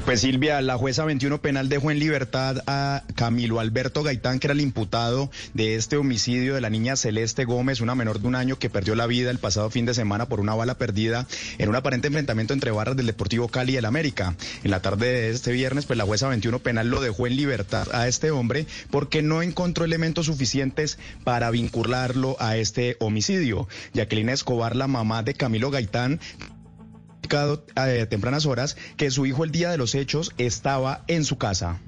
Pues 0.06 0.22
Silvia, 0.22 0.62
la 0.62 0.78
jueza 0.78 1.06
21 1.06 1.42
penal 1.42 1.70
dejó 1.70 1.90
en 1.90 2.00
libertad 2.00 2.62
a 2.68 3.04
Camilo 3.16 3.60
Alberto 3.62 4.04
Gaitán, 4.04 4.40
que 4.40 4.48
era 4.48 4.54
el 4.54 4.60
imputado 4.60 5.32
de 5.54 5.76
este 5.76 5.96
homicidio 5.96 6.56
de 6.56 6.62
la 6.62 6.70
niña 6.70 6.98
Celeste 6.98 7.46
Gómez, 7.46 7.80
una 7.80 7.96
menor 7.96 8.20
de 8.20 8.28
un 8.28 8.36
año 8.36 8.60
que 8.60 8.70
perdió 8.70 8.96
la 8.96 9.08
vida 9.08 9.32
el 9.32 9.40
pasado 9.40 9.70
fin 9.70 9.86
de 9.86 9.94
semana 9.94 10.28
por 10.28 10.42
una 10.42 10.56
bala 10.56 10.76
perdida 10.76 11.26
en 11.58 11.70
un 11.70 11.76
aparente 11.76 12.08
enfrentamiento 12.08 12.54
entre 12.54 12.72
barras 12.72 12.98
del 12.98 13.06
Deportivo 13.06 13.48
Cali 13.48 13.74
y 13.74 13.78
el 13.78 13.86
América. 13.86 14.36
En 14.64 14.72
la 14.72 14.82
tarde 14.82 15.08
de 15.08 15.30
este 15.30 15.54
viernes, 15.54 15.86
pues 15.86 15.98
la 15.98 16.06
jueza 16.06 16.28
21 16.28 16.60
penal 16.60 16.90
lo 16.90 17.02
dejó 17.02 17.26
en 17.28 17.38
libertad 17.38 17.88
a 17.94 18.08
este 18.08 18.32
hombre 18.32 18.66
porque 18.92 19.22
no 19.22 19.42
encontró 19.42 19.86
elementos 19.86 20.26
suficientes 20.26 20.98
para 21.24 21.50
vincularlo 21.50 22.36
a 22.40 22.58
este 22.58 22.98
homicidio. 23.00 23.68
Jacqueline 23.94 24.30
Escobar, 24.30 24.76
la 24.76 24.88
mamá 24.88 25.24
de 25.24 25.34
Camilo 25.34 25.72
Gaitán, 25.72 26.20
a 27.76 28.06
tempranas 28.08 28.46
horas 28.46 28.76
que 28.98 29.10
su 29.12 29.26
hijo 29.26 29.44
el 29.44 29.52
día 29.52 29.70
de 29.72 29.78
los 29.78 29.96
hechos 29.96 30.32
estaba 30.38 31.04
en 31.08 31.24
su 31.26 31.38
casa. 31.38 31.80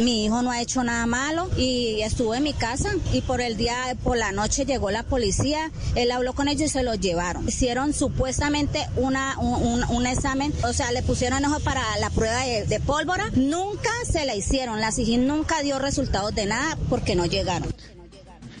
Mi 0.00 0.24
hijo 0.24 0.42
no 0.42 0.52
ha 0.52 0.60
hecho 0.62 0.84
nada 0.84 1.06
malo 1.06 1.50
y 1.56 2.02
estuvo 2.02 2.32
en 2.36 2.44
mi 2.44 2.52
casa 2.52 2.90
y 3.12 3.20
por 3.20 3.40
el 3.40 3.56
día, 3.56 3.74
por 4.04 4.16
la 4.16 4.30
noche 4.30 4.64
llegó 4.64 4.92
la 4.92 5.02
policía, 5.02 5.72
él 5.96 6.12
habló 6.12 6.34
con 6.34 6.46
ellos 6.46 6.62
y 6.66 6.68
se 6.68 6.84
los 6.84 7.00
llevaron. 7.00 7.48
Hicieron 7.48 7.92
supuestamente 7.92 8.86
una, 8.94 9.36
un, 9.40 9.60
un- 9.60 9.84
un 9.96 10.06
examen, 10.06 10.52
o 10.62 10.72
sea, 10.72 10.92
le 10.92 11.02
pusieron 11.02 11.44
ojo 11.46 11.58
para 11.60 11.82
la 11.98 12.10
prueba 12.10 12.44
de, 12.44 12.64
de 12.66 12.78
pólvora, 12.78 13.24
nunca 13.34 13.90
se 14.08 14.24
la 14.24 14.36
hicieron, 14.36 14.80
la 14.80 14.92
SIGIN 14.92 15.26
nunca 15.26 15.62
dio 15.62 15.80
resultados 15.80 16.32
de 16.32 16.46
nada 16.46 16.78
porque 16.88 17.16
no 17.16 17.26
llegaron. 17.26 17.68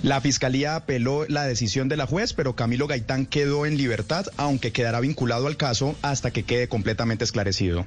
La 0.02 0.20
fiscalía 0.20 0.76
apeló 0.76 1.26
la 1.26 1.44
decisión 1.44 1.88
de 1.88 1.96
la 1.96 2.06
juez, 2.06 2.32
pero 2.32 2.54
Camilo 2.54 2.86
Gaitán 2.86 3.26
quedó 3.26 3.66
en 3.66 3.76
libertad, 3.76 4.26
aunque 4.36 4.72
quedará 4.72 5.00
vinculado 5.00 5.48
al 5.48 5.56
caso 5.56 5.96
hasta 6.02 6.30
que 6.30 6.44
quede 6.44 6.68
completamente 6.68 7.24
esclarecido. 7.24 7.84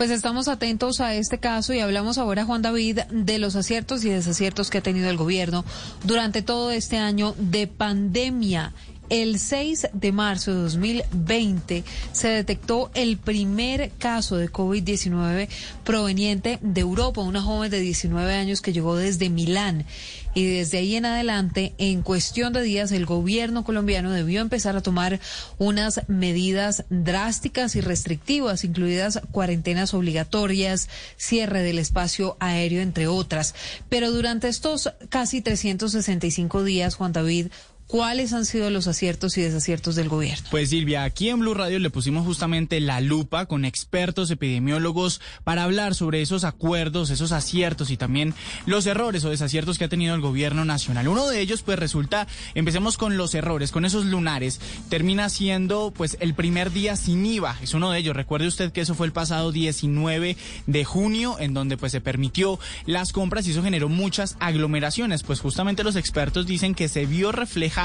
Pues 0.00 0.10
estamos 0.10 0.48
atentos 0.48 1.00
a 1.00 1.14
este 1.14 1.38
caso 1.38 1.74
y 1.74 1.80
hablamos 1.80 2.16
ahora, 2.16 2.46
Juan 2.46 2.62
David, 2.62 3.00
de 3.10 3.38
los 3.38 3.54
aciertos 3.54 4.02
y 4.02 4.08
desaciertos 4.08 4.70
que 4.70 4.78
ha 4.78 4.82
tenido 4.82 5.10
el 5.10 5.18
gobierno 5.18 5.62
durante 6.04 6.40
todo 6.40 6.70
este 6.70 6.96
año 6.96 7.34
de 7.36 7.66
pandemia. 7.66 8.72
El 9.10 9.40
6 9.40 9.88
de 9.92 10.12
marzo 10.12 10.54
de 10.54 10.60
2020 10.62 11.82
se 12.12 12.28
detectó 12.28 12.92
el 12.94 13.18
primer 13.18 13.90
caso 13.98 14.36
de 14.36 14.48
COVID-19 14.48 15.48
proveniente 15.82 16.60
de 16.62 16.80
Europa, 16.80 17.20
una 17.20 17.42
joven 17.42 17.72
de 17.72 17.80
19 17.80 18.32
años 18.32 18.60
que 18.60 18.72
llegó 18.72 18.94
desde 18.94 19.28
Milán. 19.28 19.84
Y 20.32 20.46
desde 20.46 20.78
ahí 20.78 20.94
en 20.94 21.06
adelante, 21.06 21.74
en 21.78 22.02
cuestión 22.02 22.52
de 22.52 22.62
días, 22.62 22.92
el 22.92 23.04
gobierno 23.04 23.64
colombiano 23.64 24.12
debió 24.12 24.40
empezar 24.40 24.76
a 24.76 24.80
tomar 24.80 25.18
unas 25.58 26.02
medidas 26.06 26.84
drásticas 26.88 27.74
y 27.74 27.80
restrictivas, 27.80 28.62
incluidas 28.62 29.20
cuarentenas 29.32 29.92
obligatorias, 29.92 30.88
cierre 31.16 31.64
del 31.64 31.80
espacio 31.80 32.36
aéreo, 32.38 32.80
entre 32.80 33.08
otras. 33.08 33.56
Pero 33.88 34.12
durante 34.12 34.46
estos 34.46 34.92
casi 35.08 35.40
365 35.40 36.62
días, 36.62 36.94
Juan 36.94 37.12
David, 37.12 37.48
¿cuáles 37.90 38.32
han 38.32 38.46
sido 38.46 38.70
los 38.70 38.86
aciertos 38.86 39.36
y 39.36 39.42
desaciertos 39.42 39.96
del 39.96 40.08
gobierno? 40.08 40.46
Pues 40.50 40.70
Silvia, 40.70 41.02
aquí 41.02 41.28
en 41.28 41.40
Blue 41.40 41.54
Radio 41.54 41.80
le 41.80 41.90
pusimos 41.90 42.24
justamente 42.24 42.78
la 42.78 43.00
lupa 43.00 43.46
con 43.46 43.64
expertos 43.64 44.30
epidemiólogos 44.30 45.20
para 45.42 45.64
hablar 45.64 45.96
sobre 45.96 46.22
esos 46.22 46.44
acuerdos, 46.44 47.10
esos 47.10 47.32
aciertos 47.32 47.90
y 47.90 47.96
también 47.96 48.32
los 48.64 48.86
errores 48.86 49.24
o 49.24 49.30
desaciertos 49.30 49.76
que 49.76 49.84
ha 49.84 49.88
tenido 49.88 50.14
el 50.14 50.20
gobierno 50.20 50.64
nacional. 50.64 51.08
Uno 51.08 51.26
de 51.26 51.40
ellos 51.40 51.62
pues 51.62 51.80
resulta, 51.80 52.28
empecemos 52.54 52.96
con 52.96 53.16
los 53.16 53.34
errores, 53.34 53.72
con 53.72 53.84
esos 53.84 54.04
lunares, 54.04 54.60
termina 54.88 55.28
siendo 55.28 55.92
pues 55.96 56.16
el 56.20 56.34
primer 56.34 56.72
día 56.72 56.94
sin 56.94 57.26
IVA, 57.26 57.58
es 57.60 57.74
uno 57.74 57.90
de 57.90 57.98
ellos. 57.98 58.14
Recuerde 58.14 58.46
usted 58.46 58.70
que 58.70 58.82
eso 58.82 58.94
fue 58.94 59.06
el 59.06 59.12
pasado 59.12 59.50
19 59.50 60.36
de 60.66 60.84
junio 60.84 61.36
en 61.40 61.54
donde 61.54 61.76
pues 61.76 61.90
se 61.90 62.00
permitió 62.00 62.60
las 62.86 63.12
compras 63.12 63.48
y 63.48 63.50
eso 63.50 63.64
generó 63.64 63.88
muchas 63.88 64.36
aglomeraciones, 64.38 65.24
pues 65.24 65.40
justamente 65.40 65.82
los 65.82 65.96
expertos 65.96 66.46
dicen 66.46 66.76
que 66.76 66.88
se 66.88 67.06
vio 67.06 67.32
reflejado 67.32 67.79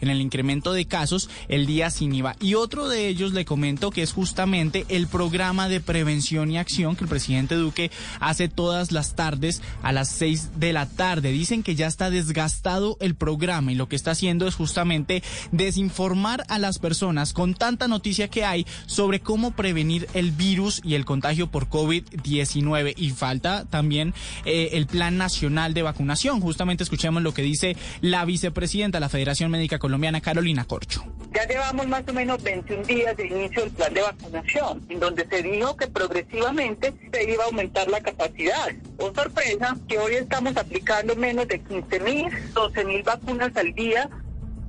en 0.00 0.08
el 0.08 0.20
incremento 0.20 0.72
de 0.72 0.86
casos 0.86 1.28
el 1.48 1.66
día 1.66 1.90
sin 1.90 2.14
IVA. 2.14 2.36
Y 2.40 2.54
otro 2.54 2.88
de 2.88 3.08
ellos 3.08 3.32
le 3.32 3.44
comento 3.44 3.90
que 3.90 4.02
es 4.02 4.12
justamente 4.12 4.86
el 4.88 5.06
programa 5.08 5.68
de 5.68 5.80
prevención 5.80 6.50
y 6.50 6.58
acción 6.58 6.96
que 6.96 7.04
el 7.04 7.10
presidente 7.10 7.54
Duque 7.54 7.90
hace 8.20 8.48
todas 8.48 8.92
las 8.92 9.14
tardes 9.14 9.62
a 9.82 9.92
las 9.92 10.10
6 10.10 10.60
de 10.60 10.72
la 10.72 10.86
tarde. 10.86 11.32
Dicen 11.32 11.62
que 11.62 11.74
ya 11.74 11.86
está 11.86 12.10
desgastado 12.10 12.96
el 13.00 13.14
programa 13.14 13.72
y 13.72 13.74
lo 13.74 13.88
que 13.88 13.96
está 13.96 14.12
haciendo 14.12 14.46
es 14.46 14.54
justamente 14.54 15.22
desinformar 15.50 16.44
a 16.48 16.58
las 16.58 16.78
personas 16.78 17.32
con 17.32 17.54
tanta 17.54 17.88
noticia 17.88 18.28
que 18.28 18.44
hay 18.44 18.66
sobre 18.86 19.20
cómo 19.20 19.52
prevenir 19.52 20.08
el 20.14 20.30
virus 20.30 20.80
y 20.84 20.94
el 20.94 21.04
contagio 21.04 21.50
por 21.50 21.68
COVID-19. 21.68 22.94
Y 22.96 23.10
falta 23.10 23.64
también 23.64 24.14
eh, 24.44 24.70
el 24.72 24.86
Plan 24.86 25.16
Nacional 25.16 25.74
de 25.74 25.82
Vacunación. 25.82 26.40
Justamente 26.40 26.84
escuchemos 26.84 27.22
lo 27.22 27.34
que 27.34 27.42
dice 27.42 27.76
la 28.00 28.24
vicepresidenta 28.24 28.96
de 28.96 29.00
la 29.00 29.08
Federación 29.08 29.31
Médica 29.40 29.78
Colombiana, 29.78 30.20
Carolina 30.20 30.64
Corcho. 30.64 31.04
Ya 31.34 31.46
llevamos 31.46 31.86
más 31.88 32.06
o 32.06 32.12
menos 32.12 32.42
21 32.42 32.82
días 32.84 33.16
de 33.16 33.26
inicio 33.26 33.62
del 33.62 33.70
plan 33.70 33.94
de 33.94 34.02
vacunación, 34.02 34.84
en 34.90 35.00
donde 35.00 35.26
se 35.26 35.42
dijo 35.42 35.76
que 35.76 35.86
progresivamente 35.86 36.92
se 37.10 37.30
iba 37.30 37.44
a 37.44 37.46
aumentar 37.46 37.88
la 37.88 38.00
capacidad. 38.00 38.68
Oh 38.98 39.12
sorpresa, 39.14 39.76
que 39.88 39.98
hoy 39.98 40.14
estamos 40.16 40.56
aplicando 40.56 41.16
menos 41.16 41.48
de 41.48 41.60
15 41.60 42.00
mil, 42.00 42.26
12 42.52 42.84
mil 42.84 43.02
vacunas 43.02 43.56
al 43.56 43.72
día 43.72 44.10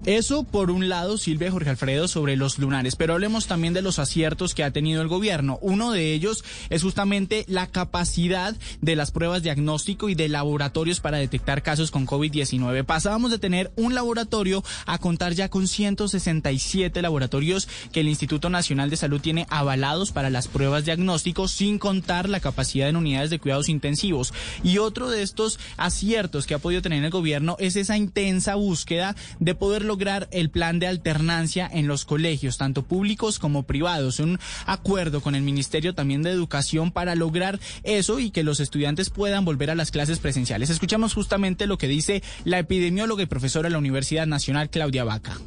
Eso 0.06 0.44
por 0.44 0.70
un 0.70 0.90
lado, 0.90 1.18
Silvia 1.18 1.50
Jorge 1.50 1.70
Alfredo, 1.70 2.10
sobre 2.10 2.36
los 2.36 2.60
lunares, 2.60 2.98
pero 2.98 3.14
hablemos 3.14 3.48
también 3.48 3.74
de 3.74 3.82
los 3.82 4.00
aciertos 4.00 4.54
que 4.54 4.66
ha 4.66 4.72
tenido 4.72 5.02
el 5.02 5.08
gobierno. 5.08 5.60
Uno 5.62 5.94
de 5.94 6.14
ellos 6.14 6.44
es 6.70 6.84
justamente 6.84 7.46
la 7.48 7.68
capacidad 7.68 8.54
de 8.82 8.98
las 8.98 9.12
pruebas 9.12 9.44
diagnóstico 9.44 10.10
y 10.10 10.16
de 10.16 10.28
laboratorios 10.28 11.00
para 11.00 11.20
detectar 11.20 11.64
casos 11.64 11.90
con 11.90 12.06
COVID-19. 12.06 12.84
Pasábamos 12.84 13.32
de 13.32 13.40
tener 13.40 13.72
un 13.78 13.96
laboratorio 13.96 14.62
a 14.86 14.98
contar 14.98 15.36
ya 15.36 15.48
con 15.48 15.70
167 15.70 17.02
laboratorios 17.02 17.70
que 17.94 18.02
el 18.02 18.10
Instituto 18.10 18.50
Nacional 18.50 18.90
de 18.90 18.98
Salud 18.98 19.22
tiene 19.22 19.48
avalados 19.50 20.12
para 20.12 20.30
las 20.30 20.50
pruebas 20.50 20.84
diagnósticos, 20.84 21.52
sin 21.52 21.80
contar 21.80 22.28
la 22.28 22.42
capacidad 22.42 22.90
en 22.90 22.98
unidades 22.98 23.30
de 23.30 23.40
cuidados 23.40 23.70
intensivos. 23.70 24.34
Y 24.66 24.80
otro 24.80 25.10
de 25.10 25.24
estos 25.24 25.60
aciertos 25.78 26.46
que 26.46 26.56
ha 26.56 26.60
podido 26.60 26.82
tener 26.82 27.02
el 27.06 27.10
gobierno 27.10 27.56
es 27.58 27.78
esa 27.78 27.96
intensa 27.96 28.56
búsqueda 28.56 29.16
de 29.40 29.56
poder 29.56 29.93
lograr 29.94 30.28
el 30.32 30.50
plan 30.50 30.80
de 30.80 30.88
alternancia 30.88 31.70
en 31.72 31.88
los 31.88 32.04
colegios, 32.04 32.58
tanto 32.58 32.82
públicos 32.82 33.38
como 33.38 33.62
privados. 33.62 34.20
Un 34.20 34.40
acuerdo 34.66 35.22
con 35.22 35.36
el 35.36 35.44
Ministerio 35.44 35.94
también 35.94 36.24
de 36.24 36.32
Educación 36.32 36.92
para 36.92 37.14
lograr 37.14 37.60
eso 37.84 38.18
y 38.18 38.32
que 38.32 38.42
los 38.42 38.60
estudiantes 38.60 39.12
puedan 39.12 39.46
volver 39.46 39.70
a 39.70 39.76
las 39.76 39.92
clases 39.92 40.18
presenciales. 40.18 40.72
Escuchamos 40.72 41.14
justamente 41.14 41.68
lo 41.68 41.78
que 41.78 41.88
dice 41.88 42.24
la 42.44 42.58
epidemióloga 42.58 43.22
y 43.22 43.28
profesora 43.28 43.68
de 43.68 43.74
la 43.74 43.78
Universidad 43.78 44.26
Nacional, 44.26 44.72
Claudia 44.72 45.04
Vaca 45.04 45.38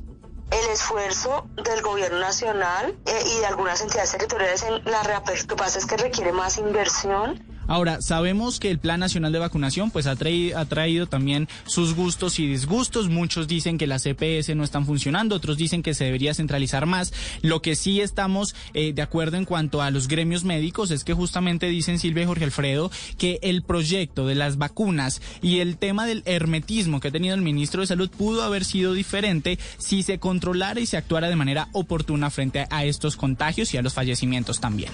el 0.49 0.70
esfuerzo 0.70 1.49
del 1.57 1.83
gobierno 1.83 2.20
nacional 2.20 2.95
eh, 3.05 3.20
y 3.35 3.41
de 3.41 3.47
algunas 3.47 3.81
entidades 3.81 4.12
territoriales 4.12 4.62
en 4.62 4.85
la 4.85 5.03
reapertura. 5.03 5.43
Lo 5.43 5.57
que 5.57 5.57
pasa 5.57 5.81
es 5.81 5.87
que 5.87 5.97
requiere 5.97 6.31
más 6.31 6.57
inversión 6.59 7.43
Ahora, 7.69 8.01
sabemos 8.01 8.61
que 8.61 8.71
el 8.71 8.79
Plan 8.79 9.01
Nacional 9.01 9.33
de 9.33 9.39
Vacunación 9.39 9.91
pues 9.91 10.07
ha 10.07 10.17
traído, 10.17 10.59
ha 10.59 10.65
traído 10.65 11.07
también 11.07 11.49
sus 11.67 11.95
gustos 11.95 12.39
y 12.39 12.47
disgustos. 12.47 13.09
Muchos 13.09 13.49
dicen 13.49 13.79
que 13.79 13.87
las 13.87 14.05
CPS 14.05 14.55
no 14.55 14.65
están 14.65 14.87
funcionando, 14.87 15.35
otros 15.35 15.57
dicen 15.57 15.83
que 15.83 15.95
se 15.95 16.05
debería 16.05 16.35
centralizar 16.35 16.87
más. 16.87 17.13
Lo 17.43 17.63
que 17.63 17.75
sí 17.75 18.01
estamos 18.01 18.55
eh, 18.75 18.93
de 18.93 19.03
acuerdo 19.03 19.37
en 19.37 19.45
cuanto 19.45 19.83
a 19.83 19.91
los 19.91 20.09
gremios 20.09 20.45
médicos 20.45 20.91
es 20.91 21.05
que 21.05 21.15
justamente 21.15 21.67
dicen 21.69 21.99
Silvia 21.99 22.23
y 22.23 22.27
Jorge 22.27 22.45
Alfredo 22.45 22.91
que 23.19 23.39
el 23.43 23.63
proyecto 23.63 24.27
de 24.27 24.35
las 24.35 24.59
vacunas 24.59 25.21
y 25.43 25.59
el 25.59 25.77
tema 25.77 26.07
del 26.07 26.23
hermetismo 26.27 27.01
que 27.01 27.09
ha 27.09 27.13
tenido 27.13 27.35
el 27.35 27.43
ministro 27.43 27.81
de 27.81 27.87
Salud 27.87 28.11
pudo 28.11 28.43
haber 28.43 28.65
sido 28.65 28.93
diferente 28.93 29.59
si 29.79 30.03
se 30.03 30.19
controlara 30.19 30.81
y 30.81 30.87
se 30.87 30.97
actuara 30.97 31.29
de 31.29 31.37
manera 31.37 31.69
oportuna 31.73 32.31
frente 32.31 32.67
a 32.71 32.85
estos 32.85 33.17
contagios 33.17 33.73
y 33.75 33.77
a 33.77 33.83
los 33.83 33.95
fallecimientos 33.95 34.61
también. 34.61 34.91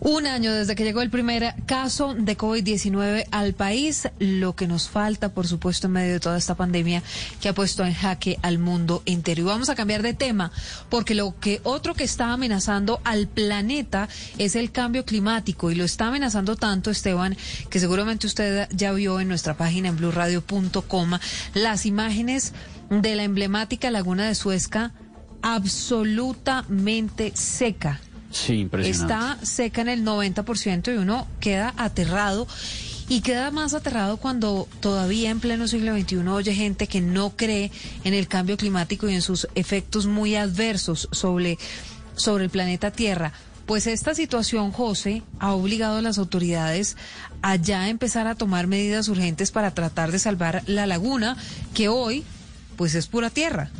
Un 0.00 0.26
año 0.26 0.52
desde 0.52 0.74
que 0.74 0.84
llegó 0.84 1.00
el 1.00 1.08
primer 1.08 1.54
caso 1.64 2.14
de 2.14 2.36
COVID-19 2.36 3.26
al 3.30 3.54
país, 3.54 4.08
lo 4.18 4.54
que 4.54 4.66
nos 4.66 4.88
falta, 4.88 5.30
por 5.30 5.46
supuesto, 5.46 5.86
en 5.86 5.94
medio 5.94 6.12
de 6.12 6.20
toda 6.20 6.36
esta 6.36 6.54
pandemia 6.54 7.02
que 7.40 7.48
ha 7.48 7.54
puesto 7.54 7.84
en 7.84 7.94
jaque 7.94 8.38
al 8.42 8.58
mundo 8.58 9.02
entero. 9.06 9.40
Y 9.40 9.44
vamos 9.44 9.70
a 9.70 9.74
cambiar 9.74 10.02
de 10.02 10.12
tema, 10.12 10.52
porque 10.90 11.14
lo 11.14 11.38
que 11.40 11.60
otro 11.64 11.94
que 11.94 12.04
está 12.04 12.32
amenazando 12.32 13.00
al 13.04 13.28
planeta 13.28 14.08
es 14.36 14.56
el 14.56 14.72
cambio 14.72 15.06
climático 15.06 15.70
y 15.70 15.74
lo 15.74 15.84
está 15.84 16.08
amenazando 16.08 16.56
tanto, 16.56 16.90
Esteban, 16.90 17.36
que 17.70 17.80
seguramente 17.80 18.26
usted 18.26 18.68
ya 18.72 18.92
vio 18.92 19.20
en 19.20 19.28
nuestra 19.28 19.56
página 19.56 19.88
en 19.88 19.96
blurradio.com 19.96 21.12
las 21.54 21.86
imágenes 21.86 22.52
de 22.90 23.16
la 23.16 23.24
emblemática 23.24 23.90
laguna 23.90 24.26
de 24.26 24.34
Suezca 24.34 24.92
absolutamente 25.40 27.32
seca 27.34 28.00
Está 28.90 29.38
seca 29.42 29.80
en 29.80 29.88
el 29.88 30.04
90% 30.04 30.94
y 30.94 30.98
uno 30.98 31.26
queda 31.40 31.72
aterrado. 31.76 32.46
Y 33.06 33.20
queda 33.20 33.50
más 33.50 33.74
aterrado 33.74 34.16
cuando 34.16 34.66
todavía 34.80 35.30
en 35.30 35.38
pleno 35.38 35.68
siglo 35.68 35.94
XXI 35.94 36.26
oye 36.28 36.54
gente 36.54 36.86
que 36.86 37.02
no 37.02 37.36
cree 37.36 37.70
en 38.02 38.14
el 38.14 38.28
cambio 38.28 38.56
climático 38.56 39.08
y 39.08 39.14
en 39.14 39.20
sus 39.20 39.46
efectos 39.54 40.06
muy 40.06 40.36
adversos 40.36 41.08
sobre, 41.12 41.58
sobre 42.16 42.44
el 42.44 42.50
planeta 42.50 42.90
Tierra. 42.90 43.32
Pues 43.66 43.86
esta 43.86 44.14
situación, 44.14 44.72
José, 44.72 45.22
ha 45.38 45.52
obligado 45.52 45.98
a 45.98 46.02
las 46.02 46.18
autoridades 46.18 46.96
a 47.40 47.56
ya 47.56 47.88
empezar 47.88 48.26
a 48.26 48.34
tomar 48.34 48.66
medidas 48.66 49.08
urgentes 49.08 49.50
para 49.50 49.72
tratar 49.72 50.12
de 50.12 50.18
salvar 50.18 50.62
la 50.66 50.86
laguna, 50.86 51.36
que 51.72 51.88
hoy, 51.88 52.24
pues 52.76 52.94
es 52.94 53.06
pura 53.06 53.30
tierra. 53.30 53.70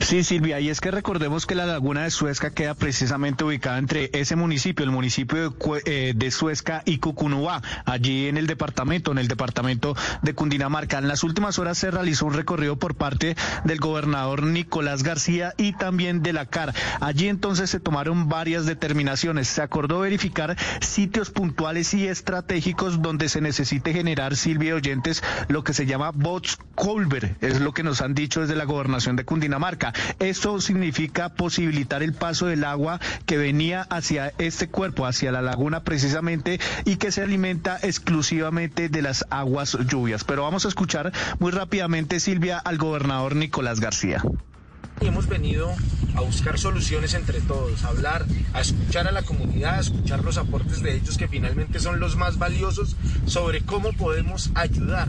Sí, 0.00 0.24
Silvia, 0.24 0.60
y 0.60 0.70
es 0.70 0.80
que 0.80 0.90
recordemos 0.90 1.46
que 1.46 1.54
la 1.54 1.66
laguna 1.66 2.02
de 2.02 2.10
Suezca 2.10 2.50
queda 2.50 2.74
precisamente 2.74 3.44
ubicada 3.44 3.78
entre 3.78 4.10
ese 4.12 4.36
municipio, 4.36 4.84
el 4.84 4.90
municipio 4.90 5.50
de, 5.50 5.82
eh, 5.86 6.12
de 6.16 6.30
Suezca 6.30 6.82
y 6.84 6.98
Cucunubá, 6.98 7.62
allí 7.84 8.28
en 8.28 8.36
el 8.36 8.46
departamento, 8.46 9.12
en 9.12 9.18
el 9.18 9.28
departamento 9.28 9.94
de 10.22 10.34
Cundinamarca. 10.34 10.98
En 10.98 11.08
las 11.08 11.22
últimas 11.22 11.58
horas 11.58 11.78
se 11.78 11.90
realizó 11.90 12.26
un 12.26 12.34
recorrido 12.34 12.76
por 12.76 12.96
parte 12.96 13.36
del 13.64 13.78
gobernador 13.78 14.42
Nicolás 14.42 15.02
García 15.02 15.54
y 15.56 15.72
también 15.72 16.22
de 16.22 16.32
la 16.32 16.46
CAR. 16.46 16.74
Allí 17.00 17.28
entonces 17.28 17.70
se 17.70 17.80
tomaron 17.80 18.28
varias 18.28 18.66
determinaciones. 18.66 19.48
Se 19.48 19.62
acordó 19.62 20.00
verificar 20.00 20.56
sitios 20.80 21.30
puntuales 21.30 21.94
y 21.94 22.08
estratégicos 22.08 23.00
donde 23.02 23.28
se 23.28 23.40
necesite 23.40 23.92
generar, 23.92 24.36
Silvia 24.36 24.74
oyentes, 24.74 25.22
lo 25.48 25.64
que 25.64 25.72
se 25.72 25.86
llama 25.86 26.10
bots 26.12 26.58
Colver, 26.74 27.36
es 27.40 27.60
lo 27.60 27.72
que 27.72 27.82
nos 27.82 28.00
han 28.00 28.14
dicho 28.14 28.40
desde 28.40 28.56
la 28.56 28.64
gobernación 28.64 29.16
de 29.16 29.24
Cundinamarca. 29.24 29.69
Esto 30.18 30.60
significa 30.60 31.28
posibilitar 31.28 32.02
el 32.02 32.12
paso 32.12 32.46
del 32.46 32.64
agua 32.64 33.00
que 33.26 33.36
venía 33.36 33.82
hacia 33.82 34.32
este 34.38 34.68
cuerpo, 34.68 35.06
hacia 35.06 35.32
la 35.32 35.42
laguna 35.42 35.84
precisamente, 35.84 36.60
y 36.84 36.96
que 36.96 37.12
se 37.12 37.22
alimenta 37.22 37.78
exclusivamente 37.82 38.88
de 38.88 39.02
las 39.02 39.26
aguas 39.30 39.76
lluvias. 39.86 40.24
Pero 40.24 40.42
vamos 40.42 40.64
a 40.64 40.68
escuchar 40.68 41.12
muy 41.38 41.52
rápidamente, 41.52 42.20
Silvia, 42.20 42.58
al 42.58 42.78
gobernador 42.78 43.36
Nicolás 43.36 43.80
García 43.80 44.22
hemos 45.08 45.26
venido 45.26 45.74
a 46.14 46.20
buscar 46.20 46.58
soluciones 46.58 47.14
entre 47.14 47.40
todos, 47.40 47.84
a 47.84 47.88
hablar, 47.88 48.26
a 48.52 48.60
escuchar 48.60 49.08
a 49.08 49.12
la 49.12 49.22
comunidad, 49.22 49.76
a 49.76 49.80
escuchar 49.80 50.24
los 50.24 50.36
aportes 50.38 50.82
de 50.82 50.96
ellos 50.96 51.16
que 51.16 51.28
finalmente 51.28 51.80
son 51.80 52.00
los 52.00 52.16
más 52.16 52.38
valiosos 52.38 52.96
sobre 53.26 53.62
cómo 53.62 53.92
podemos 53.92 54.50
ayudar 54.54 55.08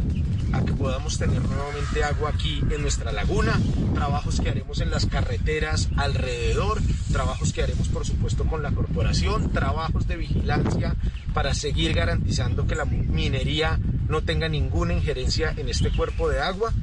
a 0.53 0.63
que 0.65 0.73
podamos 0.73 1.17
tener 1.17 1.41
nuevamente 1.41 2.03
agua 2.03 2.31
aquí 2.33 2.61
en 2.69 2.81
nuestra 2.81 3.11
laguna, 3.11 3.59
trabajos 3.93 4.41
que 4.41 4.49
haremos 4.49 4.81
en 4.81 4.91
las 4.91 5.05
carreteras 5.05 5.89
alrededor, 5.95 6.81
trabajos 7.11 7.53
que 7.53 7.63
haremos 7.63 7.87
por 7.87 8.05
supuesto 8.05 8.45
con 8.45 8.61
la 8.61 8.71
corporación, 8.71 9.51
trabajos 9.51 10.07
de 10.07 10.17
vigilancia 10.17 10.95
para 11.33 11.53
seguir 11.53 11.93
garantizando 11.93 12.67
que 12.67 12.75
la 12.75 12.85
minería 12.85 13.79
no 14.09 14.21
tenga 14.21 14.49
ninguna 14.49 14.93
injerencia 14.93 15.53
en 15.55 15.69
este 15.69 15.89
cuerpo 15.91 16.27
de 16.27 16.41
agua 16.41 16.73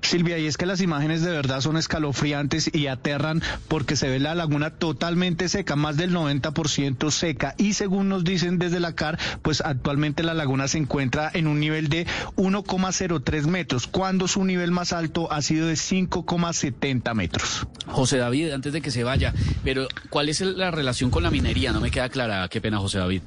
Silvia, 0.00 0.38
y 0.38 0.46
es 0.46 0.56
que 0.56 0.66
las 0.66 0.80
imágenes 0.80 1.22
de 1.22 1.30
verdad 1.30 1.60
son 1.60 1.76
escalofriantes 1.76 2.70
y 2.72 2.86
aterran 2.86 3.42
porque 3.68 3.96
se 3.96 4.08
ve 4.08 4.18
la 4.18 4.34
laguna 4.34 4.70
totalmente 4.70 5.48
seca, 5.48 5.76
más 5.76 5.96
del 5.96 6.14
90% 6.14 7.10
seca. 7.10 7.54
Y 7.58 7.74
según 7.74 8.08
nos 8.08 8.24
dicen 8.24 8.58
desde 8.58 8.80
la 8.80 8.94
CAR, 8.94 9.18
pues 9.42 9.60
actualmente 9.60 10.22
la 10.22 10.34
laguna 10.34 10.68
se 10.68 10.78
encuentra 10.78 11.30
en 11.34 11.46
un 11.46 11.60
nivel 11.60 11.88
de 11.88 12.06
1,03 12.36 13.46
metros, 13.46 13.86
cuando 13.86 14.28
su 14.28 14.44
nivel 14.44 14.70
más 14.70 14.92
alto 14.92 15.30
ha 15.30 15.42
sido 15.42 15.66
de 15.66 15.74
5,70 15.74 17.14
metros. 17.14 17.66
José 17.86 18.18
David, 18.18 18.52
antes 18.52 18.72
de 18.72 18.80
que 18.80 18.90
se 18.90 19.04
vaya, 19.04 19.34
pero 19.64 19.88
¿cuál 20.10 20.28
es 20.28 20.40
la 20.40 20.70
relación 20.70 21.10
con 21.10 21.22
la 21.22 21.30
minería? 21.30 21.72
No 21.72 21.80
me 21.80 21.90
queda 21.90 22.08
clara. 22.08 22.48
Qué 22.48 22.60
pena, 22.60 22.78
José 22.78 22.98
David. 22.98 23.22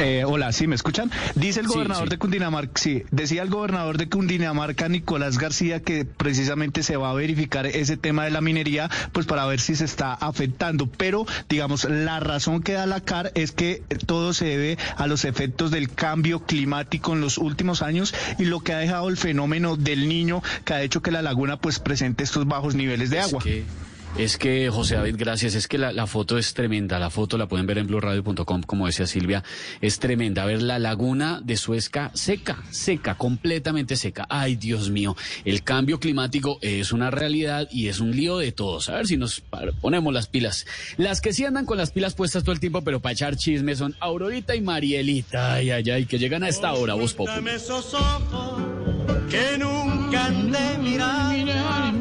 Eh, 0.00 0.24
hola, 0.24 0.50
¿sí 0.52 0.66
me 0.66 0.74
escuchan? 0.74 1.10
Dice 1.34 1.60
el 1.60 1.66
gobernador 1.66 2.08
de 2.08 2.16
Cundinamarca, 2.16 2.80
sí, 2.80 3.02
decía 3.10 3.42
el 3.42 3.50
gobernador 3.50 3.98
de 3.98 4.08
Cundinamarca, 4.08 4.88
Nicolás 4.88 5.36
García, 5.36 5.82
que 5.82 6.06
precisamente 6.06 6.82
se 6.82 6.96
va 6.96 7.10
a 7.10 7.14
verificar 7.14 7.66
ese 7.66 7.98
tema 7.98 8.24
de 8.24 8.30
la 8.30 8.40
minería, 8.40 8.88
pues 9.12 9.26
para 9.26 9.44
ver 9.44 9.60
si 9.60 9.76
se 9.76 9.84
está 9.84 10.14
afectando. 10.14 10.86
Pero, 10.86 11.26
digamos, 11.50 11.84
la 11.84 12.18
razón 12.18 12.62
que 12.62 12.72
da 12.72 12.86
la 12.86 13.00
CAR 13.02 13.30
es 13.34 13.52
que 13.52 13.82
todo 14.06 14.32
se 14.32 14.46
debe 14.46 14.78
a 14.96 15.06
los 15.06 15.26
efectos 15.26 15.70
del 15.70 15.90
cambio 15.90 16.46
climático 16.46 17.12
en 17.12 17.20
los 17.20 17.36
últimos 17.36 17.82
años 17.82 18.14
y 18.38 18.46
lo 18.46 18.60
que 18.60 18.72
ha 18.72 18.78
dejado 18.78 19.10
el 19.10 19.18
fenómeno 19.18 19.76
del 19.76 20.08
niño 20.08 20.42
que 20.64 20.72
ha 20.72 20.82
hecho 20.82 21.02
que 21.02 21.10
la 21.10 21.20
laguna 21.20 21.58
pues 21.58 21.78
presente 21.78 22.24
estos 22.24 22.46
bajos 22.46 22.74
niveles 22.74 23.10
de 23.10 23.20
agua. 23.20 23.42
Es 24.18 24.36
que, 24.36 24.68
José 24.70 24.96
David, 24.96 25.14
gracias. 25.16 25.54
Es 25.54 25.66
que 25.66 25.78
la, 25.78 26.06
foto 26.06 26.36
es 26.36 26.52
tremenda. 26.52 26.98
La 26.98 27.10
foto 27.10 27.38
la 27.38 27.46
pueden 27.46 27.66
ver 27.66 27.78
en 27.78 27.86
blurradio.com, 27.86 28.62
como 28.62 28.86
decía 28.86 29.06
Silvia. 29.06 29.42
Es 29.80 29.98
tremenda. 29.98 30.42
A 30.42 30.46
ver, 30.46 30.62
la 30.62 30.78
laguna 30.78 31.40
de 31.42 31.56
Suezca 31.56 32.10
seca, 32.14 32.62
seca, 32.70 33.16
completamente 33.16 33.96
seca. 33.96 34.26
Ay, 34.28 34.56
Dios 34.56 34.90
mío. 34.90 35.16
El 35.44 35.62
cambio 35.62 36.00
climático 36.00 36.58
es 36.60 36.92
una 36.92 37.10
realidad 37.10 37.68
y 37.70 37.88
es 37.88 38.00
un 38.00 38.14
lío 38.14 38.38
de 38.38 38.52
todos. 38.52 38.88
A 38.90 38.96
ver 38.96 39.06
si 39.06 39.16
nos 39.16 39.42
ponemos 39.80 40.12
las 40.12 40.26
pilas. 40.26 40.66
Las 40.96 41.20
que 41.20 41.32
sí 41.32 41.44
andan 41.44 41.64
con 41.64 41.78
las 41.78 41.90
pilas 41.90 42.14
puestas 42.14 42.42
todo 42.42 42.52
el 42.52 42.60
tiempo, 42.60 42.82
pero 42.82 43.00
para 43.00 43.12
echar 43.14 43.36
chismes 43.36 43.78
son 43.78 43.96
Aurorita 44.00 44.54
y 44.54 44.60
Marielita. 44.60 45.54
Ay, 45.54 45.70
ay, 45.70 45.88
ay, 45.90 46.06
que 46.06 46.18
llegan 46.18 46.42
a 46.42 46.48
esta 46.48 46.72
hora, 46.74 46.94
vos, 46.94 47.14
Popo. 47.14 47.30
Que 49.30 49.58
nunca 49.58 50.26
han 50.26 50.50
de 50.50 50.78
mirar, 50.78 51.92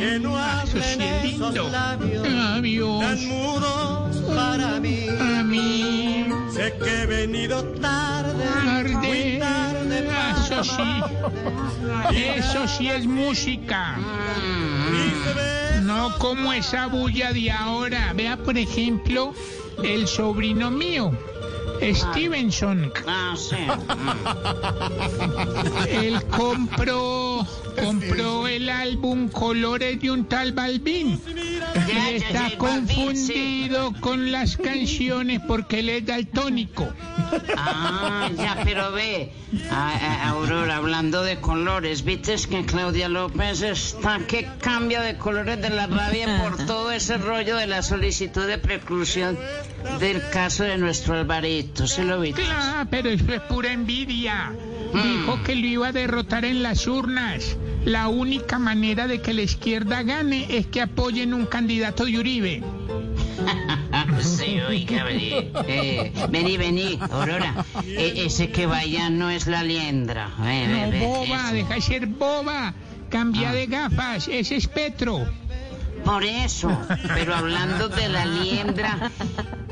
que 0.00 0.18
no 0.18 0.34
hablen 0.34 1.02
esos 1.02 1.54
labios 1.70 2.22
tan 2.22 3.28
mudos 3.28 4.16
para 4.34 4.80
mí. 4.80 5.06
A 5.20 5.42
mí. 5.42 6.26
Sé 6.50 6.72
que 6.82 7.02
he 7.02 7.06
venido 7.06 7.62
tarde, 7.80 8.44
tarde, 8.64 8.94
muy 8.94 9.38
tarde 9.38 10.08
Eso 10.40 10.64
sí, 10.64 12.16
eso 12.16 12.66
sí 12.66 12.88
es 12.88 13.04
música. 13.06 13.98
No 15.82 16.16
como 16.18 16.52
esa 16.54 16.86
bulla 16.86 17.32
de 17.32 17.50
ahora. 17.50 18.12
Vea, 18.14 18.38
por 18.38 18.56
ejemplo, 18.56 19.34
el 19.82 20.06
sobrino 20.08 20.70
mío 20.70 21.12
Stevenson. 21.82 22.92
Ah, 23.06 23.34
sí. 23.36 23.56
Él 25.88 26.22
compró 26.26 27.46
compró 27.74 28.46
el 28.48 28.68
álbum 28.68 29.28
Colores 29.28 30.00
de 30.00 30.10
un 30.10 30.24
tal 30.26 30.52
Balvin. 30.52 31.20
Y 31.88 32.14
está 32.16 32.56
confundido 32.58 33.92
con 34.00 34.32
las 34.32 34.56
canciones 34.56 35.40
porque 35.46 35.80
él 35.80 35.88
es 35.88 36.06
daltónico. 36.06 36.88
Ah, 37.56 38.28
ya, 38.36 38.58
pero 38.64 38.90
ve, 38.92 39.32
a- 39.70 39.90
a- 39.90 40.28
Aurora, 40.30 40.76
hablando 40.76 41.22
de 41.22 41.40
colores, 41.40 42.04
¿viste 42.04 42.36
que 42.48 42.64
Claudia 42.64 43.08
López 43.08 43.62
está 43.62 44.18
que 44.26 44.48
cambia 44.60 45.00
de 45.02 45.16
colores 45.16 45.60
de 45.60 45.70
la 45.70 45.86
rabia 45.86 46.40
por 46.42 46.66
todo 46.66 46.90
ese 46.92 47.18
rollo 47.18 47.56
de 47.56 47.66
la 47.66 47.82
solicitud 47.82 48.46
de 48.46 48.58
preclusión 48.58 49.38
del 49.98 50.22
caso 50.30 50.64
de 50.64 50.78
nuestro 50.78 51.14
Alvarito? 51.14 51.86
¿Se 51.86 52.04
lo 52.04 52.20
viste? 52.20 52.42
Claro, 52.42 52.88
pero 52.90 53.10
eso 53.10 53.32
es 53.32 53.40
pura 53.42 53.72
envidia. 53.72 54.52
Dijo 54.92 55.40
que 55.44 55.54
lo 55.54 55.66
iba 55.66 55.88
a 55.88 55.92
derrotar 55.92 56.44
en 56.44 56.62
las 56.64 56.86
urnas. 56.88 57.56
La 57.84 58.08
única 58.08 58.58
manera 58.58 59.06
de 59.06 59.20
que 59.22 59.32
la 59.32 59.42
izquierda 59.42 60.02
gane 60.02 60.46
es 60.50 60.66
que 60.66 60.82
apoyen 60.82 61.32
un 61.34 61.46
candidato 61.46 62.04
de 62.04 62.18
Uribe. 62.18 62.62
Sí, 64.20 64.60
oiga, 64.60 65.04
vení, 65.04 65.32
eh, 65.66 66.12
vení, 66.28 66.58
vení, 66.58 66.98
Aurora. 67.10 67.64
E- 67.86 68.24
ese 68.26 68.50
que 68.50 68.66
vaya 68.66 69.08
no 69.08 69.30
es 69.30 69.46
la 69.46 69.62
liendra. 69.62 70.28
Ve, 70.38 70.66
ve, 70.66 70.84
No, 70.86 70.90
ve, 70.90 71.00
boba, 71.06 71.46
ese. 71.46 71.54
deja 71.56 71.74
de 71.74 71.80
ser 71.80 72.06
boba. 72.06 72.74
Cambia 73.08 73.52
de 73.52 73.66
gafas, 73.66 74.28
ese 74.28 74.56
es 74.56 74.66
Petro. 74.68 75.26
Por 76.04 76.22
eso, 76.24 76.70
pero 77.14 77.34
hablando 77.34 77.88
de 77.88 78.08
la 78.10 78.26
liendra, 78.26 79.10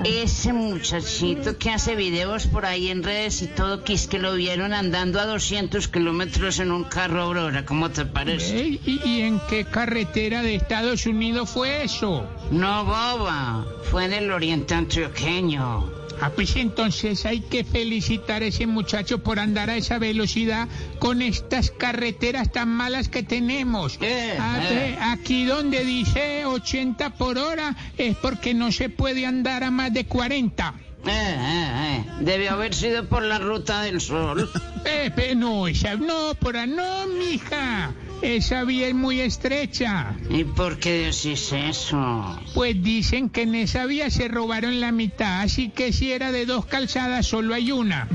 ese 0.05 0.53
muchachito 0.53 1.59
que 1.59 1.71
hace 1.71 1.97
videos 1.97 2.47
por 2.47 2.65
ahí 2.65 2.89
en 2.89 3.03
redes 3.03 3.43
y 3.43 3.49
todo, 3.49 3.83
que 3.83 3.95
es 3.95 4.07
que 4.07 4.19
lo 4.19 4.35
vieron 4.35 4.73
andando 4.73 5.21
a 5.21 5.27
200 5.27 5.89
kilómetros 5.89 6.59
en 6.61 6.71
un 6.71 6.85
carro 6.85 7.23
Aurora, 7.23 7.65
¿cómo 7.65 7.91
te 7.91 8.05
parece? 8.05 8.61
Ey, 8.61 8.81
¿Y, 8.85 9.09
y 9.09 9.23
en 9.23 9.41
qué 9.49 9.65
carretera 9.65 10.43
de 10.43 10.55
Estados 10.55 11.07
Unidos 11.07 11.51
fue 11.51 11.85
eso? 11.85 12.27
No, 12.51 12.85
boba, 12.85 13.67
fue 13.91 14.05
en 14.05 14.13
el 14.13 14.31
oriente 14.31 14.75
antioqueño. 14.75 15.99
Ah, 16.21 16.31
pues 16.35 16.57
entonces 16.57 17.25
hay 17.27 17.41
que 17.41 17.65
felicitar 17.65 18.43
a 18.43 18.47
ese 18.47 18.67
muchacho 18.67 19.23
por 19.23 19.39
andar 19.39 19.71
a 19.71 19.77
esa 19.77 19.99
velocidad 19.99 20.69
con 20.99 21.23
estas 21.23 21.71
carreteras 21.71 22.53
tan 22.53 22.69
malas 22.69 23.09
que 23.09 23.23
tenemos. 23.23 23.99
Ah, 24.03 24.61
eh. 24.63 24.75
ve, 24.75 24.99
Aquí 25.01 25.45
donde 25.45 25.85
dice 25.85 26.45
80 26.45 27.15
por 27.15 27.39
hora 27.39 27.77
es 27.97 28.17
porque 28.17 28.55
no 28.55 28.73
se 28.73 28.89
puede 28.89 29.27
andar 29.27 29.65
a 29.65 29.71
más 29.71 29.93
de 29.93 30.07
40. 30.07 30.75
Eh, 31.07 31.11
eh, 31.11 32.05
eh, 32.05 32.05
Debió 32.21 32.53
haber 32.53 32.75
sido 32.75 33.07
por 33.07 33.23
la 33.23 33.39
ruta 33.39 33.83
del 33.83 34.01
sol. 34.01 34.51
Pepe, 34.85 35.35
no, 35.35 35.69
esa 35.69 35.95
no, 35.95 36.35
por 36.35 36.57
ahí 36.57 36.69
no, 36.69 37.07
mija. 37.07 37.93
Esa 38.21 38.65
vía 38.65 38.89
es 38.89 38.95
muy 38.95 39.21
estrecha. 39.21 40.15
¿Y 40.29 40.43
por 40.45 40.79
qué 40.79 41.05
decís 41.07 41.53
eso? 41.53 42.39
Pues 42.53 42.83
dicen 42.83 43.31
que 43.31 43.43
en 43.43 43.55
esa 43.55 43.87
vía 43.87 44.11
se 44.11 44.27
robaron 44.29 44.81
la 44.81 44.91
mitad, 44.91 45.43
así 45.43 45.71
que 45.71 45.93
si 45.93 46.11
era 46.13 46.33
de 46.33 46.45
dos 46.45 46.67
calzadas 46.67 47.27
solo 47.27 47.55
hay 47.55 47.71
una. 47.71 48.09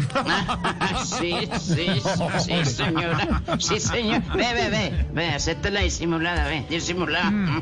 sí, 1.05 1.35
sí, 1.59 1.85
sí, 2.45 2.65
señora. 2.65 3.43
Sí, 3.59 3.79
señor. 3.79 4.21
Ve, 4.35 4.53
ve, 4.53 4.69
ve. 4.69 5.05
Ve, 5.13 5.27
hacete 5.29 5.71
la 5.71 5.81
disimulada, 5.81 6.47
ve, 6.47 6.65
disimulada. 6.69 7.31
Mm. 7.31 7.61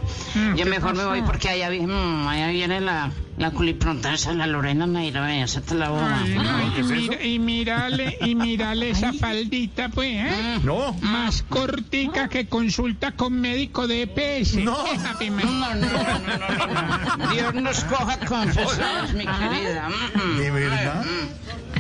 Yo 0.52 0.56
¿qué 0.56 0.66
mejor 0.66 0.96
me 0.96 1.06
voy 1.06 1.22
porque 1.22 1.50
allá, 1.50 1.70
vi- 1.70 1.82
mm, 1.82 2.28
allá 2.28 2.48
viene 2.48 2.82
la, 2.82 3.12
la 3.42 3.50
culipronta 3.52 4.14
esa, 4.14 4.34
la 4.34 4.46
Lorena 4.46 4.86
Neira, 4.86 5.22
ve, 5.26 5.42
hacete 5.42 5.74
la 5.76 5.90
boba. 5.90 6.20
Ay, 6.24 6.36
no, 6.36 6.44
Mm. 6.44 6.80
y, 6.80 6.84
mira- 6.84 7.24
y 7.26 7.40
mírale, 7.40 8.18
y 8.22 8.36
mírale 8.36 8.92
esa 8.92 9.12
faldita, 9.14 9.90
pues, 9.90 10.10
¿eh? 10.14 10.60
No. 10.64 10.94
Más 11.02 11.42
cortica 11.44 12.30
que 12.30 12.46
consulta 12.48 13.14
con 13.14 13.34
médico 13.42 13.88
de 13.88 14.04
EPS. 14.04 14.58
No, 14.64 14.78
no, 14.78 15.76
no, 15.76 15.76
no, 15.76 17.18
no. 17.18 17.32
Dios 17.32 17.54
nos 17.56 17.84
coja 17.86 18.18
confesados, 18.20 19.14
mi 19.14 19.26
querida. 19.26 19.90
Mm, 20.14 20.38
¿De 20.38 20.52
verdad? 20.52 21.04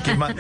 Que, 0.04 0.16
ma- 0.16 0.34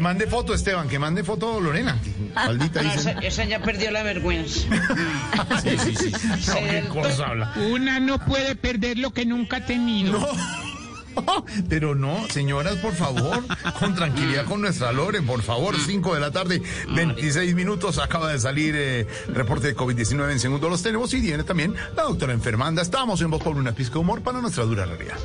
mande 0.00 0.26
foto, 0.26 0.54
Esteban, 0.54 0.88
que 0.88 0.98
mande 0.98 1.22
foto, 1.24 1.60
Lorena. 1.60 1.96
Maldita 2.34 2.82
No, 2.82 2.92
dice. 2.92 3.10
esa, 3.10 3.20
esa 3.20 3.44
ya 3.44 3.60
perdió 3.62 3.90
la 3.90 4.02
vergüenza. 4.02 4.60
Sí, 5.62 5.76
sí, 5.78 5.94
sí. 5.96 6.12
No, 6.48 6.54
qué 6.54 6.84
cosa 6.88 7.26
habla. 7.28 7.52
Una 7.70 8.00
no 8.00 8.18
puede 8.24 8.54
perder 8.56 8.98
lo 8.98 9.12
que 9.12 9.24
nunca 9.26 9.58
ha 9.58 9.66
tenido. 9.66 10.18
Pero 11.68 11.96
no, 11.96 12.28
señoras, 12.28 12.76
por 12.76 12.94
favor, 12.94 13.42
con 13.80 13.94
tranquilidad 13.96 14.44
con 14.44 14.60
nuestra 14.60 14.92
Lore, 14.92 15.20
por 15.20 15.42
favor, 15.42 15.74
5 15.76 16.14
de 16.14 16.20
la 16.20 16.30
tarde, 16.30 16.62
26 16.94 17.56
minutos, 17.56 17.98
acaba 17.98 18.30
de 18.30 18.38
salir 18.38 18.74
eh, 18.76 19.04
reporte 19.28 19.66
de 19.66 19.76
COVID-19 19.76 20.30
en 20.30 20.38
segundo 20.38 20.68
los 20.68 20.80
tenemos 20.82 21.12
y 21.14 21.20
viene 21.20 21.42
también 21.42 21.74
la 21.96 22.04
doctora 22.04 22.32
enfermanda. 22.32 22.82
Estamos 22.82 23.20
en 23.20 23.30
Voz 23.30 23.42
por 23.42 23.56
una 23.56 23.72
pizca 23.72 23.94
de 23.94 23.98
humor 24.00 24.22
para 24.22 24.40
nuestra 24.40 24.62
dura 24.64 24.86
realidad. 24.86 25.16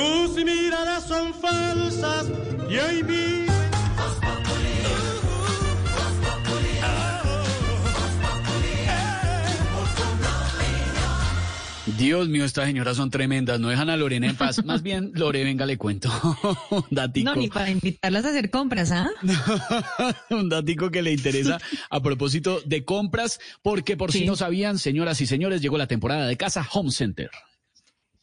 Tus 0.00 0.42
miradas 0.42 1.06
son 1.06 1.34
falsas 1.34 2.26
y 2.70 2.76
hoy 2.78 3.02
mi... 3.02 3.40
Dios 11.98 12.30
mío, 12.30 12.46
estas 12.46 12.64
señoras 12.64 12.96
son 12.96 13.10
tremendas, 13.10 13.60
no 13.60 13.68
dejan 13.68 13.90
a 13.90 13.96
Lorena 13.98 14.26
en 14.26 14.36
paz. 14.36 14.64
Más 14.64 14.82
bien, 14.82 15.12
Lore, 15.16 15.44
venga, 15.44 15.66
le 15.66 15.76
cuento. 15.76 16.10
Datico. 16.90 17.34
No, 17.34 17.36
ni 17.36 17.48
para 17.48 17.68
invitarlas 17.68 18.24
a 18.24 18.30
hacer 18.30 18.48
compras, 18.48 18.90
¿ah? 18.92 19.10
un 20.30 20.48
datico 20.48 20.90
que 20.90 21.02
le 21.02 21.12
interesa 21.12 21.60
a 21.90 22.00
propósito 22.00 22.62
de 22.64 22.86
compras, 22.86 23.38
porque 23.60 23.98
por 23.98 24.12
si 24.12 24.24
no 24.24 24.34
sabían, 24.34 24.78
señoras 24.78 25.20
y 25.20 25.26
señores, 25.26 25.60
llegó 25.60 25.76
la 25.76 25.88
temporada 25.88 26.26
de 26.26 26.38
casa 26.38 26.66
Home 26.72 26.90
Center. 26.90 27.30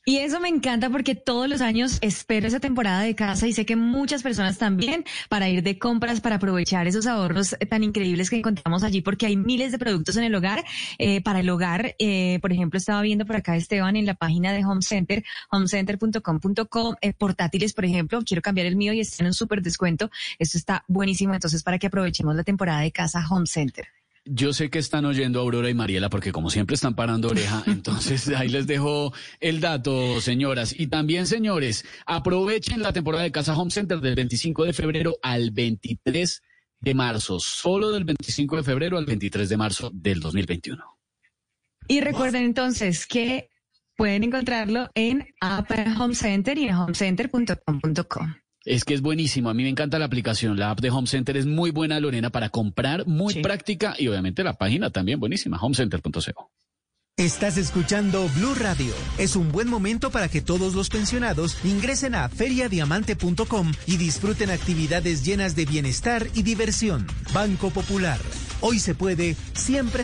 Y 0.10 0.20
eso 0.20 0.40
me 0.40 0.48
encanta 0.48 0.90
porque 0.90 1.16
todos 1.16 1.50
los 1.50 1.60
años 1.60 1.98
espero 2.00 2.48
esa 2.48 2.62
temporada 2.62 3.02
de 3.02 3.14
casa 3.14 3.46
y 3.46 3.52
sé 3.52 3.66
que 3.66 3.76
muchas 3.76 4.24
personas 4.24 4.58
también 4.58 5.04
para 5.28 5.50
ir 5.50 5.64
de 5.64 5.78
compras, 5.78 6.22
para 6.22 6.38
aprovechar 6.38 6.88
esos 6.88 7.08
ahorros 7.08 7.58
tan 7.70 7.84
increíbles 7.84 8.30
que 8.30 8.38
encontramos 8.38 8.84
allí 8.84 9.02
porque 9.02 9.26
hay 9.26 9.36
miles 9.36 9.74
de 9.74 9.80
productos 9.80 10.16
en 10.16 10.24
el 10.24 10.34
hogar. 10.34 10.64
Eh, 10.98 11.20
para 11.22 11.42
el 11.42 11.50
hogar, 11.50 11.94
eh, 12.00 12.40
por 12.42 12.54
ejemplo, 12.54 12.78
estaba 12.78 13.02
viendo 13.02 13.26
por 13.26 13.36
acá 13.36 13.58
Esteban 13.58 13.98
en 13.98 14.06
la 14.06 14.14
página 14.14 14.54
de 14.54 14.64
Home 14.64 14.82
Center, 14.82 15.26
homecenter.com.co, 15.52 16.96
eh, 17.02 17.12
portátiles, 17.12 17.74
por 17.74 17.84
ejemplo, 17.84 18.22
quiero 18.26 18.42
cambiar 18.42 18.68
el 18.68 18.78
mío 18.78 18.94
y 18.94 19.02
está 19.02 19.24
en 19.24 19.28
un 19.28 19.34
súper 19.34 19.62
descuento. 19.62 20.10
Esto 20.40 20.58
está 20.58 20.86
buenísimo, 20.88 21.34
entonces 21.34 21.64
para 21.64 21.80
que 21.80 21.88
aprovechemos 21.88 22.34
la 22.34 22.46
temporada 22.46 22.80
de 22.80 22.94
casa 22.94 23.26
Home 23.30 23.46
Center. 23.46 23.97
Yo 24.30 24.54
sé 24.54 24.70
que 24.70 24.80
están 24.80 25.06
oyendo 25.06 25.40
a 25.40 25.44
Aurora 25.44 25.70
y 25.70 25.74
Mariela 25.74 26.10
porque 26.10 26.32
como 26.32 26.50
siempre 26.50 26.76
están 26.76 26.96
parando 26.96 27.30
oreja, 27.30 27.64
entonces 27.68 28.28
ahí 28.30 28.50
les 28.50 28.68
dejo 28.68 29.14
el 29.40 29.60
dato, 29.62 30.22
señoras. 30.22 30.78
Y 30.78 30.88
también, 30.88 31.28
señores, 31.28 31.86
aprovechen 32.06 32.82
la 32.82 32.94
temporada 32.94 33.24
de 33.24 33.32
Casa 33.32 33.58
Home 33.58 33.72
Center 33.72 34.00
del 34.00 34.16
25 34.16 34.66
de 34.66 34.74
febrero 34.74 35.18
al 35.22 35.52
23 35.52 36.42
de 36.80 36.94
marzo, 36.94 37.40
solo 37.40 37.92
del 37.92 38.04
25 38.04 38.58
de 38.58 38.64
febrero 38.64 38.98
al 38.98 39.06
23 39.06 39.50
de 39.50 39.58
marzo 39.58 39.90
del 39.94 40.20
2021. 40.20 40.84
Y 41.88 42.02
recuerden 42.02 42.44
entonces 42.44 43.08
que 43.08 43.50
pueden 43.96 44.24
encontrarlo 44.24 44.90
en 44.94 45.26
App 45.42 45.72
Home 46.00 46.16
Center 46.16 46.58
y 46.58 46.68
en 46.68 46.76
homecenter.com.co. 46.76 48.28
Es 48.68 48.84
que 48.84 48.94
es 48.94 49.02
buenísimo, 49.02 49.50
a 49.50 49.54
mí 49.54 49.64
me 49.64 49.70
encanta 49.70 49.98
la 49.98 50.04
aplicación, 50.04 50.60
la 50.60 50.72
app 50.72 50.82
de 50.82 50.90
Home 50.90 51.08
Center 51.08 51.38
es 51.38 51.46
muy 51.46 51.72
buena, 51.72 52.02
Lorena, 52.02 52.32
para 52.32 52.50
comprar, 52.50 53.08
muy 53.08 53.36
práctica 53.36 53.96
y 53.98 54.10
obviamente 54.10 54.44
la 54.44 54.58
página 54.58 54.90
también 54.90 55.22
buenísima, 55.22 55.58
homecenter.co. 55.58 56.52
Estás 57.16 57.58
escuchando 57.58 58.28
Blue 58.36 58.56
Radio. 58.56 58.94
Es 59.18 59.38
un 59.38 59.54
buen 59.54 59.70
momento 59.70 60.12
para 60.12 60.28
que 60.28 60.42
todos 60.42 60.76
los 60.76 60.90
pensionados 60.90 61.58
ingresen 61.64 62.14
a 62.14 62.28
feriadiamante.com 62.28 63.72
y 63.86 63.96
disfruten 63.96 64.52
actividades 64.52 65.26
llenas 65.26 65.56
de 65.56 65.66
bienestar 65.66 66.28
y 66.36 66.44
diversión. 66.44 67.08
Banco 67.34 67.70
Popular. 67.70 68.20
Hoy 68.60 68.80
se 68.80 68.96
puede, 68.96 69.38
siempre. 69.54 70.04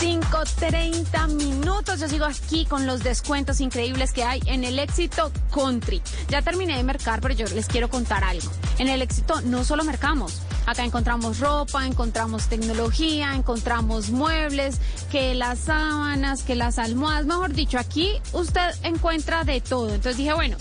5.30 0.00 1.28
minutos. 1.28 2.00
Yo 2.00 2.08
sigo 2.08 2.24
aquí 2.24 2.64
con 2.64 2.86
los 2.86 3.02
descuentos 3.02 3.60
increíbles 3.60 4.14
que 4.14 4.24
hay 4.24 4.40
en 4.46 4.64
el 4.64 4.78
éxito 4.78 5.30
country. 5.52 6.00
Ya 6.28 6.40
terminé 6.40 6.78
de 6.78 6.82
mercar, 6.82 7.20
pero 7.20 7.34
yo 7.34 7.44
les 7.54 7.66
quiero 7.66 7.90
contar 7.90 8.24
algo. 8.24 8.50
En 8.78 8.88
el 8.88 9.02
éxito 9.02 9.42
no 9.42 9.62
solo 9.62 9.84
mercamos. 9.84 10.40
Acá 10.64 10.86
encontramos 10.86 11.38
ropa, 11.38 11.86
encontramos 11.86 12.46
tecnología, 12.46 13.34
encontramos 13.34 14.08
muebles, 14.10 14.78
que 15.12 15.34
las 15.34 15.58
sábanas, 15.58 16.44
que 16.44 16.54
las 16.54 16.78
almohadas, 16.78 17.26
mejor 17.26 17.52
dicho, 17.52 17.78
aquí 17.78 18.22
usted 18.32 18.70
encuentra 18.82 19.44
de 19.44 19.60
todo. 19.60 19.88
Entonces 19.88 20.16
dije, 20.16 20.32
bueno, 20.32 20.56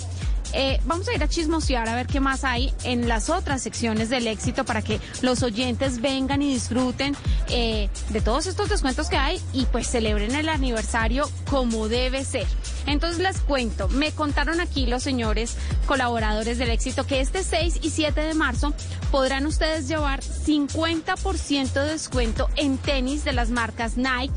eh, 0.53 0.80
vamos 0.85 1.07
a 1.07 1.13
ir 1.13 1.23
a 1.23 1.27
chismosear 1.27 1.88
a 1.88 1.95
ver 1.95 2.07
qué 2.07 2.19
más 2.19 2.43
hay 2.43 2.73
en 2.84 3.07
las 3.07 3.30
otras 3.30 3.61
secciones 3.61 4.09
del 4.09 4.27
éxito 4.27 4.65
para 4.65 4.81
que 4.81 4.99
los 5.21 5.43
oyentes 5.43 6.01
vengan 6.01 6.41
y 6.41 6.53
disfruten 6.53 7.15
eh, 7.49 7.89
de 8.09 8.21
todos 8.21 8.47
estos 8.47 8.69
descuentos 8.69 9.09
que 9.09 9.17
hay 9.17 9.39
y 9.53 9.65
pues 9.65 9.88
celebren 9.88 10.35
el 10.35 10.49
aniversario 10.49 11.30
como 11.49 11.88
debe 11.88 12.26
ser. 12.26 12.47
Entonces 12.88 13.19
les 13.19 13.39
cuento, 13.41 13.88
me 13.89 14.11
contaron 14.11 14.59
aquí 14.61 14.85
los 14.88 15.03
señores 15.03 15.55
colaboradores 15.85 16.57
del 16.57 16.69
éxito 16.69 17.05
que 17.05 17.19
este 17.21 17.43
6 17.43 17.80
y 17.81 17.89
7 17.91 18.19
de 18.19 18.34
marzo 18.34 18.73
podrán 19.11 19.45
ustedes 19.45 19.88
llevar 19.88 20.21
50% 20.21 21.73
de 21.73 21.91
descuento 21.91 22.49
en 22.55 22.77
tenis 22.77 23.23
de 23.23 23.34
las 23.34 23.49
marcas 23.49 23.97
Nike. 23.97 24.34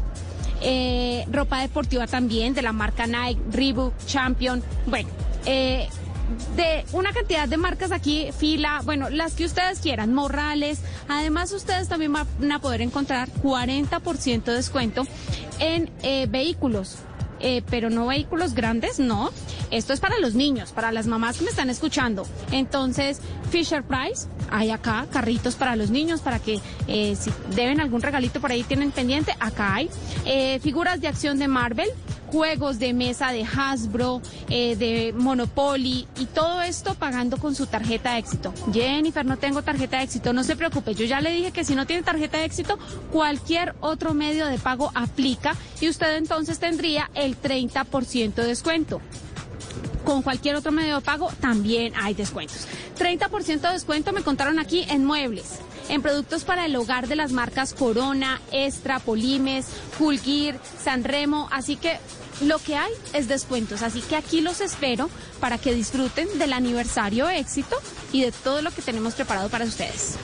eh, 0.65 1.25
ropa 1.31 1.61
deportiva 1.61 2.07
también 2.07 2.55
de 2.55 2.63
la 2.63 2.73
marca 2.73 3.07
Nike, 3.07 3.41
Reebok, 3.51 3.95
Champion. 4.07 4.63
Bueno, 4.87 5.09
eh, 5.45 5.89
de 6.57 6.85
una 6.93 7.13
cantidad 7.13 7.49
de 7.49 7.57
marcas 7.57 7.93
aquí, 7.93 8.31
fila, 8.37 8.81
bueno, 8.85 9.11
las 9.11 9.35
que 9.35 9.45
ustedes 9.45 9.81
quieran, 9.81 10.13
Morrales. 10.13 10.81
Además, 11.09 11.53
ustedes 11.53 11.89
también 11.89 12.13
van 12.13 12.53
a 12.53 12.61
poder 12.61 12.83
encontrar 12.83 13.29
40% 13.43 14.45
de 14.45 14.55
descuento 14.55 15.07
en 15.59 15.91
eh, 16.03 16.27
vehículos. 16.29 16.97
Eh, 17.45 17.63
pero 17.69 17.91
no 17.91 18.07
vehículos 18.07 18.55
grandes, 18.55 19.01
no. 19.01 19.31
Esto 19.73 19.93
es 19.93 19.99
para 19.99 20.17
los 20.21 20.35
niños, 20.35 20.71
para 20.71 20.93
las 20.93 21.09
mamás 21.09 21.39
que 21.39 21.45
me 21.45 21.51
están 21.51 21.71
escuchando. 21.71 22.25
Entonces, 22.53 23.21
Fisher 23.51 23.83
Price, 23.83 24.29
hay 24.49 24.71
acá 24.71 25.07
carritos 25.11 25.57
para 25.57 25.75
los 25.75 25.91
niños, 25.91 26.21
para 26.21 26.39
que 26.39 26.61
eh, 26.87 27.17
si 27.17 27.33
deben 27.57 27.81
algún 27.81 28.01
regalito 28.01 28.41
por 28.41 28.53
ahí 28.53 28.63
tienen 28.63 28.93
pendiente, 28.93 29.35
acá 29.41 29.75
hay. 29.75 29.91
Figuras 30.61 31.01
de 31.01 31.09
acción 31.09 31.41
de 31.41 31.49
Marvel, 31.49 31.89
juegos 32.33 32.79
de 32.79 32.95
mesa 32.95 33.31
de 33.31 33.45
Hasbro, 33.45 34.23
eh, 34.49 34.75
de 34.75 35.13
Monopoly 35.13 36.09
y 36.19 36.25
todo 36.25 36.63
esto 36.63 36.95
pagando 36.95 37.37
con 37.37 37.55
su 37.55 37.67
tarjeta 37.67 38.15
de 38.15 38.21
éxito. 38.21 38.55
Jennifer, 38.73 39.27
no 39.27 39.37
tengo 39.37 39.61
tarjeta 39.61 39.99
de 39.99 40.05
éxito, 40.05 40.33
no 40.33 40.43
se 40.43 40.57
preocupe, 40.57 40.95
yo 40.95 41.05
ya 41.05 41.21
le 41.21 41.31
dije 41.31 41.53
que 41.53 41.63
si 41.63 41.75
no 41.75 41.87
tiene 41.87 42.03
tarjeta 42.03 42.39
de 42.39 42.47
éxito, 42.47 42.79
cualquier 43.13 43.75
otro 43.81 44.15
medio 44.15 44.47
de 44.47 44.59
pago 44.59 44.91
aplica 44.95 45.55
y 45.79 45.91
usted 45.91 46.17
entonces 46.17 46.59
tendría 46.59 47.11
el 47.15 47.41
30% 47.41 48.35
de 48.35 48.47
descuento. 48.47 49.03
Con 50.07 50.23
cualquier 50.23 50.57
otro 50.57 50.73
medio 50.73 50.97
de 50.97 51.03
pago 51.03 51.31
también 51.39 51.93
hay 51.97 52.15
descuentos. 52.15 52.67
30% 52.99 53.61
de 53.61 53.73
descuento 53.75 54.13
me 54.13 54.23
contaron 54.23 54.59
aquí 54.59 54.85
en 54.89 55.05
muebles 55.05 55.61
en 55.89 56.03
productos 56.03 56.45
para 56.45 56.67
el 56.67 56.77
hogar 56.77 57.09
de 57.09 57.17
las 57.17 57.33
marcas 57.33 57.75
Corona, 57.75 58.41
Extra, 58.51 58.99
Polimes, 58.99 59.67
Fulgir, 59.67 60.59
Sanremo, 60.83 61.49
así 61.53 61.77
que 61.77 61.99
lo 62.43 62.59
que 62.59 62.77
hay 62.77 62.93
es 63.13 63.29
descuentos, 63.29 63.83
así 63.83 64.01
que 64.01 64.17
aquí 64.17 64.41
los 64.41 64.61
espero 64.61 65.09
para 65.41 65.59
que 65.59 65.75
disfruten 65.75 66.39
del 66.39 66.53
aniversario 66.53 67.29
éxito 67.29 67.77
y 68.13 68.23
de 68.23 68.33
todo 68.33 68.63
lo 68.63 68.71
que 68.71 68.83
tenemos 68.83 69.15
preparado 69.15 69.49
para 69.49 69.65
ustedes. 69.65 70.17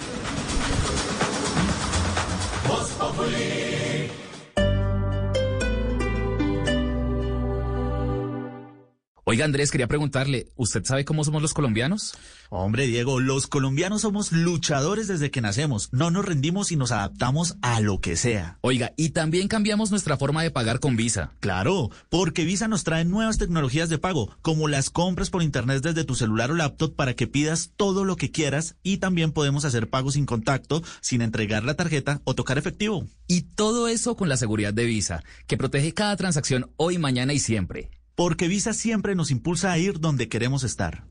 Oiga, 9.30 9.44
Andrés, 9.44 9.70
quería 9.70 9.88
preguntarle, 9.88 10.48
¿usted 10.56 10.82
sabe 10.86 11.04
cómo 11.04 11.22
somos 11.22 11.42
los 11.42 11.52
colombianos? 11.52 12.14
Hombre, 12.48 12.86
Diego, 12.86 13.20
los 13.20 13.46
colombianos 13.46 14.00
somos 14.00 14.32
luchadores 14.32 15.06
desde 15.06 15.30
que 15.30 15.42
nacemos. 15.42 15.90
No 15.92 16.10
nos 16.10 16.24
rendimos 16.24 16.72
y 16.72 16.76
nos 16.76 16.92
adaptamos 16.92 17.58
a 17.60 17.78
lo 17.80 18.00
que 18.00 18.16
sea. 18.16 18.56
Oiga, 18.62 18.94
y 18.96 19.10
también 19.10 19.46
cambiamos 19.46 19.90
nuestra 19.90 20.16
forma 20.16 20.42
de 20.42 20.50
pagar 20.50 20.80
con 20.80 20.96
Visa. 20.96 21.34
Claro, 21.40 21.90
porque 22.08 22.46
Visa 22.46 22.68
nos 22.68 22.84
trae 22.84 23.04
nuevas 23.04 23.36
tecnologías 23.36 23.90
de 23.90 23.98
pago, 23.98 24.34
como 24.40 24.66
las 24.66 24.88
compras 24.88 25.28
por 25.28 25.42
internet 25.42 25.82
desde 25.82 26.04
tu 26.04 26.14
celular 26.14 26.50
o 26.50 26.54
laptop 26.54 26.96
para 26.96 27.12
que 27.12 27.26
pidas 27.26 27.72
todo 27.76 28.06
lo 28.06 28.16
que 28.16 28.30
quieras 28.30 28.76
y 28.82 28.96
también 28.96 29.32
podemos 29.32 29.66
hacer 29.66 29.90
pagos 29.90 30.14
sin 30.14 30.24
contacto, 30.24 30.82
sin 31.02 31.20
entregar 31.20 31.64
la 31.64 31.74
tarjeta 31.74 32.22
o 32.24 32.34
tocar 32.34 32.56
efectivo. 32.56 33.06
Y 33.26 33.42
todo 33.42 33.88
eso 33.88 34.16
con 34.16 34.30
la 34.30 34.38
seguridad 34.38 34.72
de 34.72 34.86
Visa, 34.86 35.22
que 35.46 35.58
protege 35.58 35.92
cada 35.92 36.16
transacción 36.16 36.70
hoy, 36.78 36.96
mañana 36.96 37.34
y 37.34 37.40
siempre. 37.40 37.90
Porque 38.18 38.48
Visa 38.48 38.72
siempre 38.72 39.14
nos 39.14 39.30
impulsa 39.30 39.70
a 39.70 39.78
ir 39.78 40.00
donde 40.00 40.28
queremos 40.28 40.64
estar. 40.64 41.04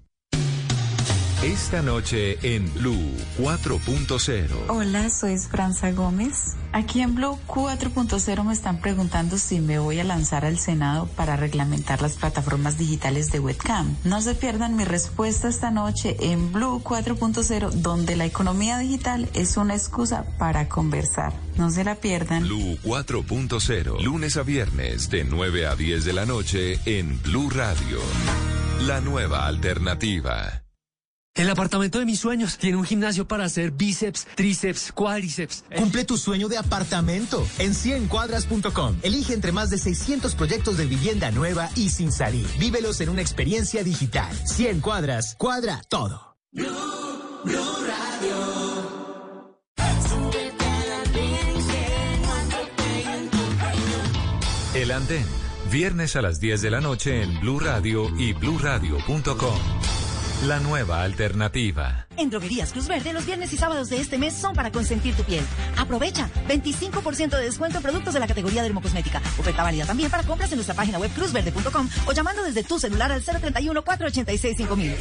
Esta 1.44 1.84
noche 1.84 2.40
en 2.42 2.74
Blue 2.74 3.14
4.0. 3.38 4.48
Hola, 4.70 5.08
soy 5.12 5.34
Esperanza 5.34 5.92
Gómez. 5.92 6.56
Aquí 6.74 7.02
en 7.02 7.14
Blue 7.14 7.38
4.0 7.46 8.44
me 8.44 8.54
están 8.54 8.82
preguntando 8.82 9.38
si 9.38 9.60
me 9.60 9.78
voy 9.78 10.00
a 10.00 10.04
lanzar 10.04 10.46
al 10.46 10.58
Senado 10.58 11.06
para 11.16 11.38
reglamentar 11.38 12.02
las 12.02 12.16
plataformas 12.16 12.80
digitales 12.80 13.32
de 13.32 13.40
webcam. 13.40 13.96
No 14.04 14.20
se 14.22 14.34
pierdan 14.34 14.76
mi 14.76 14.84
respuesta 14.84 15.48
esta 15.48 15.70
noche 15.70 16.18
en 16.20 16.52
Blue 16.52 16.82
4.0, 16.84 17.70
donde 17.70 18.16
la 18.16 18.26
economía 18.26 18.80
digital 18.80 19.30
es 19.36 19.58
una 19.58 19.76
excusa 19.76 20.26
para 20.40 20.68
conversar. 20.68 21.34
No 21.56 21.70
se 21.70 21.84
la 21.84 21.94
pierdan. 21.94 22.44
Blue 22.46 22.80
4.0. 22.84 24.02
Lunes 24.02 24.38
a 24.38 24.44
viernes 24.44 25.12
de 25.12 25.24
9 25.24 25.68
a 25.68 25.76
10 25.76 26.04
de 26.04 26.14
la 26.14 26.26
noche 26.26 26.80
en 26.86 27.22
Blue 27.22 27.52
Radio. 27.52 28.00
La 28.88 29.02
nueva 29.02 29.46
alternativa. 29.46 30.67
El 31.38 31.52
apartamento 31.52 32.00
de 32.00 32.06
mis 32.06 32.20
sueños 32.20 32.58
tiene 32.58 32.78
un 32.78 32.84
gimnasio 32.84 33.28
para 33.28 33.46
hacer 33.46 33.70
bíceps, 33.70 34.26
tríceps, 34.34 34.92
cuádriceps. 34.92 35.66
Cumple 35.76 36.04
tu 36.04 36.18
sueño 36.18 36.48
de 36.48 36.58
apartamento 36.58 37.48
en 37.60 37.74
100cuadras.com. 37.74 38.96
Elige 39.04 39.36
entre 39.36 39.52
más 39.52 39.70
de 39.70 39.78
600 39.78 40.34
proyectos 40.34 40.78
de 40.78 40.88
vivienda 40.88 41.30
nueva 41.30 41.70
y 41.76 41.90
sin 41.90 42.12
salir. 42.12 42.48
Vívelos 42.58 43.02
en 43.02 43.10
una 43.10 43.22
experiencia 43.22 43.84
digital. 43.84 44.36
100 44.48 44.82
cuadras, 44.82 45.36
cuadra 45.38 45.82
todo. 45.88 46.36
El 54.74 54.92
Andén. 54.92 55.26
Viernes 55.72 56.16
a 56.16 56.22
las 56.22 56.40
10 56.40 56.62
de 56.62 56.72
la 56.72 56.82
noche 56.82 57.22
en 57.22 57.40
Blue 57.42 57.60
Radio 57.60 58.10
y 58.18 58.34
bluradio.com. 58.34 59.97
La 60.46 60.60
nueva 60.60 61.02
alternativa. 61.02 62.06
En 62.16 62.30
Droguerías 62.30 62.72
Cruz 62.72 62.88
Verde, 62.88 63.12
los 63.12 63.26
viernes 63.26 63.52
y 63.54 63.58
sábados 63.58 63.90
de 63.90 64.00
este 64.00 64.20
mes 64.20 64.34
son 64.34 64.54
para 64.54 64.72
consentir 64.72 65.16
tu 65.16 65.24
piel. 65.24 65.44
Aprovecha 65.76 66.30
25% 66.48 67.30
de 67.30 67.44
descuento 67.44 67.78
en 67.78 67.84
productos 67.84 68.14
de 68.14 68.20
la 68.20 68.28
categoría 68.28 68.62
dermocosmética. 68.62 69.20
Oferta 69.40 69.64
válida 69.64 69.86
también 69.86 70.12
para 70.12 70.22
compras 70.22 70.52
en 70.52 70.58
nuestra 70.58 70.76
página 70.76 71.00
web 71.00 71.12
cruzverde.com 71.12 71.90
o 72.06 72.12
llamando 72.12 72.44
desde 72.44 72.64
tu 72.64 72.78
celular 72.78 73.12
al 73.12 73.24
031 73.24 73.84
486 73.84 74.58
5000. 74.58 74.96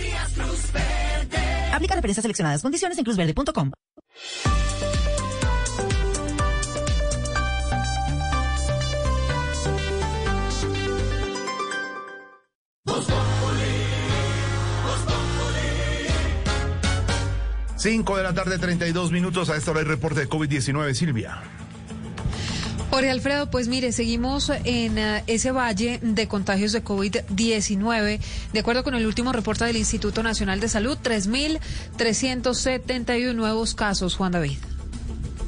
Aplica 1.74 1.94
referencias 1.94 2.22
seleccionadas. 2.22 2.62
Condiciones 2.62 2.96
en 2.96 3.04
cruzverde.com. 3.04 3.72
Cinco 17.76 18.16
de 18.16 18.22
la 18.22 18.32
tarde, 18.32 18.58
32 18.58 19.12
minutos. 19.12 19.50
A 19.50 19.56
esta 19.56 19.70
hora 19.70 19.80
hay 19.80 19.86
reporte 19.86 20.20
de 20.20 20.28
COVID-19. 20.28 20.94
Silvia. 20.94 21.42
Jorge 22.90 23.10
Alfredo, 23.10 23.50
pues 23.50 23.68
mire, 23.68 23.92
seguimos 23.92 24.50
en 24.64 24.96
eh, 24.96 25.22
ese 25.26 25.50
valle 25.50 25.98
de 26.00 26.26
contagios 26.28 26.72
de 26.72 26.82
COVID-19. 26.82 28.20
De 28.52 28.58
acuerdo 28.58 28.82
con 28.84 28.94
el 28.94 29.06
último 29.06 29.32
reporte 29.32 29.66
del 29.66 29.76
Instituto 29.76 30.22
Nacional 30.22 30.60
de 30.60 30.68
Salud, 30.68 30.96
3.371 31.02 33.34
nuevos 33.34 33.74
casos, 33.74 34.14
Juan 34.14 34.32
David. 34.32 34.56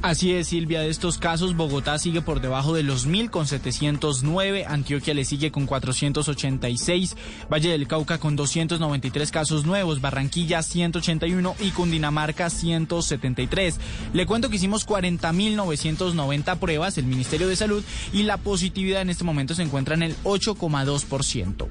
Así 0.01 0.33
es, 0.33 0.47
Silvia, 0.49 0.81
de 0.81 0.91
estos 0.91 1.19
casos, 1.19 1.57
Bogotá 1.57 1.99
sigue 1.99 2.23
por 2.23 2.41
debajo 2.41 2.73
de 2.73 2.85
los 2.85 3.07
mil 3.07 3.33
con 3.33 3.49
709, 3.49 4.65
Antioquia 4.65 5.12
le 5.12 5.25
sigue 5.25 5.51
con 5.51 5.66
486, 5.66 7.16
Valle 7.53 7.70
del 7.70 7.89
Cauca 7.89 8.19
con 8.19 8.37
293 8.37 9.33
casos 9.33 9.66
nuevos, 9.66 10.01
Barranquilla 10.01 10.62
181 10.62 11.57
y 11.59 11.70
Cundinamarca 11.70 12.49
173. 12.49 13.81
Le 14.12 14.27
cuento 14.27 14.51
que 14.51 14.57
hicimos 14.57 14.87
40.990 14.87 16.59
pruebas, 16.59 16.97
el 16.97 17.07
Ministerio 17.07 17.49
de 17.49 17.57
Salud, 17.57 17.83
y 18.12 18.23
la 18.23 18.37
positividad 18.37 19.03
en 19.03 19.11
este 19.11 19.25
momento 19.25 19.57
se 19.57 19.65
encuentra 19.65 19.97
en 19.97 20.05
el 20.05 20.16
8,2%. 20.23 21.66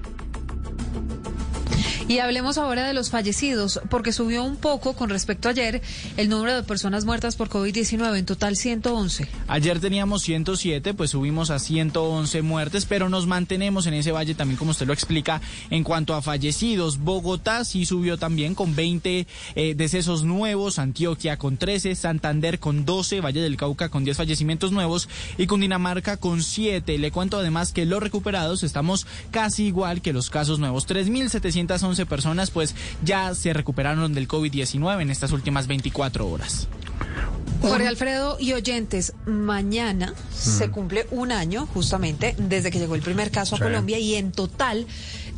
Y 2.10 2.20
hablemos 2.20 2.58
ahora 2.58 2.88
de 2.88 2.94
los 2.94 3.10
fallecidos, 3.10 3.82
porque 3.90 4.14
subió 4.14 4.46
un 4.46 4.56
poco 4.56 4.94
con 4.94 5.10
respecto 5.10 5.50
a 5.50 5.52
ayer 5.52 5.82
el 6.16 6.30
número 6.30 6.56
de 6.56 6.64
personas 6.64 7.04
muertas 7.04 7.36
por 7.36 7.50
COVID-19, 7.50 8.18
en 8.18 8.26
total 8.26 8.56
111. 8.56 9.28
Ayer 9.50 9.82
teníamos 9.82 10.22
107, 10.22 10.94
pues 10.94 11.10
subimos 11.12 11.50
a 11.50 11.60
111 11.60 12.42
muertes, 12.44 12.86
pero 12.86 13.10
nos 13.10 13.28
mantenemos 13.28 13.88
en 13.88 13.94
ese 13.94 14.14
valle 14.14 14.36
también, 14.36 14.58
como 14.58 14.72
usted 14.72 14.88
lo 14.88 14.94
explica, 14.94 15.42
en 15.70 15.84
cuanto 15.84 16.16
a 16.16 16.22
fallecidos. 16.22 16.98
Bogotá 17.00 17.66
sí 17.66 17.86
subió 17.86 18.18
también 18.18 18.56
con 18.56 18.74
20 18.74 19.28
eh, 19.56 19.76
decesos 19.76 20.24
nuevos, 20.24 20.80
Antioquia 20.80 21.38
con 21.38 21.58
13, 21.58 21.94
Santander 21.94 22.60
con 22.60 22.86
12, 22.86 23.20
Valle 23.20 23.42
del 23.42 23.58
Cauca 23.58 23.90
con 23.90 24.06
10 24.06 24.16
fallecimientos 24.16 24.72
nuevos 24.72 25.10
y 25.38 25.46
Cundinamarca 25.46 26.16
con 26.16 26.42
7. 26.42 27.00
Le 27.00 27.12
cuento 27.12 27.38
además 27.38 27.74
que 27.74 27.86
los 27.86 28.02
recuperados 28.02 28.64
estamos 28.64 29.08
casi 29.32 29.66
igual 29.66 30.02
que 30.02 30.14
los 30.14 30.30
casos 30.30 30.58
nuevos, 30.60 30.88
3.711 30.88 31.97
personas 32.06 32.52
pues 32.52 32.76
ya 33.04 33.34
se 33.36 33.54
recuperaron 33.54 34.14
del 34.14 34.28
COVID-19 34.28 35.02
en 35.02 35.10
estas 35.10 35.32
últimas 35.32 35.68
24 35.68 36.28
horas. 36.28 36.68
Jorge 37.62 37.88
Alfredo 37.88 38.38
y 38.40 38.54
oyentes, 38.54 39.14
mañana 39.26 40.14
se 40.32 40.70
cumple 40.70 41.08
un 41.10 41.32
año 41.32 41.66
justamente 41.74 42.36
desde 42.38 42.70
que 42.70 42.78
llegó 42.78 42.94
el 42.94 43.02
primer 43.02 43.32
caso 43.32 43.56
a 43.56 43.58
Sí. 43.58 43.64
Colombia 43.64 43.98
y 43.98 44.14
en 44.14 44.32
total 44.32 44.86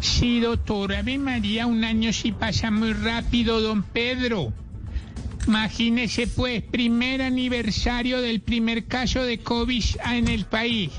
Sí, 0.00 0.40
doctor. 0.40 0.94
Ave 0.94 1.18
María, 1.18 1.66
un 1.66 1.82
año 1.84 2.12
sí 2.12 2.32
pasa 2.32 2.70
muy 2.70 2.92
rápido, 2.92 3.60
don 3.60 3.82
Pedro. 3.82 4.52
Imagínese, 5.46 6.26
pues, 6.26 6.62
primer 6.62 7.22
aniversario 7.22 8.20
del 8.20 8.40
primer 8.40 8.84
caso 8.84 9.22
de 9.22 9.38
COVID 9.38 9.84
en 10.12 10.28
el 10.28 10.44
país. 10.44 10.90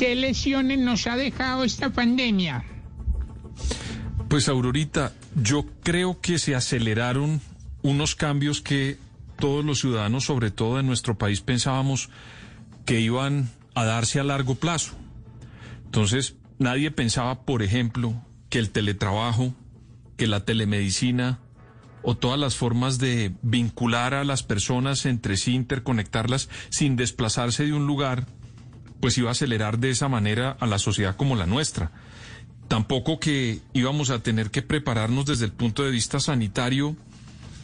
¿Qué 0.00 0.14
lesiones 0.14 0.78
nos 0.78 1.06
ha 1.06 1.14
dejado 1.14 1.62
esta 1.62 1.90
pandemia? 1.90 2.64
Pues 4.30 4.48
Aurorita, 4.48 5.12
yo 5.34 5.66
creo 5.82 6.22
que 6.22 6.38
se 6.38 6.54
aceleraron 6.54 7.42
unos 7.82 8.14
cambios 8.14 8.62
que 8.62 8.96
todos 9.38 9.62
los 9.62 9.80
ciudadanos, 9.80 10.24
sobre 10.24 10.50
todo 10.50 10.80
en 10.80 10.86
nuestro 10.86 11.18
país, 11.18 11.42
pensábamos 11.42 12.08
que 12.86 12.98
iban 12.98 13.50
a 13.74 13.84
darse 13.84 14.18
a 14.18 14.24
largo 14.24 14.54
plazo. 14.54 14.94
Entonces, 15.84 16.34
nadie 16.58 16.90
pensaba, 16.90 17.42
por 17.42 17.62
ejemplo, 17.62 18.14
que 18.48 18.58
el 18.58 18.70
teletrabajo, 18.70 19.54
que 20.16 20.26
la 20.26 20.46
telemedicina 20.46 21.40
o 22.00 22.16
todas 22.16 22.40
las 22.40 22.56
formas 22.56 22.96
de 22.96 23.34
vincular 23.42 24.14
a 24.14 24.24
las 24.24 24.44
personas 24.44 25.04
entre 25.04 25.36
sí, 25.36 25.52
interconectarlas 25.52 26.48
sin 26.70 26.96
desplazarse 26.96 27.66
de 27.66 27.74
un 27.74 27.86
lugar, 27.86 28.24
pues 29.00 29.18
iba 29.18 29.28
a 29.28 29.32
acelerar 29.32 29.78
de 29.78 29.90
esa 29.90 30.08
manera 30.08 30.56
a 30.60 30.66
la 30.66 30.78
sociedad 30.78 31.16
como 31.16 31.36
la 31.36 31.46
nuestra 31.46 31.90
tampoco 32.70 33.18
que 33.18 33.58
íbamos 33.72 34.10
a 34.10 34.22
tener 34.22 34.52
que 34.52 34.62
prepararnos 34.62 35.26
desde 35.26 35.44
el 35.44 35.50
punto 35.50 35.82
de 35.82 35.90
vista 35.90 36.20
sanitario 36.20 36.94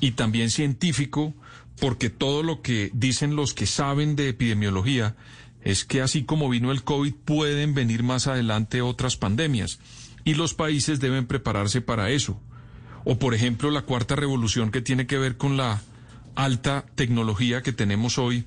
y 0.00 0.10
también 0.10 0.50
científico, 0.50 1.32
porque 1.78 2.10
todo 2.10 2.42
lo 2.42 2.60
que 2.60 2.90
dicen 2.92 3.36
los 3.36 3.54
que 3.54 3.66
saben 3.66 4.16
de 4.16 4.28
epidemiología 4.28 5.14
es 5.62 5.84
que 5.84 6.02
así 6.02 6.24
como 6.24 6.48
vino 6.48 6.72
el 6.72 6.82
COVID 6.82 7.14
pueden 7.24 7.72
venir 7.72 8.02
más 8.02 8.26
adelante 8.26 8.82
otras 8.82 9.16
pandemias 9.16 9.78
y 10.24 10.34
los 10.34 10.54
países 10.54 10.98
deben 10.98 11.28
prepararse 11.28 11.80
para 11.80 12.10
eso. 12.10 12.40
O 13.04 13.16
por 13.16 13.32
ejemplo 13.32 13.70
la 13.70 13.82
cuarta 13.82 14.16
revolución 14.16 14.72
que 14.72 14.82
tiene 14.82 15.06
que 15.06 15.18
ver 15.18 15.36
con 15.36 15.56
la 15.56 15.82
alta 16.34 16.84
tecnología 16.96 17.62
que 17.62 17.72
tenemos 17.72 18.18
hoy 18.18 18.44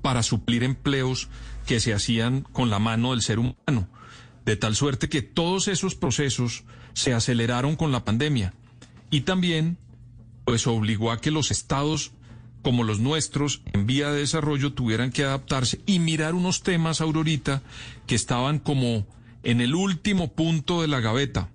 para 0.00 0.24
suplir 0.24 0.64
empleos 0.64 1.28
que 1.66 1.80
se 1.80 1.94
hacían 1.94 2.42
con 2.42 2.70
la 2.70 2.78
mano 2.78 3.12
del 3.12 3.22
ser 3.22 3.38
humano 3.38 3.88
de 4.44 4.56
tal 4.56 4.74
suerte 4.74 5.08
que 5.08 5.22
todos 5.22 5.68
esos 5.68 5.94
procesos 5.94 6.64
se 6.94 7.14
aceleraron 7.14 7.76
con 7.76 7.92
la 7.92 8.04
pandemia 8.04 8.54
y 9.10 9.22
también 9.22 9.78
pues 10.44 10.66
obligó 10.66 11.12
a 11.12 11.20
que 11.20 11.30
los 11.30 11.50
estados 11.50 12.12
como 12.62 12.84
los 12.84 13.00
nuestros 13.00 13.62
en 13.72 13.86
vía 13.86 14.10
de 14.10 14.20
desarrollo 14.20 14.72
tuvieran 14.72 15.10
que 15.10 15.24
adaptarse 15.24 15.80
y 15.86 15.98
mirar 15.98 16.34
unos 16.34 16.62
temas, 16.62 17.00
Aurorita, 17.00 17.62
que 18.06 18.14
estaban 18.14 18.58
como 18.58 19.06
en 19.42 19.60
el 19.60 19.74
último 19.74 20.32
punto 20.32 20.80
de 20.80 20.88
la 20.88 21.00
gaveta. 21.00 21.48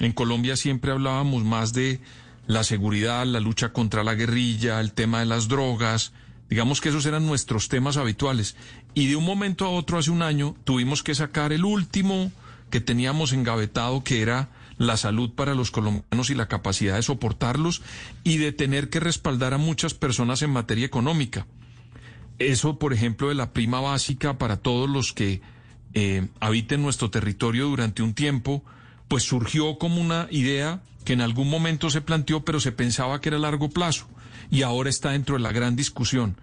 En 0.00 0.12
Colombia 0.12 0.56
siempre 0.56 0.90
hablábamos 0.90 1.44
más 1.44 1.72
de 1.72 2.00
la 2.46 2.64
seguridad, 2.64 3.26
la 3.26 3.38
lucha 3.38 3.72
contra 3.72 4.02
la 4.02 4.14
guerrilla, 4.14 4.80
el 4.80 4.92
tema 4.92 5.20
de 5.20 5.26
las 5.26 5.46
drogas, 5.46 6.12
digamos 6.48 6.80
que 6.80 6.88
esos 6.88 7.06
eran 7.06 7.26
nuestros 7.26 7.68
temas 7.68 7.96
habituales. 7.96 8.56
Y 8.94 9.06
de 9.06 9.16
un 9.16 9.24
momento 9.24 9.64
a 9.64 9.70
otro, 9.70 9.98
hace 9.98 10.10
un 10.10 10.22
año, 10.22 10.56
tuvimos 10.64 11.02
que 11.02 11.14
sacar 11.14 11.52
el 11.52 11.64
último 11.64 12.32
que 12.70 12.80
teníamos 12.80 13.32
engavetado, 13.32 14.02
que 14.04 14.22
era 14.22 14.48
la 14.78 14.96
salud 14.96 15.32
para 15.34 15.54
los 15.54 15.70
colombianos 15.70 16.30
y 16.30 16.34
la 16.34 16.48
capacidad 16.48 16.96
de 16.96 17.02
soportarlos 17.02 17.82
y 18.24 18.38
de 18.38 18.52
tener 18.52 18.88
que 18.88 19.00
respaldar 19.00 19.52
a 19.52 19.58
muchas 19.58 19.94
personas 19.94 20.42
en 20.42 20.50
materia 20.50 20.86
económica. 20.86 21.46
Eso, 22.38 22.78
por 22.78 22.94
ejemplo, 22.94 23.28
de 23.28 23.34
la 23.34 23.52
prima 23.52 23.80
básica 23.80 24.38
para 24.38 24.56
todos 24.56 24.88
los 24.88 25.12
que 25.12 25.42
eh, 25.92 26.28
habiten 26.40 26.80
nuestro 26.80 27.10
territorio 27.10 27.66
durante 27.66 28.02
un 28.02 28.14
tiempo, 28.14 28.64
pues 29.08 29.24
surgió 29.24 29.76
como 29.76 30.00
una 30.00 30.28
idea 30.30 30.80
que 31.04 31.12
en 31.12 31.20
algún 31.20 31.50
momento 31.50 31.90
se 31.90 32.00
planteó, 32.00 32.44
pero 32.44 32.60
se 32.60 32.72
pensaba 32.72 33.20
que 33.20 33.28
era 33.28 33.36
a 33.36 33.40
largo 33.40 33.68
plazo 33.68 34.06
y 34.50 34.62
ahora 34.62 34.88
está 34.88 35.10
dentro 35.10 35.36
de 35.36 35.42
la 35.42 35.52
gran 35.52 35.76
discusión. 35.76 36.36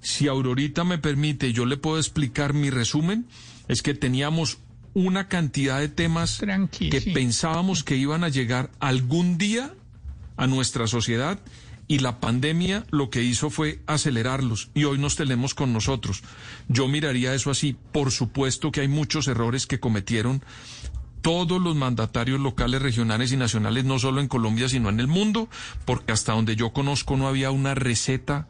Si 0.00 0.28
Aurorita 0.28 0.84
me 0.84 0.98
permite, 0.98 1.52
yo 1.52 1.66
le 1.66 1.76
puedo 1.76 1.98
explicar 1.98 2.54
mi 2.54 2.70
resumen, 2.70 3.26
es 3.66 3.82
que 3.82 3.94
teníamos 3.94 4.58
una 4.94 5.28
cantidad 5.28 5.78
de 5.78 5.88
temas 5.88 6.40
que 6.70 7.00
sí. 7.00 7.10
pensábamos 7.10 7.84
que 7.84 7.96
iban 7.96 8.24
a 8.24 8.28
llegar 8.28 8.70
algún 8.80 9.38
día 9.38 9.74
a 10.36 10.46
nuestra 10.46 10.86
sociedad 10.86 11.38
y 11.88 12.00
la 12.00 12.20
pandemia 12.20 12.84
lo 12.90 13.08
que 13.10 13.22
hizo 13.22 13.48
fue 13.50 13.80
acelerarlos 13.86 14.70
y 14.74 14.84
hoy 14.84 14.98
nos 14.98 15.16
tenemos 15.16 15.54
con 15.54 15.72
nosotros. 15.72 16.22
Yo 16.68 16.86
miraría 16.86 17.34
eso 17.34 17.50
así. 17.50 17.76
Por 17.92 18.10
supuesto 18.10 18.70
que 18.70 18.82
hay 18.82 18.88
muchos 18.88 19.26
errores 19.26 19.66
que 19.66 19.80
cometieron 19.80 20.42
todos 21.22 21.60
los 21.60 21.74
mandatarios 21.74 22.40
locales, 22.40 22.80
regionales 22.82 23.32
y 23.32 23.36
nacionales, 23.36 23.84
no 23.84 23.98
solo 23.98 24.20
en 24.20 24.28
Colombia, 24.28 24.68
sino 24.68 24.88
en 24.88 25.00
el 25.00 25.08
mundo, 25.08 25.48
porque 25.84 26.12
hasta 26.12 26.32
donde 26.32 26.56
yo 26.56 26.72
conozco 26.72 27.16
no 27.16 27.26
había 27.26 27.50
una 27.50 27.74
receta 27.74 28.48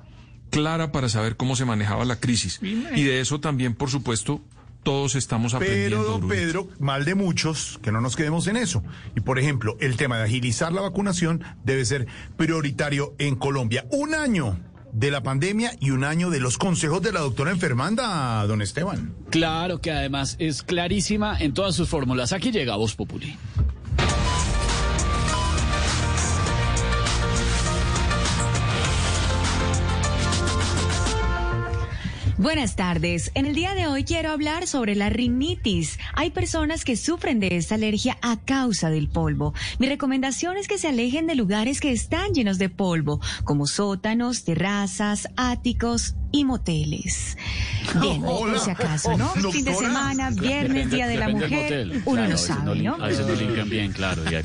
clara 0.51 0.93
para 0.93 1.09
saber 1.09 1.37
cómo 1.37 1.57
se 1.57 1.65
manejaba 1.65 2.05
la 2.05 2.16
crisis. 2.16 2.61
Y 2.62 3.03
de 3.03 3.20
eso 3.20 3.41
también, 3.41 3.75
por 3.75 3.91
supuesto, 3.91 4.41
todos 4.83 5.15
estamos 5.16 5.55
aprendiendo. 5.55 5.99
Pero, 5.99 6.19
don. 6.19 6.29
Pedro, 6.29 6.69
mal 6.79 7.05
de 7.05 7.15
muchos, 7.15 7.79
que 7.83 7.93
no 7.93 8.01
nos 8.01 8.16
quedemos 8.16 8.47
en 8.47 8.57
eso. 8.57 8.83
Y 9.16 9.20
por 9.20 9.39
ejemplo, 9.39 9.77
el 9.81 9.97
tema 9.97 10.19
de 10.19 10.25
agilizar 10.25 10.73
la 10.73 10.81
vacunación 10.81 11.45
debe 11.65 11.85
ser 11.85 12.07
prioritario 12.37 13.15
en 13.19 13.37
Colombia. 13.37 13.87
Un 13.91 14.15
año 14.15 14.59
de 14.93 15.11
la 15.11 15.23
pandemia 15.23 15.73
y 15.81 15.91
un 15.91 16.05
año 16.05 16.31
de 16.31 16.41
los 16.41 16.57
consejos 16.59 17.03
de 17.03 17.12
la 17.12 17.20
doctora 17.20 17.51
enfermanda, 17.51 18.47
don 18.47 18.62
Esteban. 18.62 19.15
Claro 19.31 19.81
que 19.81 19.91
además 19.91 20.37
es 20.39 20.62
clarísima 20.62 21.39
en 21.39 21.53
todas 21.53 21.75
sus 21.75 21.89
fórmulas. 21.89 22.33
Aquí 22.33 22.51
llega 22.51 22.77
Voz 22.77 22.95
Populi. 22.95 23.37
Buenas 32.39 32.77
tardes. 32.77 33.32
En 33.35 33.47
el 33.47 33.55
día 33.56 33.74
de 33.74 33.89
hoy 33.89 34.05
quiero 34.05 34.31
hablar 34.31 34.69
sobre 34.69 34.94
la 34.94 35.09
rinitis. 35.09 35.98
Hay 36.15 36.31
personas 36.31 36.85
que 36.85 36.94
sufren 36.94 37.40
de 37.40 37.56
esta 37.56 37.74
alergia 37.74 38.16
a 38.23 38.36
causa 38.36 38.90
del 38.90 39.09
polvo. 39.09 39.55
Mi 39.81 39.89
recomendación 39.89 40.56
es 40.56 40.69
que 40.69 40.78
se 40.78 40.86
alejen 40.86 41.27
de 41.27 41.35
lugares 41.35 41.81
que 41.81 41.90
están 41.90 42.35
llenos 42.35 42.59
de 42.59 42.69
polvo, 42.69 43.20
como 43.43 43.66
sótanos, 43.66 44.44
terrazas, 44.44 45.27
áticos, 45.36 46.15
y 46.30 46.44
moteles. 46.44 47.36
Bien, 48.00 48.20
por 48.22 48.59
si 48.59 48.70
acaso, 48.70 49.16
¿no? 49.16 49.28
Fin 49.30 49.64
de 49.64 49.74
semana, 49.74 50.30
viernes, 50.30 50.90
Día 50.90 51.06
de 51.06 51.16
la 51.16 51.28
Mujer, 51.28 51.86
motel. 51.86 52.02
uno 52.05 52.16
Claro, 52.16 52.30
no 52.30 52.36
sabe, 52.36 52.82
¿no? 52.82 52.94
A 52.94 53.06
veces 53.06 53.26
no 53.26 53.34
limpian 53.34 53.70
bien, 53.70 53.92
claro, 53.92 54.22
y 54.30 54.34
hay 54.34 54.42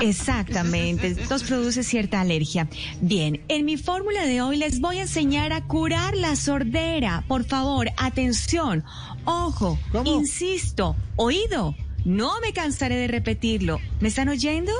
Exactamente, 0.00 1.08
esto 1.08 1.36
produce 1.46 1.82
cierta 1.82 2.20
alergia. 2.20 2.68
Bien, 3.00 3.42
en 3.48 3.64
mi 3.64 3.76
fórmula 3.76 4.24
de 4.26 4.40
hoy 4.40 4.56
les 4.56 4.80
voy 4.80 4.98
a 4.98 5.02
enseñar 5.02 5.52
a 5.52 5.62
curar 5.62 6.16
la 6.16 6.36
sordera. 6.36 7.24
Por 7.26 7.44
favor, 7.44 7.88
atención, 7.96 8.84
ojo, 9.24 9.78
insisto, 10.04 10.96
oído, 11.16 11.74
no 12.06 12.40
me 12.40 12.52
cansaré 12.52 12.96
de 12.96 13.08
repetirlo. 13.08 13.80
¿Me 14.00 14.08
están 14.08 14.28
oyendo? 14.28 14.72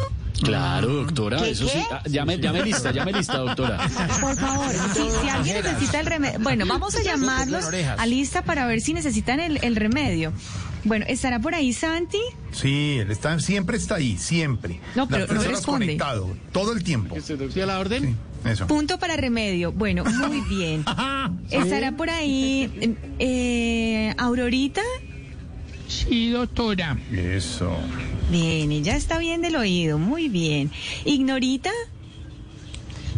Claro, 0.42 0.88
doctora, 0.88 1.38
¿Qué, 1.38 1.50
eso 1.50 1.66
sí. 1.66 1.82
Ah, 1.90 2.02
llame, 2.06 2.38
llame 2.38 2.62
lista, 2.62 2.92
llame 2.92 3.12
lista, 3.12 3.38
doctora. 3.38 3.78
Por 4.20 4.36
favor, 4.36 4.70
si, 4.94 5.10
si 5.10 5.28
alguien 5.28 5.62
necesita 5.62 5.98
el 6.00 6.06
remedio, 6.06 6.38
bueno, 6.40 6.66
vamos 6.66 6.94
a 6.94 7.02
llamarlos 7.02 7.64
a 7.98 8.06
lista 8.06 8.42
para 8.42 8.66
ver 8.66 8.80
si 8.80 8.94
necesitan 8.94 9.40
el, 9.40 9.58
el 9.62 9.76
remedio. 9.76 10.32
Bueno, 10.84 11.04
¿estará 11.08 11.40
por 11.40 11.54
ahí 11.54 11.72
Santi? 11.72 12.20
Sí, 12.52 12.98
él 13.00 13.10
está, 13.10 13.40
siempre 13.40 13.76
está 13.76 13.96
ahí, 13.96 14.16
siempre. 14.18 14.78
No, 14.94 15.08
pero 15.08 15.26
no 15.26 15.42
responde. 15.42 15.86
conectado, 15.86 16.36
todo 16.52 16.72
el 16.74 16.84
tiempo. 16.84 17.16
¿Sí 17.20 17.60
a 17.60 17.66
la 17.66 17.80
orden? 17.80 18.16
Eso. 18.44 18.68
Punto 18.68 18.98
para 18.98 19.16
remedio. 19.16 19.72
Bueno, 19.72 20.04
muy 20.04 20.42
bien. 20.42 20.84
¿Estará 21.50 21.92
por 21.96 22.10
ahí 22.10 22.96
eh, 23.18 24.14
Aurorita? 24.18 24.82
Sí, 25.88 26.30
doctora. 26.30 26.98
Eso. 27.12 27.76
Bien, 28.30 28.72
ella 28.72 28.96
está 28.96 29.18
bien 29.18 29.40
del 29.42 29.56
oído, 29.56 29.98
muy 29.98 30.28
bien. 30.28 30.70
¿Ignorita? 31.04 31.70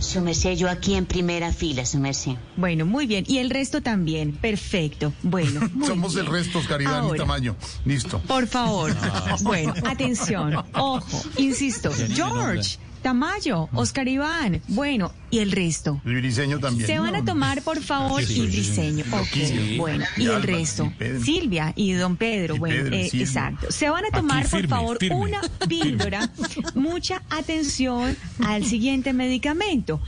Su 0.01 0.21
merced, 0.21 0.55
yo 0.57 0.71
aquí 0.71 0.95
en 0.95 1.07
primera 1.07 1.53
fila, 1.53 1.85
su 1.85 1.99
merced. 1.99 2.37
Bueno, 2.57 2.87
muy 2.87 3.07
bien. 3.07 3.25
Y 3.27 3.39
el 3.39 3.51
resto 3.51 3.83
también. 3.83 4.33
Perfecto. 4.33 5.13
Bueno, 5.23 5.61
muy 5.75 5.89
Somos 5.89 6.15
bien. 6.15 6.27
el 6.27 6.33
resto, 6.33 6.59
Oscar 6.61 6.81
Iván 6.81 6.95
y 6.95 7.07
Ahora, 7.09 7.19
Tamayo. 7.19 7.57
Listo. 7.85 8.21
Por 8.21 8.47
favor. 8.47 8.95
Ah. 9.03 9.37
Bueno, 9.43 9.75
atención. 9.85 10.55
Ojo, 10.75 11.23
insisto. 11.39 11.91
George, 12.11 12.79
Tamayo, 13.03 13.69
Oscar 13.75 14.07
Iván. 14.09 14.63
Bueno, 14.69 15.13
y 15.31 15.39
el 15.41 15.53
resto. 15.53 16.01
El 16.05 16.17
briseño 16.17 16.59
también. 16.59 16.87
Se 16.87 16.99
van 16.99 17.15
a 17.17 17.25
tomar, 17.25 17.63
por 17.63 17.81
favor, 17.83 18.23
Sí, 18.25 18.41
y 18.41 18.47
briseño. 18.47 19.05
sí. 19.05 19.11
Ok, 19.13 19.27
Sí. 19.47 19.77
bueno. 19.79 20.05
Y 20.17 20.23
Y 20.23 20.27
el 20.27 20.31
Alba, 20.35 20.47
resto. 20.47 20.93
y. 21.01 21.25
Silvia 21.25 21.73
y 21.77 21.93
don 21.93 22.17
Pedro. 22.17 22.57
Y 22.57 22.59
bueno, 22.59 22.77
Pedro, 22.85 22.97
y 22.97 23.01
eh, 23.01 23.11
exacto. 23.13 23.71
Se 23.71 23.89
van 23.91 24.05
a 24.05 24.09
Aquí 24.09 24.17
tomar, 24.17 24.49
por 24.49 24.67
favor, 24.69 24.99
firme. 24.99 25.17
una 25.17 25.41
píldora. 25.69 26.31
Mucha 26.75 27.23
atención 27.31 28.17
al 28.45 28.65
siguiente 28.65 29.13
medicamento. 29.13 30.01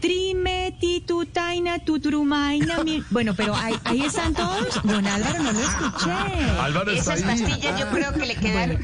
Trimetitutaina 0.00 1.78
tuturumaina. 1.80 2.82
mi- 2.84 3.02
Bueno, 3.10 3.34
pero 3.34 3.54
ahí, 3.56 3.74
ahí 3.84 4.02
están 4.02 4.34
todos. 4.34 4.80
Don 4.84 5.06
Álvaro, 5.06 5.42
no 5.42 5.52
lo 5.52 5.60
escuché. 5.60 6.10
Álvaro 6.60 6.90
está 6.92 7.14
Esas 7.14 7.28
ahí. 7.28 7.40
pastillas 7.42 7.80
yo 7.80 7.88
creo 7.90 8.12
que 8.14 8.26
le 8.26 8.34
de 8.38 8.78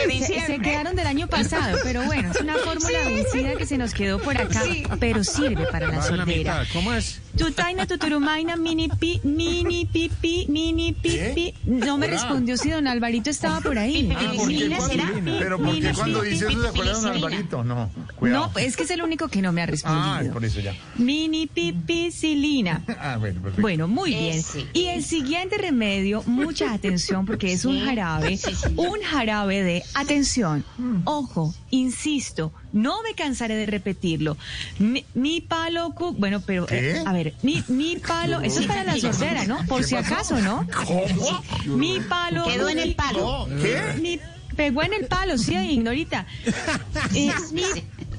Se, 0.00 0.06
diciembre. 0.08 0.46
se 0.46 0.58
quedaron 0.60 0.96
del 0.96 1.06
año 1.06 1.26
pasado, 1.28 1.78
pero 1.82 2.02
bueno, 2.04 2.30
es 2.32 2.40
una 2.40 2.54
fórmula 2.56 2.98
vencida 3.06 3.56
que 3.56 3.66
se 3.66 3.78
nos 3.78 3.94
quedó 3.94 4.18
por 4.20 4.36
acá, 4.36 4.62
pero 4.98 5.24
sirve 5.24 5.66
para 5.70 5.88
la 5.88 6.02
sordera. 6.02 6.64
¿Cómo 6.72 6.92
es? 6.92 7.20
Tutaina, 7.36 7.86
tuturumaina, 7.86 8.56
mini 8.56 8.88
pi, 8.88 9.20
mini 9.22 9.86
pipi, 9.86 10.46
mini 10.48 10.92
pipi. 10.92 11.54
No 11.64 11.96
me 11.98 12.06
respondió 12.08 12.56
si 12.56 12.70
don 12.70 12.86
Alvarito 12.88 13.30
estaba 13.30 13.60
por 13.60 13.78
ahí. 13.78 14.10
Ah, 14.16 14.32
¿por 14.36 14.48
qué 14.48 14.54
Mini, 14.54 14.74
cuando- 14.74 15.04
pipi, 15.14 15.36
Pero 15.38 15.58
¿por 15.58 15.80
qué 15.80 15.92
cuando 15.94 16.22
dice 16.22 16.46
eso 16.48 16.62
se 16.62 16.68
acuerda 16.68 16.92
don 16.94 17.06
Alvarito? 17.06 17.64
No, 17.64 17.90
cuidado. 18.16 18.50
No, 18.54 18.58
es 18.58 18.76
que 18.76 18.82
es 18.82 18.90
el 18.90 19.02
único 19.02 19.28
que 19.28 19.40
no 19.42 19.52
me 19.52 19.62
ha 19.62 19.66
respondido. 19.66 20.04
Ah, 20.04 20.22
por 20.32 20.44
eso 20.44 20.60
ya. 20.60 20.74
Mini 20.96 21.46
pipicilina. 21.46 22.82
Ah, 23.00 23.16
bueno, 23.16 23.40
perfecto. 23.40 23.62
Bueno, 23.62 23.86
muy 23.88 24.10
bien. 24.10 24.42
Y 24.72 24.86
el 24.86 25.04
siguiente 25.04 25.56
remedio, 25.56 26.22
mucha 26.26 26.72
atención 26.72 27.24
porque 27.26 27.52
es 27.52 27.64
un 27.64 27.80
jarabe, 27.84 28.38
un 28.76 29.00
jarabe 29.02 29.62
de 29.62 29.82
atención. 29.94 30.64
Ojo, 31.04 31.54
insisto, 31.70 32.52
no 32.72 33.02
me 33.02 33.14
cansaré 33.14 33.54
de 33.56 33.66
repetirlo. 33.66 34.36
Mi, 34.78 35.04
mi 35.14 35.40
palo, 35.40 35.92
cu- 35.94 36.14
bueno, 36.16 36.40
pero 36.44 36.66
eh, 36.70 37.02
a 37.04 37.12
ver, 37.12 37.34
mi, 37.42 37.62
mi 37.68 37.96
palo, 37.96 38.40
eso 38.40 38.60
es 38.60 38.66
para 38.66 38.84
la 38.84 38.96
sordera, 38.98 39.44
¿no? 39.46 39.64
Por 39.66 39.80
¿Qué 39.82 39.86
si 39.88 39.94
pasó? 39.94 40.14
acaso, 40.14 40.40
¿no? 40.40 40.66
¿Cómo? 40.86 41.44
Mi 41.76 42.00
palo. 42.00 42.44
Quedó 42.44 42.68
en 42.68 42.78
el 42.78 42.94
palo. 42.94 43.48
¿Qué? 43.60 43.80
Mi, 44.00 44.18
pegó 44.56 44.82
en 44.82 44.92
el 44.94 45.06
palo, 45.06 45.36
sí, 45.38 45.54
ignorita. 45.54 46.26
Eh, 47.14 47.30
mi, 47.52 47.62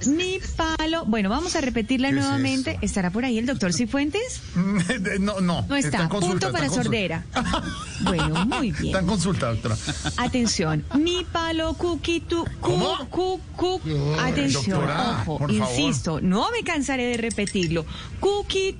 mi 0.08 0.40
palo, 0.56 1.06
bueno, 1.06 1.30
vamos 1.30 1.56
a 1.56 1.62
repetirla 1.62 2.10
¿Qué 2.10 2.16
es 2.16 2.22
nuevamente. 2.22 2.80
¿Estará 2.82 3.10
por 3.12 3.26
ahí 3.26 3.38
el 3.38 3.46
doctor 3.46 3.74
Cifuentes? 3.74 4.42
No, 5.20 5.42
no. 5.42 5.66
No 5.68 5.76
está. 5.76 6.08
consulta, 6.08 6.48
Punto 6.48 6.52
para 6.52 6.70
sordera. 6.70 7.26
Bueno, 8.02 8.46
muy 8.46 8.72
bien. 8.72 8.88
Está 8.88 9.00
en 9.00 9.08
consulta, 9.08 9.48
doctora. 9.48 9.76
Atención. 10.18 10.86
Mi 10.96 11.26
palo 11.26 11.74
cookie 11.74 12.22
tu 12.22 12.46
cu, 12.62 12.80
cu, 13.10 13.42
cu. 13.56 13.82
Atención. 14.22 14.80
doctora, 14.80 15.24
Ojo, 15.28 15.50
insisto, 15.50 16.22
no 16.22 16.50
me 16.52 16.64
cansaré 16.64 17.08
de 17.08 17.18
repetirlo. 17.18 17.86
Cookie 18.22 18.78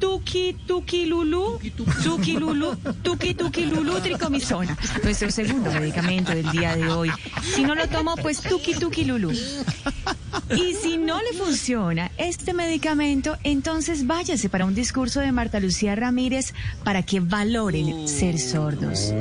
tuki 0.00 0.56
tuki 0.66 1.06
lulu, 1.06 1.60
tuki 2.02 2.38
lulu, 2.38 2.74
tuki 3.02 3.34
tuki 3.34 3.66
lulu 3.66 4.00
tricomisona. 4.00 4.76
Nuestro 5.04 5.30
segundo 5.30 5.70
medicamento 5.70 6.32
del 6.32 6.50
día 6.50 6.74
de 6.74 6.88
hoy. 6.88 7.10
Si 7.42 7.62
no 7.62 7.74
lo 7.74 7.86
tomo, 7.88 8.16
pues 8.16 8.40
tuki 8.40 8.74
tuki 8.74 9.04
lulu. 9.04 9.30
Y 9.30 10.74
si 10.74 10.96
no 10.96 11.20
le 11.20 11.32
funciona 11.38 12.10
este 12.16 12.54
medicamento, 12.54 13.36
entonces 13.44 14.06
váyase 14.06 14.48
para 14.48 14.64
un 14.64 14.74
discurso 14.74 15.20
de 15.20 15.30
Marta 15.32 15.60
Lucía 15.60 15.94
Ramírez 15.94 16.54
para 16.82 17.02
que 17.02 17.20
valoren 17.20 18.08
ser 18.08 18.38
sordos. 18.38 19.12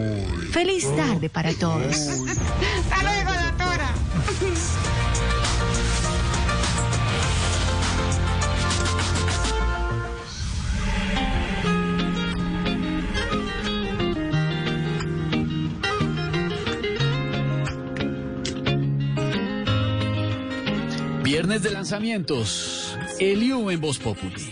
Feliz 0.52 0.88
tarde 0.96 1.30
para 1.30 1.54
todos. 1.54 2.10
Viernes 21.40 21.64
de 21.64 21.72
lanzamientos. 21.72 22.98
Eliu 23.18 23.72
en 23.72 23.80
Voz 23.80 23.98
Populi. 23.98 24.52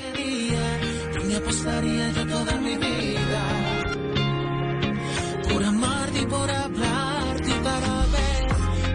Yo 1.14 1.26
me 1.26 1.36
apostaría 1.36 2.14
yo 2.14 2.26
toda 2.28 2.56
mi 2.62 2.78
vida 2.78 3.94
por 5.52 5.64
amarte 5.66 6.22
y 6.22 6.26
por 6.28 6.50
hablarte 6.50 7.50
y 7.50 7.62
para 7.62 8.06
ver. 8.06 8.48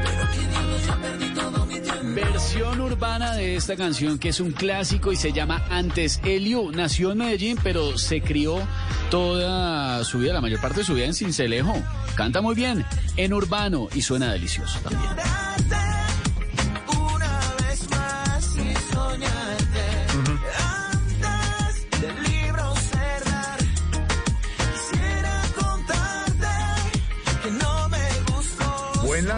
Pero 0.07 0.31
que 0.33 0.49
diablos 0.49 0.87
ya 0.87 0.97
perdí 1.03 1.35
todo 1.35 1.67
mi 1.67 1.81
tiempo. 1.81 2.15
Versión 2.15 2.81
urbana 2.81 3.35
de 3.35 3.57
esta 3.57 3.77
canción 3.77 4.19
que 4.19 4.31
es 4.31 4.41
un 4.41 4.53
clásico 4.53 5.13
y 5.13 5.17
se 5.17 5.33
llama 5.33 5.63
Antes 5.69 6.19
Eliu. 6.25 6.73
Nació 6.73 7.13
en 7.13 7.19
Medellín, 7.19 7.59
pero 7.63 7.99
se 7.99 8.23
crió 8.23 8.57
toda 9.11 10.03
su 10.05 10.21
vida, 10.21 10.33
la 10.33 10.41
mayor 10.41 10.63
parte 10.63 10.79
de 10.79 10.85
su 10.87 10.95
vida 10.95 11.05
en 11.05 11.15
Cincelejo. 11.15 11.75
Canta 12.15 12.41
muy 12.41 12.55
bien 12.55 12.87
en 13.19 13.35
urbano 13.35 13.89
y 13.95 14.01
suena 14.01 14.33
delicioso 14.33 14.79
también. 14.79 15.11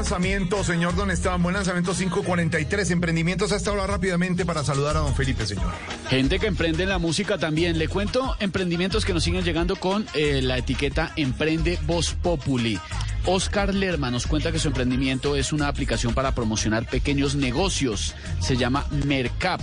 Lanzamiento, 0.04 0.62
señor 0.62 0.94
Don 0.94 1.10
Esteban. 1.10 1.42
Buen 1.42 1.54
lanzamiento 1.54 1.94
543. 1.94 2.90
Emprendimientos 2.90 3.52
hasta 3.52 3.70
ahora 3.70 3.86
rápidamente 3.86 4.44
para 4.44 4.62
saludar 4.62 4.98
a 4.98 5.00
don 5.00 5.14
Felipe, 5.14 5.46
señor. 5.46 5.72
Gente 6.10 6.38
que 6.38 6.46
emprende 6.46 6.82
en 6.82 6.90
la 6.90 6.98
música 6.98 7.38
también. 7.38 7.78
Le 7.78 7.88
cuento 7.88 8.36
emprendimientos 8.38 9.06
que 9.06 9.14
nos 9.14 9.24
siguen 9.24 9.44
llegando 9.44 9.76
con 9.76 10.06
eh, 10.12 10.42
la 10.42 10.58
etiqueta 10.58 11.14
Emprende 11.16 11.78
Voz 11.86 12.12
Populi. 12.22 12.78
Oscar 13.24 13.74
Lerma 13.74 14.10
nos 14.10 14.26
cuenta 14.26 14.52
que 14.52 14.58
su 14.58 14.68
emprendimiento 14.68 15.36
es 15.36 15.54
una 15.54 15.68
aplicación 15.68 16.12
para 16.12 16.34
promocionar 16.34 16.86
pequeños 16.86 17.34
negocios. 17.34 18.14
Se 18.40 18.58
llama 18.58 18.84
Mercap. 19.06 19.62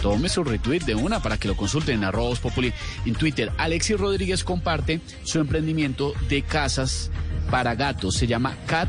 Tome 0.00 0.30
su 0.30 0.42
retweet 0.42 0.84
de 0.86 0.94
una 0.94 1.20
para 1.20 1.36
que 1.36 1.48
lo 1.48 1.54
consulten 1.54 1.96
en 1.96 2.04
arroba 2.04 2.30
Voz 2.30 2.40
Populi 2.40 2.72
en 3.04 3.14
Twitter. 3.14 3.52
Alexis 3.58 4.00
Rodríguez 4.00 4.42
comparte 4.42 5.02
su 5.22 5.38
emprendimiento 5.38 6.14
de 6.30 6.40
casas 6.40 7.10
para 7.50 7.74
gatos. 7.74 8.14
Se 8.14 8.26
llama 8.26 8.56
Cat 8.66 8.88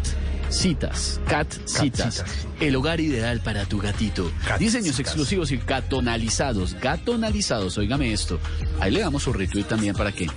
Citas. 0.54 1.20
Cat 1.28 1.52
Citas. 1.66 2.24
El 2.60 2.76
hogar 2.76 3.00
ideal 3.00 3.42
para 3.42 3.66
tu 3.66 3.80
gatito. 3.80 4.32
Diseños 4.60 5.00
exclusivos 5.00 5.52
y 5.52 5.58
gatonalizados. 5.58 6.76
Gatonalizados, 6.76 7.78
óigame 7.78 8.14
esto. 8.14 8.40
Ahí 8.80 8.92
le 8.92 9.02
damos 9.02 9.24
su 9.24 9.34
retweet 9.34 9.64
también 9.64 9.96
para 9.96 10.12
que 10.12 10.28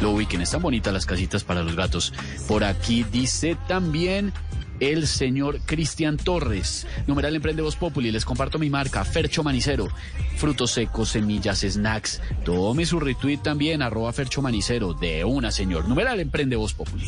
lo 0.00 0.12
ubiquen. 0.12 0.40
Están 0.40 0.62
bonitas 0.62 0.92
las 0.92 1.06
casitas 1.06 1.44
para 1.44 1.62
los 1.62 1.76
gatos. 1.76 2.12
Por 2.48 2.64
aquí 2.64 3.04
dice 3.04 3.56
también 3.68 4.32
el 4.80 5.06
señor 5.06 5.60
Cristian 5.64 6.16
Torres. 6.16 6.86
Numeral 7.06 7.36
Emprende 7.36 7.62
Voz 7.62 7.76
Populi. 7.76 8.10
Les 8.10 8.24
comparto 8.24 8.58
mi 8.58 8.70
marca, 8.70 9.04
Fercho 9.04 9.42
Manicero. 9.42 9.88
Frutos 10.36 10.72
secos, 10.72 11.10
semillas, 11.10 11.60
snacks. 11.60 12.20
Tome 12.44 12.86
su 12.86 12.98
retweet 12.98 13.38
también, 13.38 13.82
arroba 13.82 14.12
Fercho 14.12 14.42
Manicero. 14.42 14.94
De 14.94 15.24
una, 15.24 15.50
señor. 15.50 15.86
Numeral 15.88 16.20
Emprende 16.20 16.56
Voz 16.56 16.72
Populi. 16.72 17.06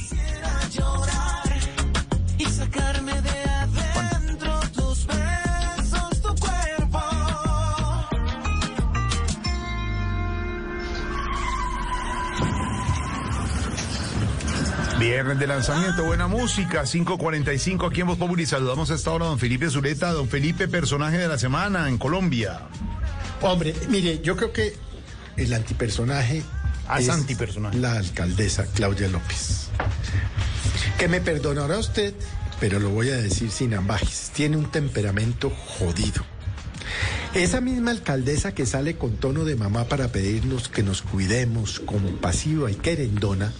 Viernes 14.98 15.38
de 15.38 15.46
lanzamiento, 15.46 16.04
buena 16.04 16.26
música, 16.26 16.82
5.45 16.82 17.88
aquí 17.88 18.00
en 18.00 18.08
Voz 18.08 18.18
Populi. 18.18 18.46
Saludamos 18.46 18.90
a 18.90 18.94
esta 18.94 19.12
hora 19.12 19.26
a 19.26 19.28
don 19.28 19.38
Felipe 19.38 19.70
Zuleta, 19.70 20.12
don 20.12 20.28
Felipe, 20.28 20.66
personaje 20.66 21.18
de 21.18 21.28
la 21.28 21.38
semana 21.38 21.88
en 21.88 21.98
Colombia. 21.98 22.62
Hombre, 23.40 23.74
mire, 23.88 24.20
yo 24.22 24.36
creo 24.36 24.52
que 24.52 24.74
el 25.36 25.54
antipersonaje 25.54 26.42
Ah, 26.88 26.98
es 27.00 27.08
antipersonaje. 27.10 27.78
la 27.78 27.92
alcaldesa 27.92 28.66
Claudia 28.74 29.08
López. 29.08 29.67
Que 30.98 31.08
me 31.08 31.20
perdonará 31.20 31.78
usted, 31.78 32.14
pero 32.60 32.80
lo 32.80 32.90
voy 32.90 33.10
a 33.10 33.16
decir 33.16 33.50
sin 33.50 33.74
ambajes. 33.74 34.30
Tiene 34.34 34.56
un 34.56 34.70
temperamento 34.70 35.50
jodido. 35.50 36.24
Esa 37.34 37.60
misma 37.60 37.90
alcaldesa 37.90 38.54
que 38.54 38.66
sale 38.66 38.96
con 38.96 39.16
tono 39.16 39.44
de 39.44 39.54
mamá 39.54 39.84
para 39.84 40.08
pedirnos 40.08 40.68
que 40.68 40.82
nos 40.82 41.02
cuidemos 41.02 41.80
como 41.80 42.10
pasiva 42.16 42.70
y 42.70 42.74
querendona, 42.74 43.52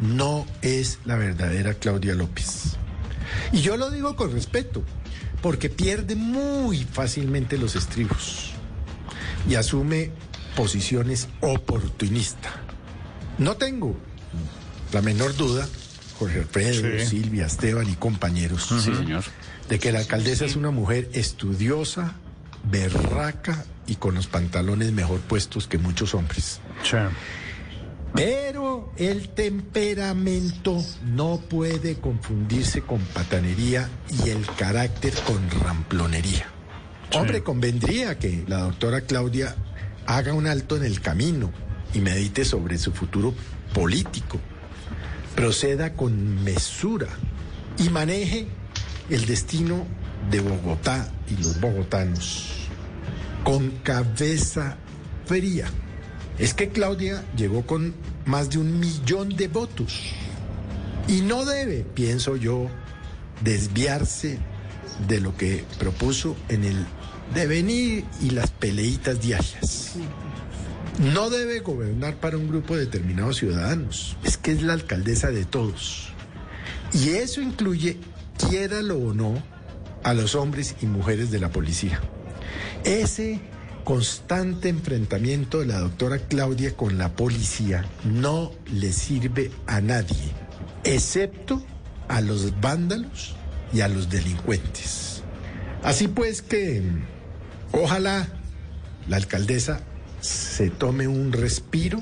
no 0.00 0.46
es 0.62 0.98
la 1.04 1.16
verdadera 1.16 1.74
Claudia 1.74 2.14
López. 2.14 2.76
Y 3.52 3.60
yo 3.60 3.76
lo 3.76 3.90
digo 3.90 4.14
con 4.14 4.32
respeto, 4.32 4.84
porque 5.42 5.70
pierde 5.70 6.16
muy 6.16 6.84
fácilmente 6.84 7.58
los 7.58 7.76
estribos 7.76 8.52
y 9.48 9.54
asume 9.54 10.10
posiciones 10.54 11.28
oportunistas. 11.40 12.52
No 13.38 13.56
tengo 13.56 13.96
la 14.92 15.02
menor 15.02 15.36
duda, 15.36 15.66
Jorge 16.18 16.40
Alfredo, 16.40 16.98
Sí. 17.00 17.06
Silvia, 17.06 17.46
Esteban 17.46 17.88
y 17.88 17.94
compañeros, 17.94 18.66
Sí, 18.68 18.80
señor. 18.94 19.22
de 19.68 19.78
que 19.78 19.92
la 19.92 20.00
alcaldesa 20.00 20.44
es 20.44 20.56
una 20.56 20.70
mujer 20.70 21.08
estudiosa, 21.12 22.14
berraca 22.70 23.64
y 23.86 23.96
con 23.96 24.14
los 24.14 24.26
pantalones 24.26 24.92
mejor 24.92 25.20
puestos 25.20 25.66
que 25.68 25.78
muchos 25.78 26.14
hombres. 26.14 26.60
Pero 28.14 28.92
el 28.96 29.28
temperamento 29.28 30.82
no 31.04 31.38
puede 31.48 31.96
confundirse 31.96 32.80
con 32.80 33.00
patanería 33.00 33.88
y 34.24 34.30
el 34.30 34.46
carácter 34.56 35.12
con 35.26 35.48
ramplonería. 35.62 36.46
Hombre, 37.12 37.42
convendría 37.42 38.18
que 38.18 38.44
la 38.48 38.60
doctora 38.60 39.02
Claudia 39.02 39.54
haga 40.06 40.32
un 40.32 40.46
alto 40.46 40.76
en 40.76 40.84
el 40.84 41.00
camino 41.00 41.52
y 41.94 42.00
medite 42.00 42.44
sobre 42.44 42.78
su 42.78 42.92
futuro 42.92 43.34
político. 43.74 44.40
Proceda 45.34 45.94
con 45.94 46.42
mesura 46.42 47.08
y 47.78 47.88
maneje 47.90 48.46
el 49.10 49.26
destino 49.26 49.86
de 50.30 50.40
Bogotá 50.40 51.10
y 51.30 51.42
los 51.42 51.60
bogotanos 51.60 52.68
con 53.44 53.70
cabeza 53.82 54.76
fría. 55.26 55.66
Es 56.38 56.54
que 56.54 56.68
Claudia 56.68 57.24
llegó 57.36 57.66
con 57.66 57.94
más 58.26 58.50
de 58.50 58.58
un 58.58 58.78
millón 58.78 59.30
de 59.30 59.48
votos 59.48 60.12
y 61.08 61.22
no 61.22 61.44
debe, 61.44 61.84
pienso 61.94 62.36
yo, 62.36 62.68
desviarse 63.42 64.38
de 65.06 65.20
lo 65.20 65.36
que 65.36 65.64
propuso 65.78 66.36
en 66.48 66.64
el 66.64 66.86
devenir 67.34 68.04
y 68.20 68.30
las 68.30 68.50
peleitas 68.50 69.20
diarias. 69.20 69.94
No 70.98 71.30
debe 71.30 71.60
gobernar 71.60 72.16
para 72.16 72.36
un 72.36 72.48
grupo 72.48 72.74
de 72.74 72.86
determinados 72.86 73.36
ciudadanos. 73.36 74.16
Es 74.24 74.36
que 74.36 74.50
es 74.50 74.62
la 74.62 74.72
alcaldesa 74.72 75.30
de 75.30 75.44
todos. 75.44 76.08
Y 76.92 77.10
eso 77.10 77.40
incluye, 77.40 77.98
quiéralo 78.48 78.98
o 78.98 79.14
no, 79.14 79.40
a 80.02 80.12
los 80.12 80.34
hombres 80.34 80.74
y 80.82 80.86
mujeres 80.86 81.30
de 81.30 81.38
la 81.38 81.50
policía. 81.50 82.00
Ese 82.84 83.40
constante 83.84 84.68
enfrentamiento 84.68 85.60
de 85.60 85.66
la 85.66 85.78
doctora 85.78 86.18
Claudia 86.18 86.76
con 86.76 86.98
la 86.98 87.14
policía 87.14 87.84
no 88.04 88.52
le 88.72 88.92
sirve 88.92 89.52
a 89.66 89.80
nadie, 89.80 90.32
excepto 90.84 91.62
a 92.08 92.20
los 92.20 92.60
vándalos 92.60 93.36
y 93.72 93.82
a 93.82 93.88
los 93.88 94.10
delincuentes. 94.10 95.22
Así 95.82 96.08
pues 96.08 96.42
que 96.42 96.82
ojalá 97.72 98.26
la 99.08 99.16
alcaldesa 99.16 99.80
se 100.20 100.70
tome 100.70 101.06
un 101.06 101.32
respiro 101.32 102.00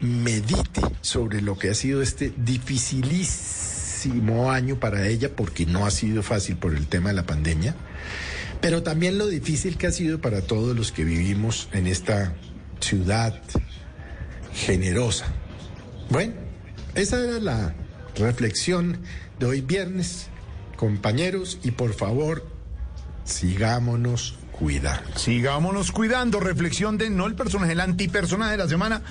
y 0.00 0.04
medite 0.04 0.80
sobre 1.00 1.42
lo 1.42 1.58
que 1.58 1.70
ha 1.70 1.74
sido 1.74 2.02
este 2.02 2.32
dificilísimo 2.36 4.50
año 4.50 4.78
para 4.78 5.08
ella, 5.08 5.34
porque 5.34 5.66
no 5.66 5.86
ha 5.86 5.90
sido 5.90 6.22
fácil 6.22 6.56
por 6.56 6.74
el 6.74 6.86
tema 6.86 7.10
de 7.10 7.16
la 7.16 7.26
pandemia, 7.26 7.74
pero 8.60 8.82
también 8.82 9.18
lo 9.18 9.26
difícil 9.26 9.76
que 9.76 9.88
ha 9.88 9.92
sido 9.92 10.20
para 10.20 10.42
todos 10.42 10.76
los 10.76 10.92
que 10.92 11.04
vivimos 11.04 11.68
en 11.72 11.86
esta 11.86 12.34
ciudad 12.80 13.40
generosa. 14.54 15.26
Bueno, 16.10 16.34
esa 16.94 17.22
era 17.22 17.40
la 17.40 17.74
reflexión 18.16 18.98
de 19.38 19.46
hoy 19.46 19.60
viernes, 19.62 20.28
compañeros, 20.76 21.58
y 21.62 21.72
por 21.72 21.94
favor, 21.94 22.46
sigámonos 23.24 24.38
cuidando. 24.58 25.18
Sigámonos 25.18 25.92
cuidando. 25.92 26.40
Reflexión 26.40 26.96
de 26.98 27.10
no 27.10 27.26
el 27.26 27.34
personaje, 27.34 27.72
el 27.72 27.80
antipersonaje 27.80 28.52
de 28.52 28.58
la 28.58 28.68
semana. 28.68 29.02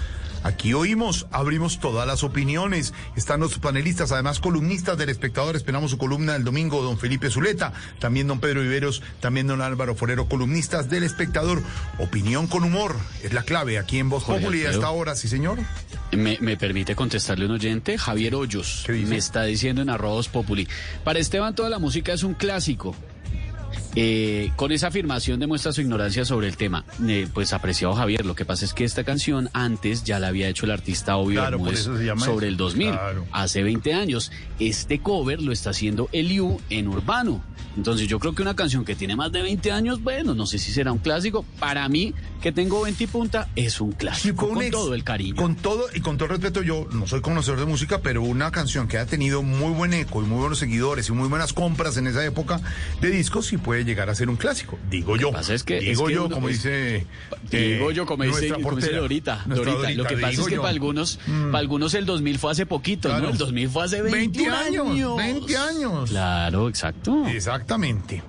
Aquí 0.44 0.74
oímos, 0.74 1.26
abrimos 1.32 1.80
todas 1.80 2.06
las 2.06 2.24
opiniones. 2.24 2.94
Están 3.16 3.40
los 3.40 3.60
panelistas, 3.60 4.12
además 4.12 4.40
columnistas 4.40 4.98
del 4.98 5.10
espectador. 5.10 5.56
Esperamos 5.56 5.92
su 5.92 5.98
columna 5.98 6.36
el 6.36 6.44
domingo, 6.44 6.82
don 6.82 6.98
Felipe 6.98 7.30
Zuleta, 7.30 7.72
también 8.00 8.28
don 8.28 8.42
Pedro 8.42 8.62
Viveros, 8.62 9.02
también 9.22 9.48
don 9.48 9.62
Álvaro 9.62 9.96
Forero, 9.96 10.28
columnistas 10.28 10.90
del 10.90 11.04
espectador. 11.04 11.64
Opinión 11.98 12.48
con 12.48 12.64
humor 12.64 12.96
es 13.24 13.32
la 13.32 13.44
clave 13.44 13.78
aquí 13.78 14.00
en 14.00 14.10
Voz 14.10 14.26
Populi 14.26 14.66
a 14.66 14.68
Alfredo. 14.68 14.72
esta 14.72 14.90
hora, 14.90 15.16
sí 15.16 15.30
señor. 15.30 15.60
Me, 16.12 16.38
me 16.42 16.58
permite 16.58 16.94
contestarle 16.94 17.46
un 17.46 17.52
oyente, 17.52 17.98
Javier 17.98 18.36
Hoyos, 18.36 18.86
me 18.88 19.18
está 19.18 19.44
diciendo 19.44 19.82
en 19.82 19.90
arrobos 19.90 20.28
populi. 20.28 20.68
Para 21.04 21.20
Esteban 21.20 21.56
toda 21.56 21.70
la 21.70 21.80
música 21.80 22.14
es 22.14 22.24
un 22.24 22.34
clásico. 22.34 22.96
Eh, 23.96 24.52
con 24.56 24.72
esa 24.72 24.88
afirmación 24.88 25.40
demuestra 25.40 25.72
su 25.72 25.82
ignorancia 25.82 26.26
sobre 26.26 26.48
el 26.48 26.58
tema. 26.58 26.84
Eh, 27.08 27.28
pues 27.34 27.54
apreciado 27.54 27.94
Javier, 27.94 28.26
lo 28.26 28.36
que 28.36 28.44
pasa 28.46 28.66
es 28.66 28.74
que 28.74 28.84
esta 28.86 29.04
canción 29.04 29.50
antes 29.54 30.04
ya 30.04 30.20
la 30.20 30.28
había 30.30 30.48
hecho 30.50 30.66
el 30.66 30.72
artista 30.72 31.16
Obvio 31.18 31.42
Claro, 31.42 31.58
Bermúdez 31.60 31.84
sobre 31.84 32.04
eso. 32.08 32.40
el 32.42 32.58
2000, 32.58 32.90
Claro. 32.92 33.26
hace 33.32 33.62
20 33.62 33.94
años. 33.94 34.32
Este 34.60 35.00
cover 35.00 35.42
lo 35.42 35.52
está 35.52 35.70
haciendo 35.72 36.10
Eliu 36.12 36.60
en 36.70 36.88
Urbano. 36.88 37.44
Entonces 37.76 38.08
yo 38.08 38.20
creo 38.20 38.36
que 38.36 38.42
una 38.44 38.56
canción 38.56 38.86
que 38.86 38.96
tiene 38.96 39.16
más 39.16 39.32
de 39.32 39.42
20 39.42 39.72
años, 39.72 40.02
bueno, 40.04 40.36
no 40.36 40.46
sé 40.46 40.60
si 40.60 40.72
será 40.72 40.92
un 40.92 41.00
clásico. 41.00 41.44
Para 41.60 41.88
mí, 41.90 42.14
que 42.42 42.52
tengo 42.52 42.82
20 42.84 43.04
y 43.04 43.08
punta, 43.08 43.50
es 43.56 43.82
un 43.82 43.92
clásico. 43.94 44.48
con 44.50 44.62
ex- 44.62 44.72
todo 44.72 44.94
el 44.94 45.04
cariño. 45.04 45.36
Con 45.36 45.56
todo 45.56 45.86
y 45.94 46.00
con 46.02 46.18
todo 46.18 46.26
el 46.26 46.32
respeto, 46.40 46.62
yo 46.62 46.88
no 46.92 47.08
soy 47.08 47.22
conocedor 47.22 47.60
de 47.60 47.66
música, 47.66 48.02
pero 48.02 48.22
una 48.22 48.52
canción 48.52 48.88
que 48.88 48.98
ha 49.00 49.06
tenido 49.08 49.42
muy 49.42 49.72
buen 49.74 49.94
eco 49.94 50.22
y 50.22 50.26
muy 50.26 50.40
buenos 50.40 50.60
seguidores 50.60 51.10
y 51.10 51.14
muy 51.14 51.28
buenas 51.30 51.52
compras 51.54 51.98
en 51.98 52.06
esa 52.08 52.24
época 52.24 52.62
de 53.02 53.10
discos, 53.10 53.48
sí 53.48 53.58
puede 53.58 53.83
llegar 53.84 54.10
a 54.10 54.16
ser 54.16 54.30
un 54.30 54.36
clásico. 54.36 54.78
Digo 54.90 55.16
yo. 55.18 55.32
es 55.38 55.64
que- 55.64 55.80
digo 55.80 56.04
es 56.04 56.08
que 56.10 56.14
yo, 56.16 56.26
uno- 56.26 56.36
como 56.36 56.50
es- 56.50 56.58
dice. 56.64 57.06
Digo 57.52 57.92
eh, 57.92 57.94
yo, 57.94 58.06
como 58.06 58.24
dice, 58.24 58.40
nuestra 58.50 58.56
como 58.64 58.76
dice 58.76 58.88
portera. 58.88 59.02
Dorita, 59.02 59.44
Dorita, 59.46 59.92
Lo 59.92 60.06
que 60.06 60.18
pasa 60.18 60.42
es 60.42 60.48
que 60.48 60.56
yo. 60.56 60.62
para 60.62 60.72
algunos, 60.74 61.20
Mm. 61.28 61.46
para 61.52 61.60
algunos 61.60 61.94
el 61.94 62.06
2000 62.06 62.40
fue 62.40 62.52
hace 62.52 62.66
poquito, 62.66 63.10
Claro. 63.10 63.26
¿no? 63.26 63.30
El 63.32 63.38
2000 63.38 63.70
fue 63.70 63.84
hace 63.86 64.02
20 64.02 64.18
21 64.20 64.56
años, 64.56 64.88
años. 64.88 65.18
20 65.18 65.58
años. 65.58 66.10
Claro, 66.10 66.70
exacto. 66.70 67.28
Exactamente. 67.28 68.24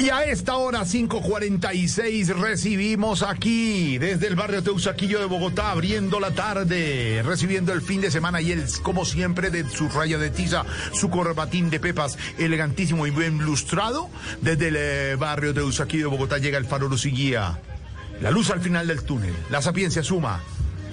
Y 0.00 0.10
a 0.10 0.22
esta 0.24 0.56
hora, 0.56 0.84
5.46, 0.84 2.28
recibimos 2.38 3.22
aquí, 3.24 3.98
desde 3.98 4.28
el 4.28 4.36
barrio 4.36 4.62
Teusaquillo 4.62 5.18
de 5.18 5.24
Bogotá, 5.24 5.72
abriendo 5.72 6.20
la 6.20 6.30
tarde, 6.30 7.20
recibiendo 7.24 7.72
el 7.72 7.82
fin 7.82 8.00
de 8.00 8.10
semana 8.12 8.40
y 8.40 8.52
él, 8.52 8.64
como 8.84 9.04
siempre, 9.04 9.50
de 9.50 9.68
su 9.68 9.88
raya 9.88 10.16
de 10.18 10.30
tiza, 10.30 10.64
su 10.92 11.10
corbatín 11.10 11.68
de 11.70 11.80
pepas, 11.80 12.16
elegantísimo 12.38 13.08
y 13.08 13.10
bien 13.10 13.38
lustrado. 13.38 14.08
Desde 14.48 14.68
el 14.68 14.76
eh, 14.78 15.16
barrio 15.16 15.52
Teusaquillo 15.52 16.04
de 16.04 16.16
Bogotá 16.16 16.38
llega 16.38 16.56
el 16.56 16.64
faro 16.64 16.88
luz 16.88 17.04
y 17.04 17.10
guía. 17.10 17.58
La 18.22 18.30
luz 18.30 18.48
al 18.48 18.62
final 18.62 18.86
del 18.86 19.02
túnel, 19.02 19.34
la 19.50 19.60
sapiencia 19.60 20.02
suma. 20.02 20.40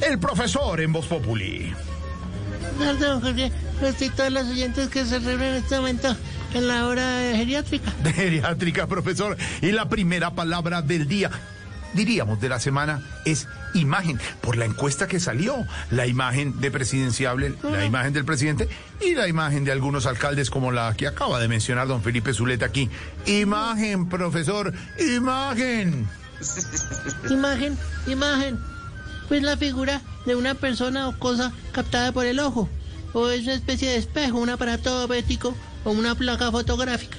El 0.02 0.20
profesor 0.20 0.82
en 0.82 0.92
Voz 0.92 1.06
Populi. 1.06 1.74
Perdón, 2.78 3.22
Jorge, 3.22 3.54
pues 3.80 4.02
y 4.02 4.10
todos 4.10 4.30
los 4.30 4.46
oyentes 4.48 4.90
que 4.90 5.06
se 5.06 5.20
reúnen 5.20 5.54
en 5.54 5.56
este 5.64 5.78
momento 5.78 6.18
en 6.54 6.68
la 6.68 6.86
hora 6.86 7.32
geriátrica. 7.34 7.94
de 8.04 8.12
geriátrica, 8.12 8.88
profesor. 8.88 9.38
Y 9.62 9.72
la 9.72 9.88
primera 9.88 10.36
palabra 10.36 10.82
del 10.82 11.08
día, 11.08 11.32
diríamos 11.96 12.40
de 12.40 12.50
la 12.50 12.60
semana, 12.60 13.02
es 13.26 13.48
imagen, 13.74 14.20
por 14.42 14.58
la 14.58 14.66
encuesta 14.66 15.08
que 15.08 15.20
salió, 15.20 15.66
la 15.92 16.08
imagen 16.08 16.60
de 16.60 16.72
presidenciable, 16.72 17.56
la 17.64 17.86
imagen 17.86 18.14
del 18.14 18.26
presidente 18.26 18.70
y 19.02 19.16
la 19.16 19.28
imagen 19.28 19.64
de 19.64 19.72
algunos 19.72 20.06
alcaldes 20.06 20.50
como 20.50 20.72
la 20.72 20.94
que 20.96 21.08
acaba 21.08 21.40
de 21.40 21.48
mencionar 21.48 21.88
don 21.88 22.02
Felipe 22.02 22.34
Zuleta 22.34 22.66
aquí. 22.66 22.90
Imagen, 23.26 24.10
profesor, 24.10 24.74
imagen. 25.00 26.08
Imagen, 27.30 27.78
imagen. 28.08 28.60
Pues 29.28 29.42
la 29.42 29.58
figura 29.58 30.02
de 30.26 30.36
una 30.36 30.54
persona 30.54 31.08
o 31.08 31.18
cosa 31.18 31.52
captada 31.72 32.12
por 32.12 32.26
el 32.26 32.40
ojo. 32.40 32.70
O 33.14 33.30
es 33.30 33.44
una 33.44 33.54
especie 33.54 33.90
de 33.90 33.98
espejo, 33.98 34.40
un 34.40 34.50
aparato 34.50 35.06
óptico 35.06 35.56
o 35.86 35.92
una 35.92 36.16
placa 36.16 36.52
fotográfica. 36.52 37.18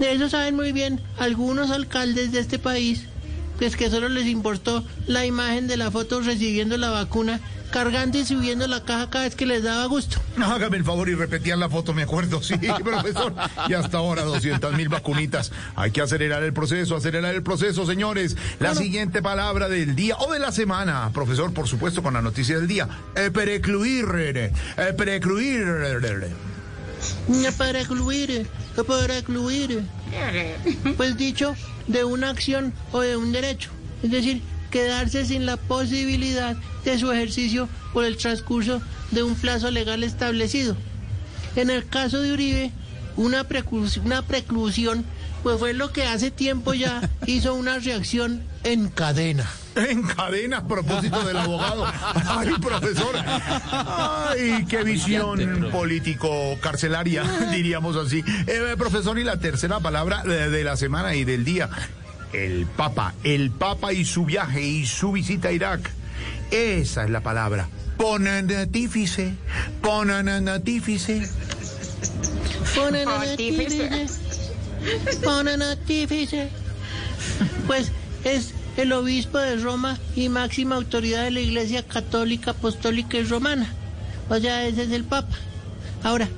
De 0.00 0.12
eso 0.12 0.28
saben 0.28 0.56
muy 0.56 0.72
bien 0.72 1.00
algunos 1.18 1.70
alcaldes 1.70 2.32
de 2.32 2.40
este 2.40 2.58
país, 2.58 3.04
pues 3.60 3.76
que 3.76 3.90
solo 3.90 4.08
les 4.08 4.26
importó 4.26 4.82
la 5.06 5.26
imagen 5.26 5.66
de 5.68 5.76
la 5.76 5.90
foto 5.90 6.22
recibiendo 6.22 6.78
la 6.78 6.88
vacuna, 6.88 7.40
cargando 7.70 8.16
y 8.16 8.24
subiendo 8.24 8.66
la 8.66 8.84
caja 8.84 9.10
cada 9.10 9.24
vez 9.24 9.34
que 9.36 9.44
les 9.44 9.62
daba 9.62 9.84
gusto. 9.84 10.18
Hágame 10.42 10.78
el 10.78 10.84
favor 10.84 11.10
y 11.10 11.14
repetían 11.14 11.60
la 11.60 11.68
foto, 11.68 11.92
me 11.92 12.02
acuerdo, 12.02 12.42
sí, 12.42 12.54
profesor. 12.84 13.34
Y 13.68 13.74
hasta 13.74 13.98
ahora 13.98 14.22
200 14.22 14.72
mil 14.72 14.88
vacunitas. 14.88 15.52
Hay 15.76 15.90
que 15.90 16.00
acelerar 16.00 16.42
el 16.42 16.54
proceso, 16.54 16.96
acelerar 16.96 17.34
el 17.34 17.42
proceso, 17.42 17.84
señores. 17.84 18.34
La 18.60 18.74
siguiente 18.74 19.20
palabra 19.20 19.68
del 19.68 19.94
día 19.94 20.16
o 20.16 20.32
de 20.32 20.38
la 20.38 20.52
semana, 20.52 21.10
profesor, 21.12 21.52
por 21.52 21.68
supuesto, 21.68 22.02
con 22.02 22.14
la 22.14 22.22
noticia 22.22 22.56
del 22.56 22.66
día. 22.66 22.88
Eh, 23.14 23.30
precluir, 23.30 24.06
eh, 24.16 24.52
precluir. 24.96 25.66
Para 27.56 27.80
excluir, 27.80 28.46
no 28.76 28.84
para 28.84 29.18
excluir. 29.18 29.82
Pues 30.96 31.16
dicho, 31.16 31.54
de 31.86 32.04
una 32.04 32.30
acción 32.30 32.72
o 32.92 33.00
de 33.00 33.16
un 33.16 33.32
derecho. 33.32 33.70
Es 34.02 34.10
decir, 34.10 34.42
quedarse 34.70 35.24
sin 35.24 35.46
la 35.46 35.56
posibilidad 35.56 36.56
de 36.84 36.98
su 36.98 37.10
ejercicio 37.12 37.68
por 37.92 38.04
el 38.04 38.16
transcurso 38.16 38.80
de 39.10 39.22
un 39.22 39.34
plazo 39.34 39.70
legal 39.70 40.02
establecido. 40.04 40.76
En 41.56 41.70
el 41.70 41.86
caso 41.86 42.20
de 42.20 42.32
Uribe, 42.32 42.70
una, 43.16 43.44
preclusión, 43.44 44.06
una 44.06 44.22
preclusión 44.22 45.04
pues 45.42 45.58
fue 45.58 45.72
lo 45.72 45.92
que 45.92 46.04
hace 46.04 46.30
tiempo 46.30 46.74
ya 46.74 47.08
hizo 47.26 47.54
una 47.54 47.78
reacción 47.78 48.42
en 48.64 48.88
cadena. 48.88 49.48
En 49.76 50.02
cadena, 50.02 50.58
a 50.58 50.66
propósito 50.66 51.22
del 51.24 51.36
abogado. 51.36 51.86
Ay, 52.26 52.50
profesor. 52.60 53.14
Ay, 53.24 54.64
qué 54.68 54.82
visión 54.82 55.68
político 55.70 56.58
carcelaria, 56.60 57.22
diríamos 57.52 57.96
así. 57.96 58.24
Eh, 58.46 58.74
profesor, 58.76 59.18
y 59.18 59.24
la 59.24 59.38
tercera 59.38 59.80
palabra 59.80 60.22
de, 60.22 60.50
de 60.50 60.64
la 60.64 60.76
semana 60.76 61.14
y 61.14 61.24
del 61.24 61.44
día. 61.44 61.68
El 62.32 62.66
Papa, 62.66 63.14
el 63.24 63.50
Papa 63.50 63.92
y 63.92 64.04
su 64.04 64.24
viaje 64.24 64.62
y 64.62 64.86
su 64.86 65.12
visita 65.12 65.48
a 65.48 65.52
Irak. 65.52 65.90
Esa 66.50 67.04
es 67.04 67.10
la 67.10 67.20
palabra. 67.20 67.68
Ponentífice, 67.96 69.34
ponentífice. 69.82 71.28
Ponentífice. 72.74 74.06
Ponentífice. 75.22 76.48
Pues 77.66 77.92
es 78.24 78.54
el 78.82 78.92
obispo 78.92 79.38
de 79.38 79.56
Roma 79.56 79.98
y 80.16 80.28
máxima 80.28 80.76
autoridad 80.76 81.24
de 81.24 81.30
la 81.30 81.40
Iglesia 81.40 81.82
Católica, 81.82 82.52
Apostólica 82.52 83.18
y 83.18 83.24
Romana. 83.24 83.72
O 84.28 84.38
sea, 84.38 84.66
ese 84.66 84.84
es 84.84 84.90
el 84.90 85.04
Papa. 85.04 85.36
Ahora, 86.02 86.28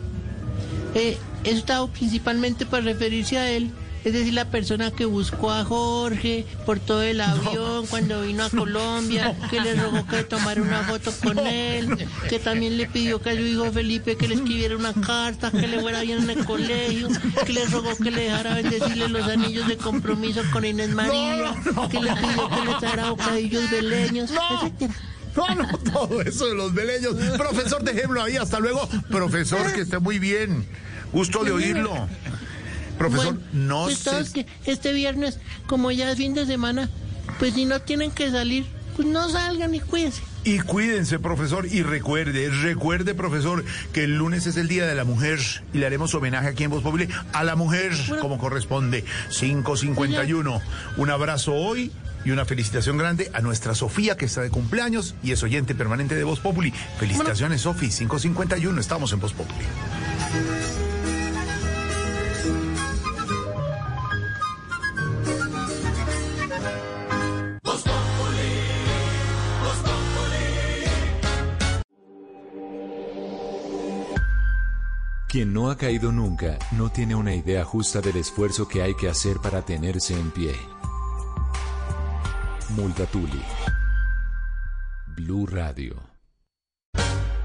eh, 0.95 1.17
he 1.45 1.51
estado 1.51 1.89
principalmente 1.89 2.67
para 2.67 2.83
referirse 2.83 3.39
a 3.39 3.51
él, 3.51 3.71
es 4.05 4.13
decir, 4.13 4.35
la 4.35 4.47
persona 4.47 4.91
que 4.91 5.05
buscó 5.05 5.51
a 5.51 5.65
Jorge 5.65 6.45
por 6.67 6.81
todo 6.81 7.03
el 7.03 7.21
avión 7.21 7.87
cuando 7.87 8.23
vino 8.23 8.45
a 8.45 8.51
Colombia, 8.51 9.37
que 9.51 9.61
le 9.61 9.75
rogó 9.75 10.07
que 10.07 10.25
tomara 10.25 10.61
una 10.61 10.83
foto 10.83 11.13
con 11.23 11.39
él, 11.39 12.07
que 12.29 12.39
también 12.39 12.77
le 12.77 12.87
pidió 12.87 13.21
que 13.21 13.31
a 13.31 13.35
su 13.35 13.43
hijo 13.43 13.71
Felipe 13.73 14.17
que 14.17 14.29
le 14.29 14.35
escribiera 14.35 14.77
una 14.77 14.93
carta, 14.93 15.51
que 15.51 15.67
le 15.67 15.81
fuera 15.81 16.01
bien 16.01 16.23
en 16.23 16.39
el 16.39 16.45
colegio, 16.45 17.09
que 17.47 17.53
le 17.53 17.65
rogó 17.67 17.97
que 17.97 18.11
le 18.11 18.25
dejara 18.25 18.55
bendecirle 18.55 19.09
los 19.09 19.29
anillos 19.29 19.69
de 19.69 19.77
compromiso 19.77 20.43
con 20.53 20.65
Inés 20.65 20.91
María, 20.91 21.55
que 21.91 22.01
le 22.01 22.13
pidió 22.15 22.49
que 22.49 22.71
le 22.71 22.75
trajera 22.81 23.11
bocadillos 23.11 23.71
beleños, 23.71 24.31
etcétera. 24.31 24.95
No, 25.35 25.55
no, 25.55 25.79
todo 25.79 26.21
eso 26.21 26.47
de 26.47 26.55
los 26.55 26.75
beleños. 26.75 27.15
Profesor, 27.39 27.83
déjemelo 27.83 28.23
ahí. 28.23 28.37
Hasta 28.37 28.61
luego. 28.61 28.87
Profesor, 29.11 29.73
que 29.73 29.81
esté 29.81 29.99
muy 29.99 30.19
bien. 30.19 30.67
Gusto 31.13 31.43
de 31.45 31.53
oírlo. 31.53 32.09
Profesor, 33.03 33.35
Bueno, 33.35 33.49
no 33.53 33.85
pues 33.85 33.99
se... 33.99 34.11
todos 34.11 34.31
que 34.31 34.47
este 34.65 34.93
viernes, 34.93 35.39
como 35.67 35.91
ya 35.91 36.11
es 36.11 36.17
fin 36.17 36.35
de 36.35 36.47
semana, 36.47 36.89
pues 37.39 37.55
si 37.55 37.65
no 37.65 37.81
tienen 37.81 38.11
que 38.11 38.31
salir, 38.31 38.65
pues 38.97 39.09
no 39.09 39.29
salgan 39.29 39.75
y 39.75 39.81
cuídense. 39.81 40.23
Y 40.45 40.59
cuídense, 40.59 41.19
profesor, 41.21 41.67
y 41.67 41.83
recuerde, 41.83 42.51
recuerde, 42.51 43.15
profesor, 43.15 43.65
que 43.93 44.05
el 44.05 44.17
lunes 44.17 44.47
es 44.47 44.57
el 44.57 44.67
Día 44.67 44.87
de 44.87 44.95
la 44.95 45.05
Mujer 45.05 45.39
y 45.73 45.79
le 45.79 45.87
haremos 45.87 46.15
homenaje 46.15 46.49
aquí 46.49 46.65
en 46.65 46.71
Voz 46.71 46.83
Populi 46.83 47.09
a 47.33 47.45
la 47.45 47.55
mujer, 47.55 47.93
como 48.21 48.39
corresponde. 48.39 49.05
551. 49.31 50.61
Un 50.97 51.11
abrazo 51.11 51.55
hoy 51.55 51.93
y 52.25 52.31
una 52.33 52.45
felicitación 52.45 52.99
grande 52.99 53.31
a 53.35 53.41
nuestra 53.41 53.75
Sofía, 53.75 54.17
que 54.17 54.25
está 54.25 54.41
de 54.41 54.51
cumpleaños 54.51 55.15
y 55.23 55.31
es 55.31 55.43
oyente 55.43 55.75
permanente 55.77 56.17
de 56.17 56.25
Voz 56.25 56.41
Populi. 56.41 56.73
Felicitaciones, 56.99 57.61
Sofi, 57.61 57.89
551. 57.89 58.81
Estamos 58.81 59.13
en 59.13 59.21
Voz 59.21 59.33
Populi. 59.33 59.65
Quien 75.33 75.55
no 75.55 75.71
ha 75.71 75.79
caído 75.79 76.13
nunca 76.13 76.59
no 76.73 76.91
tiene 76.91 77.15
una 77.15 77.35
idea 77.35 77.65
justa 77.65 78.03
del 78.03 78.17
esfuerzo 78.17 78.69
que 78.69 78.83
hay 78.83 78.95
que 78.95 79.09
hacer 79.09 79.39
para 79.39 79.63
tenerse 79.63 80.13
en 80.13 80.31
pie. 80.31 80.53
Multatuli. 82.77 83.41
Blue 85.17 85.47
Radio. 85.47 85.97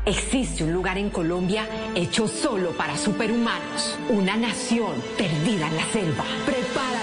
Existe 0.06 0.66
un 0.66 0.74
lugar 0.74 0.98
en 0.98 1.10
Colombia 1.10 1.66
hecho 1.96 2.28
solo 2.28 2.72
para 2.72 2.98
superhumanos, 2.98 3.98
una 4.10 4.36
nación 4.36 5.02
perdida 5.18 5.70
en 5.70 5.76
la 5.78 5.86
selva. 5.86 6.26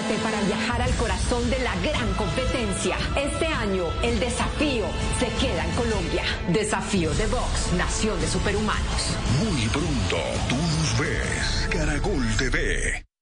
Para 0.05 0.39
viajar 0.41 0.83
al 0.83 0.93
corazón 0.97 1.49
de 1.49 1.57
la 1.59 1.75
gran 1.77 2.13
competencia. 2.13 2.95
Este 3.15 3.47
año 3.47 3.85
el 4.03 4.19
desafío 4.19 4.85
se 5.19 5.27
queda 5.43 5.65
en 5.65 5.71
Colombia. 5.71 6.23
Desafío 6.49 7.11
de 7.15 7.25
Vox, 7.25 7.73
Nación 7.75 8.19
de 8.21 8.27
Superhumanos. 8.27 9.17
Muy 9.43 9.67
pronto, 9.67 10.17
tú 10.47 10.55
nos 10.55 10.99
ves. 10.99 11.67
Caracol 11.71 12.23
TV. 12.37 13.14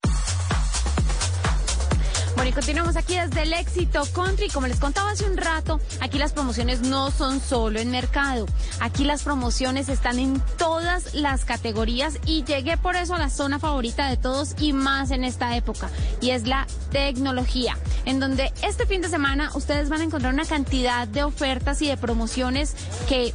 Bueno, 2.44 2.58
y 2.58 2.60
continuamos 2.60 2.98
aquí 2.98 3.16
desde 3.16 3.44
el 3.44 3.54
éxito 3.54 4.06
country. 4.14 4.50
Como 4.50 4.68
les 4.68 4.78
contaba 4.78 5.12
hace 5.12 5.24
un 5.24 5.38
rato, 5.38 5.80
aquí 6.02 6.18
las 6.18 6.34
promociones 6.34 6.82
no 6.82 7.10
son 7.10 7.40
solo 7.40 7.80
en 7.80 7.90
mercado. 7.90 8.48
Aquí 8.82 9.06
las 9.06 9.24
promociones 9.24 9.88
están 9.88 10.20
en 10.20 10.42
todas 10.58 11.14
las 11.14 11.46
categorías 11.46 12.20
y 12.26 12.44
llegué 12.44 12.76
por 12.76 12.98
eso 12.98 13.16
a 13.16 13.18
la 13.18 13.30
zona 13.30 13.60
favorita 13.60 14.10
de 14.10 14.18
todos 14.18 14.56
y 14.60 14.74
más 14.74 15.12
en 15.12 15.24
esta 15.24 15.56
época. 15.56 15.90
Y 16.20 16.32
es 16.32 16.46
la 16.46 16.68
tecnología, 16.92 17.78
en 18.04 18.20
donde 18.20 18.52
este 18.62 18.86
fin 18.88 19.02
de 19.02 19.08
semana 19.08 19.50
ustedes 19.56 19.88
van 19.88 20.02
a 20.02 20.04
encontrar 20.04 20.34
una 20.34 20.44
cantidad 20.44 21.08
de 21.08 21.24
ofertas 21.24 21.82
y 21.82 21.88
de 21.88 21.96
promociones 21.96 22.76
que 23.08 23.34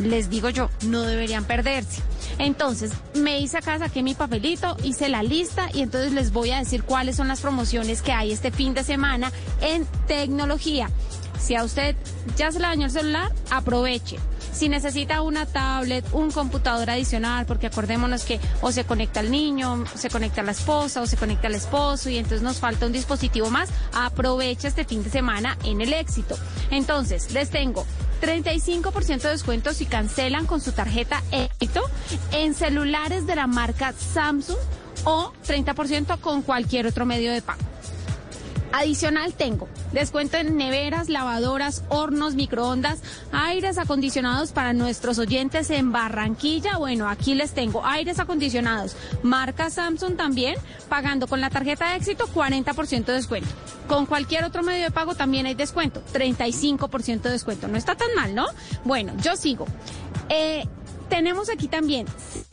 les 0.00 0.30
digo 0.30 0.50
yo, 0.50 0.68
no 0.82 1.02
deberían 1.02 1.44
perderse. 1.44 2.02
Entonces, 2.38 2.92
me 3.14 3.40
hice 3.40 3.58
acá, 3.58 3.78
saqué 3.78 4.02
mi 4.02 4.14
papelito, 4.14 4.76
hice 4.84 5.08
la 5.08 5.22
lista 5.22 5.68
y 5.74 5.82
entonces 5.82 6.12
les 6.12 6.32
voy 6.32 6.50
a 6.50 6.58
decir 6.58 6.84
cuáles 6.84 7.16
son 7.16 7.28
las 7.28 7.40
promociones 7.40 8.00
que 8.00 8.12
hay 8.12 8.32
este 8.32 8.52
fin 8.52 8.74
de 8.74 8.84
semana 8.84 9.32
en 9.60 9.86
tecnología. 10.06 10.88
Si 11.40 11.54
a 11.54 11.64
usted 11.64 11.96
ya 12.36 12.52
se 12.52 12.58
le 12.58 12.66
dañó 12.66 12.86
el 12.86 12.92
celular, 12.92 13.32
aproveche. 13.50 14.18
Si 14.58 14.68
necesita 14.68 15.22
una 15.22 15.46
tablet, 15.46 16.04
un 16.10 16.32
computador 16.32 16.90
adicional, 16.90 17.46
porque 17.46 17.68
acordémonos 17.68 18.24
que 18.24 18.40
o 18.60 18.72
se 18.72 18.82
conecta 18.82 19.20
el 19.20 19.30
niño, 19.30 19.84
se 19.94 20.10
conecta 20.10 20.42
la 20.42 20.50
esposa, 20.50 21.00
o 21.00 21.06
se 21.06 21.16
conecta 21.16 21.46
el 21.46 21.54
esposo, 21.54 22.10
y 22.10 22.16
entonces 22.16 22.42
nos 22.42 22.58
falta 22.58 22.84
un 22.86 22.90
dispositivo 22.90 23.50
más, 23.50 23.68
aprovecha 23.92 24.66
este 24.66 24.84
fin 24.84 25.04
de 25.04 25.10
semana 25.10 25.56
en 25.62 25.80
el 25.80 25.92
éxito. 25.92 26.36
Entonces, 26.72 27.30
les 27.32 27.50
tengo 27.50 27.86
35% 28.20 29.22
de 29.22 29.28
descuento 29.28 29.72
si 29.72 29.86
cancelan 29.86 30.44
con 30.44 30.60
su 30.60 30.72
tarjeta 30.72 31.22
éxito 31.30 31.82
en 32.32 32.52
celulares 32.52 33.28
de 33.28 33.36
la 33.36 33.46
marca 33.46 33.94
Samsung 34.12 34.58
o 35.04 35.32
30% 35.46 36.18
con 36.18 36.42
cualquier 36.42 36.88
otro 36.88 37.06
medio 37.06 37.32
de 37.32 37.42
pago. 37.42 37.60
Adicional 38.72 39.32
tengo 39.32 39.68
descuento 39.92 40.36
en 40.36 40.56
neveras, 40.56 41.08
lavadoras, 41.08 41.84
hornos, 41.88 42.34
microondas, 42.34 43.00
aires 43.32 43.78
acondicionados 43.78 44.52
para 44.52 44.72
nuestros 44.72 45.18
oyentes 45.18 45.70
en 45.70 45.92
Barranquilla. 45.92 46.76
Bueno, 46.76 47.08
aquí 47.08 47.34
les 47.34 47.52
tengo 47.52 47.84
aires 47.84 48.18
acondicionados. 48.18 48.96
Marca 49.22 49.70
Samsung 49.70 50.16
también, 50.16 50.56
pagando 50.88 51.26
con 51.26 51.40
la 51.40 51.50
tarjeta 51.50 51.90
de 51.90 51.96
éxito 51.96 52.26
40% 52.26 53.06
de 53.06 53.12
descuento. 53.14 53.48
Con 53.88 54.06
cualquier 54.06 54.44
otro 54.44 54.62
medio 54.62 54.84
de 54.84 54.90
pago 54.90 55.14
también 55.14 55.46
hay 55.46 55.54
descuento, 55.54 56.02
35% 56.12 57.22
de 57.22 57.30
descuento. 57.30 57.68
No 57.68 57.78
está 57.78 57.96
tan 57.96 58.14
mal, 58.14 58.34
¿no? 58.34 58.46
Bueno, 58.84 59.14
yo 59.22 59.34
sigo. 59.36 59.66
Eh, 60.28 60.64
tenemos 61.08 61.48
aquí 61.48 61.68
también 61.68 62.06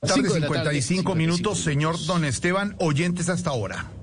Tarde 0.00 0.22
Cinco 0.22 0.32
de 0.34 0.40
la 0.40 0.48
tarde, 0.48 0.80
55 0.80 1.14
minutos, 1.14 1.58
señor 1.58 1.94
Don 2.06 2.24
Esteban, 2.24 2.74
oyentes 2.78 3.28
hasta 3.28 3.50
ahora. 3.50 3.99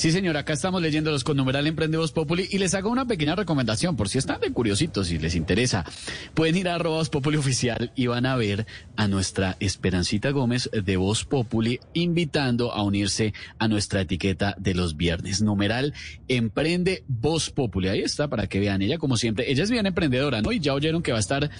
Sí, 0.00 0.12
señor, 0.12 0.38
acá 0.38 0.54
estamos 0.54 0.80
leyéndolos 0.80 1.24
con 1.24 1.36
numeral 1.36 1.66
Emprende 1.66 1.98
Voz 1.98 2.10
Populi 2.10 2.48
y 2.50 2.56
les 2.56 2.72
hago 2.72 2.88
una 2.88 3.06
pequeña 3.06 3.36
recomendación 3.36 3.96
por 3.96 4.08
si 4.08 4.16
están 4.16 4.40
de 4.40 4.50
curiositos, 4.50 5.08
si 5.08 5.18
les 5.18 5.34
interesa. 5.34 5.84
Pueden 6.32 6.56
ir 6.56 6.70
a 6.70 6.76
arroba 6.76 7.04
Populi 7.04 7.36
oficial 7.36 7.92
y 7.94 8.06
van 8.06 8.24
a 8.24 8.34
ver 8.34 8.66
a 8.96 9.08
nuestra 9.08 9.58
Esperancita 9.60 10.30
Gómez 10.30 10.70
de 10.72 10.96
Voz 10.96 11.26
Populi 11.26 11.80
invitando 11.92 12.72
a 12.72 12.82
unirse 12.82 13.34
a 13.58 13.68
nuestra 13.68 14.00
etiqueta 14.00 14.54
de 14.58 14.72
los 14.72 14.96
viernes. 14.96 15.42
Numeral 15.42 15.92
Emprende 16.28 17.04
Voz 17.06 17.50
Populi. 17.50 17.88
Ahí 17.88 18.00
está 18.00 18.26
para 18.28 18.46
que 18.46 18.58
vean 18.58 18.80
ella 18.80 18.96
como 18.96 19.18
siempre. 19.18 19.50
Ella 19.52 19.64
es 19.64 19.70
bien 19.70 19.84
emprendedora, 19.84 20.40
¿no? 20.40 20.50
Y 20.50 20.60
ya 20.60 20.72
oyeron 20.72 21.02
que 21.02 21.12
va 21.12 21.18
a 21.18 21.20
estar 21.20 21.50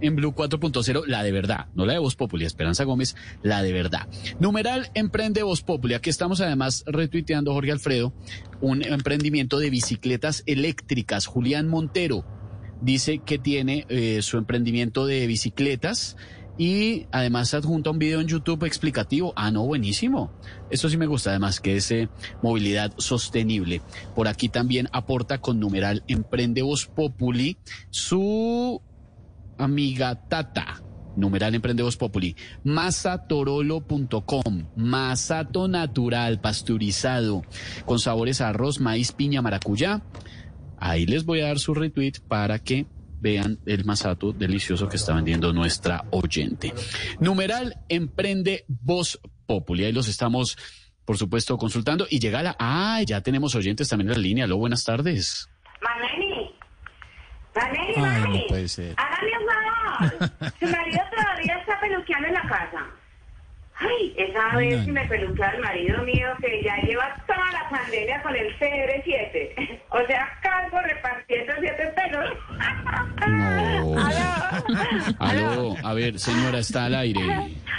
en 0.00 0.16
Blue 0.16 0.32
4.0, 0.34 1.04
la 1.04 1.22
de 1.22 1.32
verdad, 1.32 1.66
no 1.74 1.84
la 1.84 1.92
de 1.92 1.98
Voz 1.98 2.16
Populi, 2.16 2.46
Esperanza 2.46 2.84
Gómez, 2.84 3.14
la 3.42 3.62
de 3.62 3.74
verdad. 3.74 4.08
Numeral 4.38 4.90
Emprende 4.94 5.42
Voz 5.42 5.60
Populi. 5.60 5.92
Aquí 5.92 6.08
estamos 6.08 6.40
además 6.40 6.82
retuiteando 6.86 7.52
Jorge 7.52 7.72
Alfredo 7.72 7.89
un 8.60 8.82
emprendimiento 8.82 9.58
de 9.58 9.70
bicicletas 9.70 10.42
eléctricas. 10.46 11.26
Julián 11.26 11.68
Montero 11.68 12.24
dice 12.80 13.18
que 13.18 13.38
tiene 13.38 13.86
eh, 13.88 14.20
su 14.22 14.38
emprendimiento 14.38 15.06
de 15.06 15.26
bicicletas 15.26 16.16
y 16.58 17.06
además 17.10 17.54
adjunta 17.54 17.90
un 17.90 17.98
video 17.98 18.20
en 18.20 18.28
YouTube 18.28 18.64
explicativo. 18.64 19.32
Ah, 19.34 19.50
no, 19.50 19.64
buenísimo. 19.64 20.30
Esto 20.70 20.90
sí 20.90 20.98
me 20.98 21.06
gusta, 21.06 21.30
además 21.30 21.58
que 21.58 21.76
es 21.76 21.90
eh, 21.90 22.08
movilidad 22.42 22.92
sostenible. 22.98 23.80
Por 24.14 24.28
aquí 24.28 24.50
también 24.50 24.88
aporta 24.92 25.40
con 25.40 25.58
numeral 25.58 26.04
Emprende 26.06 26.60
Voz 26.60 26.86
Populi 26.86 27.56
su 27.88 28.82
amiga 29.56 30.28
Tata. 30.28 30.82
Numeral 31.16 31.54
Emprende 31.54 31.82
Voz 31.82 31.96
Populi. 31.96 32.36
Masatorolo.com. 32.64 34.66
Masato 34.76 35.68
natural, 35.68 36.40
pasteurizado, 36.40 37.42
con 37.84 37.98
sabores 37.98 38.40
arroz, 38.40 38.80
maíz, 38.80 39.12
piña, 39.12 39.42
maracuyá. 39.42 40.02
Ahí 40.78 41.06
les 41.06 41.24
voy 41.24 41.40
a 41.40 41.46
dar 41.46 41.58
su 41.58 41.74
retweet 41.74 42.14
para 42.26 42.58
que 42.58 42.86
vean 43.20 43.58
el 43.66 43.84
masato 43.84 44.32
delicioso 44.32 44.88
que 44.88 44.96
está 44.96 45.14
vendiendo 45.14 45.52
nuestra 45.52 46.04
oyente. 46.10 46.72
Numeral 47.20 47.76
Emprende 47.88 48.64
Voz 48.66 49.20
Populi. 49.46 49.84
Ahí 49.84 49.92
los 49.92 50.08
estamos, 50.08 50.56
por 51.04 51.18
supuesto, 51.18 51.58
consultando. 51.58 52.06
Y 52.08 52.18
llega 52.18 52.42
la... 52.42 52.56
Ah, 52.58 53.02
ya 53.04 53.20
tenemos 53.20 53.54
oyentes 53.54 53.88
también 53.88 54.08
en 54.08 54.16
la 54.16 54.22
línea. 54.22 54.44
Aló, 54.44 54.56
buenas 54.56 54.84
tardes. 54.84 55.48
Maneni, 55.82 56.29
Maneni, 57.54 57.94
Ay, 57.96 58.22
no 58.42 58.46
puede 58.48 58.68
ser. 58.68 58.94
hágame 58.96 59.30
un 59.38 59.46
favor. 59.48 60.52
Su 60.60 60.66
marido 60.66 61.00
todavía 61.14 61.56
está 61.56 61.80
peluqueando 61.80 62.28
en 62.28 62.34
la 62.34 62.42
casa. 62.42 62.86
Ay, 63.82 64.14
esa 64.18 64.56
vez 64.56 64.84
que 64.84 64.92
me 64.92 65.04
peluqueó 65.06 65.44
al 65.46 65.58
marido 65.60 66.02
mío 66.04 66.28
que 66.40 66.62
ya 66.62 66.76
lleva 66.82 67.16
toda 67.26 67.50
la 67.50 67.68
pandemia 67.70 68.22
con 68.22 68.36
el 68.36 68.54
CR7. 68.58 69.80
O 69.88 70.06
sea, 70.06 70.28
calvo 70.42 70.80
repartiendo 70.82 71.52
siete 71.60 71.92
pelos. 71.96 72.30
No. 73.26 73.94
Aló, 75.18 75.74
a 75.82 75.94
ver, 75.94 76.18
señora, 76.18 76.58
está 76.58 76.86
al 76.86 76.94
aire. 76.94 77.20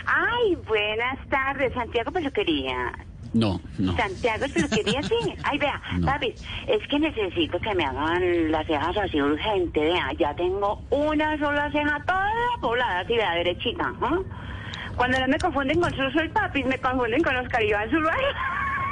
Ay, 0.05 0.55
buenas 0.67 1.17
tardes, 1.29 1.71
Santiago 1.73 2.11
Peluquería. 2.11 2.93
No, 3.33 3.61
no. 3.77 3.95
Santiago 3.95 4.45
Peluquería, 4.53 5.01
sí. 5.03 5.15
Ay, 5.43 5.57
vea, 5.57 5.81
No. 5.97 6.05
papi, 6.05 6.33
es 6.67 6.87
que 6.89 6.99
necesito 6.99 7.59
que 7.59 7.73
me 7.75 7.85
hagan 7.85 8.51
las 8.51 8.67
cejas 8.67 8.97
así 8.97 9.21
urgente, 9.21 9.79
vea. 9.79 10.11
Ya 10.19 10.35
tengo 10.35 10.83
una 10.89 11.37
sola 11.39 11.71
ceja 11.71 12.03
toda 12.05 12.25
poblada, 12.59 12.99
así, 12.99 13.15
vea, 13.15 13.33
derechita. 13.35 13.93
¿ah? 14.01 14.17
Cuando 14.97 15.19
no 15.19 15.27
me 15.29 15.37
confunden 15.39 15.79
con 15.79 15.89
Suso 15.91 16.23
y 16.23 16.29
papi, 16.29 16.63
me 16.65 16.77
confunden 16.79 17.23
con 17.23 17.35
Oscar 17.37 17.63
Iván 17.63 17.89
Zuluaga. 17.89 18.17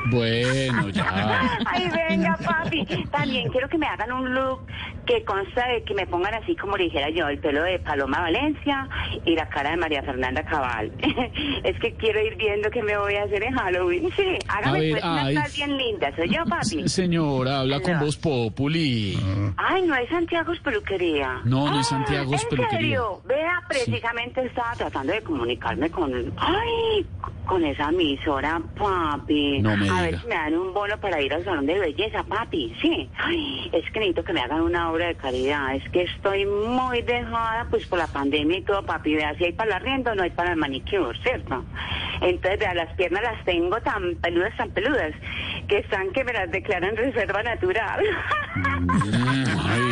Bueno, 0.05 0.89
ya. 0.89 1.57
Ay, 1.65 1.89
venga, 1.89 2.37
papi. 2.37 2.85
También 3.11 3.49
quiero 3.49 3.67
que 3.69 3.77
me 3.77 3.87
hagan 3.87 4.11
un 4.11 4.33
look 4.33 4.65
que 5.05 5.23
consta 5.23 5.67
de 5.67 5.83
que 5.83 5.93
me 5.93 6.05
pongan 6.05 6.35
así 6.35 6.55
como 6.55 6.77
le 6.77 6.85
dijera 6.85 7.09
yo, 7.09 7.27
el 7.27 7.39
pelo 7.39 7.63
de 7.63 7.79
Paloma 7.79 8.21
Valencia 8.21 8.87
y 9.25 9.35
la 9.35 9.49
cara 9.49 9.71
de 9.71 9.77
María 9.77 10.03
Fernanda 10.03 10.43
Cabal. 10.43 10.91
es 11.63 11.79
que 11.79 11.93
quiero 11.95 12.21
ir 12.21 12.35
viendo 12.35 12.69
qué 12.69 12.83
me 12.83 12.97
voy 12.97 13.15
a 13.15 13.23
hacer 13.23 13.43
en 13.43 13.55
Halloween. 13.55 14.09
Sí, 14.15 14.37
hágame 14.47 14.79
ver, 14.79 14.91
pues 14.91 15.03
ay. 15.03 15.37
bien 15.55 15.77
linda. 15.77 16.15
Soy 16.15 16.29
yo, 16.29 16.45
papi. 16.45 16.87
Señora, 16.87 17.61
habla 17.61 17.79
con 17.79 17.99
voz 17.99 18.17
populi. 18.17 19.17
Ay, 19.57 19.81
no 19.83 19.95
es 19.95 20.09
Santiago 20.09 20.53
Peluquería. 20.63 21.41
No, 21.43 21.69
no 21.69 21.79
es 21.79 21.87
Santiago 21.87 22.33
¿En 22.33 22.39
Peluquería. 22.49 22.69
serio? 22.69 23.21
Vea, 23.25 23.61
precisamente 23.67 24.45
estaba 24.45 24.73
tratando 24.75 25.13
de 25.13 25.21
comunicarme 25.21 25.89
con... 25.89 26.11
Ay, 26.37 27.05
con 27.49 27.65
esa 27.65 27.89
emisora, 27.89 28.61
papi. 28.77 29.59
No 29.59 29.75
me 29.75 29.88
a 29.91 30.01
ver 30.01 30.19
si 30.19 30.27
me 30.27 30.35
dan 30.35 30.53
un 30.55 30.73
bono 30.73 30.97
para 30.99 31.21
ir 31.21 31.33
al 31.33 31.43
salón 31.43 31.65
de 31.65 31.79
belleza, 31.79 32.23
papi. 32.23 32.75
Sí. 32.81 33.09
Ay, 33.17 33.69
es 33.73 33.85
que 33.91 33.99
necesito 33.99 34.23
que 34.23 34.33
me 34.33 34.41
hagan 34.41 34.61
una 34.61 34.91
obra 34.91 35.07
de 35.07 35.15
caridad. 35.15 35.75
Es 35.75 35.87
que 35.89 36.03
estoy 36.03 36.45
muy 36.45 37.01
dejada, 37.01 37.67
pues, 37.69 37.85
por 37.87 37.99
la 37.99 38.07
pandemia 38.07 38.59
y 38.59 38.61
todo, 38.63 38.85
papi. 38.85 39.15
Vea, 39.15 39.35
si 39.35 39.45
hay 39.45 39.53
para 39.53 39.71
el 39.71 39.75
arriendo, 39.77 40.15
no 40.15 40.23
hay 40.23 40.31
para 40.31 40.51
el 40.51 40.57
manicure, 40.57 41.17
¿cierto? 41.21 41.63
Entonces, 42.21 42.59
vea, 42.59 42.73
las 42.73 42.93
piernas 42.95 43.23
las 43.23 43.43
tengo 43.45 43.79
tan 43.81 44.15
peludas, 44.15 44.55
tan 44.57 44.69
peludas, 44.71 45.13
que 45.67 45.79
están 45.79 46.11
que 46.11 46.23
me 46.23 46.33
las 46.33 46.51
declaran 46.51 46.95
reserva 46.95 47.43
natural. 47.43 48.03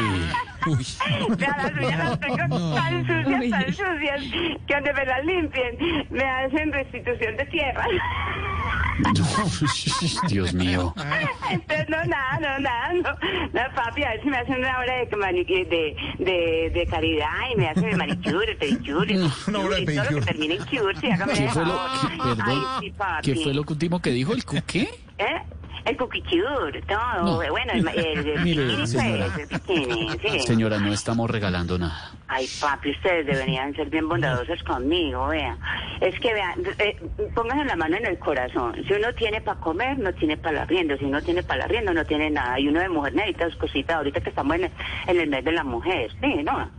Vea, 1.38 1.57
las 1.57 1.72
uñas 1.73 1.99
las 1.99 2.19
tengo 2.19 2.76
tan 2.76 3.06
sucias, 3.07 3.49
tan 3.49 3.73
sucias, 3.73 4.22
que 4.68 4.73
donde 4.76 4.94
me 4.94 5.06
las 5.06 5.26
limpien, 5.26 5.77
me 6.10 6.23
hacen 6.23 6.72
restitución 6.72 7.38
de 7.38 7.45
tierra. 7.45 7.85
Dios 10.27 10.53
mío. 10.53 10.94
Entonces, 11.52 11.88
no, 11.89 12.03
nada, 12.06 12.39
no, 12.39 12.60
nada, 12.60 12.94
no. 12.94 13.02
No, 13.53 13.76
papi, 13.76 14.03
a 14.03 14.10
ver 14.10 14.23
si 14.23 14.30
me 14.30 14.38
hacen 14.38 14.56
una 14.56 14.80
obra 14.80 14.95
de, 14.98 15.06
de, 15.06 15.95
de, 16.19 16.72
de 16.73 16.88
caridad 16.88 17.27
y 17.53 17.57
me 17.57 17.69
hacen 17.69 17.85
el 17.89 17.98
manicure, 17.98 18.52
el 18.52 18.57
pedicure, 18.57 19.14
el 19.14 19.30
Una 19.48 19.60
obra 19.60 19.77
de 19.77 19.85
pedicure, 19.85 20.07
todo 20.07 20.19
lo 20.19 20.26
que 20.26 20.26
termine 20.31 20.56
en 20.56 20.65
cure, 20.65 20.95
sí, 20.99 21.07
hágame 21.11 21.34
¿Qué 21.34 21.48
fue 21.49 21.65
lo, 21.65 21.80
qué- 22.02 22.18
perdón, 22.18 22.41
Ay, 22.45 22.57
sí, 22.81 22.91
papi. 22.98 23.34
¿qué 23.34 23.39
fue 23.44 23.53
lo 23.53 23.61
último 23.68 24.02
que 24.02 24.10
dijo? 24.11 24.34
¿El 24.34 24.44
qué? 24.44 24.81
¿Eh? 25.19 25.41
El 25.88 25.95
cuquicure, 25.95 26.81
todo, 26.81 27.23
No. 27.23 27.49
bueno, 27.49 27.72
el, 27.73 27.88
el, 27.88 28.27
el 28.27 28.39
Mire, 28.43 28.64
bikini, 28.65 28.88
señora. 28.88 29.26
pues, 29.34 29.39
el 29.39 29.57
bikini, 29.57 30.09
sí. 30.19 30.39
Señora, 30.41 30.80
no 30.80 30.91
estamos 30.91 31.30
regalando 31.31 31.77
nada. 31.80 32.11
Ay, 32.27 32.45
papi, 32.59 32.91
ustedes 32.91 33.26
deberían 33.26 33.73
ser 33.73 33.89
bien 33.89 34.09
bondadosos 34.09 34.61
conmigo, 34.64 35.27
vea. 35.27 35.57
Es 36.01 36.19
que, 36.19 36.34
vean, 36.34 36.61
eh, 36.80 36.97
pónganse 37.34 37.64
la 37.64 37.76
mano 37.77 37.95
en 37.95 38.05
el 38.05 38.19
corazón. 38.19 38.76
Si 38.85 38.93
uno 38.93 39.14
tiene 39.14 39.39
para 39.39 39.59
comer, 39.61 39.97
no 39.97 40.14
tiene 40.14 40.35
para 40.35 40.57
el 40.57 40.64
arriendo. 40.64 40.97
Si 40.97 41.05
uno 41.05 41.22
tiene 41.22 41.41
para 41.41 41.59
el 41.59 41.61
arriendo, 41.69 41.93
no 41.93 42.03
tiene 42.03 42.30
nada. 42.30 42.59
Y 42.59 42.68
uno 42.68 42.81
de 42.81 42.89
mujer 42.89 43.14
necesita 43.15 43.45
sus 43.45 43.55
cositas 43.57 43.95
ahorita 43.95 44.19
que 44.19 44.30
estamos 44.30 44.55
en 44.57 44.65
el, 44.65 44.72
en 45.07 45.19
el 45.22 45.30
mes 45.30 45.45
de 45.45 45.51
la 45.53 45.64
mujer, 45.64 46.11
¿sí, 46.19 46.43
no? 46.43 46.69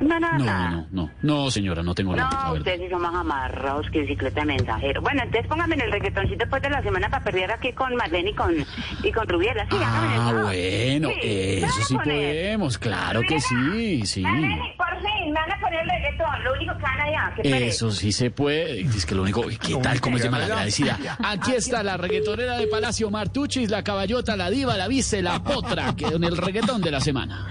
No, 0.00 0.20
no, 0.20 0.38
No, 0.38 0.70
no, 0.70 0.86
no. 0.92 1.10
No, 1.22 1.50
señora, 1.50 1.82
no 1.82 1.94
tengo 1.94 2.14
la 2.14 2.28
No, 2.28 2.52
ustedes 2.54 2.80
sí 2.80 2.88
son 2.90 3.02
más 3.02 3.14
amarrados 3.14 3.86
que 3.90 4.00
bicicleta 4.02 4.40
de 4.40 4.46
mensajero. 4.46 5.02
Bueno, 5.02 5.22
entonces 5.24 5.46
póngame 5.48 5.74
en 5.74 5.80
el 5.82 5.92
reggaetoncito 5.92 6.38
después 6.38 6.62
de 6.62 6.70
la 6.70 6.82
semana 6.82 7.08
para 7.10 7.24
perder 7.24 7.50
aquí 7.50 7.72
con 7.72 7.94
Marlene 7.96 8.30
y 8.30 8.34
con, 8.34 8.54
y 9.02 9.12
con 9.12 9.28
Rubiela. 9.28 9.66
Sí, 9.70 9.76
Ah, 9.80 10.32
bueno, 10.44 11.08
Sí, 11.20 11.28
eso 11.64 11.80
sí 11.86 11.94
poner. 11.94 12.06
podemos, 12.44 12.78
claro 12.78 13.22
que 13.22 13.40
sí, 13.40 14.06
sí. 14.06 14.22
Marlene, 14.22 14.74
por 14.76 14.88
fin, 14.98 15.26
me 15.26 15.32
van 15.32 15.52
a 15.52 15.60
poner 15.60 15.80
el 15.82 15.88
reggaetón, 15.90 16.44
lo 16.44 16.52
único 16.54 16.76
que 16.76 16.82
van 16.82 17.00
allá. 17.00 17.32
Eso 17.42 17.90
sí 17.90 18.12
se 18.12 18.30
puede. 18.30 18.80
Es 18.82 19.04
que 19.06 19.14
lo 19.14 19.22
único. 19.22 19.42
¿Qué 19.60 19.74
tal? 19.82 20.00
¿Cómo 20.00 20.18
se 20.18 20.24
llama 20.24 20.38
la 20.38 20.44
agradecida? 20.46 20.98
Aquí 21.24 21.52
está 21.54 21.82
la 21.82 21.96
reggaetonera 21.96 22.56
de 22.56 22.66
Palacio 22.68 23.10
Martuchis, 23.10 23.70
la 23.70 23.82
caballota, 23.82 24.36
la 24.36 24.48
diva, 24.50 24.76
la 24.76 24.86
vice, 24.88 25.22
la 25.22 25.42
potra, 25.42 25.94
que 25.96 26.06
en 26.06 26.22
el 26.24 26.36
reggaetón 26.36 26.80
de 26.80 26.90
la 26.92 27.00
semana. 27.00 27.48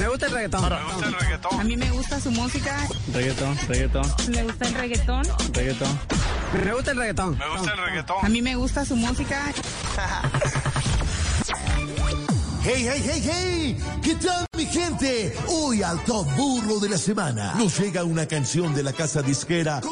Me 0.00 0.08
gusta 0.08 0.26
el 0.26 0.32
reggaetón. 0.32 0.62
Me 0.70 0.84
gusta 0.84 1.06
el 1.06 1.14
reggaetón. 1.14 1.60
A 1.60 1.64
mí 1.64 1.76
me 1.76 1.90
gusta 1.90 2.20
su 2.20 2.30
música. 2.30 2.76
Reggaetón, 3.12 3.56
reggaetón, 3.68 4.06
Me 4.28 4.42
gusta 4.44 4.66
el 4.68 4.74
reggaetón. 4.74 5.22
reggaetón. 5.52 5.98
Me 6.64 6.72
gusta 6.72 6.90
el 6.92 6.96
reggaetón. 6.98 7.38
Me 7.38 7.48
gusta 7.48 7.72
el 7.72 7.78
reggaetón. 7.78 8.16
A 8.22 8.28
mí 8.28 8.42
me 8.42 8.56
gusta 8.56 8.84
su 8.84 8.96
música. 8.96 9.52
Hey, 12.62 12.86
hey, 12.88 13.02
hey, 13.04 13.22
hey, 13.22 13.78
¿qué 14.02 14.14
tal 14.14 14.46
mi 14.56 14.64
gente? 14.64 15.36
Hoy 15.48 15.82
al 15.82 16.02
top 16.04 16.26
burro 16.34 16.80
de 16.80 16.88
la 16.88 16.96
semana 16.96 17.52
nos 17.58 17.78
llega 17.78 18.04
una 18.04 18.24
canción 18.26 18.74
de 18.74 18.82
la 18.82 18.94
casa 18.94 19.20
disquera 19.20 19.82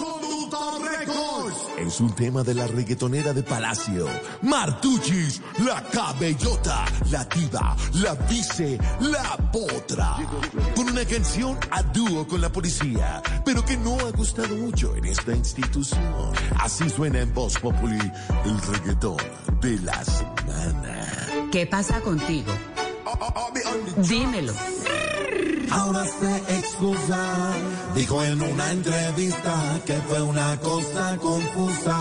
Records. 0.52 1.56
Es 1.78 2.00
un 2.00 2.14
tema 2.14 2.42
de 2.42 2.54
la 2.54 2.66
reggaetonera 2.66 3.32
de 3.32 3.42
Palacio, 3.42 4.06
Martuchis, 4.42 5.40
la 5.64 5.82
cabellota, 5.84 6.84
la 7.10 7.24
diva, 7.24 7.74
la 7.94 8.14
vice, 8.14 8.78
la 9.00 9.36
potra. 9.50 10.16
Con 10.76 10.90
una 10.90 11.04
canción 11.06 11.58
a 11.70 11.82
dúo 11.82 12.26
con 12.26 12.40
la 12.42 12.52
policía, 12.52 13.22
pero 13.44 13.64
que 13.64 13.78
no 13.78 13.98
ha 13.98 14.10
gustado 14.10 14.54
mucho 14.56 14.94
en 14.94 15.06
esta 15.06 15.34
institución. 15.34 16.32
Así 16.60 16.88
suena 16.90 17.20
en 17.20 17.32
Voz 17.32 17.58
Populi 17.58 18.12
el 18.44 18.60
reggaetón 18.60 19.16
de 19.60 19.78
la 19.80 20.04
semana. 20.04 21.48
¿Qué 21.50 21.66
pasa 21.66 22.00
contigo? 22.02 22.52
Dímelo. 23.96 24.52
Ahora 25.70 26.04
se 26.04 26.36
excusa, 26.58 27.52
dijo 27.94 28.22
en 28.24 28.42
una 28.42 28.72
entrevista 28.72 29.80
que 29.86 29.94
fue 30.08 30.20
una 30.22 30.58
cosa 30.60 31.16
confusa 31.18 31.98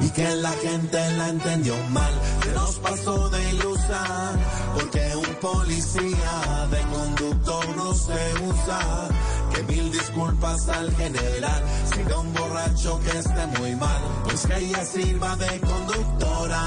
y 0.00 0.10
que 0.10 0.34
la 0.36 0.50
gente 0.52 1.10
la 1.12 1.28
entendió 1.28 1.74
mal. 1.90 2.12
Se 2.42 2.52
nos 2.52 2.76
pasó 2.76 3.28
de 3.30 3.50
ilusa 3.50 4.32
porque 4.74 5.16
un 5.16 5.34
policía 5.40 6.66
de 6.70 6.80
conductor 6.82 7.76
no 7.76 7.94
se 7.94 8.34
usa. 8.44 9.08
Que 9.54 9.62
mil 9.62 9.90
disculpas 9.92 10.68
al 10.68 10.94
general, 10.96 11.62
siga 11.94 12.18
un 12.18 12.32
borracho 12.34 13.00
que 13.00 13.18
esté 13.18 13.46
muy 13.58 13.74
mal, 13.76 14.02
pues 14.24 14.46
que 14.46 14.56
ella 14.56 14.84
sirva 14.84 15.36
de 15.36 15.60
conductora. 15.60 16.64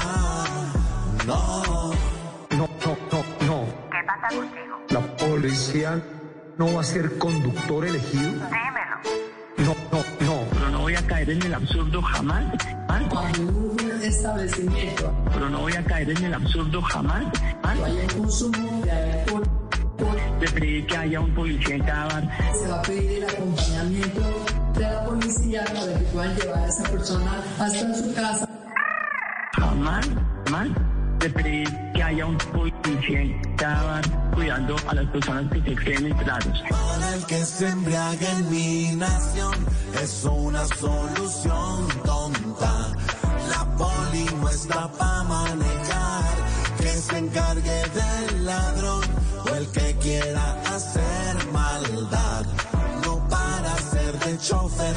No. 1.26 1.92
No, 2.50 2.68
no, 2.84 2.96
no, 3.12 3.46
no. 3.46 3.64
¿Qué 3.90 3.98
pasa 4.06 4.34
contigo? 4.34 4.76
La 4.88 5.16
policía 5.16 6.02
no 6.60 6.74
va 6.74 6.82
a 6.82 6.84
ser 6.84 7.16
conductor 7.16 7.86
elegido. 7.86 8.32
Dímelo. 8.32 8.96
No, 9.56 9.74
no, 9.90 10.04
no. 10.26 10.44
Pero 10.52 10.68
no 10.68 10.80
voy 10.80 10.94
a 10.94 11.06
caer 11.06 11.30
en 11.30 11.42
el 11.42 11.54
absurdo 11.54 12.02
jamás. 12.02 12.44
¿ah? 12.88 13.00
establecimiento 14.02 15.14
Pero 15.32 15.48
no 15.48 15.60
voy 15.60 15.72
a 15.72 15.82
caer 15.84 16.10
en 16.10 16.22
el 16.22 16.34
absurdo 16.34 16.82
jamás. 16.82 17.24
¿ah? 17.62 17.74
haya 17.82 18.06
consumo 18.14 18.82
de 18.84 18.90
alcohol, 18.92 19.42
De 20.38 20.48
pedir 20.48 20.86
que 20.86 20.96
haya 20.98 21.20
un 21.20 21.34
policía 21.34 21.76
en 21.76 21.82
cada 21.82 22.04
bar. 22.08 22.28
se 22.52 22.68
va 22.68 22.78
a 22.78 22.82
pedir 22.82 23.22
el 23.22 23.30
acompañamiento 23.30 24.20
de 24.74 24.80
la 24.80 25.04
policía 25.06 25.64
para 25.64 25.98
que 25.98 26.04
puedan 26.12 26.36
llevar 26.36 26.58
a 26.58 26.66
esa 26.66 26.82
persona 26.90 27.42
hasta 27.58 27.94
su 27.94 28.14
casa. 28.14 28.48
Jamás, 29.54 30.06
jamás. 30.44 30.68
De 31.20 31.28
pedir 31.28 31.68
que 31.92 32.02
haya 32.02 32.24
un 32.24 32.38
policía 32.38 33.40
cuidando 34.32 34.74
a 34.88 34.94
las 34.94 35.06
personas 35.10 35.52
que 35.52 35.76
se 35.76 35.94
entrados. 35.94 36.62
Para 36.70 37.14
el 37.14 37.26
que 37.26 37.44
se 37.44 37.68
embriaga 37.68 38.30
en 38.38 38.50
mi 38.50 38.92
nación 38.96 39.54
es 40.02 40.24
una 40.24 40.64
solución 40.66 41.88
tonta. 42.04 42.92
La 43.50 43.76
poli 43.76 44.26
no 44.40 44.48
está 44.48 44.90
para 44.92 45.24
manejar, 45.24 46.36
que 46.78 46.88
se 46.88 47.18
encargue 47.18 47.82
del 47.98 48.46
ladrón 48.46 49.02
o 49.44 49.54
el 49.56 49.66
que 49.72 49.96
quiera 50.00 50.56
hacer 50.74 51.52
maldad. 51.52 52.46
No 53.04 53.28
para 53.28 53.76
ser 53.76 54.18
de 54.20 54.38
chofer 54.38 54.96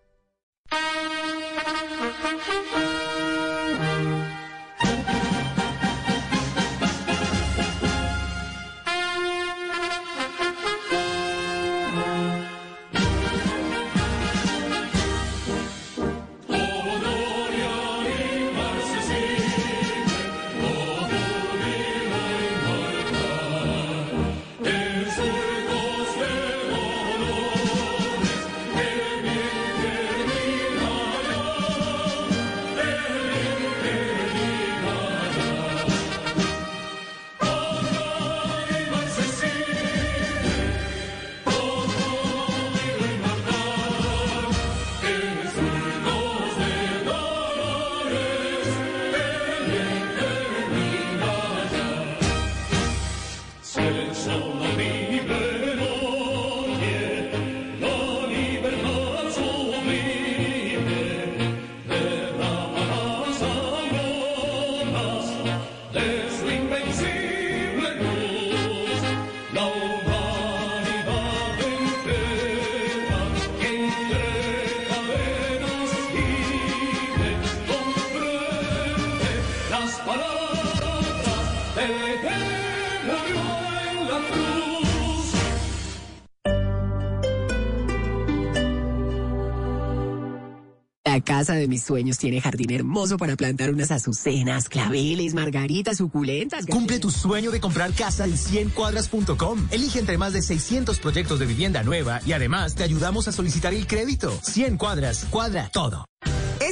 Sueños 91.83 92.17
tiene 92.17 92.41
jardín 92.41 92.71
hermoso 92.71 93.17
para 93.17 93.35
plantar 93.35 93.71
unas 93.71 93.91
azucenas, 93.91 94.69
claveles, 94.69 95.33
margaritas, 95.33 95.97
suculentas. 95.97 96.65
Cumple 96.65 96.99
tu 96.99 97.11
sueño 97.11 97.51
de 97.51 97.59
comprar 97.59 97.93
casa 97.93 98.25
en 98.25 98.35
100cuadras.com. 98.35 99.67
Elige 99.71 99.99
entre 99.99 100.17
más 100.17 100.33
de 100.33 100.41
600 100.41 100.99
proyectos 100.99 101.39
de 101.39 101.45
vivienda 101.45 101.83
nueva 101.83 102.21
y 102.25 102.33
además 102.33 102.75
te 102.75 102.83
ayudamos 102.83 103.27
a 103.27 103.31
solicitar 103.31 103.73
el 103.73 103.87
crédito. 103.87 104.31
100 104.43 104.77
cuadras, 104.77 105.25
cuadra 105.29 105.69
todo. 105.71 106.05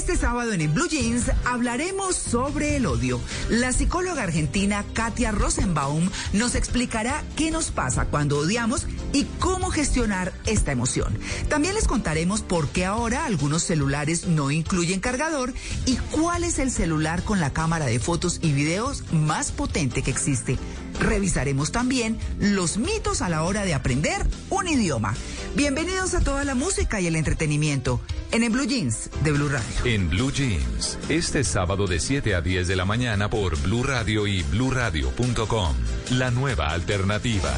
Este 0.09 0.25
sábado 0.25 0.53
en 0.53 0.73
Blue 0.73 0.87
Jeans 0.87 1.25
hablaremos 1.45 2.15
sobre 2.15 2.75
el 2.77 2.87
odio. 2.87 3.21
La 3.47 3.71
psicóloga 3.71 4.23
argentina 4.23 4.83
Katia 4.93 5.31
Rosenbaum 5.31 6.09
nos 6.33 6.55
explicará 6.55 7.23
qué 7.35 7.51
nos 7.51 7.69
pasa 7.69 8.05
cuando 8.05 8.39
odiamos 8.39 8.87
y 9.13 9.25
cómo 9.37 9.69
gestionar 9.69 10.33
esta 10.47 10.71
emoción. 10.71 11.15
También 11.47 11.75
les 11.75 11.87
contaremos 11.87 12.41
por 12.41 12.69
qué 12.69 12.85
ahora 12.85 13.25
algunos 13.25 13.61
celulares 13.61 14.25
no 14.25 14.49
incluyen 14.49 14.99
cargador 14.99 15.53
y 15.85 15.97
cuál 15.97 16.43
es 16.43 16.57
el 16.57 16.71
celular 16.71 17.21
con 17.21 17.39
la 17.39 17.53
cámara 17.53 17.85
de 17.85 17.99
fotos 17.99 18.39
y 18.41 18.51
videos 18.51 19.03
más 19.11 19.51
potente 19.51 20.01
que 20.01 20.09
existe. 20.09 20.57
Revisaremos 20.99 21.71
también 21.71 22.17
los 22.39 22.77
mitos 22.77 23.21
a 23.21 23.29
la 23.29 23.43
hora 23.43 23.65
de 23.65 23.73
aprender 23.73 24.25
un 24.49 24.67
idioma. 24.67 25.15
Bienvenidos 25.55 26.13
a 26.13 26.21
toda 26.21 26.43
la 26.43 26.55
música 26.55 27.01
y 27.01 27.07
el 27.07 27.15
entretenimiento 27.15 27.99
en 28.31 28.43
el 28.43 28.49
Blue 28.49 28.65
Jeans 28.65 29.09
de 29.23 29.31
Blue 29.31 29.49
Radio. 29.49 29.85
En 29.85 30.09
Blue 30.09 30.31
Jeans, 30.31 30.97
este 31.09 31.43
sábado 31.43 31.87
de 31.87 31.99
7 31.99 32.35
a 32.35 32.41
10 32.41 32.67
de 32.67 32.75
la 32.75 32.85
mañana 32.85 33.29
por 33.29 33.59
Blue 33.61 33.83
Radio 33.83 34.27
y 34.27 34.43
bluradio.com. 34.43 35.75
La 36.11 36.31
nueva 36.31 36.69
alternativa. 36.69 37.53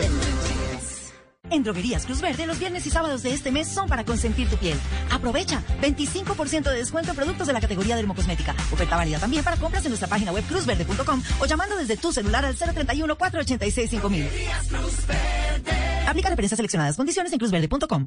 En 0.00 0.63
Droguerías 1.64 2.04
Cruz 2.04 2.20
Verde, 2.20 2.46
los 2.46 2.58
viernes 2.58 2.86
y 2.86 2.90
sábados 2.90 3.22
de 3.22 3.32
este 3.32 3.50
mes 3.50 3.68
son 3.68 3.88
para 3.88 4.04
consentir 4.04 4.48
tu 4.48 4.56
piel. 4.56 4.78
Aprovecha 5.10 5.62
25% 5.80 6.62
de 6.62 6.76
descuento 6.76 7.10
en 7.10 7.16
productos 7.16 7.46
de 7.46 7.52
la 7.52 7.60
categoría 7.60 7.96
dermocosmética. 7.96 8.52
Oferta 8.72 8.96
válida 8.96 9.18
también 9.18 9.42
para 9.44 9.56
compras 9.56 9.84
en 9.84 9.90
nuestra 9.90 10.08
página 10.08 10.32
web 10.32 10.44
cruzverde.com 10.44 11.22
o 11.40 11.46
llamando 11.46 11.76
desde 11.76 11.96
tu 11.96 12.12
celular 12.12 12.44
al 12.44 12.54
031 12.54 13.16
486 13.16 13.90
5000. 13.90 14.28
Aplica 16.06 16.28
referencias 16.28 16.56
seleccionadas. 16.56 16.96
Condiciones 16.96 17.32
en 17.32 17.38
cruzverde.com. 17.38 18.06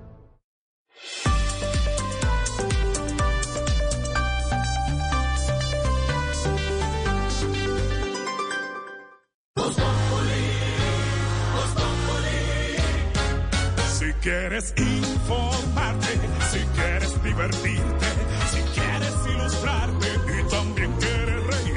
Quieres 14.21 14.73
informarte, 14.77 16.07
si 16.51 16.59
quieres 16.75 17.23
divertirte, 17.23 18.05
si 18.51 18.61
quieres 18.79 19.13
ilustrarte 19.27 20.07
y 20.07 20.49
también 20.49 20.91
quieres 20.93 21.47
reír. 21.47 21.75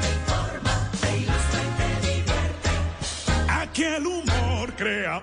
te 0.00 0.08
informa, 0.16 0.90
te 1.00 1.16
ilustra 1.18 1.60
y 1.62 1.70
te 1.78 2.06
divierte. 2.08 2.70
Aquí 3.48 3.84
el 3.84 4.06
humor 4.06 4.72
crea 4.76 5.21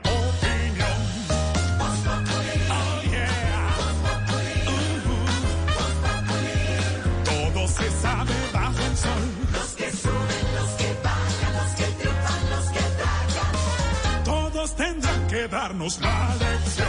la 15.80 16.36
lección. 16.36 16.88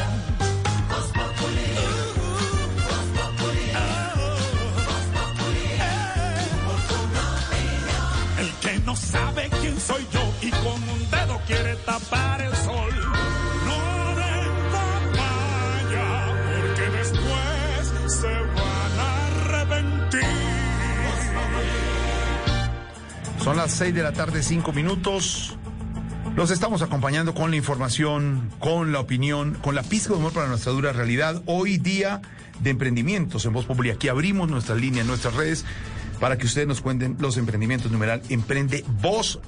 El 8.40 8.50
que 8.60 8.78
no 8.80 8.96
sabe 8.96 9.48
quién 9.60 9.80
soy 9.80 10.04
yo 10.12 10.32
y 10.42 10.50
con 10.50 10.88
un 10.88 11.10
dedo 11.10 11.40
quiere 11.46 11.76
tapar 11.76 12.40
el 12.40 12.52
sol. 12.56 12.90
No 13.66 14.14
de 14.16 14.32
papaya, 14.72 16.08
porque 16.50 16.90
después 16.98 18.12
se 18.20 18.26
van 18.26 18.98
a 18.98 19.26
arrepentir. 19.26 20.20
Son 23.44 23.56
las 23.56 23.70
6 23.70 23.94
de 23.94 24.02
la 24.02 24.12
tarde, 24.12 24.42
5 24.42 24.72
minutos. 24.72 25.56
Los 26.36 26.50
estamos 26.52 26.80
acompañando 26.80 27.34
con 27.34 27.50
la 27.50 27.56
información, 27.56 28.50
con 28.60 28.92
la 28.92 29.00
opinión, 29.00 29.54
con 29.60 29.74
la 29.74 29.82
pizca 29.82 30.14
de 30.14 30.20
humor 30.20 30.32
para 30.32 30.46
nuestra 30.46 30.72
dura 30.72 30.92
realidad. 30.92 31.42
Hoy 31.46 31.76
día 31.76 32.22
de 32.60 32.70
emprendimientos 32.70 33.44
en 33.44 33.52
Voz 33.52 33.66
Populi. 33.66 33.90
Aquí 33.90 34.08
abrimos 34.08 34.48
nuestra 34.48 34.76
línea 34.76 35.00
en 35.02 35.08
nuestras 35.08 35.34
redes 35.34 35.64
para 36.20 36.38
que 36.38 36.46
ustedes 36.46 36.68
nos 36.68 36.80
cuenten 36.80 37.16
los 37.18 37.36
emprendimientos. 37.36 37.90
Numeral 37.90 38.22
Emprende 38.28 38.84
Voz 39.02 39.40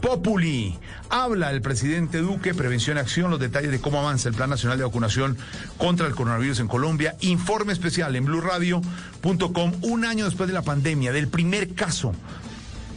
Populi. 0.00 0.78
Habla 1.10 1.50
el 1.50 1.60
presidente 1.60 2.18
Duque, 2.18 2.54
prevención 2.54 2.96
acción, 2.96 3.30
los 3.30 3.38
detalles 3.38 3.70
de 3.70 3.80
cómo 3.80 4.00
avanza 4.00 4.28
el 4.28 4.34
Plan 4.34 4.50
Nacional 4.50 4.78
de 4.78 4.84
Vacunación 4.84 5.36
contra 5.76 6.06
el 6.06 6.14
coronavirus 6.14 6.60
en 6.60 6.68
Colombia. 6.68 7.16
Informe 7.20 7.74
especial 7.74 8.16
en 8.16 8.24
blurradio.com, 8.24 9.72
un 9.82 10.04
año 10.06 10.24
después 10.24 10.48
de 10.48 10.54
la 10.54 10.62
pandemia, 10.62 11.12
del 11.12 11.28
primer 11.28 11.74
caso 11.74 12.14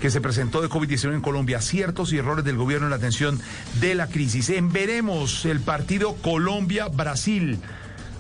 que 0.04 0.12
se 0.12 0.20
presentó 0.20 0.62
de 0.62 0.68
COVID-19 0.68 1.14
en 1.14 1.22
Colombia, 1.22 1.60
aciertos 1.60 2.12
y 2.12 2.18
errores 2.18 2.44
del 2.44 2.58
gobierno 2.58 2.88
en 2.88 2.90
la 2.90 2.98
atención 2.98 3.40
de 3.80 3.96
la 3.96 4.08
crisis. 4.08 4.50
En 4.50 4.70
veremos 4.70 5.46
el 5.46 5.62
partido 5.62 6.16
Colombia-Brasil. 6.16 7.58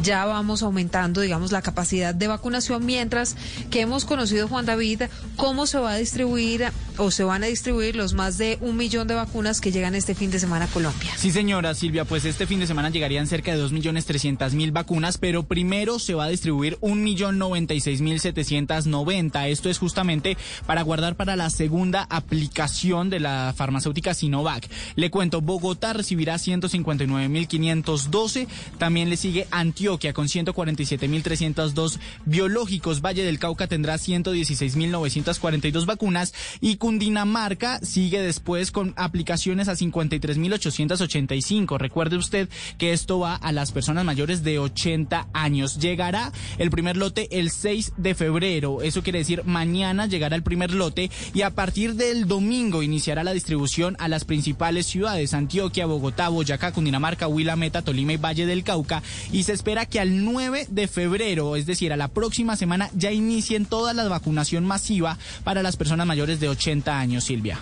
Ya 0.02 0.26
vamos 0.26 0.64
aumentando, 0.64 1.22
digamos, 1.22 1.52
la 1.52 1.62
capacidad 1.62 2.16
de 2.16 2.28
vacunación, 2.28 2.84
mientras 2.86 3.36
que 3.70 3.82
hemos 3.82 4.06
conocido, 4.06 4.48
Juan 4.48 4.66
David, 4.66 5.04
cómo 5.36 5.68
se 5.68 5.78
va 5.78 5.92
a 5.92 5.98
distribuir 5.98 6.72
o 6.98 7.12
se 7.12 7.24
van 7.24 7.44
a 7.44 7.48
distribuir 7.48 7.96
los 7.96 8.14
más 8.14 8.38
de 8.38 8.58
un 8.62 8.78
millón 8.78 9.08
de 9.08 9.16
vacunas 9.16 9.60
que 9.62 9.72
llegan 9.72 9.94
este 9.94 10.16
fin 10.16 10.32
de 10.32 10.40
semana 10.40 10.66
a 10.66 10.70
Colombia. 10.70 11.12
Sí, 11.18 11.30
señora 11.32 11.76
Silvia, 11.76 12.06
pues 12.06 12.26
este 12.26 12.48
fin 12.48 12.60
de 12.60 12.66
semana 12.68 12.90
llegarían 12.90 13.28
cerca 13.28 13.56
de 13.56 13.64
2.300.000 13.64 14.72
vacunas, 14.72 15.20
pero 15.20 15.44
primero 15.44 16.00
se 16.00 16.16
va 16.16 16.24
a 16.26 16.30
distribuir 16.30 16.80
1.096.790. 16.80 19.50
Esto 19.50 19.70
es 19.70 19.78
justamente 19.78 20.36
para 20.66 20.82
guardar 20.82 21.16
para 21.16 21.36
la 21.36 21.52
segunda 21.52 22.08
aplicación 22.10 23.10
de 23.10 23.20
la 23.20 23.54
farmacéutica 23.56 24.16
Sinovac. 24.16 24.70
Le 24.96 25.12
cuento, 25.12 25.42
Bogotá 25.42 25.92
recibirá 25.94 26.36
159.512, 26.36 28.48
también 28.78 29.10
le 29.10 29.18
sigue 29.18 29.48
Antioquia 29.52 29.81
con 30.14 30.28
147.302 30.28 31.98
biológicos, 32.26 33.02
Valle 33.02 33.24
del 33.24 33.40
Cauca 33.40 33.66
tendrá 33.68 33.95
116.942 33.95 35.86
vacunas 35.86 36.34
y 36.62 36.78
Cundinamarca 36.78 37.80
sigue 37.80 38.22
después 38.22 38.72
con 38.72 38.94
aplicaciones 38.95 39.68
a 39.68 39.74
53.885. 39.74 41.80
Recuerde 41.80 42.18
usted 42.18 42.48
que 42.78 42.94
esto 42.94 43.18
va 43.20 43.36
a 43.36 43.52
las 43.52 43.72
personas 43.72 44.06
mayores 44.06 44.44
de 44.44 44.60
80 44.60 45.30
años. 45.34 45.80
Llegará 45.80 46.32
el 46.60 46.70
primer 46.70 46.95
lote 46.95 47.40
el 47.40 47.49
6 47.49 47.94
de 47.98 48.14
febrero. 48.14 48.84
Eso 48.84 49.02
quiere 49.02 49.18
decir 49.20 49.44
mañana 49.45 50.06
llegará 50.06 50.36
el 50.36 50.44
primer 50.44 50.74
lote 50.74 51.10
y 51.34 51.41
a 51.41 51.49
partir 51.49 51.95
del 51.95 52.28
domingo 52.28 52.84
iniciará 52.84 53.24
la 53.24 53.34
distribución 53.34 53.95
a 53.99 54.08
las 54.08 54.26
principales 54.26 54.86
ciudades, 54.86 55.34
Antioquia, 55.34 55.88
Bogotá, 55.88 56.30
Boyacá, 56.30 56.72
Cundinamarca, 56.72 57.28
Huila, 57.28 57.56
Meta, 57.56 57.82
Tolima 57.82 58.14
y 58.14 58.18
Valle 58.18 58.45
del 58.45 58.64
Cauca 58.64 59.02
y 59.32 59.44
se 59.44 59.53
espera 59.53 59.70
espera 59.72 59.85
que 59.85 60.02
al 60.02 60.26
9 60.26 60.68
de 60.69 60.88
febrero, 60.89 61.56
es 61.56 61.65
decir, 61.65 61.93
a 61.93 61.98
la 61.98 62.10
próxima 62.10 62.57
semana, 62.57 62.89
ya 62.93 63.14
inicien 63.14 63.65
toda 63.65 63.93
la 63.93 64.06
vacunación 64.10 64.65
masiva 64.65 65.18
para 65.45 65.64
las 65.64 65.77
personas 65.77 66.06
mayores 66.06 66.41
de 66.41 66.49
80 66.49 66.99
años, 66.99 67.23
Silvia. 67.23 67.57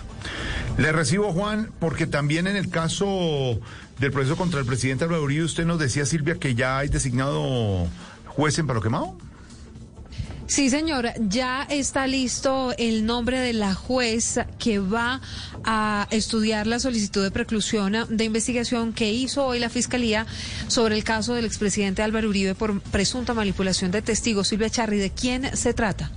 Le 0.76 0.90
recibo, 0.90 1.32
Juan, 1.32 1.70
porque 1.78 2.08
también 2.08 2.48
en 2.48 2.56
el 2.56 2.68
caso 2.68 3.60
del 4.00 4.10
proceso 4.10 4.34
contra 4.34 4.58
el 4.58 4.66
presidente 4.66 5.04
Álvaro 5.04 5.22
Uribe, 5.22 5.44
usted 5.44 5.64
nos 5.64 5.78
decía, 5.78 6.04
Silvia, 6.04 6.34
que 6.34 6.56
ya 6.56 6.78
hay 6.78 6.88
designado 6.88 7.86
juez 8.26 8.58
en 8.58 8.66
Palo 8.66 8.80
Quemado. 8.80 9.16
Sí, 10.50 10.68
señora, 10.68 11.14
ya 11.28 11.64
está 11.70 12.08
listo 12.08 12.74
el 12.76 13.06
nombre 13.06 13.38
de 13.38 13.52
la 13.52 13.72
juez 13.72 14.40
que 14.58 14.80
va 14.80 15.20
a 15.62 16.08
estudiar 16.10 16.66
la 16.66 16.80
solicitud 16.80 17.22
de 17.22 17.30
preclusión 17.30 17.94
de 18.08 18.24
investigación 18.24 18.92
que 18.92 19.12
hizo 19.12 19.46
hoy 19.46 19.60
la 19.60 19.68
Fiscalía 19.68 20.26
sobre 20.66 20.96
el 20.96 21.04
caso 21.04 21.34
del 21.34 21.44
expresidente 21.44 22.02
Álvaro 22.02 22.28
Uribe 22.28 22.56
por 22.56 22.80
presunta 22.80 23.32
manipulación 23.32 23.92
de 23.92 24.02
testigos. 24.02 24.48
Silvia 24.48 24.68
Charri, 24.68 24.98
¿de 24.98 25.10
quién 25.10 25.56
se 25.56 25.72
trata? 25.72 26.10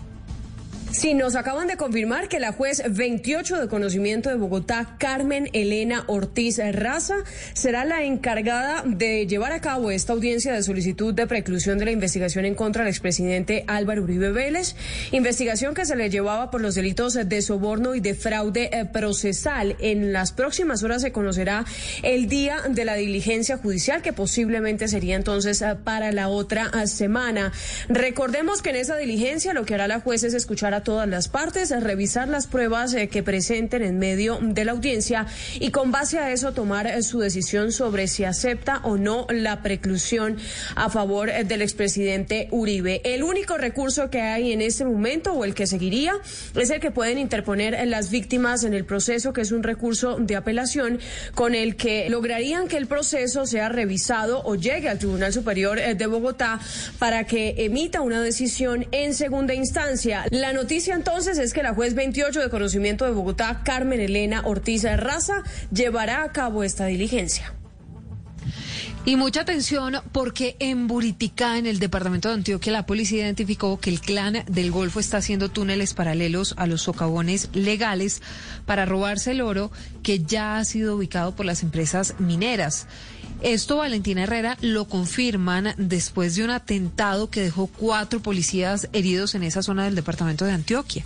Sí, 0.93 1.15
nos 1.15 1.35
acaban 1.35 1.65
de 1.65 1.75
confirmar 1.75 2.27
que 2.27 2.39
la 2.39 2.51
juez 2.51 2.83
28 2.87 3.59
de 3.59 3.67
conocimiento 3.67 4.29
de 4.29 4.35
Bogotá, 4.35 4.95
Carmen 4.99 5.49
Elena 5.51 6.03
Ortiz 6.05 6.59
Raza, 6.71 7.15
será 7.53 7.83
la 7.83 8.03
encargada 8.03 8.83
de 8.85 9.25
llevar 9.25 9.53
a 9.53 9.59
cabo 9.59 9.89
esta 9.89 10.13
audiencia 10.13 10.53
de 10.53 10.61
solicitud 10.61 11.11
de 11.11 11.25
preclusión 11.25 11.79
de 11.79 11.85
la 11.85 11.91
investigación 11.91 12.45
en 12.45 12.53
contra 12.53 12.83
del 12.83 12.91
expresidente 12.91 13.63
Álvaro 13.65 14.03
Uribe 14.03 14.31
Vélez, 14.31 14.75
investigación 15.11 15.73
que 15.73 15.87
se 15.87 15.95
le 15.95 16.11
llevaba 16.11 16.51
por 16.51 16.61
los 16.61 16.75
delitos 16.75 17.15
de 17.15 17.41
soborno 17.41 17.95
y 17.95 17.99
de 17.99 18.13
fraude 18.13 18.69
eh, 18.71 18.85
procesal. 18.85 19.75
En 19.79 20.13
las 20.13 20.31
próximas 20.31 20.83
horas 20.83 21.01
se 21.01 21.11
conocerá 21.11 21.65
el 22.03 22.29
día 22.29 22.57
de 22.69 22.85
la 22.85 22.93
diligencia 22.93 23.57
judicial, 23.57 24.03
que 24.03 24.13
posiblemente 24.13 24.87
sería 24.87 25.15
entonces 25.15 25.63
eh, 25.63 25.75
para 25.83 26.11
la 26.11 26.27
otra 26.27 26.69
eh, 26.71 26.85
semana. 26.85 27.51
Recordemos 27.89 28.61
que 28.61 28.69
en 28.69 28.75
esa 28.75 28.95
diligencia 28.95 29.55
lo 29.55 29.65
que 29.65 29.73
hará 29.73 29.87
la 29.87 29.99
juez 29.99 30.23
es 30.23 30.35
escuchar 30.35 30.75
a 30.75 30.82
todas 30.83 31.07
las 31.07 31.27
partes, 31.27 31.71
a 31.71 31.79
revisar 31.79 32.27
las 32.27 32.47
pruebas 32.47 32.93
eh, 32.93 33.07
que 33.07 33.23
presenten 33.23 33.81
en 33.81 33.97
medio 33.97 34.39
de 34.41 34.65
la 34.65 34.73
audiencia 34.73 35.25
y 35.59 35.71
con 35.71 35.91
base 35.91 36.19
a 36.19 36.31
eso 36.31 36.53
tomar 36.53 36.87
eh, 36.87 37.01
su 37.03 37.19
decisión 37.19 37.71
sobre 37.71 38.07
si 38.07 38.23
acepta 38.23 38.81
o 38.83 38.97
no 38.97 39.25
la 39.29 39.61
preclusión 39.61 40.37
a 40.75 40.89
favor 40.89 41.29
eh, 41.29 41.43
del 41.43 41.61
expresidente 41.61 42.47
Uribe. 42.51 43.01
El 43.03 43.23
único 43.23 43.57
recurso 43.57 44.09
que 44.09 44.21
hay 44.21 44.51
en 44.51 44.61
este 44.61 44.85
momento 44.85 45.33
o 45.33 45.45
el 45.45 45.53
que 45.55 45.67
seguiría 45.67 46.13
es 46.55 46.69
el 46.69 46.79
que 46.79 46.91
pueden 46.91 47.17
interponer 47.17 47.87
las 47.87 48.11
víctimas 48.11 48.63
en 48.63 48.73
el 48.73 48.85
proceso, 48.85 49.33
que 49.33 49.41
es 49.41 49.51
un 49.51 49.63
recurso 49.63 50.17
de 50.19 50.35
apelación 50.35 50.99
con 51.33 51.55
el 51.55 51.75
que 51.75 52.09
lograrían 52.09 52.67
que 52.67 52.77
el 52.77 52.87
proceso 52.87 53.45
sea 53.45 53.69
revisado 53.69 54.43
o 54.43 54.55
llegue 54.55 54.89
al 54.89 54.99
Tribunal 54.99 55.33
Superior 55.33 55.79
de 55.79 56.07
Bogotá 56.07 56.59
para 56.99 57.25
que 57.25 57.55
emita 57.57 58.01
una 58.01 58.21
decisión 58.21 58.85
en 58.91 59.13
segunda 59.13 59.53
instancia. 59.53 60.25
La 60.29 60.53
noticia 60.53 60.72
noticia 60.73 60.95
entonces 60.95 61.37
es 61.37 61.53
que 61.53 61.61
la 61.61 61.75
juez 61.75 61.93
28 61.93 62.39
de 62.39 62.49
conocimiento 62.49 63.05
de 63.05 63.11
Bogotá, 63.11 63.61
Carmen 63.63 63.99
Elena 63.99 64.41
Ortiz 64.43 64.83
Raza, 64.83 65.43
llevará 65.71 66.23
a 66.23 66.31
cabo 66.31 66.63
esta 66.63 66.87
diligencia. 66.87 67.53
Y 69.05 69.15
mucha 69.15 69.41
atención 69.41 69.97
porque 70.11 70.55
en 70.57 70.87
Buriticá, 70.87 71.59
en 71.59 71.67
el 71.67 71.77
departamento 71.77 72.29
de 72.29 72.35
Antioquia, 72.35 72.71
la 72.71 72.87
policía 72.87 73.25
identificó 73.25 73.79
que 73.79 73.91
el 73.91 74.01
clan 74.01 74.45
del 74.47 74.71
Golfo 74.71 74.99
está 74.99 75.17
haciendo 75.17 75.51
túneles 75.51 75.93
paralelos 75.93 76.55
a 76.57 76.65
los 76.65 76.81
socavones 76.81 77.49
legales 77.53 78.23
para 78.65 78.85
robarse 78.87 79.29
el 79.29 79.41
oro 79.41 79.71
que 80.01 80.23
ya 80.23 80.57
ha 80.57 80.65
sido 80.65 80.95
ubicado 80.95 81.35
por 81.35 81.45
las 81.45 81.61
empresas 81.61 82.15
mineras. 82.17 82.87
Esto 83.43 83.75
Valentina 83.75 84.23
Herrera 84.23 84.57
lo 84.61 84.85
confirman 84.85 85.73
después 85.77 86.37
de 86.37 86.45
un 86.45 86.49
atentado 86.49 87.29
que 87.29 87.41
dejó 87.41 87.67
cuatro 87.67 88.21
policías 88.21 88.87
heridos 88.93 89.35
en 89.35 89.43
esa 89.43 89.61
zona 89.61 89.83
del 89.83 89.95
departamento 89.95 90.45
de 90.45 90.53
Antioquia. 90.53 91.03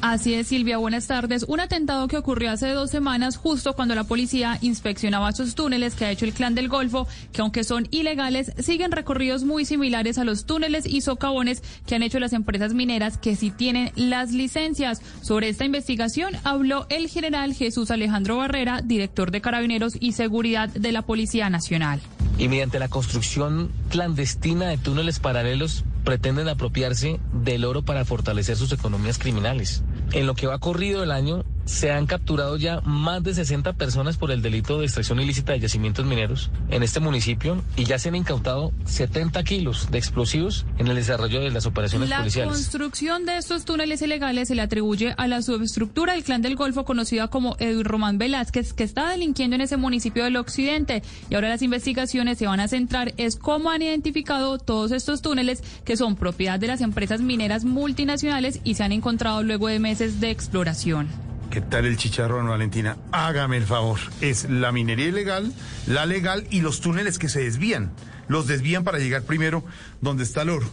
Así 0.00 0.34
es, 0.34 0.46
Silvia, 0.46 0.78
buenas 0.78 1.08
tardes. 1.08 1.44
Un 1.48 1.58
atentado 1.58 2.06
que 2.06 2.16
ocurrió 2.16 2.52
hace 2.52 2.68
dos 2.68 2.88
semanas, 2.88 3.36
justo 3.36 3.72
cuando 3.72 3.96
la 3.96 4.04
policía 4.04 4.56
inspeccionaba 4.60 5.30
esos 5.30 5.56
túneles 5.56 5.96
que 5.96 6.04
ha 6.04 6.12
hecho 6.12 6.24
el 6.24 6.32
Clan 6.32 6.54
del 6.54 6.68
Golfo, 6.68 7.08
que 7.32 7.40
aunque 7.40 7.64
son 7.64 7.88
ilegales, 7.90 8.52
siguen 8.58 8.92
recorridos 8.92 9.42
muy 9.42 9.64
similares 9.64 10.16
a 10.18 10.24
los 10.24 10.46
túneles 10.46 10.86
y 10.86 11.00
socavones 11.00 11.64
que 11.84 11.96
han 11.96 12.04
hecho 12.04 12.20
las 12.20 12.32
empresas 12.32 12.74
mineras 12.74 13.18
que 13.18 13.34
sí 13.34 13.50
tienen 13.50 13.90
las 13.96 14.30
licencias. 14.30 15.02
Sobre 15.20 15.48
esta 15.48 15.64
investigación 15.64 16.36
habló 16.44 16.86
el 16.90 17.08
general 17.08 17.52
Jesús 17.52 17.90
Alejandro 17.90 18.36
Barrera, 18.36 18.82
director 18.82 19.32
de 19.32 19.40
Carabineros 19.40 19.94
y 19.98 20.12
Seguridad 20.12 20.68
de 20.68 20.92
la 20.92 21.02
Policía 21.02 21.50
Nacional. 21.50 22.00
Y 22.38 22.46
mediante 22.46 22.78
la 22.78 22.86
construcción 22.86 23.72
clandestina 23.88 24.68
de 24.68 24.78
túneles 24.78 25.18
paralelos, 25.18 25.84
pretenden 26.08 26.48
apropiarse 26.48 27.20
del 27.34 27.66
oro 27.66 27.82
para 27.82 28.06
fortalecer 28.06 28.56
sus 28.56 28.72
economías 28.72 29.18
criminales. 29.18 29.84
En 30.12 30.26
lo 30.26 30.34
que 30.34 30.46
va 30.46 30.58
corrido 30.58 31.02
el 31.02 31.10
año, 31.10 31.44
se 31.68 31.92
han 31.92 32.06
capturado 32.06 32.56
ya 32.56 32.80
más 32.80 33.22
de 33.22 33.34
60 33.34 33.74
personas 33.74 34.16
por 34.16 34.30
el 34.30 34.40
delito 34.40 34.78
de 34.78 34.86
extracción 34.86 35.20
ilícita 35.20 35.52
de 35.52 35.60
yacimientos 35.60 36.06
mineros 36.06 36.50
en 36.70 36.82
este 36.82 36.98
municipio 36.98 37.62
y 37.76 37.84
ya 37.84 37.98
se 37.98 38.08
han 38.08 38.14
incautado 38.14 38.72
70 38.86 39.44
kilos 39.44 39.90
de 39.90 39.98
explosivos 39.98 40.64
en 40.78 40.88
el 40.88 40.96
desarrollo 40.96 41.40
de 41.40 41.50
las 41.50 41.66
operaciones 41.66 42.08
la 42.08 42.20
policiales. 42.20 42.50
La 42.50 42.54
construcción 42.54 43.26
de 43.26 43.36
estos 43.36 43.66
túneles 43.66 44.00
ilegales 44.00 44.48
se 44.48 44.54
le 44.54 44.62
atribuye 44.62 45.14
a 45.18 45.26
la 45.28 45.42
subestructura 45.42 46.14
del 46.14 46.24
Clan 46.24 46.40
del 46.40 46.56
Golfo 46.56 46.86
conocida 46.86 47.28
como 47.28 47.54
Edu 47.58 47.82
Román 47.82 48.16
Velázquez, 48.16 48.72
que 48.72 48.84
está 48.84 49.10
delinquiendo 49.10 49.56
en 49.56 49.60
ese 49.60 49.76
municipio 49.76 50.24
del 50.24 50.36
occidente. 50.36 51.02
Y 51.28 51.34
ahora 51.34 51.50
las 51.50 51.60
investigaciones 51.60 52.38
se 52.38 52.46
van 52.46 52.60
a 52.60 52.68
centrar 52.68 53.12
es 53.18 53.36
cómo 53.36 53.70
han 53.70 53.82
identificado 53.82 54.56
todos 54.56 54.90
estos 54.90 55.20
túneles 55.20 55.62
que 55.84 55.98
son 55.98 56.16
propiedad 56.16 56.58
de 56.58 56.68
las 56.68 56.80
empresas 56.80 57.20
mineras 57.20 57.64
multinacionales 57.64 58.60
y 58.64 58.74
se 58.74 58.84
han 58.84 58.92
encontrado 58.92 59.42
luego 59.42 59.68
de 59.68 59.78
meses 59.80 60.18
de 60.18 60.30
exploración. 60.30 61.28
¿Qué 61.50 61.60
tal 61.62 61.86
el 61.86 61.96
chicharrón, 61.96 62.46
Valentina? 62.48 62.96
Hágame 63.10 63.56
el 63.56 63.64
favor. 63.64 63.98
Es 64.20 64.48
la 64.50 64.70
minería 64.70 65.08
ilegal, 65.08 65.52
la 65.86 66.04
legal 66.04 66.46
y 66.50 66.60
los 66.60 66.80
túneles 66.80 67.18
que 67.18 67.28
se 67.28 67.40
desvían. 67.40 67.90
Los 68.28 68.46
desvían 68.46 68.84
para 68.84 68.98
llegar 68.98 69.22
primero 69.22 69.64
donde 70.00 70.24
está 70.24 70.42
el 70.42 70.50
oro. 70.50 70.68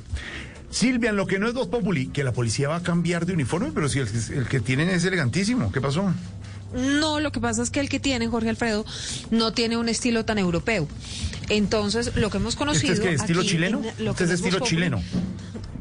Silvia, 0.69 1.11
en 1.11 1.15
lo 1.15 1.25
que 1.25 1.39
no 1.39 1.47
es 1.47 1.53
dos 1.53 1.67
populi, 1.67 2.07
que 2.07 2.25
la 2.25 2.33
policía 2.33 2.67
va 2.67 2.77
a 2.77 2.83
cambiar 2.83 3.25
de 3.25 3.33
uniforme, 3.33 3.71
pero 3.73 3.87
si 3.87 3.99
el, 3.99 4.09
el 4.33 4.47
que 4.47 4.59
tienen 4.59 4.89
es 4.89 5.05
elegantísimo. 5.05 5.71
¿Qué 5.71 5.79
pasó? 5.79 6.13
No, 6.73 7.21
lo 7.21 7.31
que 7.31 7.39
pasa 7.39 7.63
es 7.63 7.69
que 7.69 7.79
el 7.79 7.87
que 7.87 8.01
tiene, 8.01 8.27
Jorge 8.27 8.49
Alfredo, 8.49 8.85
no 9.31 9.53
tiene 9.53 9.77
un 9.77 9.87
estilo 9.87 10.25
tan 10.25 10.37
europeo. 10.37 10.87
Entonces, 11.47 12.15
lo 12.17 12.29
que 12.29 12.37
hemos 12.37 12.57
conocido. 12.57 12.93
¿Este 12.93 13.05
es 13.05 13.09
que 13.09 13.15
estilo 13.15 13.41
aquí 13.41 13.49
chileno? 13.51 13.81
en 13.97 14.05
lo 14.05 14.11
¿Este 14.11 14.25
es 14.25 14.29
que 14.29 14.35
estilo 14.35 14.59
Voz 14.59 14.69
chileno? 14.69 15.01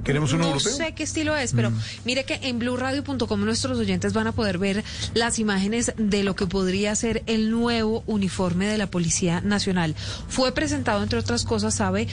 ¿Queremos 0.04 0.32
uno 0.32 0.42
no 0.44 0.48
europeo? 0.50 0.72
sé 0.72 0.92
qué 0.94 1.02
estilo 1.02 1.34
es, 1.36 1.52
pero 1.52 1.70
Mm. 1.70 1.78
mire 2.04 2.24
que 2.24 2.34
en 2.42 2.58
blueradio.com 2.58 3.40
nuestros 3.44 3.78
oyentes 3.78 4.12
van 4.12 4.26
a 4.26 4.32
poder 4.32 4.58
ver 4.58 4.84
las 5.14 5.38
imágenes 5.38 5.92
de 5.96 6.22
lo 6.22 6.36
que 6.36 6.46
podría 6.46 6.94
ser 6.94 7.22
el 7.26 7.50
nuevo 7.50 8.04
uniforme 8.06 8.66
de 8.66 8.76
la 8.78 8.86
Policía 8.86 9.40
Nacional. 9.40 9.94
Fue 10.28 10.52
presentado, 10.52 11.02
entre 11.02 11.18
otras 11.18 11.44
cosas, 11.44 11.74
sabe, 11.74 12.06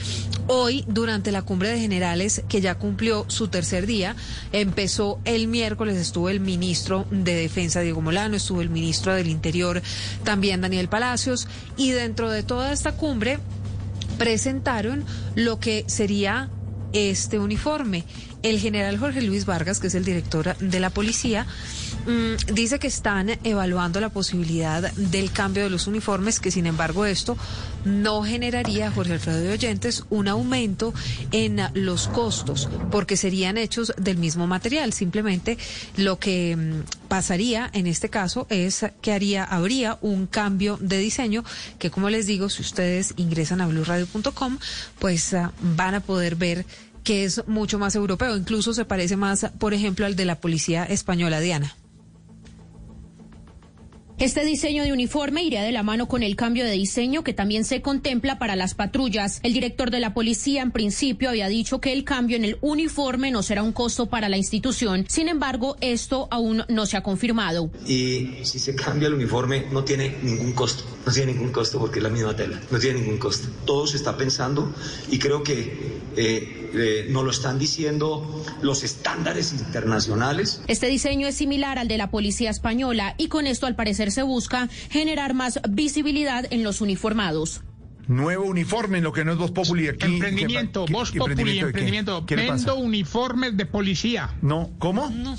hoy 0.46 0.84
durante 0.88 1.32
la 1.32 1.42
cumbre 1.42 1.68
de 1.68 1.78
generales 1.78 2.42
que 2.48 2.60
ya 2.62 2.76
cumplió 2.76 3.26
su 3.28 3.48
tercer 3.48 3.86
día. 3.86 4.16
Empezó 4.52 5.20
el 5.24 5.46
miércoles, 5.48 5.96
estuvo 5.98 6.28
el 6.30 6.40
ministro 6.40 7.06
de 7.10 7.34
Defensa, 7.34 7.80
Diego 7.80 8.00
Molano, 8.00 8.36
estuvo 8.36 8.62
el 8.62 8.70
ministro 8.70 9.14
del 9.14 9.28
Interior, 9.28 9.82
también 10.24 10.62
Daniel 10.62 10.88
Palacios, 10.88 11.46
y 11.76 11.90
dentro 11.90 12.30
de 12.30 12.42
toda 12.42 12.72
esta 12.72 12.92
cumbre 12.92 13.38
presentaron 14.18 15.04
lo 15.34 15.58
que 15.58 15.84
sería 15.88 16.48
este 16.92 17.38
uniforme. 17.38 18.04
El 18.42 18.58
general 18.58 18.98
Jorge 18.98 19.22
Luis 19.22 19.46
Vargas, 19.46 19.80
que 19.80 19.86
es 19.86 19.94
el 19.94 20.04
director 20.04 20.56
de 20.56 20.80
la 20.80 20.90
policía, 20.90 21.46
mm, 22.06 22.54
dice 22.54 22.78
que 22.78 22.86
están 22.86 23.30
evaluando 23.44 24.00
la 24.00 24.08
posibilidad 24.08 24.92
del 24.92 25.32
cambio 25.32 25.62
de 25.64 25.70
los 25.70 25.86
uniformes, 25.86 26.40
que 26.40 26.50
sin 26.50 26.66
embargo 26.66 27.04
esto 27.06 27.36
no 27.84 28.22
generaría, 28.22 28.90
Jorge 28.90 29.14
Alfredo 29.14 29.40
de 29.40 29.52
Oyentes, 29.52 30.04
un 30.10 30.28
aumento 30.28 30.94
en 31.32 31.60
los 31.74 32.08
costos, 32.08 32.68
porque 32.90 33.16
serían 33.16 33.58
hechos 33.58 33.92
del 33.96 34.16
mismo 34.18 34.46
material. 34.46 34.92
Simplemente 34.92 35.58
lo 35.96 36.18
que 36.18 36.56
mm, 36.56 37.08
pasaría 37.08 37.70
en 37.72 37.86
este 37.86 38.08
caso 38.08 38.46
es 38.50 38.86
que 39.00 39.12
haría, 39.12 39.44
habría 39.44 39.98
un 40.00 40.26
cambio 40.26 40.78
de 40.80 40.98
diseño 40.98 41.44
que, 41.78 41.90
como 41.90 42.10
les 42.10 42.26
digo, 42.26 42.48
si 42.48 42.62
ustedes 42.62 43.14
ingresan 43.16 43.60
a 43.60 43.66
blueradio.com, 43.66 44.58
pues 44.98 45.34
ah, 45.34 45.52
van 45.60 45.94
a 45.94 46.00
poder 46.00 46.36
ver 46.36 46.64
que 47.04 47.24
es 47.24 47.46
mucho 47.48 47.78
más 47.78 47.94
europeo, 47.94 48.36
incluso 48.36 48.72
se 48.74 48.84
parece 48.84 49.16
más, 49.16 49.46
por 49.58 49.74
ejemplo, 49.74 50.06
al 50.06 50.16
de 50.16 50.24
la 50.24 50.36
policía 50.40 50.84
española, 50.84 51.40
Diana. 51.40 51.74
Este 54.18 54.44
diseño 54.44 54.84
de 54.84 54.92
uniforme 54.92 55.42
iría 55.42 55.62
de 55.62 55.72
la 55.72 55.82
mano 55.82 56.06
con 56.06 56.22
el 56.22 56.36
cambio 56.36 56.64
de 56.64 56.72
diseño 56.72 57.24
que 57.24 57.32
también 57.32 57.64
se 57.64 57.82
contempla 57.82 58.38
para 58.38 58.54
las 58.54 58.74
patrullas. 58.74 59.40
El 59.42 59.52
director 59.52 59.90
de 59.90 60.00
la 60.00 60.14
policía 60.14 60.62
en 60.62 60.70
principio 60.70 61.30
había 61.30 61.48
dicho 61.48 61.80
que 61.80 61.92
el 61.92 62.04
cambio 62.04 62.36
en 62.36 62.44
el 62.44 62.58
uniforme 62.60 63.30
no 63.30 63.42
será 63.42 63.62
un 63.62 63.72
costo 63.72 64.06
para 64.06 64.28
la 64.28 64.36
institución. 64.36 65.06
Sin 65.08 65.28
embargo, 65.28 65.76
esto 65.80 66.28
aún 66.30 66.64
no 66.68 66.86
se 66.86 66.96
ha 66.96 67.02
confirmado. 67.02 67.70
Y 67.86 68.44
si 68.44 68.58
se 68.58 68.76
cambia 68.76 69.08
el 69.08 69.14
uniforme 69.14 69.66
no 69.72 69.82
tiene 69.82 70.16
ningún 70.22 70.52
costo, 70.52 70.84
no 71.04 71.12
tiene 71.12 71.32
ningún 71.32 71.50
costo 71.50 71.78
porque 71.78 71.98
es 71.98 72.02
la 72.02 72.10
misma 72.10 72.36
tela, 72.36 72.60
no 72.70 72.78
tiene 72.78 73.00
ningún 73.00 73.18
costo. 73.18 73.48
Todo 73.64 73.86
se 73.86 73.96
está 73.96 74.16
pensando 74.16 74.72
y 75.10 75.18
creo 75.18 75.42
que 75.42 76.00
eh, 76.16 76.61
eh, 76.74 77.06
nos 77.10 77.24
lo 77.24 77.30
están 77.30 77.58
diciendo 77.58 78.44
los 78.62 78.82
estándares 78.82 79.52
internacionales. 79.52 80.62
Este 80.68 80.86
diseño 80.86 81.26
es 81.26 81.34
similar 81.34 81.78
al 81.78 81.88
de 81.88 81.98
la 81.98 82.10
policía 82.10 82.50
española 82.50 83.14
y 83.18 83.28
con 83.28 83.46
esto 83.46 83.66
al 83.66 83.76
parecer 83.76 84.10
se 84.12 84.22
busca 84.22 84.68
generar 84.90 85.34
más 85.34 85.60
visibilidad 85.70 86.46
en 86.50 86.62
los 86.64 86.80
uniformados. 86.80 87.62
Nuevo 88.08 88.44
uniforme, 88.46 88.98
en 88.98 89.04
lo 89.04 89.12
que 89.12 89.24
no 89.24 89.32
es 89.32 89.38
Voz 89.38 89.52
Populi 89.52 89.86
aquí. 89.88 90.06
Emprendimiento, 90.06 90.84
¿Qué- 90.86 90.92
Voz 90.92 91.12
Populi, 91.12 91.58
emprendimiento. 91.60 92.24
Vendo 92.28 92.76
uniformes 92.76 93.56
de 93.56 93.64
policía. 93.66 94.34
No, 94.42 94.70
¿cómo? 94.78 95.08
No. 95.10 95.36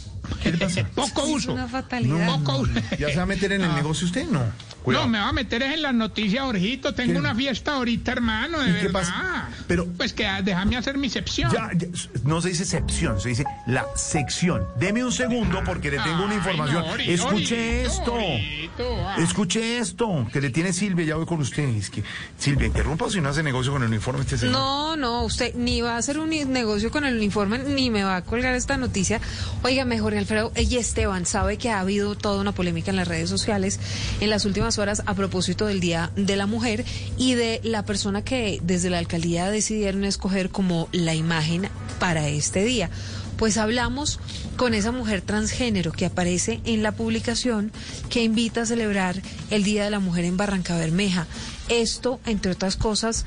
Poco 0.96 1.24
uso. 1.26 1.54
Una 1.54 1.68
fatalidad. 1.68 2.28
Poco 2.40 2.58
uso. 2.60 2.72
¿Ya 3.00 3.10
se 3.10 3.18
va 3.18 3.24
a 3.24 3.26
meter 3.26 3.52
en 3.54 3.62
el 3.62 3.72
Ah. 3.72 3.76
negocio 3.76 4.06
usted? 4.08 4.26
No. 4.28 4.42
Cuidado. 4.84 5.06
No, 5.06 5.12
me 5.12 5.20
va 5.20 5.30
a 5.30 5.34
meter 5.34 5.64
es 5.64 5.74
en 5.76 5.82
las 5.82 5.94
noticias, 5.94 6.44
Jorgito. 6.44 6.94
Tengo 6.94 7.14
¿Qué? 7.14 7.20
una 7.20 7.34
fiesta 7.34 7.76
ahorita, 7.76 8.12
hermano, 8.12 8.60
de 8.60 8.70
¿Y 8.70 8.74
qué 8.74 8.84
verdad. 8.88 8.92
pasa? 9.00 9.50
Pero- 9.66 9.88
Pues 9.96 10.12
que 10.12 10.28
ah, 10.28 10.42
déjame 10.42 10.76
hacer 10.76 10.98
mi 10.98 11.10
sección. 11.10 11.50
Ya, 11.54 11.70
ya, 11.74 11.88
no 12.26 12.42
se 12.42 12.50
dice 12.50 12.66
sección, 12.66 13.20
se 13.22 13.30
dice 13.30 13.46
la 13.66 13.86
sección. 13.96 14.68
Deme 14.78 15.04
un 15.06 15.14
segundo 15.14 15.62
porque 15.66 15.90
le 15.90 16.00
tengo 16.00 16.24
una 16.26 16.32
Ay, 16.34 16.38
información. 16.38 16.86
no, 16.86 16.92
Ori, 16.92 17.12
Escuche 17.14 17.84
esto. 17.86 18.14
Orito, 18.14 19.08
ah. 19.08 19.16
Escuche 19.20 19.78
esto 19.78 20.28
que 20.34 20.42
le 20.42 20.50
tiene 20.50 20.74
Silvia. 20.74 21.06
Ya 21.06 21.16
voy 21.16 21.26
con 21.26 21.40
usted. 21.40 21.64
Es 21.70 21.90
que 21.90 22.04
Silvia, 22.38 22.68
interrumpa 22.68 23.10
si 23.10 23.22
no 23.22 23.30
hace 23.30 23.42
negocio 23.42 23.72
con 23.72 23.84
el 23.84 23.88
uniforme 23.88 24.22
este 24.22 24.38
señor. 24.38 24.54
No, 24.54 24.98
no, 24.98 25.24
usted 25.24 25.56
ni 25.56 25.80
va 25.80 25.96
a 25.96 25.98
hacer 25.98 26.20
un 26.20 26.30
negocio 26.30 26.92
con 26.92 27.06
el 27.06 27.16
uniforme 27.16 27.60
ni 27.60 27.90
me 27.90 28.04
va 28.04 28.18
a 28.18 28.22
colgar 28.24 28.54
esta 28.56 28.76
noticia. 28.76 29.22
Oiga, 29.62 29.86
mejor 29.86 30.13
Alfredo 30.18 30.52
y 30.56 30.78
Esteban, 30.78 31.26
sabe 31.26 31.58
que 31.58 31.70
ha 31.70 31.80
habido 31.80 32.16
toda 32.16 32.42
una 32.42 32.52
polémica 32.52 32.92
en 32.92 32.98
las 32.98 33.08
redes 33.08 33.30
sociales 33.30 33.80
en 34.22 34.30
las 34.30 34.46
últimas 34.46 34.78
horas 34.78 35.04
a 35.06 35.14
propósito 35.14 35.66
del 35.66 35.80
Día 35.80 36.12
de 36.16 36.36
la 36.36 36.48
Mujer 36.48 36.86
y 37.18 37.36
de 37.36 37.60
la 37.64 37.86
persona 37.86 38.24
que 38.24 38.60
desde 38.64 38.90
la 38.90 39.00
alcaldía 39.00 39.50
decidieron 39.50 40.04
escoger 40.04 40.50
como 40.50 40.90
la 40.92 41.16
imagen 41.16 41.70
para 42.00 42.28
este 42.28 42.64
día. 42.64 42.90
Pues 43.38 43.58
hablamos 43.58 44.20
con 44.58 44.74
esa 44.74 44.92
mujer 44.92 45.22
transgénero 45.22 45.92
que 45.92 46.06
aparece 46.06 46.62
en 46.66 46.84
la 46.84 46.92
publicación 46.92 47.72
que 48.10 48.24
invita 48.24 48.62
a 48.62 48.66
celebrar 48.66 49.22
el 49.50 49.64
Día 49.64 49.84
de 49.84 49.90
la 49.90 50.00
Mujer 50.00 50.26
en 50.26 50.38
Barranca 50.38 50.78
Bermeja. 50.78 51.28
Esto, 51.70 52.20
entre 52.26 52.52
otras 52.52 52.76
cosas, 52.76 53.26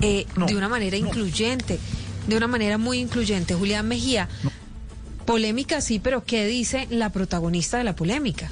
eh, 0.00 0.26
de 0.46 0.56
una 0.56 0.68
manera 0.68 0.96
incluyente, 0.96 1.78
de 2.26 2.36
una 2.36 2.46
manera 2.46 2.78
muy 2.78 2.98
incluyente. 2.98 3.54
Julián 3.54 3.88
Mejía, 3.88 4.28
polémica 5.24 5.80
sí, 5.80 5.98
pero 5.98 6.24
¿qué 6.24 6.46
dice 6.46 6.86
la 6.90 7.10
protagonista 7.10 7.78
de 7.78 7.84
la 7.84 7.96
polémica? 7.96 8.50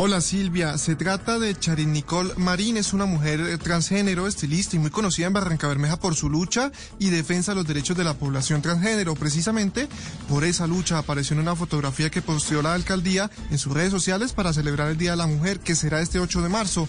Hola 0.00 0.20
Silvia, 0.20 0.78
se 0.78 0.94
trata 0.94 1.40
de 1.40 1.58
Charin 1.58 1.92
Nicole 1.92 2.32
Marín, 2.36 2.76
es 2.76 2.92
una 2.92 3.04
mujer 3.04 3.40
eh, 3.40 3.58
transgénero, 3.58 4.28
estilista 4.28 4.76
y 4.76 4.78
muy 4.78 4.90
conocida 4.90 5.26
en 5.26 5.32
Barranca 5.32 5.66
Bermeja 5.66 5.98
por 5.98 6.14
su 6.14 6.30
lucha 6.30 6.70
y 7.00 7.10
defensa 7.10 7.50
de 7.50 7.56
los 7.56 7.66
derechos 7.66 7.96
de 7.96 8.04
la 8.04 8.14
población 8.14 8.62
transgénero. 8.62 9.16
Precisamente 9.16 9.88
por 10.28 10.44
esa 10.44 10.68
lucha 10.68 10.98
apareció 10.98 11.34
en 11.34 11.40
una 11.40 11.56
fotografía 11.56 12.10
que 12.10 12.22
posteó 12.22 12.62
la 12.62 12.74
alcaldía 12.74 13.28
en 13.50 13.58
sus 13.58 13.74
redes 13.74 13.90
sociales 13.90 14.32
para 14.32 14.52
celebrar 14.52 14.88
el 14.88 14.98
Día 14.98 15.10
de 15.10 15.16
la 15.16 15.26
Mujer, 15.26 15.58
que 15.58 15.74
será 15.74 16.00
este 16.00 16.20
8 16.20 16.42
de 16.42 16.48
marzo. 16.48 16.88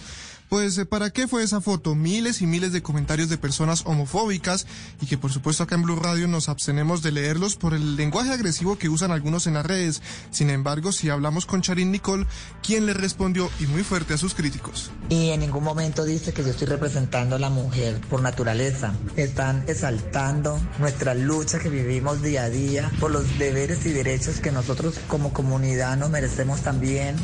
Pues, 0.50 0.76
eh, 0.78 0.84
¿para 0.84 1.10
qué 1.10 1.28
fue 1.28 1.44
esa 1.44 1.60
foto? 1.60 1.94
Miles 1.94 2.42
y 2.42 2.46
miles 2.46 2.72
de 2.72 2.82
comentarios 2.82 3.28
de 3.28 3.38
personas 3.38 3.84
homofóbicas 3.86 4.66
y 5.00 5.06
que 5.06 5.16
por 5.16 5.32
supuesto 5.32 5.62
acá 5.62 5.76
en 5.76 5.82
Blue 5.82 5.94
Radio 5.94 6.26
nos 6.26 6.48
abstenemos 6.48 7.02
de 7.02 7.12
leerlos 7.12 7.54
por 7.54 7.72
el 7.72 7.94
lenguaje 7.94 8.32
agresivo 8.32 8.76
que 8.76 8.88
usan 8.88 9.12
algunos 9.12 9.46
en 9.46 9.54
las 9.54 9.64
redes. 9.64 10.02
Sin 10.32 10.50
embargo, 10.50 10.90
si 10.90 11.08
hablamos 11.08 11.46
con 11.46 11.62
Charin 11.62 11.92
Nicole, 11.92 12.26
quien 12.64 12.84
le 12.84 12.94
respondió 12.94 13.48
y 13.60 13.66
muy 13.66 13.84
fuerte 13.84 14.14
a 14.14 14.18
sus 14.18 14.34
críticos. 14.34 14.90
Y 15.08 15.28
en 15.28 15.38
ningún 15.38 15.62
momento 15.62 16.04
dice 16.04 16.32
que 16.32 16.42
yo 16.42 16.48
estoy 16.48 16.66
representando 16.66 17.36
a 17.36 17.38
la 17.38 17.48
mujer 17.48 18.00
por 18.10 18.20
naturaleza. 18.20 18.92
Están 19.14 19.62
exaltando 19.68 20.58
nuestra 20.80 21.14
lucha 21.14 21.60
que 21.60 21.68
vivimos 21.68 22.22
día 22.22 22.42
a 22.42 22.50
día 22.50 22.90
por 22.98 23.12
los 23.12 23.38
deberes 23.38 23.86
y 23.86 23.92
derechos 23.92 24.40
que 24.40 24.50
nosotros 24.50 24.98
como 25.06 25.32
comunidad 25.32 25.96
nos 25.96 26.10
merecemos 26.10 26.62
también. 26.62 27.14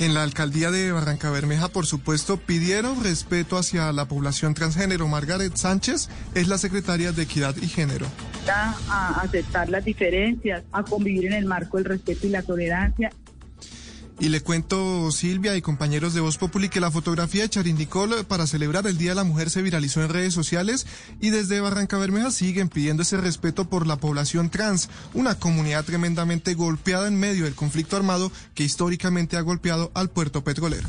En 0.00 0.14
la 0.14 0.22
alcaldía 0.22 0.70
de 0.70 0.90
Barranca 0.90 1.30
Bermeja, 1.30 1.68
por 1.68 1.86
supuesto, 1.86 2.36
pidieron 2.36 3.02
respeto 3.04 3.58
hacia 3.58 3.92
la 3.92 4.06
población 4.06 4.54
transgénero. 4.54 5.06
Margaret 5.06 5.56
Sánchez 5.56 6.08
es 6.34 6.48
la 6.48 6.58
secretaria 6.58 7.12
de 7.12 7.22
Equidad 7.22 7.54
y 7.60 7.68
Género. 7.68 8.06
a 8.46 9.20
aceptar 9.20 9.68
las 9.68 9.84
diferencias, 9.84 10.64
a 10.72 10.82
convivir 10.82 11.26
en 11.26 11.34
el 11.34 11.44
marco 11.44 11.76
del 11.76 11.86
respeto 11.86 12.26
y 12.26 12.30
la 12.30 12.42
tolerancia. 12.42 13.10
Y 14.22 14.28
le 14.28 14.40
cuento, 14.40 15.10
Silvia 15.10 15.56
y 15.56 15.62
compañeros 15.62 16.14
de 16.14 16.20
Voz 16.20 16.38
Populi, 16.38 16.68
que 16.68 16.78
la 16.78 16.92
fotografía 16.92 17.42
de 17.42 17.48
Charin 17.48 17.76
Nicole 17.76 18.22
para 18.22 18.46
celebrar 18.46 18.86
el 18.86 18.96
Día 18.96 19.10
de 19.10 19.14
la 19.16 19.24
Mujer 19.24 19.50
se 19.50 19.62
viralizó 19.62 20.00
en 20.00 20.10
redes 20.10 20.32
sociales 20.32 20.86
y 21.20 21.30
desde 21.30 21.60
Barranca 21.60 21.98
Bermeja 21.98 22.30
siguen 22.30 22.68
pidiendo 22.68 23.02
ese 23.02 23.16
respeto 23.16 23.68
por 23.68 23.84
la 23.84 23.96
población 23.96 24.48
trans, 24.48 24.90
una 25.12 25.40
comunidad 25.40 25.84
tremendamente 25.84 26.54
golpeada 26.54 27.08
en 27.08 27.18
medio 27.18 27.46
del 27.46 27.56
conflicto 27.56 27.96
armado 27.96 28.30
que 28.54 28.62
históricamente 28.62 29.36
ha 29.36 29.40
golpeado 29.40 29.90
al 29.92 30.08
puerto 30.08 30.44
petrolero. 30.44 30.88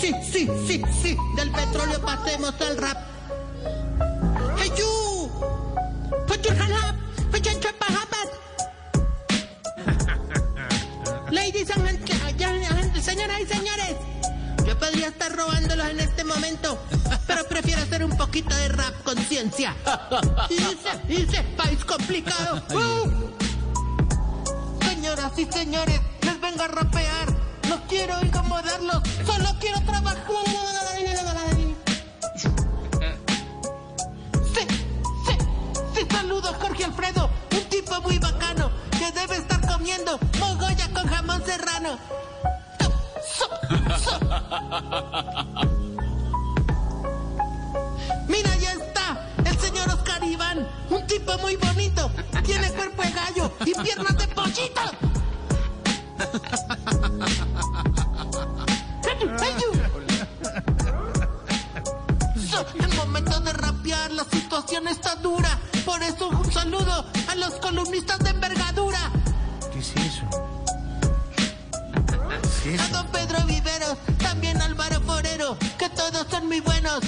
Sí, 0.00 0.14
sí, 0.30 0.48
sí, 0.68 0.82
sí, 1.02 1.16
del 1.34 1.50
petróleo 1.50 2.00
pasemos 2.02 2.54
al 2.60 2.76
rap. 2.76 2.98
Hey 4.58 4.70
you, 4.78 5.28
put 6.28 6.40
your 6.44 6.54
hand 6.54 6.72
up, 6.72 7.32
put 7.32 7.42
your 7.42 7.60
Ladies 11.52 11.70
and 11.70 13.02
señoras 13.02 13.40
y 13.40 13.46
señores, 13.46 13.96
yo 14.64 14.78
podría 14.78 15.08
estar 15.08 15.34
robándolos 15.34 15.84
en 15.88 15.98
este 15.98 16.22
momento, 16.22 16.78
pero 17.26 17.42
prefiero 17.48 17.82
hacer 17.82 18.04
un 18.04 18.16
poquito 18.16 18.54
de 18.54 18.68
rap 18.68 18.94
conciencia. 19.02 19.74
Dice, 20.48 20.90
dice, 21.08 21.42
país 21.56 21.84
complicado. 21.84 22.62
Uh. 22.72 23.30
Señoras 24.84 25.32
y 25.38 25.44
señores, 25.46 26.00
les 26.22 26.40
vengo 26.40 26.62
a 26.62 26.68
rapear. 26.68 27.26
No 27.68 27.82
quiero 27.88 28.24
incomodarlos, 28.24 29.02
solo 29.26 29.48
quiero 29.58 29.80
trabajar. 29.80 30.18
Sí, 34.54 34.60
sí, 35.26 35.36
sí, 35.96 36.06
saludo 36.08 36.50
a 36.50 36.54
Jorge 36.54 36.84
Alfredo, 36.84 37.28
tipo 37.70 38.00
muy 38.02 38.18
bacano 38.18 38.70
que 38.90 39.10
debe 39.12 39.36
estar 39.36 39.60
comiendo 39.66 40.18
mogolla 40.38 40.88
con 40.92 41.06
jamón 41.06 41.42
serrano. 41.46 41.98
Mira, 48.28 48.56
ya 48.56 48.72
está, 48.72 49.28
el 49.44 49.58
señor 49.58 49.88
Oscar 49.88 50.22
Iván, 50.24 50.68
un 50.90 51.06
tipo 51.06 51.38
muy 51.38 51.56
bonito, 51.56 52.10
tiene 52.44 52.70
cuerpo 52.72 53.02
de 53.02 53.10
gallo 53.12 53.52
y 53.64 53.72
piernas 53.82 54.18
de 54.18 54.28
pollito. 54.28 54.80
El 62.78 62.94
momento 62.96 63.40
de 63.40 63.52
rapear, 63.52 64.10
la 64.10 64.24
situación 64.24 64.88
está 64.88 65.14
dura. 65.16 65.58
Por 65.90 66.04
eso 66.04 66.28
un 66.28 66.52
saludo 66.52 67.04
a 67.26 67.34
los 67.34 67.54
columnistas 67.54 68.20
de 68.20 68.30
envergadura. 68.30 69.10
¿Qué 69.72 69.80
es 69.80 69.92
eso? 69.96 70.24
A 72.80 72.88
don 72.90 73.06
Pedro 73.08 73.44
Viveros, 73.44 73.96
también 74.18 74.62
Álvaro 74.62 75.00
Forero, 75.00 75.56
que 75.76 75.90
todos 75.90 76.28
son 76.30 76.46
muy 76.46 76.60
buenos. 76.60 77.00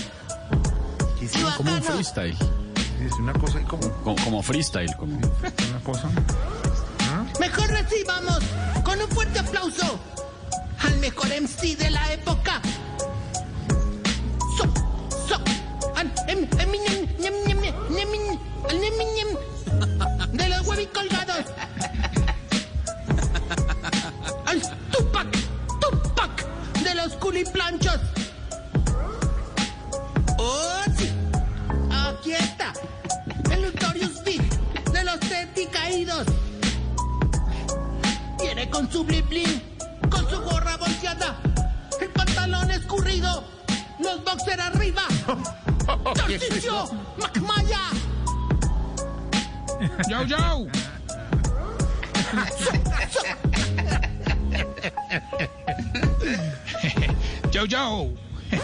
¿Qué 1.16 1.26
es 1.26 1.36
Y 1.36 1.38
eso? 1.38 1.56
Como 1.59 1.72
un 1.72 1.80
freestyle. 1.80 2.36
Es 3.00 3.12
una 3.20 3.32
cosa 3.34 3.59
ahí 3.59 3.64
como... 3.66 3.88
Como, 4.02 4.16
como 4.24 4.42
freestyle. 4.42 4.92
Como... 4.96 5.16
Una 5.16 5.80
cosa... 5.84 6.09
Mejor 7.38 7.68
recibamos 7.68 8.40
con 8.82 9.00
un 9.00 9.09
fuerte 9.10 9.38
aplauso 9.38 10.00
al 10.80 10.96
mejor 10.98 11.28
MC 11.28 11.76
de 11.76 11.88
la 11.88 12.12
época. 12.12 12.60
So, 14.59 14.64
so, 15.28 15.40
al 15.94 16.12
em- 16.26 16.48
Eminem, 16.59 17.06
ñem, 17.20 17.32
de 20.32 20.48
los 20.48 20.66
huevis 20.66 20.89
colgados. 20.89 21.44
Al 24.47 24.62
Tupac, 24.90 25.28
Tupac 25.80 26.47
de 26.82 26.94
los 26.94 27.12
culiplanchos. 27.14 28.01
Oh, 30.39 30.82
sí. 30.97 31.10
Aquí 31.90 32.32
está. 32.32 32.72
El 33.51 33.62
Notorious 33.62 34.22
Big 34.24 34.43
de 34.93 35.05
los 35.05 35.20
Teti 35.20 35.66
Caídos. 35.66 36.26
con 38.70 38.90
su 38.90 39.05
blin, 39.05 39.62
con 40.10 40.28
su 40.30 40.40
gorra 40.40 40.76
volteada, 40.76 41.36
el 42.01 42.09
pantalón 42.10 42.70
escurrido, 42.70 43.44
los 43.98 44.24
boxer 44.24 44.60
arriba. 44.60 45.02
¡Tarcisio 46.14 46.89
Macmaya! 47.18 47.80
Yo, 50.09 50.22
yo. 50.22 50.68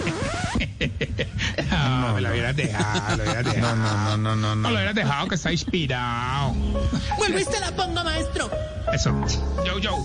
Yo. 0.59 1.27
No, 1.71 2.15
me 2.15 2.21
lo 2.21 2.31
hubieras 2.31 2.57
dejado, 2.57 3.17
lo 3.17 3.23
hubieras 3.23 3.45
dejado. 3.45 3.77
No, 3.77 4.17
no, 4.17 4.17
no, 4.17 4.37
no, 4.37 4.37
no. 4.37 4.57
No 4.57 4.71
lo 4.71 4.75
hubieras 4.77 4.95
dejado 4.95 5.29
que 5.29 5.35
está 5.35 5.53
inspirado. 5.53 6.53
Vuelve 7.19 7.43
y 7.43 7.45
te 7.45 7.61
la 7.61 7.71
pongo, 7.73 8.03
maestro. 8.05 8.51
Eso. 8.93 9.15
Yo, 9.65 9.79
yo. 9.79 9.97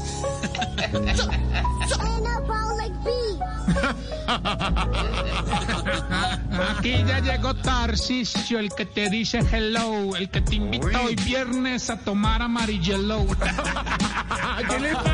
Aquí 6.77 7.03
ya 7.05 7.19
llegó 7.19 7.53
Tarcisio, 7.55 8.59
el 8.59 8.69
que 8.73 8.85
te 8.85 9.09
dice 9.09 9.39
hello, 9.51 10.15
el 10.15 10.29
que 10.29 10.41
te 10.41 10.55
invita 10.55 11.01
hoy 11.01 11.15
viernes 11.15 11.89
a 11.89 11.97
tomar 11.97 12.41
amarillelo. 12.41 13.25
¿Qué 14.69 14.79
le 14.79 14.93
pasa? 14.93 15.13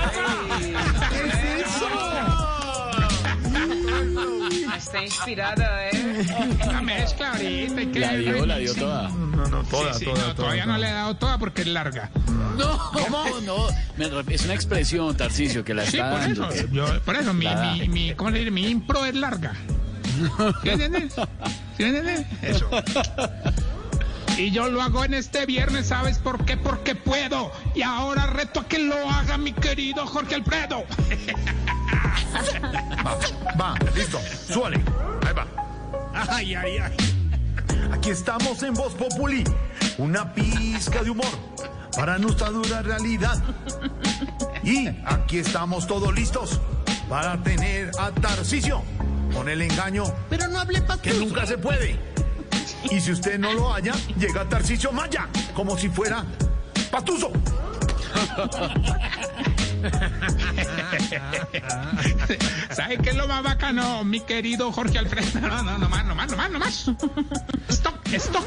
¿Qué 1.09 1.27
es 1.27 1.67
eso? 1.67 2.58
Está 4.77 5.03
inspirada, 5.03 5.89
¿eh? 5.89 6.25
Una 6.67 6.81
mezcla 6.81 7.31
ahorita. 7.33 7.99
La 7.99 8.13
dio, 8.15 8.45
la 8.45 8.57
dio 8.57 8.73
toda. 8.75 9.09
No, 9.09 9.47
no, 9.47 9.63
toda, 9.63 9.93
Sí, 9.93 9.99
sí, 9.99 10.05
toda, 10.05 10.15
no, 10.17 10.21
toda, 10.23 10.35
todavía 10.35 10.65
no 10.65 10.77
le 10.77 10.87
he 10.89 10.93
dado 10.93 11.15
toda 11.17 11.37
porque 11.37 11.61
es 11.61 11.67
larga. 11.67 12.09
No, 12.57 12.77
¿cómo? 12.91 13.25
No, 13.45 13.67
es 14.29 14.43
una 14.45 14.53
expresión, 14.53 15.15
Tarcicio, 15.15 15.63
que 15.63 15.73
la 15.73 15.83
Sí, 15.85 15.97
está 15.97 16.11
por 16.11 16.19
dando. 16.21 16.49
eso. 16.49 16.67
Yo, 16.71 17.01
por 17.01 17.15
eso, 17.15 17.33
mi, 17.33 17.45
mi, 17.47 17.89
mi, 17.89 18.13
¿cómo 18.15 18.31
se 18.31 18.37
dice? 18.39 18.51
Mi 18.51 18.67
impro 18.69 19.05
es 19.05 19.15
larga. 19.15 19.53
¿Sí 20.63 20.69
entiendes? 20.69 21.13
¿Sí 21.77 21.83
entiendes? 21.83 22.25
Eso. 22.41 22.69
Y 24.37 24.51
yo 24.51 24.69
lo 24.69 24.81
hago 24.81 25.03
en 25.03 25.13
este 25.13 25.45
viernes, 25.45 25.87
¿sabes 25.87 26.17
por 26.17 26.45
qué? 26.45 26.55
Porque 26.57 26.95
puedo. 26.95 27.51
Y 27.75 27.81
ahora 27.81 28.25
reto 28.27 28.61
a 28.61 28.67
que 28.67 28.79
lo 28.79 28.95
haga 29.09 29.37
mi 29.37 29.51
querido 29.53 30.05
Jorge 30.07 30.35
Alfredo. 30.35 30.85
Va, 33.59 33.75
listo, 33.95 34.19
súbale. 34.51 34.77
Ahí 35.27 35.33
va. 35.33 35.47
Ay, 36.29 36.55
ay, 36.55 36.77
ay. 36.77 36.95
Aquí 37.93 38.09
estamos 38.11 38.61
en 38.63 38.73
Voz 38.73 38.93
Populi, 38.93 39.43
una 39.97 40.33
pizca 40.33 41.03
de 41.03 41.09
humor 41.09 41.27
para 41.95 42.17
nuestra 42.17 42.49
dura 42.49 42.81
realidad. 42.81 43.41
Y 44.63 44.87
aquí 45.05 45.39
estamos 45.39 45.87
todos 45.87 46.13
listos 46.13 46.59
para 47.09 47.41
tener 47.43 47.91
a 47.99 48.11
Tarcisio 48.11 48.83
con 49.33 49.47
el 49.49 49.61
engaño 49.61 50.03
Pero 50.29 50.47
no 50.47 50.59
hable 50.59 50.81
pa' 50.81 51.01
que 51.01 51.13
nunca 51.13 51.45
se 51.45 51.57
puede. 51.57 51.99
Y 52.89 52.99
si 52.99 53.11
usted 53.11 53.39
no 53.39 53.53
lo 53.53 53.73
haya, 53.73 53.93
llega 54.17 54.47
Tarcisio 54.47 54.91
Maya, 54.91 55.27
como 55.53 55.77
si 55.77 55.89
fuera 55.89 56.23
Patuso. 56.91 57.31
¿Sabe 62.71 62.97
qué 62.97 63.09
es 63.11 63.15
lo 63.15 63.27
más 63.27 63.43
bacano, 63.43 64.03
mi 64.03 64.19
querido 64.21 64.71
Jorge 64.71 64.97
Alfredo? 64.99 65.39
No, 65.41 65.63
no, 65.63 65.77
no 65.77 65.89
más, 65.89 66.05
no 66.05 66.15
más, 66.15 66.31
no 66.31 66.37
más, 66.37 66.51
no 66.51 66.59
más. 66.59 66.87
Stock, 67.69 67.99
stock. 68.13 68.45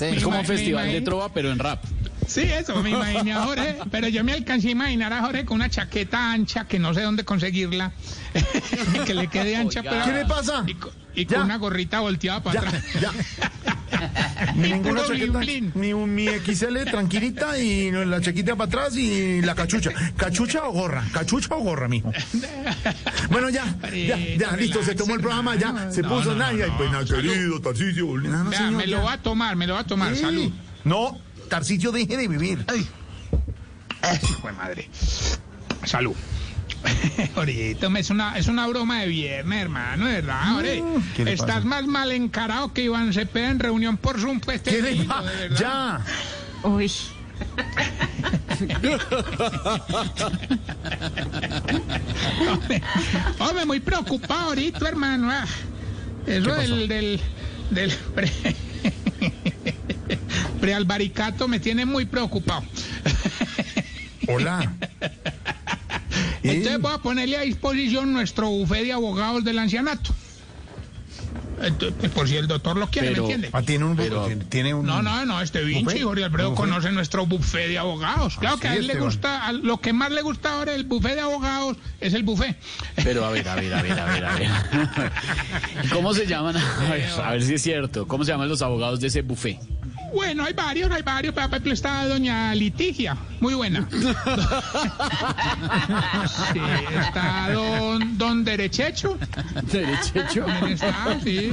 Es 0.00 0.22
como 0.24 0.38
un 0.40 0.46
festival 0.46 0.90
de 0.92 1.00
trova, 1.00 1.32
pero 1.32 1.50
en 1.52 1.58
rap. 1.58 1.82
Sí, 2.26 2.40
eso, 2.40 2.82
me 2.82 2.88
imaginé 2.90 3.34
a 3.34 3.42
Jorge, 3.44 3.76
pero 3.90 4.08
yo 4.08 4.24
me 4.24 4.32
alcancé 4.32 4.68
a 4.68 4.70
imaginar 4.70 5.12
a 5.12 5.20
Jorge 5.20 5.44
con 5.44 5.56
una 5.56 5.68
chaqueta 5.68 6.32
ancha 6.32 6.64
que 6.66 6.78
no 6.78 6.94
sé 6.94 7.02
dónde 7.02 7.22
conseguirla, 7.24 7.92
que 9.06 9.12
le 9.12 9.26
quede 9.28 9.56
ancha, 9.56 9.82
pero... 9.82 10.04
¿Qué 10.06 10.12
le 10.12 10.24
pasa? 10.24 10.64
Y, 10.66 10.74
co- 10.74 10.90
y 11.14 11.26
con 11.26 11.36
Ya. 11.38 11.44
una 11.44 11.58
gorrita 11.58 12.00
volteada 12.00 12.42
para 12.42 12.62
Ya, 12.62 12.68
atrás. 12.68 12.84
ya. 13.00 13.12
Ni 14.56 14.72
Ninguna 14.72 15.02
chaqueta, 15.06 15.40
ni 15.74 15.92
un- 15.92 16.14
mi 16.14 16.26
XL 16.28 16.84
tranquilita 16.90 17.58
y 17.58 17.90
la 17.90 18.20
chaquita 18.20 18.56
para 18.56 18.68
atrás 18.68 18.96
y 18.96 19.40
la 19.42 19.54
cachucha. 19.54 19.90
¿Cachucha 20.16 20.64
o 20.64 20.72
gorra? 20.72 21.04
¿Cachucha 21.12 21.54
o 21.54 21.60
gorra, 21.60 21.88
mijo? 21.88 22.12
Bueno, 23.30 23.48
ya, 23.50 23.64
ya, 23.92 24.16
ya, 24.36 24.56
listo, 24.56 24.82
se 24.82 24.94
tomó 24.94 25.14
el 25.14 25.20
programa, 25.20 25.56
ya, 25.56 25.90
se 25.90 26.02
puso 26.04 26.34
nadie. 26.34 26.64
Ay, 26.64 26.72
pues, 26.76 27.10
querido, 27.10 27.60
Tarcicio. 27.60 28.06
Me 28.12 28.86
lo 28.86 29.02
va 29.02 29.14
a 29.14 29.18
tomar, 29.22 29.56
me 29.56 29.66
lo 29.66 29.74
va 29.74 29.80
a 29.80 29.86
tomar, 29.86 30.14
salud. 30.16 30.50
No, 30.84 31.18
Tarcicio, 31.48 31.90
deje 31.92 32.16
de 32.16 32.28
vivir. 32.28 32.64
Hijo 34.22 34.46
de 34.48 34.52
madre. 34.52 34.90
Salud. 35.84 36.14
Ahorita 37.36 37.88
es 37.98 38.10
una, 38.10 38.36
es 38.38 38.46
una 38.48 38.66
broma 38.66 39.00
de 39.00 39.08
viernes, 39.08 39.62
hermano, 39.62 40.04
verdad, 40.06 40.56
ore. 40.56 40.82
Mm, 40.82 41.02
¿qué 41.16 41.24
le 41.24 41.32
Estás 41.32 41.56
pasa? 41.56 41.66
más 41.66 41.86
mal 41.86 42.12
encarado 42.12 42.72
que 42.72 42.82
Iván 42.82 43.12
Cepeda 43.12 43.50
en 43.50 43.58
reunión 43.58 43.96
por 43.96 44.20
Zoom, 44.20 44.40
pues 44.40 44.62
te 44.62 44.82
de 44.82 44.92
verdad. 44.92 45.24
Ya. 45.58 46.00
Uy. 46.62 46.90
Hombre, 52.50 52.82
hombre, 53.38 53.66
muy 53.66 53.80
preocupado 53.80 54.48
ahorita, 54.48 54.88
hermano. 54.88 55.30
ah. 55.30 55.44
Eso 56.26 56.54
del, 56.54 56.88
del, 56.88 57.20
del 57.70 57.90
pre, 58.14 58.30
prealbaricato 60.60 61.48
me 61.48 61.60
tiene 61.60 61.84
muy 61.84 62.06
preocupado. 62.06 62.64
Hola. 64.26 64.72
Entonces 66.44 66.80
voy 66.80 66.92
a 66.92 66.98
ponerle 66.98 67.36
a 67.36 67.40
disposición 67.42 68.12
nuestro 68.12 68.48
bufé 68.48 68.84
de 68.84 68.92
abogados 68.92 69.42
del 69.44 69.58
ancianato. 69.58 70.14
Entonces, 71.62 72.10
por 72.10 72.28
si 72.28 72.36
el 72.36 72.48
doctor 72.48 72.76
lo 72.76 72.88
quiere, 72.90 73.10
Pero- 73.10 73.22
¿me 73.26 73.32
entiende? 73.34 73.50
Ah, 73.52 73.62
tiene 73.62 73.84
un, 73.84 73.96
Pero- 73.96 74.28
tiene 74.48 74.74
un. 74.74 74.84
No, 74.84 75.02
no, 75.02 75.24
no, 75.24 75.40
este 75.40 75.62
Vinci. 75.62 76.00
Jorge 76.00 76.24
Alfredo 76.24 76.54
conoce 76.54 76.90
nuestro 76.90 77.26
buffet 77.26 77.68
de 77.68 77.78
abogados. 77.78 78.36
Claro 78.36 78.56
Ah, 78.56 78.60
que 78.60 78.68
a 78.68 78.74
él 78.74 78.86
le 78.88 78.96
gusta, 78.96 79.46
a 79.46 79.52
lo 79.52 79.80
que 79.80 79.92
más 79.92 80.10
le 80.10 80.20
gusta 80.22 80.54
ahora 80.58 80.72
del 80.72 80.84
buffet 80.84 81.14
de 81.14 81.20
abogados 81.20 81.76
es 82.00 82.12
el 82.12 82.24
buffet. 82.24 82.56
Pero 82.96 83.24
a 83.24 83.30
ver, 83.30 83.48
a 83.48 83.54
ver, 83.54 83.72
a 83.72 83.82
ver, 83.82 83.92
a 83.98 84.04
ver, 84.04 84.24
a 84.26 84.34
ver. 84.34 84.50
¿Y 85.84 85.88
¿Cómo 85.92 86.12
se 86.12 86.26
llaman? 86.26 86.56
A 86.56 86.90
ver, 86.90 87.08
a 87.22 87.30
ver 87.30 87.42
si 87.42 87.54
es 87.54 87.62
cierto. 87.62 88.06
¿Cómo 88.08 88.24
se 88.24 88.32
llaman 88.32 88.48
los 88.48 88.60
abogados 88.60 89.00
de 89.00 89.06
ese 89.06 89.22
buffet? 89.22 89.58
Bueno, 90.14 90.44
hay 90.44 90.52
varios, 90.52 90.90
hay 90.90 91.02
varios. 91.02 91.34
Por 91.34 91.42
ejemplo, 91.42 91.72
está 91.72 92.06
doña 92.06 92.54
Litigia, 92.54 93.16
muy 93.40 93.54
buena. 93.54 93.88
sí, 96.52 96.60
está 97.00 97.50
don, 97.52 98.16
don 98.16 98.44
Derechecho. 98.44 99.18
¿Derechecho? 99.72 100.44
También 100.44 100.74
está, 100.74 101.20
sí. 101.22 101.52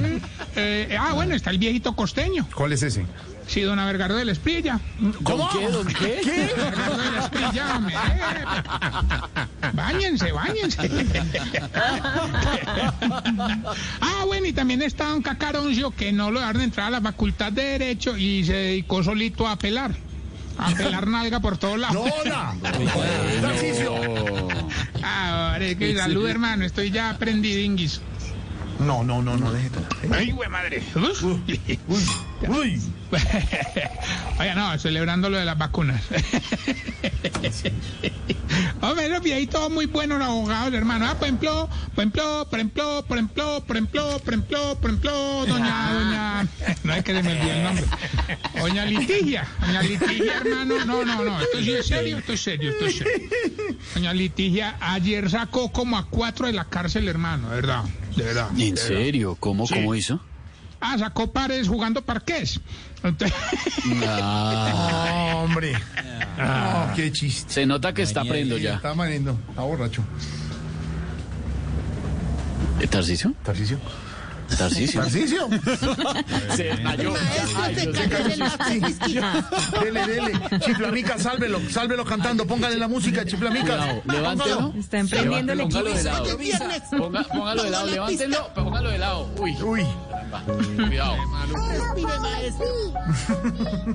Eh, 0.56 0.96
ah, 1.00 1.14
bueno, 1.14 1.34
está 1.34 1.50
el 1.50 1.58
viejito 1.58 1.96
costeño. 1.96 2.48
¿Cuál 2.56 2.74
es 2.74 2.84
ese? 2.84 3.06
Sí, 3.48 3.62
don 3.62 3.80
Avergardo 3.80 4.18
de 4.18 4.26
la 4.26 4.32
Esprilla. 4.32 4.80
¿Don 5.00 5.14
qué? 5.52 5.68
¿Don 5.68 5.88
qué? 5.88 6.52
Avergardo 6.58 6.98
de 6.98 7.12
la 7.12 7.20
Esprilla, 7.20 7.78
hombre. 7.78 7.96
Báñense, 9.74 10.32
báñense. 10.32 10.90
ah, 14.02 14.24
bueno, 14.26 14.48
y 14.48 14.54
también 14.54 14.82
está 14.82 15.10
don 15.10 15.22
Cacaroncio, 15.22 15.92
que 15.92 16.12
no 16.12 16.32
lo 16.32 16.40
dejaron 16.40 16.62
entrar 16.62 16.88
a 16.88 16.92
la 16.92 17.02
facultad 17.02 17.52
de 17.52 17.64
Derecho 17.64 18.18
y 18.18 18.44
se 18.46 18.54
dedicó 18.54 19.04
solito 19.04 19.48
a 19.48 19.58
pelar. 19.58 19.92
A 20.58 20.70
pelar 20.72 21.08
nalga 21.08 21.40
por 21.40 21.58
todos 21.58 21.80
lados. 21.80 21.96
¡No, 21.96 22.04
hola! 22.04 22.56
Tarcicio. 23.42 23.96
Ah, 25.02 25.52
hombre, 25.54 25.78
que 25.78 25.96
salud, 25.98 26.28
hermano. 26.28 26.66
Estoy 26.66 26.92
ya 26.92 27.10
aprendidinguis. 27.10 28.02
No, 28.82 29.04
no, 29.04 29.22
no, 29.22 29.38
no, 29.38 29.52
deje. 29.52 29.70
Ay, 30.12 30.32
güey, 30.32 30.50
madre. 30.50 30.82
Uy. 32.48 32.82
Oiga, 34.40 34.56
no, 34.56 34.80
celebrando 34.80 35.30
lo 35.30 35.38
de 35.38 35.46
las 35.46 35.58
vacunas. 35.58 36.02
Hombre, 38.82 39.10
los 39.10 39.22
viejitos 39.22 39.70
muy 39.70 39.86
buenos 39.86 40.18
los 40.20 40.28
abogados, 40.28 40.74
hermano. 40.74 41.06
Ah, 41.08 41.16
por 41.16 41.28
ejemplo, 41.28 41.70
por 41.94 42.04
ejemplo, 42.04 42.48
por 42.50 42.60
ejemplo, 42.60 43.06
por 43.06 43.18
ejemplo, 43.18 43.64
por 43.68 43.76
ejemplo, 43.78 44.20
por 44.20 44.34
ejemplo, 44.34 44.78
por 44.80 44.90
ejemplo, 44.90 45.46
doña, 45.46 45.94
doña, 45.94 46.48
no 46.84 46.94
es 46.94 47.04
que 47.04 47.14
se 47.14 47.24
me 47.24 47.32
olvide 47.34 47.58
el 47.58 47.64
nombre. 47.64 47.86
Doña 48.60 48.86
Litigia, 48.86 49.48
doña 49.60 49.82
Litigia, 49.84 50.38
hermano, 50.38 50.86
no, 50.86 51.06
no, 51.06 51.24
no, 51.24 51.42
esto 51.42 51.60
sí 51.60 51.74
es 51.74 51.86
serio, 51.86 52.18
esto 52.18 52.34
es 52.34 52.42
serio, 52.42 52.72
esto 52.72 52.86
es 52.86 52.98
serio. 52.98 53.30
Doña 53.94 54.14
Litigia 54.14 54.78
ayer 54.80 55.30
sacó 55.30 55.72
como 55.72 55.98
a 55.98 56.08
cuatro 56.08 56.48
de 56.48 56.54
la 56.54 56.66
cárcel, 56.66 57.08
hermano, 57.08 57.50
verdad, 57.50 57.84
de 58.16 58.24
verdad. 58.24 58.50
¿En 58.52 58.58
de 58.58 58.72
verdad. 58.72 58.88
serio? 58.88 59.38
¿Cómo, 59.40 59.68
Sí. 59.68 59.74
cómo 59.76 59.96
hizo? 59.96 60.20
Ah, 60.80 60.98
sacó 60.98 61.32
pares 61.32 61.68
jugando 61.68 62.02
parqués. 62.04 62.60
Entonces- 63.04 63.38
Ah, 64.08 65.30
No, 65.34 65.40
hombre. 65.44 65.74
No, 66.38 66.94
qué 66.96 67.12
chiste. 67.12 67.54
se 67.54 67.66
nota 67.66 67.94
que 67.94 68.02
está 68.02 68.24
prendo 68.24 68.58
ya. 68.58 68.76
Está 68.76 68.94
mariendo, 68.96 69.38
está 69.50 69.62
borracho. 69.62 70.04
¿Eh, 72.80 72.88
¿Tarcicio? 72.88 73.34
Tarcicio. 74.58 75.02
Tarcisio. 75.02 75.48
¿Tarcisio? 75.48 76.16
Se 76.56 76.64
desmayó. 76.64 77.14
Se 77.16 77.92
cayó 77.92 78.18
en 78.28 78.40
Dele, 79.84 80.08
dele. 80.08 80.60
Chiflamica, 80.60 81.18
sálvelo, 81.18 81.60
sálvelo 81.70 82.06
cantando. 82.06 82.46
Póngale 82.46 82.78
la 82.78 82.88
música, 82.88 83.26
Chiflamica. 83.26 84.02
Levántelo. 84.06 84.74
Está 84.78 85.00
emprendiendo 85.00 85.54
el 85.54 85.60
Póngalo 85.62 85.90
equipo. 85.90 87.12
póngalo 87.34 87.64
de 87.64 87.70
lado, 87.70 87.88
levántenlo, 87.88 88.50
pero 88.54 88.66
póngalo 88.66 88.90
de 88.90 88.98
lado. 88.98 89.30
Uy, 89.40 89.56
Uy. 89.64 89.86
cuidado. 90.88 91.16
Respire, 91.70 92.20
maestro. 92.20 92.66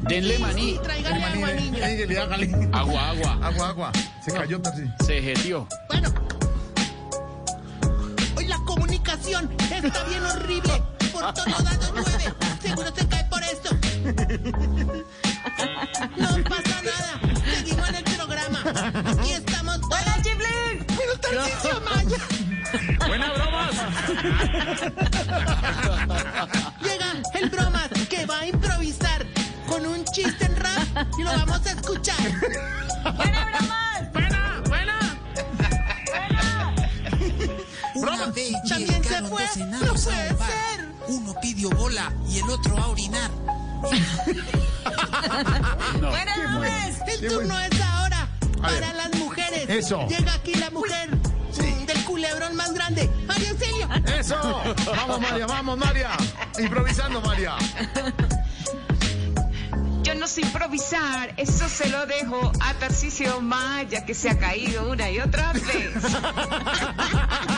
Denle 0.08 0.38
maní. 0.38 0.78
tráigale 0.82 1.24
agua, 1.24 2.36
niño. 2.36 2.68
Agua, 2.72 3.08
agua. 3.10 3.38
Agua, 3.42 3.68
agua. 3.68 3.92
Se 4.24 4.32
cayó 4.32 4.60
Tarcisio. 4.60 4.92
Se 5.04 5.22
jetió. 5.22 5.68
Bueno. 5.88 6.35
Está 9.08 10.02
bien 10.04 10.24
horrible. 10.24 10.82
Por 11.12 11.32
todos 11.32 11.62
lados 11.62 11.92
llueve. 11.94 12.34
Seguro 12.60 12.92
se 12.94 13.06
cae 13.06 13.24
por 13.24 13.42
esto. 13.44 13.70
No 16.16 16.28
pasa 16.44 16.82
nada. 16.82 17.20
Seguimos 17.54 17.88
en 17.88 17.94
el 17.94 18.04
programa. 18.04 18.60
Aquí 19.06 19.32
estamos 19.32 19.80
todos. 19.80 19.94
¡Hola, 20.02 20.22
Chiblin! 20.22 20.86
¡Pero 20.86 21.18
Tarcisio 21.20 21.80
Maya! 21.82 22.18
Buena 23.06 23.32
bromas. 23.32 23.74
Llega 26.82 27.12
el 27.34 27.50
bromas 27.50 27.88
que 28.10 28.26
va 28.26 28.40
a 28.40 28.46
improvisar 28.46 29.24
con 29.68 29.86
un 29.86 30.04
chiste 30.06 30.46
en 30.46 30.56
rap 30.56 31.06
y 31.18 31.22
lo 31.22 31.30
vamos 31.30 31.64
a 31.64 31.70
escuchar. 31.70 32.16
¡Buena 33.16 33.44
bromas! 33.44 33.86
También 38.06 39.04
se 39.04 39.22
fue. 39.24 39.44
No 39.66 39.78
puede 39.94 39.98
ser. 39.98 40.86
Uno 41.08 41.34
pidió 41.40 41.70
bola 41.70 42.12
y 42.28 42.38
el 42.38 42.50
otro 42.50 42.76
a 42.78 42.88
orinar. 42.88 43.30
No. 46.00 46.10
Buenas 46.10 46.38
noches. 46.50 47.20
El 47.20 47.28
turno 47.28 47.58
es 47.58 47.80
ahora 47.80 48.28
para 48.60 48.92
las 48.92 49.14
mujeres. 49.16 49.68
Eso. 49.68 50.06
Llega 50.06 50.34
aquí 50.34 50.54
la 50.54 50.70
mujer 50.70 51.10
del 51.86 52.04
culebrón 52.04 52.54
más 52.56 52.72
grande, 52.72 53.10
María 53.26 53.50
Auxilio. 53.50 53.88
Eso. 54.18 54.62
Vamos, 54.86 55.20
María, 55.20 55.46
vamos, 55.46 55.78
María. 55.78 56.10
Improvisando, 56.58 57.20
María. 57.20 57.56
Yo 60.02 60.14
no 60.14 60.26
sé 60.28 60.42
improvisar, 60.42 61.34
eso 61.36 61.68
se 61.68 61.88
lo 61.88 62.06
dejo 62.06 62.52
a 62.60 62.74
Tarcisio 62.74 63.40
Maya, 63.40 64.04
que 64.04 64.14
se 64.14 64.30
ha 64.30 64.38
caído 64.38 64.90
una 64.90 65.10
y 65.10 65.18
otra 65.18 65.52
vez. 65.52 65.64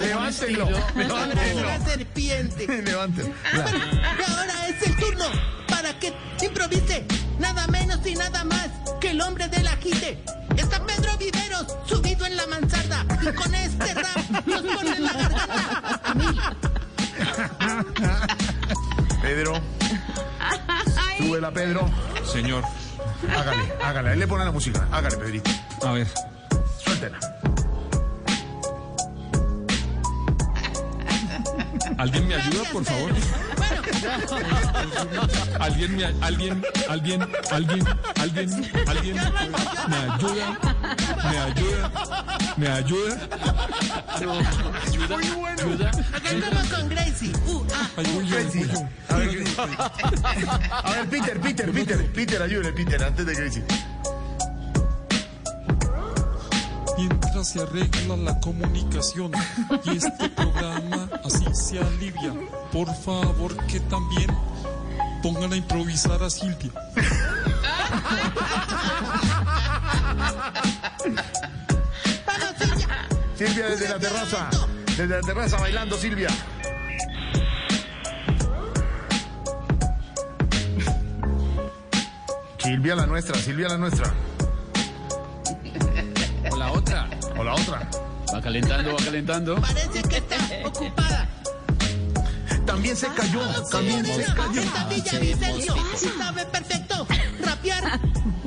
Levántenlo. 0.00 0.66
Sobre 0.66 1.04
Levántenlo. 1.06 1.66
la 1.66 1.80
serpiente. 1.84 2.66
Levántenlo. 2.82 3.34
Y 3.52 4.30
ahora 4.30 4.68
es 4.68 4.86
el 4.86 4.96
turno 4.96 5.24
para 5.68 5.98
que 5.98 6.12
improvise 6.42 7.04
nada 7.38 7.66
menos 7.68 8.04
y 8.06 8.14
nada 8.14 8.44
más 8.44 8.68
que 9.00 9.10
el 9.10 9.20
hombre 9.20 9.48
del 9.48 9.66
ajite. 9.66 10.22
Está 10.56 10.84
Pedro 10.84 11.16
Viveros 11.18 11.66
subido 11.86 12.26
en 12.26 12.36
la 12.36 12.46
mansarda 12.46 13.04
y 13.22 13.32
con 13.34 13.54
este 13.54 13.94
rap 13.94 14.46
nos 14.46 14.62
pone 14.62 14.96
en 14.96 15.04
la 15.04 15.12
garganta. 15.12 16.00
A 16.04 16.14
mí. 16.14 16.38
Pedro. 19.22 19.60
Súbela, 21.18 21.50
Pedro. 21.50 21.90
Señor, 22.30 22.64
Hágale, 23.36 23.72
hágale. 23.82 24.12
Él 24.12 24.18
le 24.20 24.26
pone 24.26 24.44
la 24.44 24.52
música. 24.52 24.86
Hágale, 24.90 25.16
Pedrito. 25.16 25.50
a 25.84 25.92
ver. 25.92 26.06
Suéltela. 26.82 27.18
¿Alguien 32.00 32.28
me 32.28 32.34
ayuda, 32.34 32.64
por 32.72 32.82
favor? 32.82 33.12
¿Alguien 35.60 35.96
me, 35.96 36.04
alguien, 36.06 36.62
alguien, 36.88 37.28
alguien, 37.50 37.86
alguien, 38.18 38.72
alguien 38.86 39.16
me 39.16 39.96
ayuda? 39.96 40.58
¿Me 41.30 41.38
ayuda? 41.38 41.92
¿Me 42.56 42.68
ayuda? 42.68 43.28
Ayuda, 44.14 45.48
ayuda. 45.58 45.90
Acá 46.14 46.30
como 46.48 46.70
con 46.70 46.88
Gracie. 46.88 47.32
Uh, 47.46 47.66
ah. 47.74 47.90
Gracie. 48.30 48.66
A 49.10 49.16
ver, 49.16 49.28
Gracie. 49.28 49.66
A 50.70 50.90
ver, 50.92 51.08
Peter, 51.10 51.38
Peter, 51.38 51.70
Peter. 51.70 52.12
Peter, 52.12 52.42
ayúdale, 52.42 52.72
Peter, 52.72 53.04
antes 53.04 53.26
de 53.26 53.34
Gracie. 53.34 53.62
Mientras 57.00 57.48
se 57.48 57.62
arregla 57.62 58.14
la 58.14 58.38
comunicación 58.40 59.32
y 59.84 59.96
este 59.96 60.28
programa 60.28 61.08
así 61.24 61.46
se 61.54 61.78
alivia, 61.78 62.34
por 62.70 62.94
favor 62.94 63.56
que 63.64 63.80
también 63.80 64.28
pongan 65.22 65.50
a 65.54 65.56
improvisar 65.56 66.22
a 66.22 66.28
Silvia. 66.28 66.70
Silvia 73.34 73.66
desde 73.70 73.88
la 73.88 73.98
terraza. 73.98 74.50
Desde 74.84 75.08
la 75.08 75.20
terraza 75.22 75.56
bailando, 75.56 75.96
Silvia. 75.96 76.28
Silvia 82.58 82.94
la 82.94 83.06
nuestra, 83.06 83.38
Silvia 83.38 83.68
la 83.68 83.78
nuestra. 83.78 84.12
O 86.70 86.74
la 86.74 86.78
otra. 86.78 87.08
O 87.36 87.44
la 87.44 87.54
otra. 87.54 87.90
Va 88.32 88.40
calentando, 88.40 88.92
va 88.92 89.04
calentando. 89.04 89.60
Parece 89.60 90.02
que 90.02 90.16
está 90.18 90.36
ocupada. 90.64 91.28
También 92.64 92.96
se 92.96 93.08
cayó, 93.08 93.40
también 93.70 94.04
se 94.06 94.24
cayó. 94.24 94.60
Está 94.60 94.84
Villavicencio. 94.88 95.74
Sabe 96.16 96.46
perfecto. 96.46 97.06
Rapear. 97.44 98.00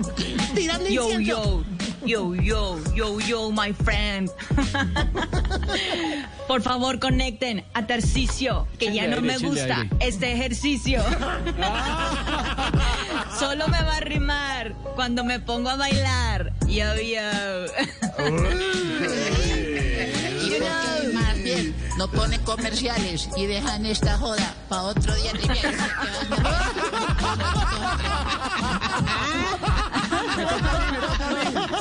Tirando 0.55 0.87
Yo, 0.87 1.03
incienso. 1.11 1.21
yo, 1.21 1.63
yo, 2.05 2.35
yo, 2.35 2.79
yo, 2.93 3.19
yo, 3.19 3.51
my 3.51 3.73
friend. 3.73 4.29
Por 6.47 6.61
favor, 6.61 6.99
conecten 6.99 7.63
a 7.73 7.87
Tarcisio, 7.87 8.67
que 8.77 8.93
ya 8.93 9.07
no 9.07 9.15
aire, 9.15 9.21
me 9.21 9.37
gusta 9.37 9.77
aire. 9.81 9.89
este 9.99 10.33
ejercicio. 10.33 11.01
Solo 13.39 13.67
me 13.67 13.81
va 13.81 13.97
a 13.97 14.01
rimar 14.01 14.73
cuando 14.95 15.23
me 15.23 15.39
pongo 15.39 15.69
a 15.69 15.75
bailar. 15.75 16.53
Yo, 16.67 16.93
yo. 16.95 17.21
No 21.97 22.07
pone 22.09 22.39
comerciales 22.39 23.29
y 23.37 23.45
dejan 23.45 23.85
esta 23.85 24.17
joda 24.17 24.53
para 24.67 24.81
otro 24.83 25.13
día 25.15 25.31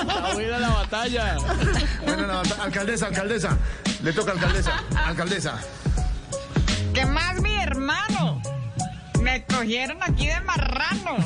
Está 0.03 0.35
buena 0.35 0.59
la 0.59 0.69
batalla. 0.71 1.37
Bueno, 2.05 2.27
la 2.27 2.35
bata- 2.37 2.63
alcaldesa, 2.63 3.07
alcaldesa. 3.07 3.57
Le 4.03 4.13
toca 4.13 4.33
alcaldesa, 4.33 4.83
alcaldesa. 5.07 5.59
¿Qué 6.95 7.07
más, 7.07 7.41
mi 7.41 7.55
hermano? 7.55 8.43
Me 9.21 9.45
cogieron 9.47 9.99
aquí 10.03 10.27
de 10.27 10.41
marrano. 10.41 11.17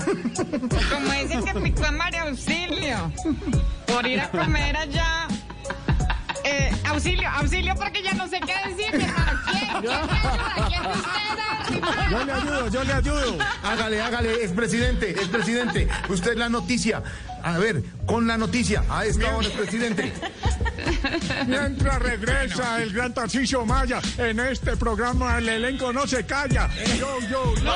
Como 0.93 1.13
dicen 1.13 1.45
que 1.45 1.61
picó 1.61 1.87
a 1.87 1.91
María 1.93 2.23
Auxilio. 2.23 3.11
Por 3.87 4.07
ir 4.07 4.21
a 4.21 4.29
comer 4.31 4.77
allá. 4.77 5.27
Eh, 6.49 6.71
auxilio, 6.85 7.29
auxilio, 7.29 7.75
porque 7.75 8.03
ya 8.03 8.15
no 8.15 8.29
sé 8.29 8.39
qué 8.41 8.55
decir, 8.69 8.97
mi 8.97 9.05
hermano. 9.05 9.41
¿Quién? 9.51 9.69
¿Quién 9.81 10.03
me 10.07 10.19
ayuda? 10.19 10.69
¿Quién 10.69 10.83
de 10.83 10.89
ustedes? 10.91 12.11
Yo 12.11 12.25
le 12.25 12.33
ayudo, 12.33 12.69
yo 12.69 12.85
le 12.85 12.93
ayudo. 12.93 13.39
Hágale, 13.65 14.01
hágale, 14.01 14.45
expresidente, 14.45 15.11
expresidente. 15.11 15.89
Usted 16.09 16.33
es 16.33 16.39
la 16.39 16.49
noticia. 16.49 17.03
A 17.43 17.59
ver, 17.59 17.83
con 18.07 18.27
la 18.27 18.37
noticia. 18.37 18.83
A 18.89 19.05
esta 19.05 19.37
hora, 19.37 19.47
expresidente. 19.47 20.13
Mientras 21.47 21.99
regresa 22.01 22.83
el 22.83 22.93
gran 22.93 23.13
Tarcisio 23.15 23.65
Maya, 23.65 24.01
en 24.19 24.41
este 24.41 24.77
programa 24.77 25.39
el 25.39 25.49
elenco 25.49 25.93
no 25.93 26.07
se 26.07 26.25
calla. 26.25 26.69
Yo, 26.99 27.21
yo, 27.29 27.55
yo. 27.57 27.73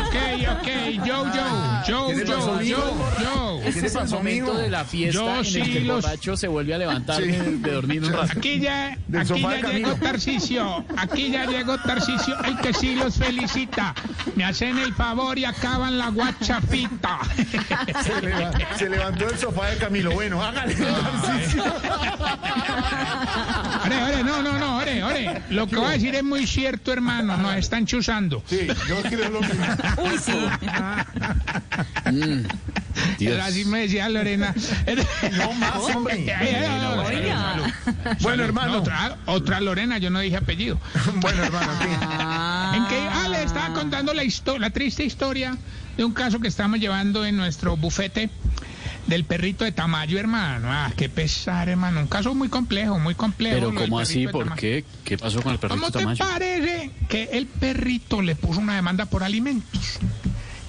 Ok, 0.00 0.16
ok, 0.50 0.68
yo, 1.04 1.24
yo, 1.34 1.82
yo, 1.86 2.06
¿Qué 2.08 2.14
le 2.14 2.24
pasó, 2.26 2.60
yo, 2.62 2.76
yo, 3.18 3.19
yo. 3.22 3.58
¿Qué 3.62 3.68
Este 3.68 3.80
le 3.82 3.86
es 3.86 3.94
el 3.94 4.00
pasó, 4.02 4.16
momento 4.16 4.50
amigo? 4.52 4.58
de 4.62 4.70
la 4.70 4.84
fiesta 4.84 5.12
Yo 5.20 5.30
en 5.32 5.36
el 5.38 5.44
sí 5.44 5.62
que 5.62 5.78
el 5.78 5.86
los- 5.86 6.02
borracho 6.02 6.36
se 6.36 6.48
vuelve 6.48 6.74
a 6.74 6.78
levantar 6.78 7.22
Sí. 7.22 7.28
de, 7.30 7.70
dormir 7.72 8.04
un 8.04 8.12
rato. 8.12 8.32
Aquí 8.36 8.60
ya, 8.60 8.98
aquí 9.18 9.40
ya 9.42 9.56
llegó 9.72 9.94
Tarcisio, 9.96 10.84
aquí 10.96 11.30
ya 11.30 11.46
llegó 11.46 11.78
Tarcisio, 11.78 12.38
el 12.44 12.56
que 12.58 12.72
sí 12.74 12.94
los 12.94 13.16
felicita. 13.16 13.94
Me 14.36 14.44
hacen 14.44 14.78
el 14.78 14.94
favor 14.94 15.38
y 15.38 15.44
acaban 15.44 15.98
la 15.98 16.08
guachafita. 16.10 17.18
Se, 18.02 18.20
leva- 18.22 18.52
se 18.76 18.88
levantó 18.88 19.26
del 19.26 19.38
sofá 19.38 19.66
de 19.70 19.76
Camilo. 19.78 20.12
Bueno, 20.12 20.42
hágale. 20.42 20.74
Tarcisio. 20.74 21.64
Ore, 23.86 24.02
ore, 24.02 24.24
no, 24.24 24.42
no, 24.42 24.58
no, 24.58 24.76
ore, 24.78 25.02
ore. 25.02 25.42
Lo 25.50 25.66
que 25.66 25.76
voy 25.76 25.86
a 25.86 25.90
decir 25.90 26.14
es 26.14 26.22
muy 26.22 26.46
cierto, 26.46 26.92
hermano, 26.92 27.36
nos 27.36 27.56
están 27.56 27.86
chuzando. 27.86 28.42
Sí, 28.46 28.66
yo 28.88 29.00
creo 29.02 29.28
lo 29.30 29.40
mismo. 29.40 29.64
Uy, 30.04 30.18
sí. 30.18 30.32
Dios. 33.18 33.40
Así 33.40 33.64
me 33.64 33.80
decía 33.80 34.08
Lorena. 34.08 34.54
No 35.32 35.52
más, 35.54 35.76
hombre. 35.94 36.26
Bueno, 38.20 38.44
hermano. 38.44 38.78
Otra, 38.78 39.16
otra 39.26 39.60
Lorena, 39.60 39.98
yo 39.98 40.10
no 40.10 40.20
dije 40.20 40.36
apellido. 40.36 40.78
Bueno, 41.16 41.42
hermano, 41.44 41.72
¿qué? 41.80 41.86
En 42.76 42.86
que 42.86 43.08
ah, 43.12 43.28
le 43.30 43.42
estaba 43.42 43.72
contando 43.74 44.12
la, 44.14 44.24
histo- 44.24 44.58
la 44.58 44.70
triste 44.70 45.04
historia 45.04 45.56
de 45.96 46.04
un 46.04 46.12
caso 46.12 46.40
que 46.40 46.48
estamos 46.48 46.78
llevando 46.80 47.24
en 47.24 47.36
nuestro 47.36 47.76
bufete 47.76 48.30
del 49.06 49.24
perrito 49.24 49.64
de 49.64 49.72
Tamayo, 49.72 50.18
hermano. 50.18 50.68
Ah, 50.70 50.92
qué 50.96 51.08
pesar, 51.08 51.68
hermano. 51.68 52.00
Un 52.00 52.06
caso 52.06 52.34
muy 52.34 52.48
complejo, 52.48 52.98
muy 52.98 53.14
complejo. 53.14 53.54
Pero 53.56 53.66
¿cómo 53.68 53.78
perrito 53.80 53.98
así? 53.98 54.26
de 54.26 54.32
¿Por 54.32 54.44
Tamayo. 54.44 54.60
qué? 54.60 54.84
¿Qué 55.04 55.18
pasó 55.18 55.42
con 55.42 55.52
el 55.52 55.58
perrito 55.58 55.80
¿Cómo 55.80 55.90
te 55.90 55.98
Tamayo? 55.98 56.24
parece 56.24 56.90
que 57.08 57.24
el 57.32 57.46
perrito 57.46 58.22
le 58.22 58.36
puso 58.36 58.60
una 58.60 58.76
demanda 58.76 59.06
por 59.06 59.24
alimentos? 59.24 59.98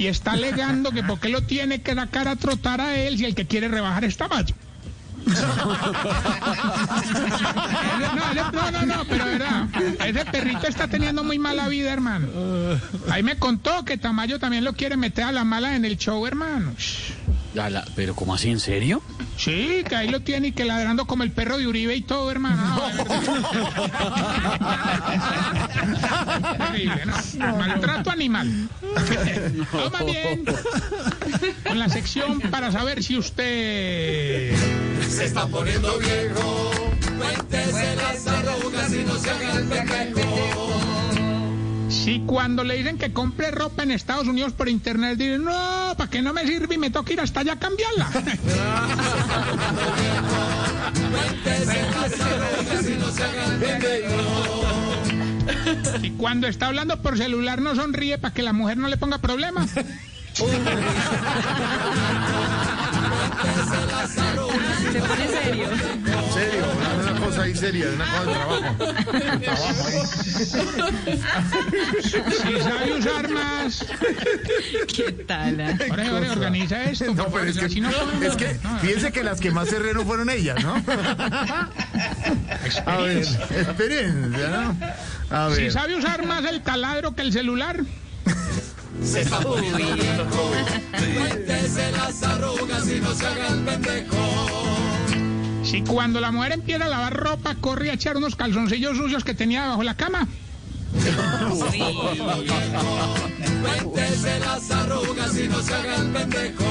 Y 0.02 0.08
está 0.08 0.32
alegando 0.32 0.90
que 0.90 1.04
por 1.04 1.20
qué 1.20 1.30
lo 1.30 1.44
tiene 1.44 1.84
que 1.84 1.94
sacar 1.94 2.28
a 2.28 2.36
trotar 2.36 2.82
a 2.82 2.96
él 2.96 3.20
si 3.20 3.26
el 3.26 3.36
que 3.36 3.46
quiere 3.46 3.68
rebajar 3.68 4.04
es 4.04 4.18
Tamayo. 4.18 4.56
No, 8.34 8.52
no, 8.52 8.72
no, 8.72 8.86
no, 8.86 9.06
pero 9.06 9.26
verdad, 9.26 9.68
ese 10.06 10.26
perrito 10.26 10.68
está 10.68 10.88
teniendo 10.88 11.24
muy 11.24 11.40
mala 11.40 11.68
vida, 11.68 11.92
hermano. 11.94 12.28
Ahí 13.10 13.24
me 13.24 13.38
contó 13.38 13.84
que 13.86 13.98
Tamayo 13.98 14.40
también 14.40 14.64
lo 14.64 14.74
quiere 14.74 14.98
meter 14.98 15.26
a 15.26 15.32
la 15.32 15.44
mala 15.44 15.76
en 15.76 15.86
el 15.86 15.98
show, 15.98 16.26
hermano. 16.26 16.74
La- 17.54 17.84
¿Pero 17.96 18.16
cómo 18.16 18.34
así? 18.34 18.50
¿En 18.50 18.60
serio? 18.62 19.02
Sí, 19.38 19.84
que 19.88 19.96
ahí 19.96 20.08
lo 20.08 20.22
tiene 20.22 20.48
y 20.50 20.52
que 20.54 20.64
ladrando 20.64 21.06
como 21.06 21.24
el 21.24 21.32
perro 21.32 21.58
de 21.58 21.68
Uribe 21.68 21.94
y 21.96 22.02
todo, 22.02 22.32
hermano. 22.32 22.56
No. 22.64 22.82
Terrible, 26.58 27.06
¿no? 27.06 27.58
Maltrato 27.58 28.10
animal. 28.12 28.70
Toma 29.72 30.04
bien. 30.04 30.46
Con 31.68 31.78
la 31.80 31.90
sección 31.90 32.40
para 32.40 32.72
saber 32.72 33.04
si 33.04 33.18
usted... 33.18 34.56
Se 35.12 35.26
está 35.26 35.46
poniendo 35.46 36.00
viejo. 36.00 36.72
Cuéntese 37.20 37.96
las 37.98 38.26
arrugas 38.28 38.94
y 38.94 39.04
no 39.04 39.16
se 39.18 39.30
haga 39.30 39.58
el 39.58 39.68
pendejo. 39.68 40.72
Si 41.90 42.22
cuando 42.22 42.64
le 42.64 42.78
dicen 42.78 42.98
que 42.98 43.12
compre 43.12 43.52
ropa 43.52 43.84
en 43.84 43.92
Estados 43.92 44.26
Unidos 44.28 44.54
por 44.54 44.70
internet, 44.70 45.18
dicen, 45.18 45.44
no, 45.44 45.94
para 45.98 46.10
que 46.10 46.22
no 46.22 46.32
me 46.32 46.48
sirve 46.48 46.76
y 46.76 46.78
me 46.78 46.90
toca 46.90 47.12
ir 47.12 47.20
hasta 47.20 47.42
allá 47.42 47.54
a 47.54 47.60
cambiarla. 47.60 48.10
Y 56.02 56.12
cuando 56.12 56.48
está 56.48 56.68
hablando 56.68 57.02
por 57.02 57.18
celular 57.18 57.62
no 57.62 57.76
sonríe 57.76 58.18
para 58.18 58.34
que 58.34 58.42
la 58.42 58.54
mujer 58.54 58.78
no 58.78 58.88
le 58.88 58.98
ponga 58.98 59.18
problema. 59.18 59.68
Se 64.92 65.00
pone 65.00 65.28
serio. 65.28 65.68
Serio, 66.34 66.66
una, 66.78 67.12
una 67.12 67.20
cosa 67.26 67.44
ahí 67.44 67.56
seria, 67.56 67.86
una 67.94 68.06
cosa 68.06 68.26
de 68.26 68.34
trabajo. 68.34 68.62
De 69.12 69.38
trabajo 69.40 69.88
ahí. 69.88 71.22
Si 72.32 72.60
sabe 72.62 72.94
usar 72.98 73.30
más. 73.30 73.86
¿Qué 74.96 75.12
tal? 75.28 75.62
ah? 75.62 75.74
Jorge, 75.88 76.10
Jorge, 76.10 76.30
organiza 76.30 76.84
esto. 76.84 77.14
No, 77.14 77.26
por 77.26 77.40
pero 77.42 77.52
es 77.52 77.58
que, 77.58 77.70
si 77.70 77.82
no 77.82 77.90
es 77.90 78.36
que 78.36 78.58
no, 78.64 78.80
fíjense 78.80 79.12
que 79.12 79.24
las 79.24 79.40
que 79.40 79.52
más 79.52 79.70
cerré 79.70 79.94
no 79.94 80.04
fueron 80.06 80.30
ellas, 80.30 80.64
¿no? 80.64 80.76
A 82.86 82.98
ver, 82.98 83.18
experiencia, 83.20 84.48
¿no? 84.50 84.76
A 85.36 85.54
Si 85.56 85.64
ver. 85.64 85.72
sabe 85.72 85.96
usar 85.96 86.26
más 86.26 86.46
el 86.46 86.62
taladro 86.62 87.16
que 87.16 87.22
el 87.22 87.32
celular. 87.34 87.80
Se 89.04 89.22
está 89.22 89.40
viejo. 89.40 89.52
Cuéntese 91.18 91.92
las 91.98 92.24
arrugas 92.24 92.88
y 92.88 93.00
no 93.00 93.14
se 93.14 93.26
haga 93.26 93.48
el 93.48 93.60
pendejo. 93.62 94.18
Si 95.64 95.82
cuando 95.82 96.20
la 96.20 96.32
mujer 96.32 96.54
empieza 96.54 96.86
a 96.86 96.90
lavar 96.90 97.16
ropa, 97.16 97.56
corre 97.56 97.92
a 97.92 97.94
echar 97.94 98.18
unos 98.18 98.36
calzoncillos 98.36 98.98
sucios 98.98 99.24
que 99.24 99.34
tenía 99.34 99.68
bajo 99.68 99.84
la 99.84 99.96
cama. 99.96 100.28
Cuéntese 103.62 104.40
las 104.40 104.72
arrugas 104.72 105.38
y 105.38 105.48
no 105.48 105.62
se 105.62 105.74
haga 105.74 105.96
el 105.96 106.12
pendejo. 106.12 106.66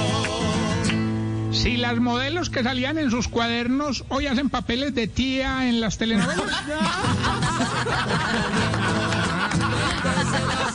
Si 1.53 1.77
las 1.77 1.99
modelos 1.99 2.49
que 2.49 2.63
salían 2.63 2.99
en 2.99 3.11
sus 3.11 3.29
cuadernos 3.29 4.05
hoy 4.09 4.27
hacen 4.27 4.51
papeles 4.51 4.95
de 4.95 5.09
tía 5.09 5.69
en 5.69 5.81
las 5.81 5.99
telenovelas. 5.99 6.47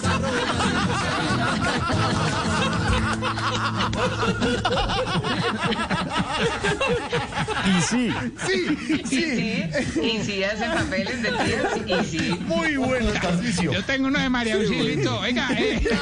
Y 7.66 7.82
sí. 7.82 8.14
Sí, 8.46 8.78
sí. 9.06 9.64
Y 10.02 10.24
si 10.24 10.44
hacen 10.44 10.72
papeles 10.72 11.22
de 11.22 11.32
tías, 11.32 11.78
y 11.86 12.06
sí. 12.06 12.40
Muy 12.46 12.78
bueno, 12.78 13.12
Tarcisio. 13.14 13.72
Yo 13.74 13.84
tengo 13.84 14.08
uno 14.08 14.20
de 14.20 14.30
María 14.30 14.56
Auxilio 14.56 14.94
y 14.94 15.04
todo. 15.04 15.20
Oiga, 15.20 15.50
eh. 15.52 15.82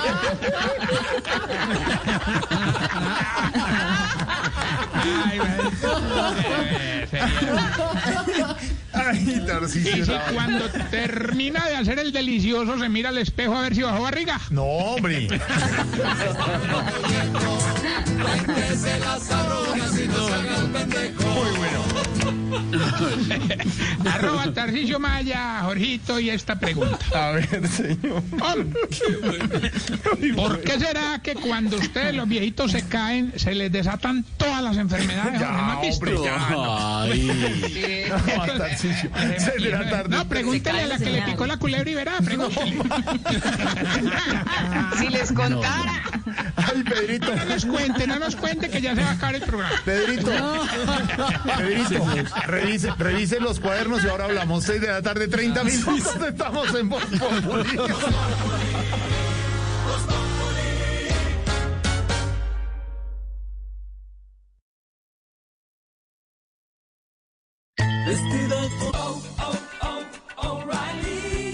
Ay, 5.06 5.40
eh. 7.12 8.73
Ay. 9.06 9.44
Y 9.74 9.82
si 9.82 10.00
no. 10.02 10.20
cuando 10.34 10.70
termina 10.92 11.68
de 11.68 11.76
hacer 11.76 12.00
el 12.00 12.12
delicioso 12.12 12.78
se 12.80 12.90
mira 12.90 13.10
al 13.10 13.18
espejo 13.18 13.56
a 13.56 13.62
ver 13.62 13.76
si 13.76 13.82
bajó 13.82 14.04
barriga. 14.04 14.40
No, 14.50 14.64
hombre. 14.64 15.28
Muy 21.20 21.58
bueno. 21.58 21.93
Arroba 24.12 24.54
Tarcisio 24.54 25.00
Maya, 25.00 25.62
Jorgito, 25.64 26.20
y 26.20 26.30
esta 26.30 26.60
pregunta. 26.60 26.98
A 27.14 27.32
ver, 27.32 27.68
señor. 27.68 28.22
¿Por 30.36 30.62
qué 30.62 30.80
será 30.80 31.20
que 31.24 31.34
cuando 31.36 31.78
ustedes 31.78 32.14
los 32.16 32.28
viejitos 32.28 32.72
se 32.72 32.86
caen 32.88 33.34
se 33.36 33.54
les 33.56 33.72
desatan 33.72 34.26
todas 34.38 34.62
las 34.64 34.78
enfermedades? 34.78 35.40
Ya? 35.40 35.52
¿No 35.52 35.80
hombre, 35.80 36.16
ya. 36.24 36.50
no. 36.50 37.00
Ay. 37.00 38.08
No, 38.10 38.18
tarde. 39.90 40.10
No, 40.10 40.28
pregúntele 40.28 40.82
a 40.82 40.88
la 40.88 40.98
que 40.98 41.10
le 41.10 41.22
picó 41.24 41.48
la 41.48 41.58
culebra 41.58 41.90
y 41.90 41.96
verá, 41.96 42.14
pregúntele. 42.24 42.78
Si 44.98 45.08
les 45.10 45.32
contara. 45.32 46.04
Ay, 46.56 46.84
Pedrito. 46.84 47.36
No 47.36 47.46
nos 47.46 47.66
cuente, 47.66 48.08
no 48.08 48.20
nos 48.20 48.36
cuente 48.36 48.70
que 48.70 48.82
ya 48.82 48.96
se 48.96 49.02
va 49.02 49.10
a 49.10 49.14
acabar 49.14 49.36
el 49.36 49.42
programa. 49.42 49.76
Pedrito, 49.84 50.32
Pedrito, 51.58 52.06
revise, 52.48 52.92
revise 52.98 53.40
los 53.40 53.60
cuadernos 53.60 54.04
y 54.04 54.08
ahora 54.08 54.26
hablamos. 54.26 54.64
6 54.64 54.82
de 54.82 54.88
la 54.88 55.02
tarde, 55.02 55.28
30 55.28 55.64
minutos. 55.64 56.16
Estamos 56.16 56.76
en 56.76 56.90
Voz 56.90 57.06
Populi. 57.06 57.78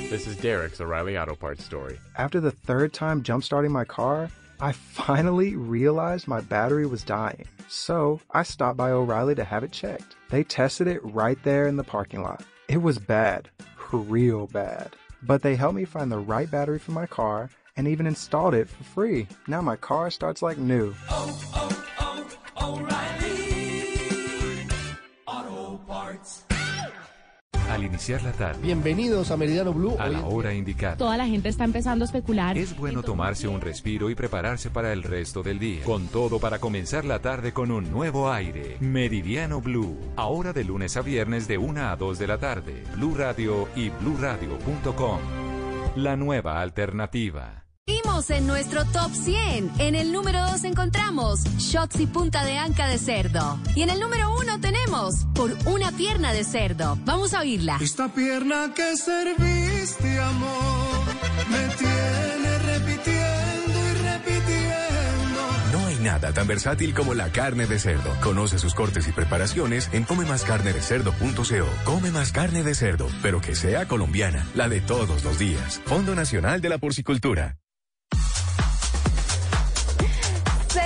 This 0.10 0.26
is 0.26 0.36
Derek's 0.38 0.82
O'Reilly 0.82 1.16
Auto 1.16 1.36
Parts 1.36 1.64
story. 1.64 1.98
After 2.18 2.42
the 2.42 2.52
third 2.52 2.92
time 2.94 3.24
jump 3.24 3.44
starting 3.44 3.72
my 3.72 3.86
car, 3.86 4.30
I 4.62 4.74
finally 4.74 5.56
realized 5.56 6.28
my 6.28 6.42
battery 6.42 6.86
was 6.86 7.04
dying. 7.04 7.46
So 7.70 8.20
I 8.32 8.44
stopped 8.44 8.78
by 8.78 8.92
O'Reilly 8.92 9.36
to 9.36 9.44
have 9.46 9.64
it 9.64 9.72
checked. 9.72 10.18
They 10.30 10.44
tested 10.44 10.88
it 10.88 11.00
right 11.04 11.42
there 11.44 11.68
in 11.68 11.78
the 11.78 11.84
parking 11.84 12.24
lot. 12.24 12.44
It 12.68 12.82
was 12.82 13.00
bad, 13.00 13.50
real 13.92 14.48
bad. 14.48 14.96
But 15.24 15.42
they 15.42 15.56
helped 15.56 15.76
me 15.76 15.86
find 15.86 16.12
the 16.12 16.20
right 16.20 16.50
battery 16.50 16.80
for 16.80 16.92
my 16.92 17.06
car 17.06 17.50
and 17.78 17.88
even 17.88 18.06
installed 18.06 18.54
it 18.54 18.68
for 18.68 18.84
free. 18.84 19.28
Now 19.48 19.62
my 19.62 19.78
car 19.78 20.12
starts 20.12 20.42
like 20.42 20.58
new. 20.58 20.94
Oh, 21.10 21.40
oh, 21.56 21.86
oh, 22.00 22.20
Auto 22.56 23.09
Al 27.80 27.86
iniciar 27.86 28.22
la 28.24 28.34
tarde, 28.34 28.60
Bienvenidos 28.62 29.32
a 29.32 29.38
Meridiano 29.38 29.74
Blue. 29.74 29.96
a 30.00 30.10
la 30.10 30.26
hora 30.26 30.54
indicada, 30.54 30.98
Toda 30.98 31.16
la 31.16 31.26
gente 31.26 31.48
está 31.48 31.64
empezando 31.64 32.04
a 32.04 32.08
especular. 32.08 32.58
es 32.58 32.76
bueno 32.76 33.04
tomarse 33.04 33.48
un 33.48 33.62
respiro 33.62 34.10
y 34.10 34.16
prepararse 34.16 34.70
para 34.70 34.92
el 34.92 35.02
resto 35.02 35.44
del 35.44 35.60
día. 35.60 35.84
Con 35.86 36.08
todo 36.10 36.40
para 36.40 36.60
comenzar 36.60 37.06
la 37.06 37.20
tarde 37.20 37.54
con 37.54 37.72
un 37.72 37.90
nuevo 37.90 38.32
aire. 38.32 38.76
Meridiano 38.82 39.62
Blue. 39.62 39.98
Ahora 40.18 40.52
de 40.52 40.66
lunes 40.66 40.98
a 40.98 41.02
viernes 41.02 41.48
de 41.48 41.58
1 41.58 41.90
a 41.90 41.96
2 41.96 42.20
de 42.20 42.28
la 42.28 42.38
tarde. 42.38 42.84
Blue 42.96 43.16
Radio 43.16 43.70
y 43.78 43.90
bluradio.com. 43.90 45.20
La 45.96 46.18
nueva 46.18 46.60
alternativa. 46.62 47.64
Seguimos 47.90 48.30
en 48.30 48.46
nuestro 48.46 48.86
top 48.86 49.12
100. 49.12 49.72
En 49.80 49.96
el 49.96 50.12
número 50.12 50.40
2 50.52 50.64
encontramos 50.66 51.44
Shots 51.58 52.00
y 52.00 52.06
punta 52.06 52.46
de 52.46 52.56
anca 52.56 52.88
de 52.88 53.00
cerdo. 53.00 53.60
Y 53.76 53.82
en 53.82 53.90
el 53.90 54.00
número 54.00 54.32
1 54.40 54.62
tenemos 54.62 55.26
Por 55.34 55.58
una 55.66 55.92
pierna 55.94 56.32
de 56.32 56.44
cerdo. 56.44 57.00
Vamos 57.04 57.34
a 57.34 57.40
oírla. 57.40 57.80
Esta 57.82 58.08
pierna 58.14 58.76
que 58.76 58.96
serviste, 58.96 60.20
amor, 60.20 61.04
me 61.50 61.76
tiene 61.78 62.60
repitiendo 62.60 63.80
y 63.80 63.94
repitiendo. 64.04 65.42
No 65.72 65.88
hay 65.88 65.96
nada 65.96 66.32
tan 66.32 66.46
versátil 66.46 66.94
como 66.94 67.16
la 67.16 67.32
carne 67.32 67.66
de 67.66 67.80
cerdo. 67.80 68.16
Conoce 68.22 68.60
sus 68.60 68.76
cortes 68.76 69.08
y 69.08 69.14
preparaciones 69.14 69.90
en 69.94 70.04
comemascarnedecerdo.co. 70.04 71.86
Come 71.86 72.12
más 72.12 72.32
carne 72.32 72.62
de 72.62 72.76
cerdo, 72.76 73.08
pero 73.24 73.42
que 73.42 73.56
sea 73.56 73.88
colombiana, 73.88 74.48
la 74.54 74.70
de 74.70 74.80
todos 74.80 75.24
los 75.24 75.40
días. 75.40 75.82
Fondo 75.86 76.14
Nacional 76.14 76.62
de 76.62 76.70
la 76.70 76.78
Porcicultura. 76.78 77.58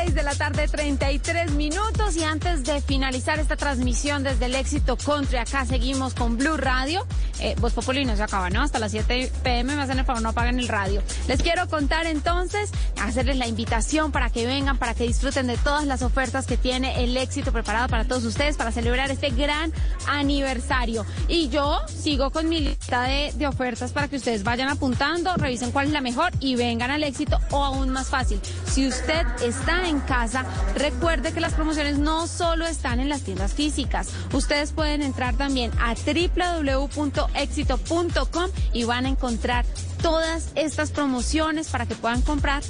6 0.03 0.15
de 0.15 0.23
la 0.23 0.35
tarde, 0.35 0.67
33 0.67 1.51
minutos. 1.51 2.17
Y 2.17 2.23
antes 2.23 2.65
de 2.65 2.82
finalizar 2.82 3.40
esta 3.40 3.56
transmisión 3.56 4.23
desde 4.23 4.45
el 4.45 4.56
éxito 4.56 4.98
country, 4.98 5.38
acá 5.38 5.65
seguimos 5.65 6.14
con 6.14 6.38
Blue 6.38 6.57
Radio. 6.57 7.07
Eh, 7.40 7.56
Voz 7.59 7.72
Populi 7.73 8.03
no 8.03 8.15
se 8.17 8.23
acaba, 8.23 8.49
¿no? 8.49 8.61
Hasta 8.61 8.80
las 8.80 8.91
7 8.91 9.32
pm 9.43 9.75
me 9.75 9.82
hacen 9.82 9.99
el 9.99 10.06
favor, 10.06 10.22
no 10.22 10.30
apaguen 10.30 10.59
el 10.59 10.67
radio. 10.67 11.01
Les 11.27 11.41
quiero 11.41 11.69
contar 11.69 12.06
entonces, 12.06 12.69
hacerles 13.01 13.38
la 13.38 13.48
invitación 13.48 14.11
para 14.11 14.30
que 14.30 14.45
vengan, 14.45 14.77
para 14.77 14.93
que 14.93 15.06
disfruten 15.06 15.48
de 15.48 15.56
todas 15.57 15.85
las 15.85 16.01
ofertas 16.01 16.48
que 16.48 16.57
tiene 16.57 17.03
el 17.03 17.15
éxito 17.15 17.53
preparado 17.53 17.88
para 17.88 18.03
todos 18.03 18.25
ustedes 18.25 18.57
para 18.57 18.73
celebrar 18.73 19.09
este 19.09 19.30
gran 19.30 19.72
aniversario. 20.07 21.06
Y 21.30 21.48
yo 21.48 21.80
sigo 21.88 22.30
con 22.32 22.49
mi 22.49 22.59
lista 22.59 23.03
de, 23.03 23.32
de 23.35 23.48
ofertas 23.48 23.93
para 23.93 24.09
que 24.09 24.17
ustedes 24.17 24.43
vayan 24.43 24.67
apuntando, 24.67 25.33
revisen 25.38 25.72
cuál 25.72 25.88
es 25.88 25.93
la 25.93 26.01
mejor 26.01 26.32
y 26.41 26.56
vengan 26.56 26.91
al 26.91 27.03
éxito 27.03 27.40
o 27.51 27.64
aún 27.64 27.90
más 27.90 28.09
fácil. 28.09 28.41
Si 28.65 28.85
usted 28.85 29.25
está 29.41 29.88
en 29.88 29.92
casa, 30.01 30.45
recuerde 30.75 31.33
que 31.33 31.39
las 31.39 31.53
promociones 31.53 31.97
no 31.97 32.27
solo 32.27 32.65
están 32.65 32.99
en 32.99 33.09
las 33.09 33.22
tiendas 33.22 33.53
físicas. 33.53 34.09
Ustedes 34.33 34.72
pueden 34.72 35.01
entrar 35.01 35.35
también 35.35 35.72
a 35.80 35.95
www.exito.com 35.95 38.49
y 38.73 38.83
van 38.83 39.05
a 39.05 39.09
encontrar 39.09 39.65
todas 40.01 40.51
estas 40.55 40.91
promociones 40.91 41.69
para 41.69 41.85
que 41.85 41.95
puedan 41.95 42.22
comprar 42.22 42.63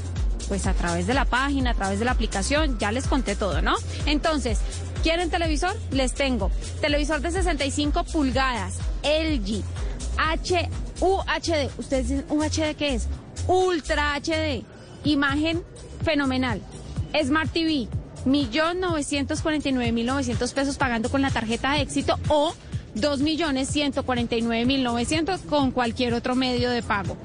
pues 0.47 0.67
a 0.67 0.73
través 0.73 1.07
de 1.07 1.13
la 1.13 1.25
página, 1.25 1.71
a 1.71 1.73
través 1.73 1.99
de 1.99 2.05
la 2.05 2.11
aplicación, 2.11 2.77
ya 2.77 2.91
les 2.91 3.07
conté 3.07 3.35
todo, 3.35 3.61
¿no? 3.61 3.75
Entonces, 4.05 4.59
¿quieren 5.01 5.29
televisor? 5.29 5.75
Les 5.91 6.13
tengo. 6.13 6.51
Televisor 6.81 7.21
de 7.21 7.31
65 7.31 8.03
pulgadas, 8.05 8.75
LG, 9.03 9.63
H, 10.17 10.69
UHD. 10.99 11.69
¿Ustedes 11.77 12.09
dicen 12.09 12.25
UHD 12.29 12.75
qué 12.77 12.95
es? 12.95 13.07
Ultra 13.47 14.15
HD. 14.15 14.63
Imagen 15.03 15.63
fenomenal. 16.03 16.61
Smart 17.21 17.51
TV, 17.51 17.87
millón 18.25 18.79
novecientos 18.79 19.41
cuarenta 19.41 19.69
y 19.69 19.71
nueve 19.71 19.91
mil 19.91 20.05
novecientos 20.05 20.53
pesos 20.53 20.77
pagando 20.77 21.09
con 21.09 21.21
la 21.21 21.29
tarjeta 21.29 21.73
de 21.73 21.81
éxito 21.81 22.17
o 22.27 22.53
dos 22.95 23.19
millones 23.19 23.69
ciento 23.69 24.03
cuarenta 24.03 24.35
y 24.35 24.41
nueve 24.41 24.65
mil 24.65 24.83
novecientos 24.83 25.41
con 25.41 25.71
cualquier 25.71 26.13
otro 26.13 26.35
medio 26.35 26.69
de 26.71 26.81
pago. 26.81 27.15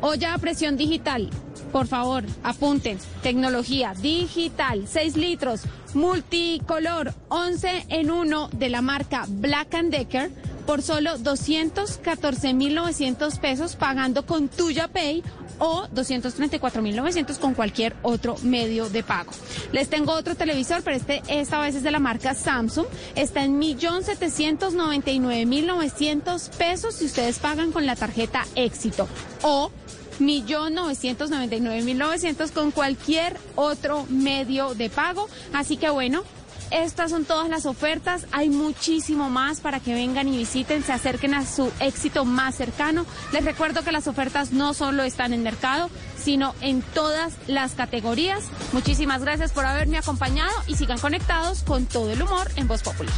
Olla 0.00 0.34
a 0.34 0.38
presión 0.38 0.76
digital, 0.76 1.30
por 1.72 1.86
favor, 1.86 2.24
apunten. 2.42 2.98
Tecnología 3.22 3.94
digital, 3.94 4.84
6 4.86 5.16
litros, 5.16 5.62
multicolor, 5.94 7.14
11 7.28 7.86
en 7.88 8.10
1 8.10 8.50
de 8.52 8.68
la 8.68 8.80
marca 8.80 9.24
Black 9.28 9.70
Decker 9.70 10.30
por 10.68 10.82
solo 10.82 11.16
214.900 11.16 13.40
pesos 13.40 13.74
pagando 13.74 14.24
con 14.26 14.48
Tuya 14.48 14.86
Pay 14.88 15.22
o 15.58 15.88
234.900 15.94 17.38
con 17.38 17.54
cualquier 17.54 17.96
otro 18.02 18.36
medio 18.42 18.90
de 18.90 19.02
pago. 19.02 19.30
Les 19.72 19.88
tengo 19.88 20.12
otro 20.12 20.34
televisor, 20.34 20.82
pero 20.82 20.98
este 20.98 21.22
esta 21.28 21.58
vez 21.60 21.74
es 21.74 21.82
de 21.82 21.90
la 21.90 22.00
marca 22.00 22.34
Samsung. 22.34 22.84
Está 23.14 23.44
en 23.44 23.58
1.799.900 23.58 26.50
pesos 26.50 26.96
si 26.96 27.06
ustedes 27.06 27.38
pagan 27.38 27.72
con 27.72 27.86
la 27.86 27.96
tarjeta 27.96 28.44
Éxito 28.54 29.08
o 29.40 29.70
millón 30.18 30.74
novecientos 30.74 31.30
noventa 31.30 31.56
y 31.56 31.60
nueve 31.60 31.82
mil 31.82 31.96
novecientos 31.96 32.50
con 32.50 32.72
cualquier 32.72 33.38
otro 33.54 34.04
medio 34.10 34.74
de 34.74 34.90
pago. 34.90 35.30
Así 35.54 35.78
que 35.78 35.88
bueno, 35.88 36.24
estas 36.70 37.10
son 37.10 37.24
todas 37.24 37.48
las 37.48 37.66
ofertas. 37.66 38.26
Hay 38.32 38.48
muchísimo 38.50 39.30
más 39.30 39.60
para 39.60 39.80
que 39.80 39.94
vengan 39.94 40.28
y 40.28 40.36
visiten, 40.36 40.82
se 40.82 40.92
acerquen 40.92 41.34
a 41.34 41.46
su 41.46 41.70
éxito 41.80 42.24
más 42.24 42.54
cercano. 42.54 43.06
Les 43.32 43.44
recuerdo 43.44 43.82
que 43.82 43.92
las 43.92 44.08
ofertas 44.08 44.52
no 44.52 44.74
solo 44.74 45.02
están 45.02 45.32
en 45.32 45.42
mercado, 45.42 45.90
sino 46.16 46.54
en 46.60 46.82
todas 46.82 47.34
las 47.46 47.72
categorías. 47.72 48.44
Muchísimas 48.72 49.22
gracias 49.22 49.52
por 49.52 49.66
haberme 49.66 49.98
acompañado 49.98 50.52
y 50.66 50.74
sigan 50.74 50.98
conectados 50.98 51.62
con 51.62 51.86
todo 51.86 52.10
el 52.10 52.22
humor 52.22 52.50
en 52.56 52.68
Voz 52.68 52.82
Populi. 52.82 53.10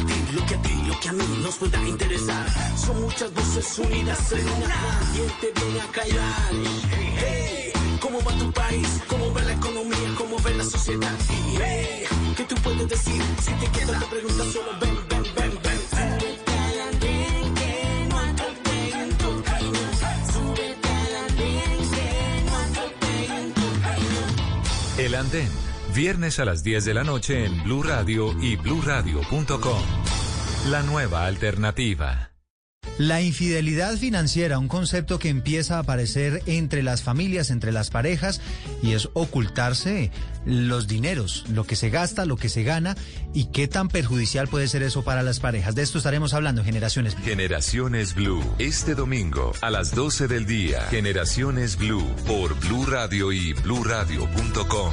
Lo 0.00 0.46
que 0.46 0.54
a 0.54 0.62
ti, 0.62 0.74
lo 0.86 1.00
que 1.00 1.08
a 1.08 1.12
mí 1.12 1.24
nos 1.42 1.54
pueda 1.56 1.80
interesar. 1.88 2.46
Son 2.76 3.00
muchas 3.00 3.32
voces 3.32 3.78
unidas 3.78 4.32
en 4.32 4.48
una. 4.48 5.00
¿Quién 5.12 5.28
te 5.40 5.60
viene 5.60 5.80
a 5.80 5.86
callar? 5.92 6.50
Hey, 7.18 7.72
¿Cómo 8.00 8.18
va 8.22 8.32
tu 8.36 8.52
país? 8.52 8.88
¿Cómo 9.08 9.32
va 9.32 9.42
la 9.42 9.52
economía? 9.52 10.14
¿Cómo 10.18 10.36
ve 10.40 10.54
la 10.54 10.64
sociedad? 10.64 11.14
Hey, 11.28 12.04
¿Qué 12.36 12.44
tú 12.44 12.56
puedes 12.56 12.88
decir? 12.88 13.22
Si 13.40 13.52
te 13.52 13.66
quedas 13.78 14.00
te 14.00 14.06
preguntas 14.06 14.46
solo 14.52 14.72
ven, 14.80 14.98
ven, 15.08 15.22
ven, 15.36 15.58
ven. 15.62 15.74
Camino. 23.84 24.24
El 24.98 25.14
Andén, 25.14 25.50
viernes 25.94 26.40
a 26.40 26.44
las 26.44 26.64
10 26.64 26.84
de 26.84 26.94
la 26.94 27.04
noche 27.04 27.44
en 27.44 27.62
Blue 27.62 27.82
Radio 27.82 28.34
y 28.42 28.56
bluradio.com. 28.56 29.82
La 30.68 30.82
nueva 30.82 31.26
alternativa. 31.26 32.30
La 32.98 33.22
infidelidad 33.22 33.96
financiera, 33.96 34.58
un 34.58 34.68
concepto 34.68 35.18
que 35.18 35.28
empieza 35.28 35.76
a 35.76 35.80
aparecer 35.80 36.42
entre 36.46 36.82
las 36.82 37.02
familias, 37.02 37.50
entre 37.50 37.72
las 37.72 37.90
parejas, 37.90 38.40
y 38.82 38.92
es 38.92 39.08
ocultarse 39.14 40.12
los 40.44 40.86
dineros, 40.86 41.44
lo 41.48 41.64
que 41.64 41.74
se 41.74 41.90
gasta, 41.90 42.24
lo 42.24 42.36
que 42.36 42.48
se 42.48 42.62
gana, 42.62 42.96
y 43.32 43.46
qué 43.46 43.66
tan 43.66 43.88
perjudicial 43.88 44.46
puede 44.46 44.68
ser 44.68 44.82
eso 44.82 45.02
para 45.02 45.22
las 45.22 45.40
parejas. 45.40 45.74
De 45.74 45.82
esto 45.82 45.98
estaremos 45.98 46.34
hablando 46.34 46.60
en 46.60 46.66
Generaciones. 46.66 47.16
Generaciones 47.16 48.14
Blue, 48.14 48.44
este 48.58 48.94
domingo 48.94 49.52
a 49.60 49.70
las 49.70 49.94
12 49.94 50.28
del 50.28 50.46
día. 50.46 50.82
Generaciones 50.90 51.76
Blue 51.76 52.06
por 52.26 52.54
Blue 52.60 52.86
Radio 52.86 53.32
y 53.32 53.54
bluradio.com. 53.54 54.92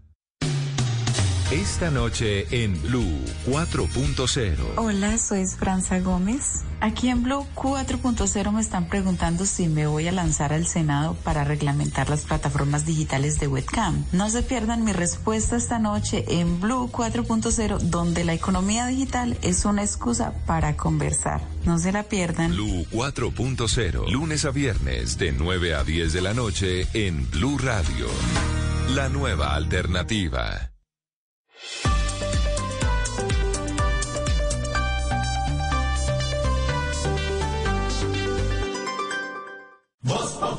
Esta 1.51 1.91
noche 1.91 2.63
en 2.63 2.81
Blue 2.81 3.19
4.0. 3.45 4.55
Hola, 4.77 5.17
soy 5.17 5.45
Franza 5.45 5.99
Gómez. 5.99 6.61
Aquí 6.79 7.09
en 7.09 7.23
Blue 7.23 7.45
4.0 7.55 8.53
me 8.53 8.61
están 8.61 8.87
preguntando 8.87 9.45
si 9.45 9.67
me 9.67 9.85
voy 9.85 10.07
a 10.07 10.13
lanzar 10.13 10.53
al 10.53 10.65
Senado 10.65 11.13
para 11.25 11.43
reglamentar 11.43 12.09
las 12.09 12.23
plataformas 12.23 12.85
digitales 12.85 13.37
de 13.41 13.47
webcam. 13.47 14.05
No 14.13 14.29
se 14.29 14.43
pierdan 14.43 14.85
mi 14.85 14.93
respuesta 14.93 15.57
esta 15.57 15.77
noche 15.77 16.23
en 16.29 16.61
Blue 16.61 16.89
4.0, 16.89 17.79
donde 17.79 18.23
la 18.23 18.33
economía 18.33 18.87
digital 18.87 19.37
es 19.41 19.65
una 19.65 19.83
excusa 19.83 20.33
para 20.45 20.77
conversar. 20.77 21.41
No 21.65 21.77
se 21.79 21.91
la 21.91 22.03
pierdan. 22.03 22.51
Blue 22.51 22.85
4.0, 22.93 24.09
lunes 24.09 24.45
a 24.45 24.51
viernes 24.51 25.17
de 25.17 25.33
9 25.33 25.75
a 25.75 25.83
10 25.83 26.13
de 26.13 26.21
la 26.21 26.33
noche 26.33 26.87
en 26.93 27.29
Blue 27.29 27.57
Radio. 27.57 28.07
La 28.95 29.09
nueva 29.09 29.53
alternativa. 29.53 30.70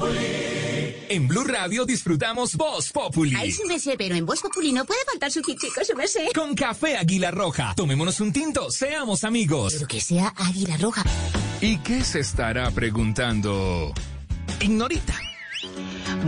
Populi. 0.03 0.97
En 1.09 1.29
Blue 1.29 1.45
Radio 1.45 1.85
disfrutamos 1.85 2.57
Voz 2.57 2.91
Populi. 2.91 3.37
Ay, 3.37 3.53
su 3.53 3.65
merced, 3.67 3.95
pero 3.97 4.17
en 4.17 4.27
Voz 4.27 4.41
Populi 4.41 4.73
no 4.73 4.85
puede 4.85 5.01
faltar 5.05 5.31
su 5.31 5.43
kitico, 5.43 5.85
su 5.85 5.95
merced. 5.95 6.27
Con 6.35 6.55
café 6.55 6.97
Águila 6.97 7.31
Roja. 7.31 7.75
Tomémonos 7.77 8.19
un 8.21 8.33
tinto, 8.33 8.71
seamos 8.71 9.23
amigos. 9.23 9.75
Pero 9.75 9.87
que 9.87 10.01
sea 10.01 10.35
Águila 10.37 10.77
Roja. 10.79 11.05
¿Y 11.61 11.79
qué 11.79 12.03
se 12.03 12.21
estará 12.21 12.71
preguntando? 12.73 13.93
Ignorita. 14.61 15.22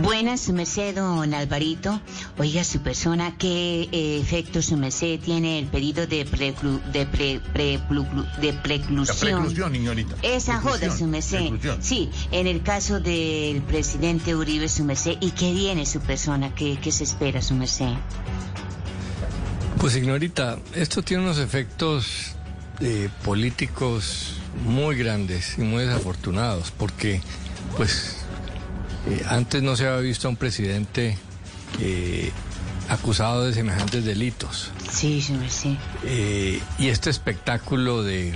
Buenas, 0.01 0.41
su 0.41 0.51
merced, 0.53 0.93
don 0.95 1.33
Alvarito. 1.33 2.01
Oiga, 2.37 2.65
su 2.65 2.81
persona, 2.81 3.37
¿qué 3.37 3.87
eh, 3.91 4.19
efecto 4.21 4.61
su 4.61 4.75
merced 4.75 5.19
tiene 5.21 5.57
el 5.57 5.67
pedido 5.67 6.05
de 6.05 6.25
preclu, 6.25 6.81
de 6.91 7.05
pre, 7.05 7.39
pre- 7.53 7.79
plu- 7.87 8.05
plu- 8.09 8.35
de 8.41 8.51
La 8.51 8.61
preclusión? 8.61 9.17
preclusión, 9.43 9.71
señorita. 9.71 10.15
Esa 10.21 10.59
joda, 10.59 10.79
Preclusión, 10.79 10.97
su 10.99 11.07
merced. 11.07 11.37
preclusión. 11.39 11.77
Sí, 11.81 12.09
en 12.31 12.47
el 12.47 12.61
caso 12.61 12.99
del 12.99 13.61
presidente 13.61 14.35
Uribe, 14.35 14.67
su 14.67 14.83
merced. 14.83 15.15
¿Y 15.21 15.31
qué 15.31 15.53
viene 15.53 15.85
su 15.85 16.01
persona? 16.01 16.53
¿Qué, 16.53 16.77
qué 16.81 16.91
se 16.91 17.05
espera, 17.05 17.41
su 17.41 17.53
merced? 17.53 17.93
Pues, 19.79 19.95
ignorita, 19.95 20.59
esto 20.73 21.03
tiene 21.03 21.23
unos 21.23 21.37
efectos 21.39 22.33
eh, 22.81 23.07
políticos 23.23 24.33
muy 24.65 24.97
grandes 24.97 25.57
y 25.57 25.61
muy 25.61 25.85
desafortunados, 25.85 26.71
porque 26.71 27.21
pues 27.77 28.24
eh, 29.07 29.23
antes 29.27 29.61
no 29.61 29.75
se 29.75 29.87
había 29.87 29.99
visto 30.01 30.27
a 30.27 30.31
un 30.31 30.37
presidente 30.37 31.17
eh, 31.79 32.31
acusado 32.89 33.45
de 33.45 33.53
semejantes 33.53 34.03
delitos. 34.05 34.71
Sí, 34.91 35.21
sí, 35.21 35.37
sí. 35.49 35.77
Eh, 36.03 36.61
y 36.77 36.87
este 36.87 37.09
espectáculo 37.09 38.03
de, 38.03 38.33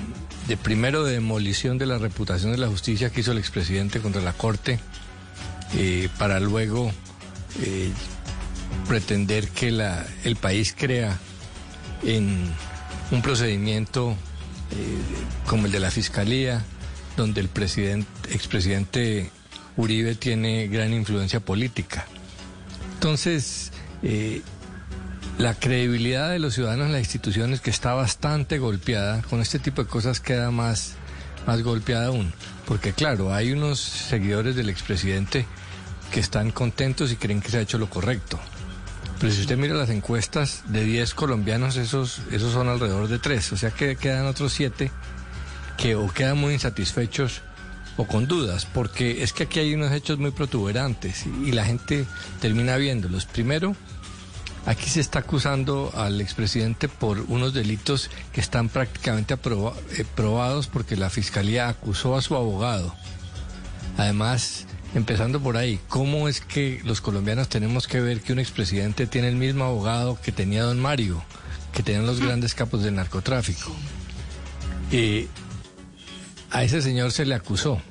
de 0.48 0.58
primero 0.58 1.04
de 1.04 1.14
demolición 1.14 1.78
de 1.78 1.86
la 1.86 1.98
reputación 1.98 2.52
de 2.52 2.58
la 2.58 2.68
justicia 2.68 3.10
que 3.10 3.22
hizo 3.22 3.32
el 3.32 3.38
expresidente 3.38 4.00
contra 4.00 4.22
la 4.22 4.34
Corte, 4.34 4.80
para 6.18 6.40
luego 6.40 6.92
pretender 8.88 9.50
que 9.50 9.70
la, 9.70 10.04
el 10.24 10.36
país 10.36 10.74
crea 10.76 11.20
en 12.04 12.52
un 13.12 13.22
procedimiento 13.22 14.16
como 15.46 15.68
el 15.68 15.72
de 15.72 15.80
la 15.80 15.92
Fiscalía, 15.92 16.64
donde 17.16 17.42
el 17.42 17.50
presidente, 17.50 18.34
expresidente 18.34 19.30
Uribe 19.80 20.14
tiene 20.14 20.68
gran 20.68 20.94
influencia 20.94 21.40
política. 21.40 22.06
Entonces, 22.96 23.72
eh, 24.04 24.42
la 25.38 25.54
credibilidad 25.54 26.30
de 26.30 26.40
los 26.40 26.54
ciudadanos 26.54 26.88
en 26.88 26.92
las 26.92 27.00
instituciones 27.00 27.62
que 27.62 27.70
está 27.70 27.94
bastante 27.94 28.60
golpeada, 28.60 29.22
con 29.22 29.40
este 29.40 29.58
tipo 29.58 29.82
de 29.82 29.88
cosas 29.88 30.20
queda 30.20 30.52
más, 30.52 30.96
más 31.48 31.64
golpeada 31.64 32.08
aún. 32.08 32.34
Porque 32.66 32.92
claro, 32.92 33.34
hay 33.34 33.54
unos 33.54 33.80
seguidores 33.80 34.58
del 34.58 34.70
expresidente 34.70 35.46
que 36.12 36.20
están 36.20 36.52
contentos 36.52 37.14
y 37.14 37.16
creen 37.16 37.40
que 37.40 37.50
se 37.50 37.60
ha 37.60 37.62
hecho 37.62 37.78
lo 37.78 37.90
correcto. 37.90 38.38
Pero 39.18 39.32
si 39.32 39.40
usted 39.40 39.58
mira 39.58 39.76
las 39.76 39.90
encuestas, 39.90 40.64
de 40.68 40.84
10 40.84 41.14
colombianos, 41.14 41.78
esos, 41.78 42.20
esos 42.32 42.52
son 42.52 42.68
alrededor 42.68 43.08
de 43.08 43.18
3. 43.18 43.54
O 43.54 43.58
sea 43.58 43.72
que 43.72 43.96
quedan 43.96 44.26
otros 44.26 44.52
7 44.52 44.92
que 45.78 45.96
o 45.96 46.10
quedan 46.10 46.38
muy 46.38 46.54
insatisfechos 46.54 47.44
o 48.02 48.08
con 48.08 48.28
dudas, 48.28 48.66
porque 48.66 49.24
es 49.24 49.34
que 49.34 49.44
aquí 49.44 49.60
hay 49.60 49.74
unos 49.74 49.92
hechos 49.92 50.20
muy 50.20 50.32
protuberantes 50.32 51.26
y, 51.26 51.50
y 51.50 51.52
la 51.52 51.66
gente 51.66 52.06
termina 52.40 52.78
viéndolos. 52.78 53.26
Primero, 53.26 53.76
aquí 54.66 54.90
se 54.90 55.02
está 55.02 55.20
acusando 55.20 55.92
al 55.94 56.22
expresidente 56.22 56.88
por 56.88 57.20
unos 57.28 57.54
delitos 57.54 58.10
que 58.32 58.40
están 58.40 58.70
prácticamente 58.70 59.34
aproba- 59.34 59.74
eh, 59.98 60.06
probados 60.16 60.68
porque 60.68 60.96
la 60.96 61.10
fiscalía 61.10 61.68
acusó 61.68 62.16
a 62.16 62.22
su 62.22 62.38
abogado. 62.38 62.96
Además, 63.98 64.66
empezando 64.96 65.42
por 65.42 65.58
ahí, 65.58 65.78
¿cómo 65.90 66.30
es 66.30 66.40
que 66.40 66.80
los 66.86 67.02
colombianos 67.02 67.50
tenemos 67.50 67.86
que 67.86 68.00
ver 68.00 68.22
que 68.22 68.32
un 68.32 68.40
expresidente 68.40 69.08
tiene 69.08 69.28
el 69.28 69.36
mismo 69.36 69.66
abogado 69.66 70.18
que 70.22 70.32
tenía 70.32 70.64
don 70.64 70.80
Mario, 70.80 71.22
que 71.74 71.84
tenían 71.84 72.06
los 72.08 72.22
grandes 72.22 72.54
capos 72.56 72.82
del 72.82 72.96
narcotráfico? 72.96 73.76
Eh, 74.94 75.28
a 76.50 76.64
ese 76.64 76.82
señor 76.82 77.12
se 77.12 77.26
le 77.26 77.36
acusó. 77.36 77.82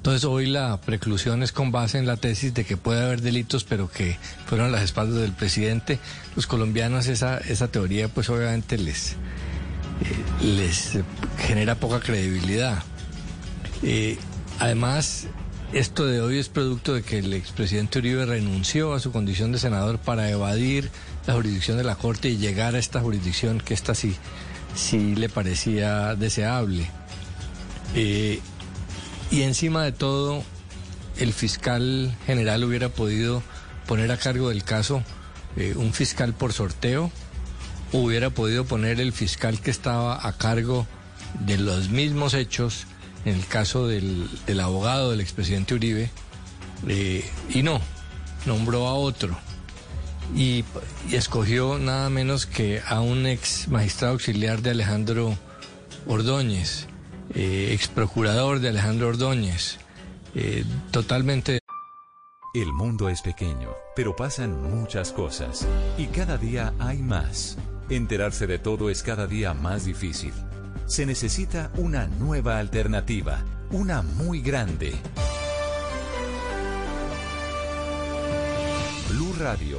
Entonces 0.00 0.24
hoy 0.24 0.46
la 0.46 0.80
preclusión 0.80 1.42
es 1.42 1.52
con 1.52 1.72
base 1.72 1.98
en 1.98 2.06
la 2.06 2.16
tesis 2.16 2.54
de 2.54 2.64
que 2.64 2.78
puede 2.78 3.04
haber 3.04 3.20
delitos, 3.20 3.64
pero 3.64 3.90
que 3.90 4.16
fueron 4.46 4.72
las 4.72 4.80
espaldas 4.80 5.20
del 5.20 5.32
presidente. 5.32 5.98
Los 6.34 6.46
colombianos 6.46 7.06
esa, 7.06 7.36
esa 7.36 7.68
teoría 7.68 8.08
pues 8.08 8.30
obviamente 8.30 8.78
les, 8.78 9.12
eh, 9.12 9.16
les 10.42 11.00
genera 11.36 11.74
poca 11.74 12.00
credibilidad. 12.00 12.82
Eh, 13.82 14.16
además, 14.58 15.26
esto 15.74 16.06
de 16.06 16.22
hoy 16.22 16.38
es 16.38 16.48
producto 16.48 16.94
de 16.94 17.02
que 17.02 17.18
el 17.18 17.34
expresidente 17.34 17.98
Uribe 17.98 18.24
renunció 18.24 18.94
a 18.94 19.00
su 19.00 19.12
condición 19.12 19.52
de 19.52 19.58
senador 19.58 19.98
para 19.98 20.30
evadir 20.30 20.90
la 21.26 21.34
jurisdicción 21.34 21.76
de 21.76 21.84
la 21.84 21.96
Corte 21.96 22.30
y 22.30 22.38
llegar 22.38 22.74
a 22.74 22.78
esta 22.78 23.02
jurisdicción 23.02 23.60
que 23.60 23.74
esta 23.74 23.94
sí, 23.94 24.16
sí 24.74 25.14
le 25.14 25.28
parecía 25.28 26.14
deseable. 26.14 26.90
Eh, 27.94 28.40
y 29.30 29.42
encima 29.42 29.84
de 29.84 29.92
todo, 29.92 30.42
el 31.18 31.32
fiscal 31.32 32.16
general 32.26 32.64
hubiera 32.64 32.88
podido 32.88 33.42
poner 33.86 34.10
a 34.10 34.16
cargo 34.16 34.48
del 34.48 34.64
caso 34.64 35.02
eh, 35.56 35.74
un 35.76 35.92
fiscal 35.92 36.34
por 36.34 36.52
sorteo, 36.52 37.10
hubiera 37.92 38.30
podido 38.30 38.64
poner 38.64 39.00
el 39.00 39.12
fiscal 39.12 39.60
que 39.60 39.70
estaba 39.70 40.26
a 40.26 40.32
cargo 40.36 40.86
de 41.40 41.58
los 41.58 41.90
mismos 41.90 42.34
hechos 42.34 42.86
en 43.24 43.34
el 43.34 43.46
caso 43.46 43.86
del, 43.86 44.28
abogado 44.60 45.10
del 45.10 45.20
expresidente 45.20 45.74
Uribe, 45.74 46.10
eh, 46.88 47.28
y 47.50 47.62
no, 47.62 47.80
nombró 48.46 48.86
a 48.86 48.94
otro. 48.94 49.36
Y 50.34 50.64
escogió 51.10 51.78
nada 51.78 52.08
menos 52.08 52.46
que 52.46 52.80
a 52.86 53.00
un 53.00 53.26
ex 53.26 53.68
magistrado 53.68 54.14
auxiliar 54.14 54.62
de 54.62 54.70
Alejandro 54.70 55.36
Ordóñez, 56.06 56.86
eh, 57.34 57.70
ex 57.72 57.88
procurador 57.88 58.60
de 58.60 58.68
Alejandro 58.68 59.08
Ordóñez, 59.08 59.78
eh, 60.34 60.64
totalmente 60.90 61.60
El 62.54 62.72
mundo 62.72 63.08
es 63.08 63.22
pequeño, 63.22 63.70
pero 63.94 64.16
pasan 64.16 64.60
muchas 64.62 65.12
cosas. 65.12 65.66
Y 65.96 66.06
cada 66.06 66.36
día 66.36 66.74
hay 66.80 66.98
más. 66.98 67.56
Enterarse 67.88 68.48
de 68.48 68.58
todo 68.58 68.90
es 68.90 69.04
cada 69.04 69.28
día 69.28 69.54
más 69.54 69.84
difícil. 69.84 70.32
Se 70.86 71.06
necesita 71.06 71.70
una 71.76 72.08
nueva 72.08 72.58
alternativa, 72.58 73.44
una 73.70 74.02
muy 74.02 74.40
grande. 74.40 74.92
Blue 79.08 79.32
Radio, 79.38 79.78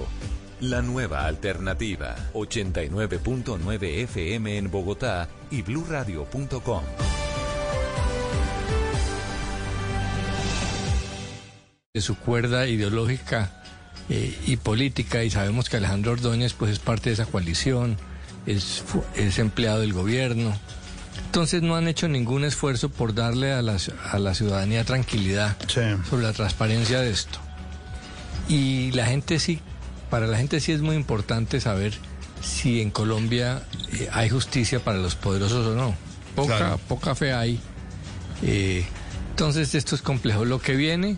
la 0.61 0.81
nueva 0.81 1.25
alternativa. 1.25 2.15
89.9 2.33 3.83
FM 4.03 4.57
en 4.57 4.71
Bogotá 4.71 5.27
y 5.49 5.61
bluradio.com. 5.61 6.83
de 11.93 11.99
su 11.99 12.15
cuerda 12.15 12.67
ideológica 12.67 13.51
eh, 14.07 14.33
y 14.47 14.55
política 14.55 15.25
y 15.25 15.29
sabemos 15.29 15.69
que 15.69 15.75
Alejandro 15.75 16.13
Ordóñez 16.13 16.53
pues 16.53 16.71
es 16.71 16.79
parte 16.79 17.09
de 17.09 17.15
esa 17.15 17.25
coalición, 17.25 17.97
es, 18.45 18.81
es 19.15 19.39
empleado 19.39 19.81
del 19.81 19.91
gobierno. 19.91 20.57
Entonces 21.25 21.61
no 21.63 21.75
han 21.75 21.89
hecho 21.89 22.07
ningún 22.07 22.45
esfuerzo 22.45 22.87
por 22.87 23.13
darle 23.13 23.51
a 23.51 23.61
la, 23.61 23.75
a 24.09 24.19
la 24.19 24.33
ciudadanía 24.33 24.85
tranquilidad 24.85 25.57
sobre 26.09 26.23
la 26.23 26.31
transparencia 26.31 27.01
de 27.01 27.09
esto. 27.11 27.39
Y 28.47 28.91
la 28.91 29.05
gente 29.07 29.37
sí, 29.37 29.59
para 30.09 30.27
la 30.27 30.37
gente 30.37 30.61
sí 30.61 30.71
es 30.71 30.79
muy 30.79 30.95
importante 30.95 31.59
saber 31.59 31.93
si 32.41 32.79
en 32.81 32.89
Colombia 32.89 33.63
eh, 33.99 34.07
hay 34.13 34.29
justicia 34.29 34.79
para 34.79 34.97
los 34.97 35.15
poderosos 35.15 35.67
o 35.67 35.75
no. 35.75 35.93
Poca, 36.37 36.57
Claro. 36.57 36.77
poca 36.87 37.15
fe 37.15 37.33
hay. 37.33 37.59
Eh, 38.43 38.85
entonces 39.31 39.75
esto 39.75 39.93
es 39.95 40.01
complejo. 40.01 40.45
Lo 40.45 40.59
que 40.61 40.75
viene 40.77 41.17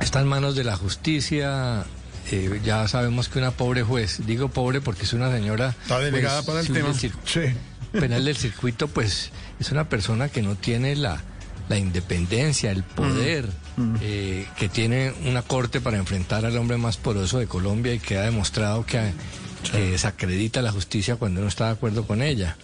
está 0.00 0.20
en 0.20 0.26
manos 0.28 0.54
de 0.54 0.64
la 0.64 0.76
justicia. 0.76 1.84
eh, 2.30 2.60
ya 2.64 2.86
sabemos 2.88 3.28
que 3.28 3.38
una 3.38 3.50
pobre 3.52 3.82
juez, 3.82 4.20
digo 4.26 4.48
pobre 4.48 4.80
porque 4.80 5.02
es 5.04 5.12
una 5.12 5.30
señora 5.30 5.74
Está 5.82 5.98
delegada 6.00 6.42
para 6.42 6.60
el 6.60 6.66
tema. 6.66 6.88
cir- 6.90 7.54
penal 7.92 8.24
del 8.24 8.36
circuito, 8.36 8.88
pues 8.88 9.30
es 9.60 9.70
una 9.70 9.88
persona 9.88 10.28
que 10.28 10.42
no 10.42 10.54
tiene 10.56 10.96
la, 10.96 11.22
la 11.68 11.78
independencia, 11.78 12.70
el 12.72 12.82
poder, 12.82 13.48
eh, 14.02 14.46
que 14.58 14.68
tiene 14.68 15.12
una 15.24 15.42
corte 15.42 15.80
para 15.80 15.96
enfrentar 15.98 16.44
al 16.44 16.56
hombre 16.58 16.76
más 16.78 16.96
poderoso 16.96 17.38
de 17.38 17.46
Colombia 17.46 17.94
y 17.94 17.98
que 18.00 18.18
ha 18.18 18.22
demostrado 18.22 18.84
que, 18.84 19.12
que 19.70 19.92
desacredita 19.92 20.62
la 20.62 20.72
justicia 20.72 21.16
cuando 21.16 21.40
no 21.40 21.48
está 21.48 21.66
de 21.66 21.72
acuerdo 21.72 22.06
con 22.06 22.22
ella. 22.22 22.56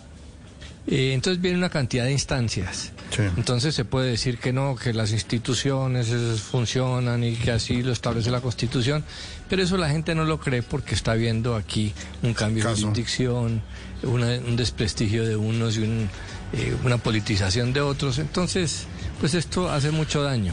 Eh, 0.86 1.12
entonces 1.15 1.41
viene 1.41 1.57
una 1.59 1.69
cantidad 1.70 2.05
de 2.05 2.12
instancias. 2.12 2.91
Entonces 3.36 3.75
se 3.75 3.85
puede 3.85 4.11
decir 4.11 4.39
que 4.39 4.52
no, 4.52 4.75
que 4.75 4.93
las 4.93 5.12
instituciones 5.12 6.09
funcionan 6.41 7.23
y 7.23 7.36
que 7.36 7.52
así 7.52 7.83
lo 7.83 7.93
establece 7.93 8.31
la 8.31 8.41
Constitución, 8.41 9.05
pero 9.49 9.62
eso 9.62 9.77
la 9.77 9.89
gente 9.91 10.15
no 10.15 10.25
lo 10.25 10.41
cree 10.41 10.62
porque 10.62 10.94
está 10.94 11.15
viendo 11.15 11.55
aquí 11.55 11.93
un 12.23 12.35
cambio 12.35 12.65
de 12.65 12.70
jurisdicción, 12.89 13.62
una- 14.02 14.39
un 14.39 14.57
desprestigio 14.57 15.25
de 15.27 15.36
unos 15.36 15.77
y 15.77 15.83
un, 15.83 16.09
eh, 16.52 16.75
una 16.85 16.99
politización 16.99 17.73
de 17.73 17.81
otros. 17.81 18.19
Entonces, 18.19 18.86
pues 19.20 19.35
esto 19.35 19.70
hace 19.70 19.91
mucho 19.93 20.23
daño. 20.23 20.52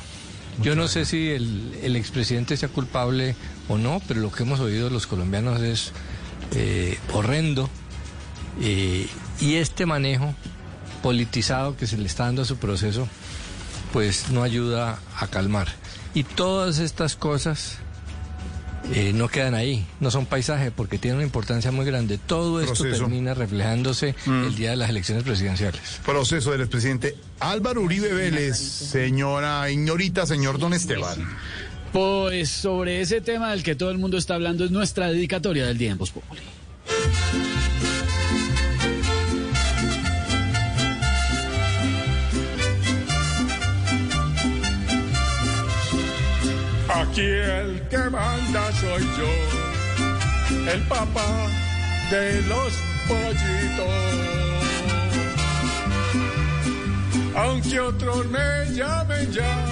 Yo 0.61 0.75
no 0.75 0.87
sé 0.89 1.05
si 1.05 1.29
el, 1.29 1.73
el 1.81 1.95
expresidente 1.95 2.55
sea 2.57 2.67
culpable 2.69 3.35
o 3.69 3.77
no, 3.77 4.01
pero 4.07 4.19
lo 4.19 4.31
que 4.31 4.43
hemos 4.43 4.59
oído 4.59 4.85
de 4.89 4.91
los 4.91 5.07
colombianos 5.07 5.61
es 5.61 5.91
eh, 6.55 6.97
horrendo. 7.13 7.69
Y 9.41 9.55
este 9.55 9.85
manejo 9.85 10.33
politizado 11.01 11.77
que 11.77 11.87
se 11.87 11.97
le 11.97 12.05
está 12.05 12.25
dando 12.25 12.41
a 12.41 12.45
su 12.45 12.57
proceso, 12.57 13.07
pues 13.93 14.29
no 14.31 14.43
ayuda 14.43 14.99
a 15.17 15.27
calmar. 15.27 15.67
Y 16.13 16.23
todas 16.23 16.79
estas 16.79 17.15
cosas 17.15 17.77
eh, 18.93 19.13
no 19.13 19.27
quedan 19.27 19.53
ahí, 19.53 19.85
no 19.99 20.09
son 20.11 20.25
paisaje, 20.25 20.71
porque 20.71 20.97
tienen 20.97 21.17
una 21.17 21.25
importancia 21.25 21.71
muy 21.71 21.85
grande. 21.85 22.17
Todo 22.17 22.59
esto 22.59 22.73
Proceso. 22.73 23.03
termina 23.03 23.33
reflejándose 23.33 24.15
el 24.25 24.55
día 24.55 24.71
de 24.71 24.75
las 24.77 24.89
elecciones 24.89 25.23
presidenciales. 25.23 26.01
Proceso 26.05 26.51
del 26.51 26.61
expresidente 26.61 27.15
Álvaro 27.39 27.81
Uribe 27.81 28.13
Vélez, 28.13 28.57
señora 28.57 29.69
Ignorita, 29.69 30.25
señor 30.25 30.57
Don 30.59 30.73
Esteban. 30.73 31.17
Pues 31.93 32.49
sobre 32.49 33.01
ese 33.01 33.21
tema 33.21 33.51
del 33.51 33.63
que 33.63 33.75
todo 33.75 33.91
el 33.91 33.97
mundo 33.97 34.17
está 34.17 34.35
hablando 34.35 34.65
es 34.65 34.71
nuestra 34.71 35.07
dedicatoria 35.07 35.65
del 35.65 35.77
día 35.77 35.91
en 35.91 35.97
Voz 35.97 36.11
Populi. 36.11 36.41
Aquí 46.91 47.21
el 47.21 47.81
que 47.87 47.97
manda 47.97 48.71
soy 48.71 49.03
yo, 49.15 49.29
el 50.73 50.81
papá 50.87 51.47
de 52.09 52.41
los 52.43 52.73
pollitos. 53.07 54.49
Aunque 57.35 57.79
otros 57.79 58.25
me 58.27 58.73
llamen 58.73 59.31
ya, 59.31 59.65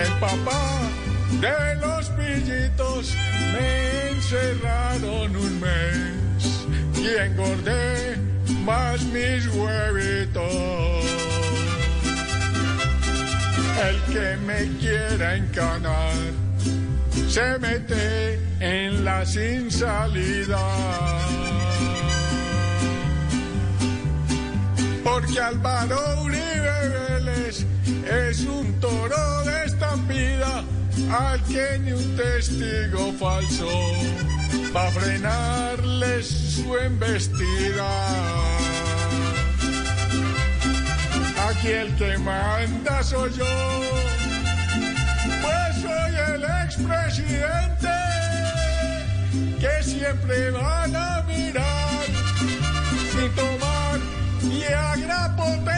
el 0.00 0.12
papá 0.20 0.62
de 1.40 1.74
los 1.80 2.08
pillitos 2.10 3.14
me 3.52 4.10
encerraron 4.10 5.34
un 5.34 5.60
mes 5.60 6.66
y 6.96 7.08
engordé 7.08 8.16
más 8.64 9.02
mis 9.02 9.46
huevitos. 9.48 11.37
El 13.86 13.96
que 14.12 14.36
me 14.46 14.78
quiera 14.78 15.36
encanar 15.36 16.14
se 17.28 17.58
mete 17.58 18.40
en 18.60 19.04
la 19.04 19.24
sin 19.24 19.70
salida. 19.70 20.58
Porque 25.04 25.40
Álvaro 25.40 26.22
Uribe 26.22 26.78
Vélez 26.88 27.66
es 28.26 28.40
un 28.40 28.80
toro 28.80 29.44
de 29.44 29.64
estampida 29.66 30.64
al 31.10 31.42
que 31.44 31.78
ni 31.80 31.92
un 31.92 32.16
testigo 32.16 33.12
falso 33.12 33.68
va 34.74 34.88
a 34.88 34.90
frenarles 34.90 36.26
su 36.26 36.76
embestida. 36.76 38.27
Aquí 41.58 41.72
el 41.72 41.92
que 41.96 42.16
manda 42.18 43.02
soy 43.02 43.32
yo, 43.32 43.80
pues 45.42 45.82
soy 45.82 46.14
el 46.34 46.44
expresidente 46.44 47.88
que 49.58 49.82
siempre 49.82 50.52
van 50.52 50.94
a 50.94 51.22
mirar 51.22 52.04
sin 53.12 53.34
tomar 53.34 53.98
potente. 55.34 55.68
Aquí 55.68 55.77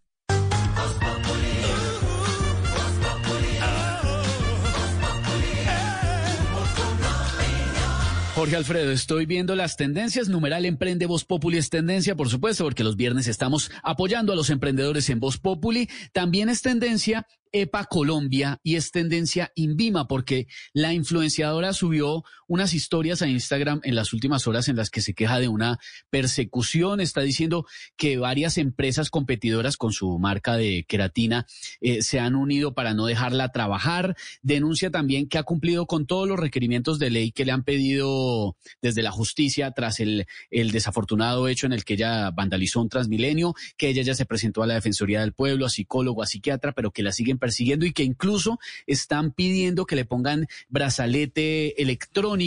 Jorge 8.41 8.55
Alfredo, 8.55 8.91
estoy 8.91 9.27
viendo 9.27 9.55
las 9.55 9.77
tendencias. 9.77 10.27
Numeral 10.27 10.65
Emprende 10.65 11.05
Voz 11.05 11.25
Populi 11.25 11.59
es 11.59 11.69
tendencia, 11.69 12.15
por 12.15 12.27
supuesto, 12.27 12.63
porque 12.63 12.83
los 12.83 12.95
viernes 12.95 13.27
estamos 13.27 13.69
apoyando 13.83 14.33
a 14.33 14.35
los 14.35 14.49
emprendedores 14.49 15.11
en 15.11 15.19
Voz 15.19 15.37
Populi. 15.37 15.87
También 16.11 16.49
es 16.49 16.63
tendencia 16.63 17.27
EPA 17.51 17.85
Colombia 17.85 18.59
y 18.63 18.77
es 18.77 18.89
tendencia 18.89 19.51
Invima, 19.53 20.07
porque 20.07 20.47
la 20.73 20.91
influenciadora 20.91 21.71
subió 21.73 22.23
unas 22.51 22.73
historias 22.73 23.21
a 23.21 23.29
Instagram 23.29 23.79
en 23.85 23.95
las 23.95 24.11
últimas 24.11 24.45
horas 24.45 24.67
en 24.67 24.75
las 24.75 24.89
que 24.89 24.99
se 24.99 25.13
queja 25.13 25.39
de 25.39 25.47
una 25.47 25.79
persecución. 26.09 26.99
Está 26.99 27.21
diciendo 27.21 27.65
que 27.95 28.17
varias 28.17 28.57
empresas 28.57 29.09
competidoras 29.09 29.77
con 29.77 29.93
su 29.93 30.19
marca 30.19 30.57
de 30.57 30.83
queratina 30.85 31.47
eh, 31.79 32.01
se 32.01 32.19
han 32.19 32.35
unido 32.35 32.73
para 32.73 32.93
no 32.93 33.05
dejarla 33.05 33.53
trabajar. 33.53 34.17
Denuncia 34.41 34.91
también 34.91 35.29
que 35.29 35.37
ha 35.37 35.43
cumplido 35.43 35.85
con 35.85 36.05
todos 36.05 36.27
los 36.27 36.37
requerimientos 36.37 36.99
de 36.99 37.09
ley 37.09 37.31
que 37.31 37.45
le 37.45 37.53
han 37.53 37.63
pedido 37.63 38.57
desde 38.81 39.01
la 39.01 39.11
justicia 39.11 39.71
tras 39.71 40.01
el, 40.01 40.25
el 40.49 40.71
desafortunado 40.71 41.47
hecho 41.47 41.67
en 41.67 41.71
el 41.71 41.85
que 41.85 41.93
ella 41.93 42.31
vandalizó 42.31 42.81
un 42.81 42.89
transmilenio, 42.89 43.55
que 43.77 43.87
ella 43.87 44.03
ya 44.03 44.13
se 44.13 44.25
presentó 44.25 44.61
a 44.61 44.67
la 44.67 44.73
Defensoría 44.73 45.21
del 45.21 45.31
Pueblo, 45.31 45.67
a 45.67 45.69
psicólogo, 45.69 46.21
a 46.21 46.27
psiquiatra, 46.27 46.73
pero 46.73 46.91
que 46.91 47.01
la 47.01 47.13
siguen 47.13 47.37
persiguiendo 47.37 47.85
y 47.85 47.93
que 47.93 48.03
incluso 48.03 48.59
están 48.87 49.31
pidiendo 49.31 49.85
que 49.85 49.95
le 49.95 50.03
pongan 50.03 50.47
brazalete 50.67 51.81
electrónico, 51.81 52.40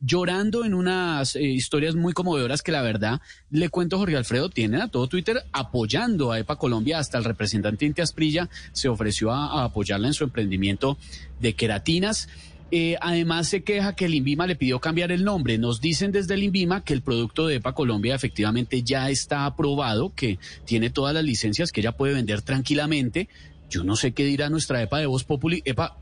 llorando 0.00 0.64
en 0.64 0.74
unas 0.74 1.36
eh, 1.36 1.42
historias 1.42 1.94
muy 1.94 2.12
conmovedoras 2.12 2.62
que 2.62 2.72
la 2.72 2.82
verdad, 2.82 3.20
le 3.50 3.68
cuento 3.68 3.98
Jorge 3.98 4.16
Alfredo, 4.16 4.50
tienen 4.50 4.80
a 4.80 4.88
todo 4.88 5.06
Twitter 5.06 5.44
apoyando 5.52 6.32
a 6.32 6.38
EPA 6.38 6.56
Colombia, 6.56 6.98
hasta 6.98 7.18
el 7.18 7.24
representante 7.24 7.86
Inti 7.86 8.02
Asprilla 8.02 8.48
se 8.72 8.88
ofreció 8.88 9.30
a, 9.32 9.60
a 9.60 9.64
apoyarla 9.64 10.08
en 10.08 10.14
su 10.14 10.24
emprendimiento 10.24 10.98
de 11.40 11.54
queratinas. 11.54 12.28
Eh, 12.72 12.96
además 13.00 13.48
se 13.48 13.64
queja 13.64 13.96
que 13.96 14.04
el 14.04 14.14
INVIMA 14.14 14.46
le 14.46 14.54
pidió 14.54 14.78
cambiar 14.78 15.10
el 15.10 15.24
nombre. 15.24 15.58
Nos 15.58 15.80
dicen 15.80 16.12
desde 16.12 16.34
el 16.34 16.44
INVIMA 16.44 16.84
que 16.84 16.92
el 16.92 17.02
producto 17.02 17.46
de 17.46 17.56
EPA 17.56 17.72
Colombia 17.74 18.14
efectivamente 18.14 18.82
ya 18.82 19.10
está 19.10 19.44
aprobado, 19.44 20.14
que 20.14 20.38
tiene 20.64 20.90
todas 20.90 21.12
las 21.12 21.24
licencias 21.24 21.72
que 21.72 21.80
ella 21.80 21.92
puede 21.92 22.14
vender 22.14 22.42
tranquilamente. 22.42 23.28
Yo 23.68 23.82
no 23.82 23.96
sé 23.96 24.12
qué 24.12 24.24
dirá 24.24 24.50
nuestra 24.50 24.82
EPA 24.82 24.98
de 24.98 25.06
Voz 25.06 25.24
Populi. 25.24 25.62
EPA, 25.64 25.96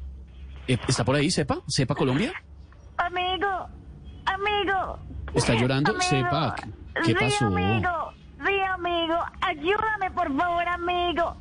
eh, 0.67 0.77
¿está 0.89 1.05
por 1.05 1.17
ahí, 1.17 1.31
Sepa? 1.31 1.63
¿Sepa 1.69 1.95
Colombia? 1.95 2.33
Amigo, 2.99 3.69
amigo. 4.27 4.99
¿Está 5.35 5.55
llorando? 5.55 5.91
Amigo. 5.93 6.03
Sepa, 6.05 6.55
¿qué 7.05 7.05
sí, 7.05 7.15
pasó? 7.15 7.47
amigo. 7.47 8.13
Sí, 8.47 8.61
amigo. 8.61 9.17
Ayúdame, 9.41 10.11
por 10.13 10.37
favor, 10.37 10.69
amigo. 10.69 11.37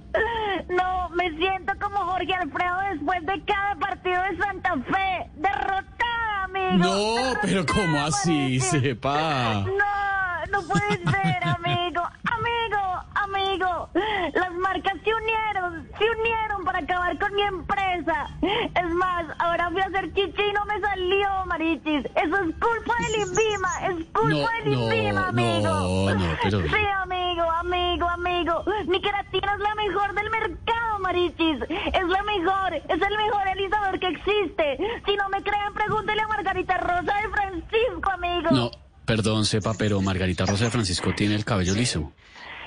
No, 0.70 1.10
me 1.10 1.30
siento 1.38 1.74
como 1.80 1.98
Jorge 2.00 2.34
Alfredo 2.34 2.78
después 2.92 3.26
de 3.26 3.44
cada 3.46 3.76
partido 3.76 4.22
de 4.24 4.38
Santa 4.38 4.74
Fe. 4.92 5.30
Derrotada, 5.36 6.44
amigo. 6.46 6.78
No, 6.78 7.34
pero 7.42 7.66
¿cómo 7.66 8.00
así, 8.06 8.60
Sepa? 8.60 9.64
No, 9.66 10.17
no 10.52 10.62
puede 10.64 10.98
ser, 10.98 11.44
amigo. 11.48 12.02
Amigo, 12.24 13.04
amigo. 13.16 13.90
Las 14.34 14.54
marcas 14.54 14.94
se 15.04 15.14
unieron, 15.14 15.88
se 15.98 16.10
unieron 16.20 16.64
para 16.66 16.80
acabar 16.80 17.18
con 17.18 17.34
mi 17.34 17.42
empresa. 17.42 18.28
Es 18.76 18.90
más, 18.94 19.26
ahora 19.40 19.70
fui 19.72 19.82
a 19.82 19.86
hacer 19.86 20.14
chichi 20.14 20.42
y 20.42 20.54
no 20.54 20.66
me 20.66 20.80
salió, 20.80 21.30
Marichis. 21.48 22.06
Eso 22.16 22.36
es 22.38 22.56
culpa 22.60 22.94
del 23.04 23.22
INVIMA, 23.28 23.88
es 23.88 24.06
culpa 24.14 24.30
No, 24.30 24.38
del 24.64 24.72
no, 24.76 24.84
INVIMA, 24.84 25.28
amigo. 25.30 25.70
no, 25.70 26.14
no, 26.16 26.26
pero- 26.44 26.62
Sí, 26.62 26.86
amigo, 27.02 27.44
amigo, 27.52 28.10
amigo. 28.10 28.64
Mi 28.88 29.02
queratina 29.02 29.54
es 29.54 29.60
la 29.60 29.76
mejor 29.76 30.14
del 30.14 30.30
mercado, 30.30 31.00
Marichis. 31.00 31.62
Es 31.70 32.08
la 32.08 32.24
mejor, 32.24 32.74
es 32.76 33.02
el 33.02 33.18
mejor 33.18 33.48
alisador 33.48 34.00
que 34.00 34.08
existe. 34.08 34.78
Si 35.06 35.16
no 35.16 35.30
me 35.30 35.42
creen, 35.42 35.74
pregúntele 35.74 36.22
a 36.22 36.28
Margarita 36.28 36.78
Rosa 36.78 37.14
de 37.22 37.30
Francisco, 37.30 38.12
amigo. 38.12 38.50
No, 38.52 38.72
perdón, 39.08 39.46
Sepa, 39.46 39.74
pero 39.74 40.02
Margarita 40.02 40.46
Rosa 40.46 40.66
de 40.66 40.72
Francisco 40.72 41.16
tiene 41.16 41.34
el 41.36 41.46
cabello 41.46 41.74
liso. 41.74 42.12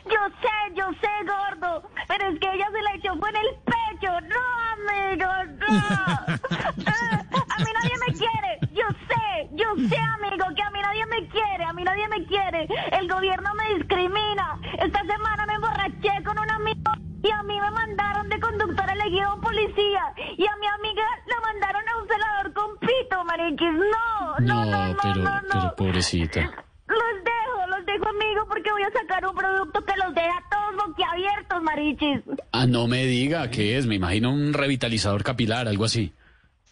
Yo 0.07 0.23
sé, 0.41 0.75
yo 0.75 0.87
sé, 1.01 1.09
gordo, 1.29 1.89
pero 2.09 2.33
es 2.33 2.41
que 2.41 2.49
ella 2.53 2.67
se 2.73 2.83
la 2.83 2.95
echó 2.95 3.15
fue 3.21 3.29
en 3.29 3.37
el 3.37 3.51
pecho. 3.69 4.11
No, 4.33 4.45
amigo, 4.75 5.27
no. 5.61 5.71
Eh, 6.81 7.19
a 7.49 7.59
mí 7.59 7.71
nadie 7.75 7.97
me 8.07 8.13
quiere. 8.15 8.59
Yo 8.73 8.87
sé, 9.09 9.51
yo 9.53 9.89
sé, 9.89 9.97
amigo, 9.97 10.47
que 10.57 10.63
a 10.63 10.71
mí 10.71 10.81
nadie 10.81 11.07
me 11.07 11.29
quiere. 11.29 11.65
A 11.65 11.73
mí 11.73 11.85
nadie 11.85 12.09
me 12.09 12.25
quiere. 12.27 12.67
El 12.93 13.07
gobierno 13.09 13.51
me 13.55 13.75
discrimina. 13.75 14.59
Esta 14.79 15.01
semana 15.01 15.47
me 15.47 15.55
emborraché 15.55 16.23
con 16.25 16.39
un 16.39 16.51
amigo 16.51 16.93
y 17.23 17.31
a 17.31 17.43
mí 17.43 17.61
me 17.61 17.71
mandaron 17.71 18.29
de 18.29 18.41
conductor 18.41 18.91
elegido 18.91 19.29
a 19.29 19.35
un 19.35 19.41
policía. 19.41 20.03
Y 20.37 20.47
a 20.47 20.57
mi 20.57 20.67
amiga 20.67 21.03
la 21.27 21.41
mandaron 21.41 21.83
a 21.89 21.97
un 22.03 22.09
celador 22.09 22.53
con 22.53 22.79
pito, 22.79 23.25
mariquis. 23.25 23.73
No, 23.73 24.39
no, 24.41 24.65
no, 24.65 24.89
no, 24.89 24.97
pero, 25.03 25.15
no, 25.17 25.41
no. 25.43 25.49
pero 25.53 25.77
pobrecita. 25.77 26.41
Los 26.41 27.25
dejo, 27.25 27.67
los 27.69 27.87
dejo, 27.87 28.09
amigo, 28.09 28.47
porque 28.49 28.73
voy 28.73 28.83
a 28.83 28.91
sacar 28.93 29.27
un 29.27 29.35
producto 29.35 29.85
que 29.85 29.97
los 29.97 30.15
deja 30.15 30.43
todos 30.51 30.89
boquiabiertos, 30.89 31.63
marichis. 31.63 32.21
Ah, 32.53 32.67
no 32.67 32.87
me 32.89 33.05
diga 33.05 33.51
qué 33.51 33.77
es, 33.79 33.87
me 33.87 33.95
imagino 33.97 34.31
un 34.33 34.53
revitalizador 34.55 35.23
capilar, 35.23 35.69
algo 35.69 35.85
así. 35.85 36.13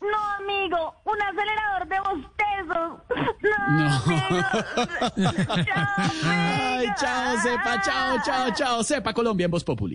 No, 0.00 0.18
amigo, 0.38 0.94
un 1.04 1.22
acelerador 1.22 1.88
de 1.88 2.00
bostezos. 2.00 3.02
No, 3.42 3.88
No. 3.88 4.02
Ay, 6.24 6.86
chao, 6.98 7.36
sepa, 7.42 7.80
chao, 7.82 8.16
chao, 8.24 8.50
chao, 8.54 8.82
sepa 8.82 9.12
Colombia 9.12 9.44
en 9.44 9.50
Voz 9.50 9.64
Populi. 9.64 9.94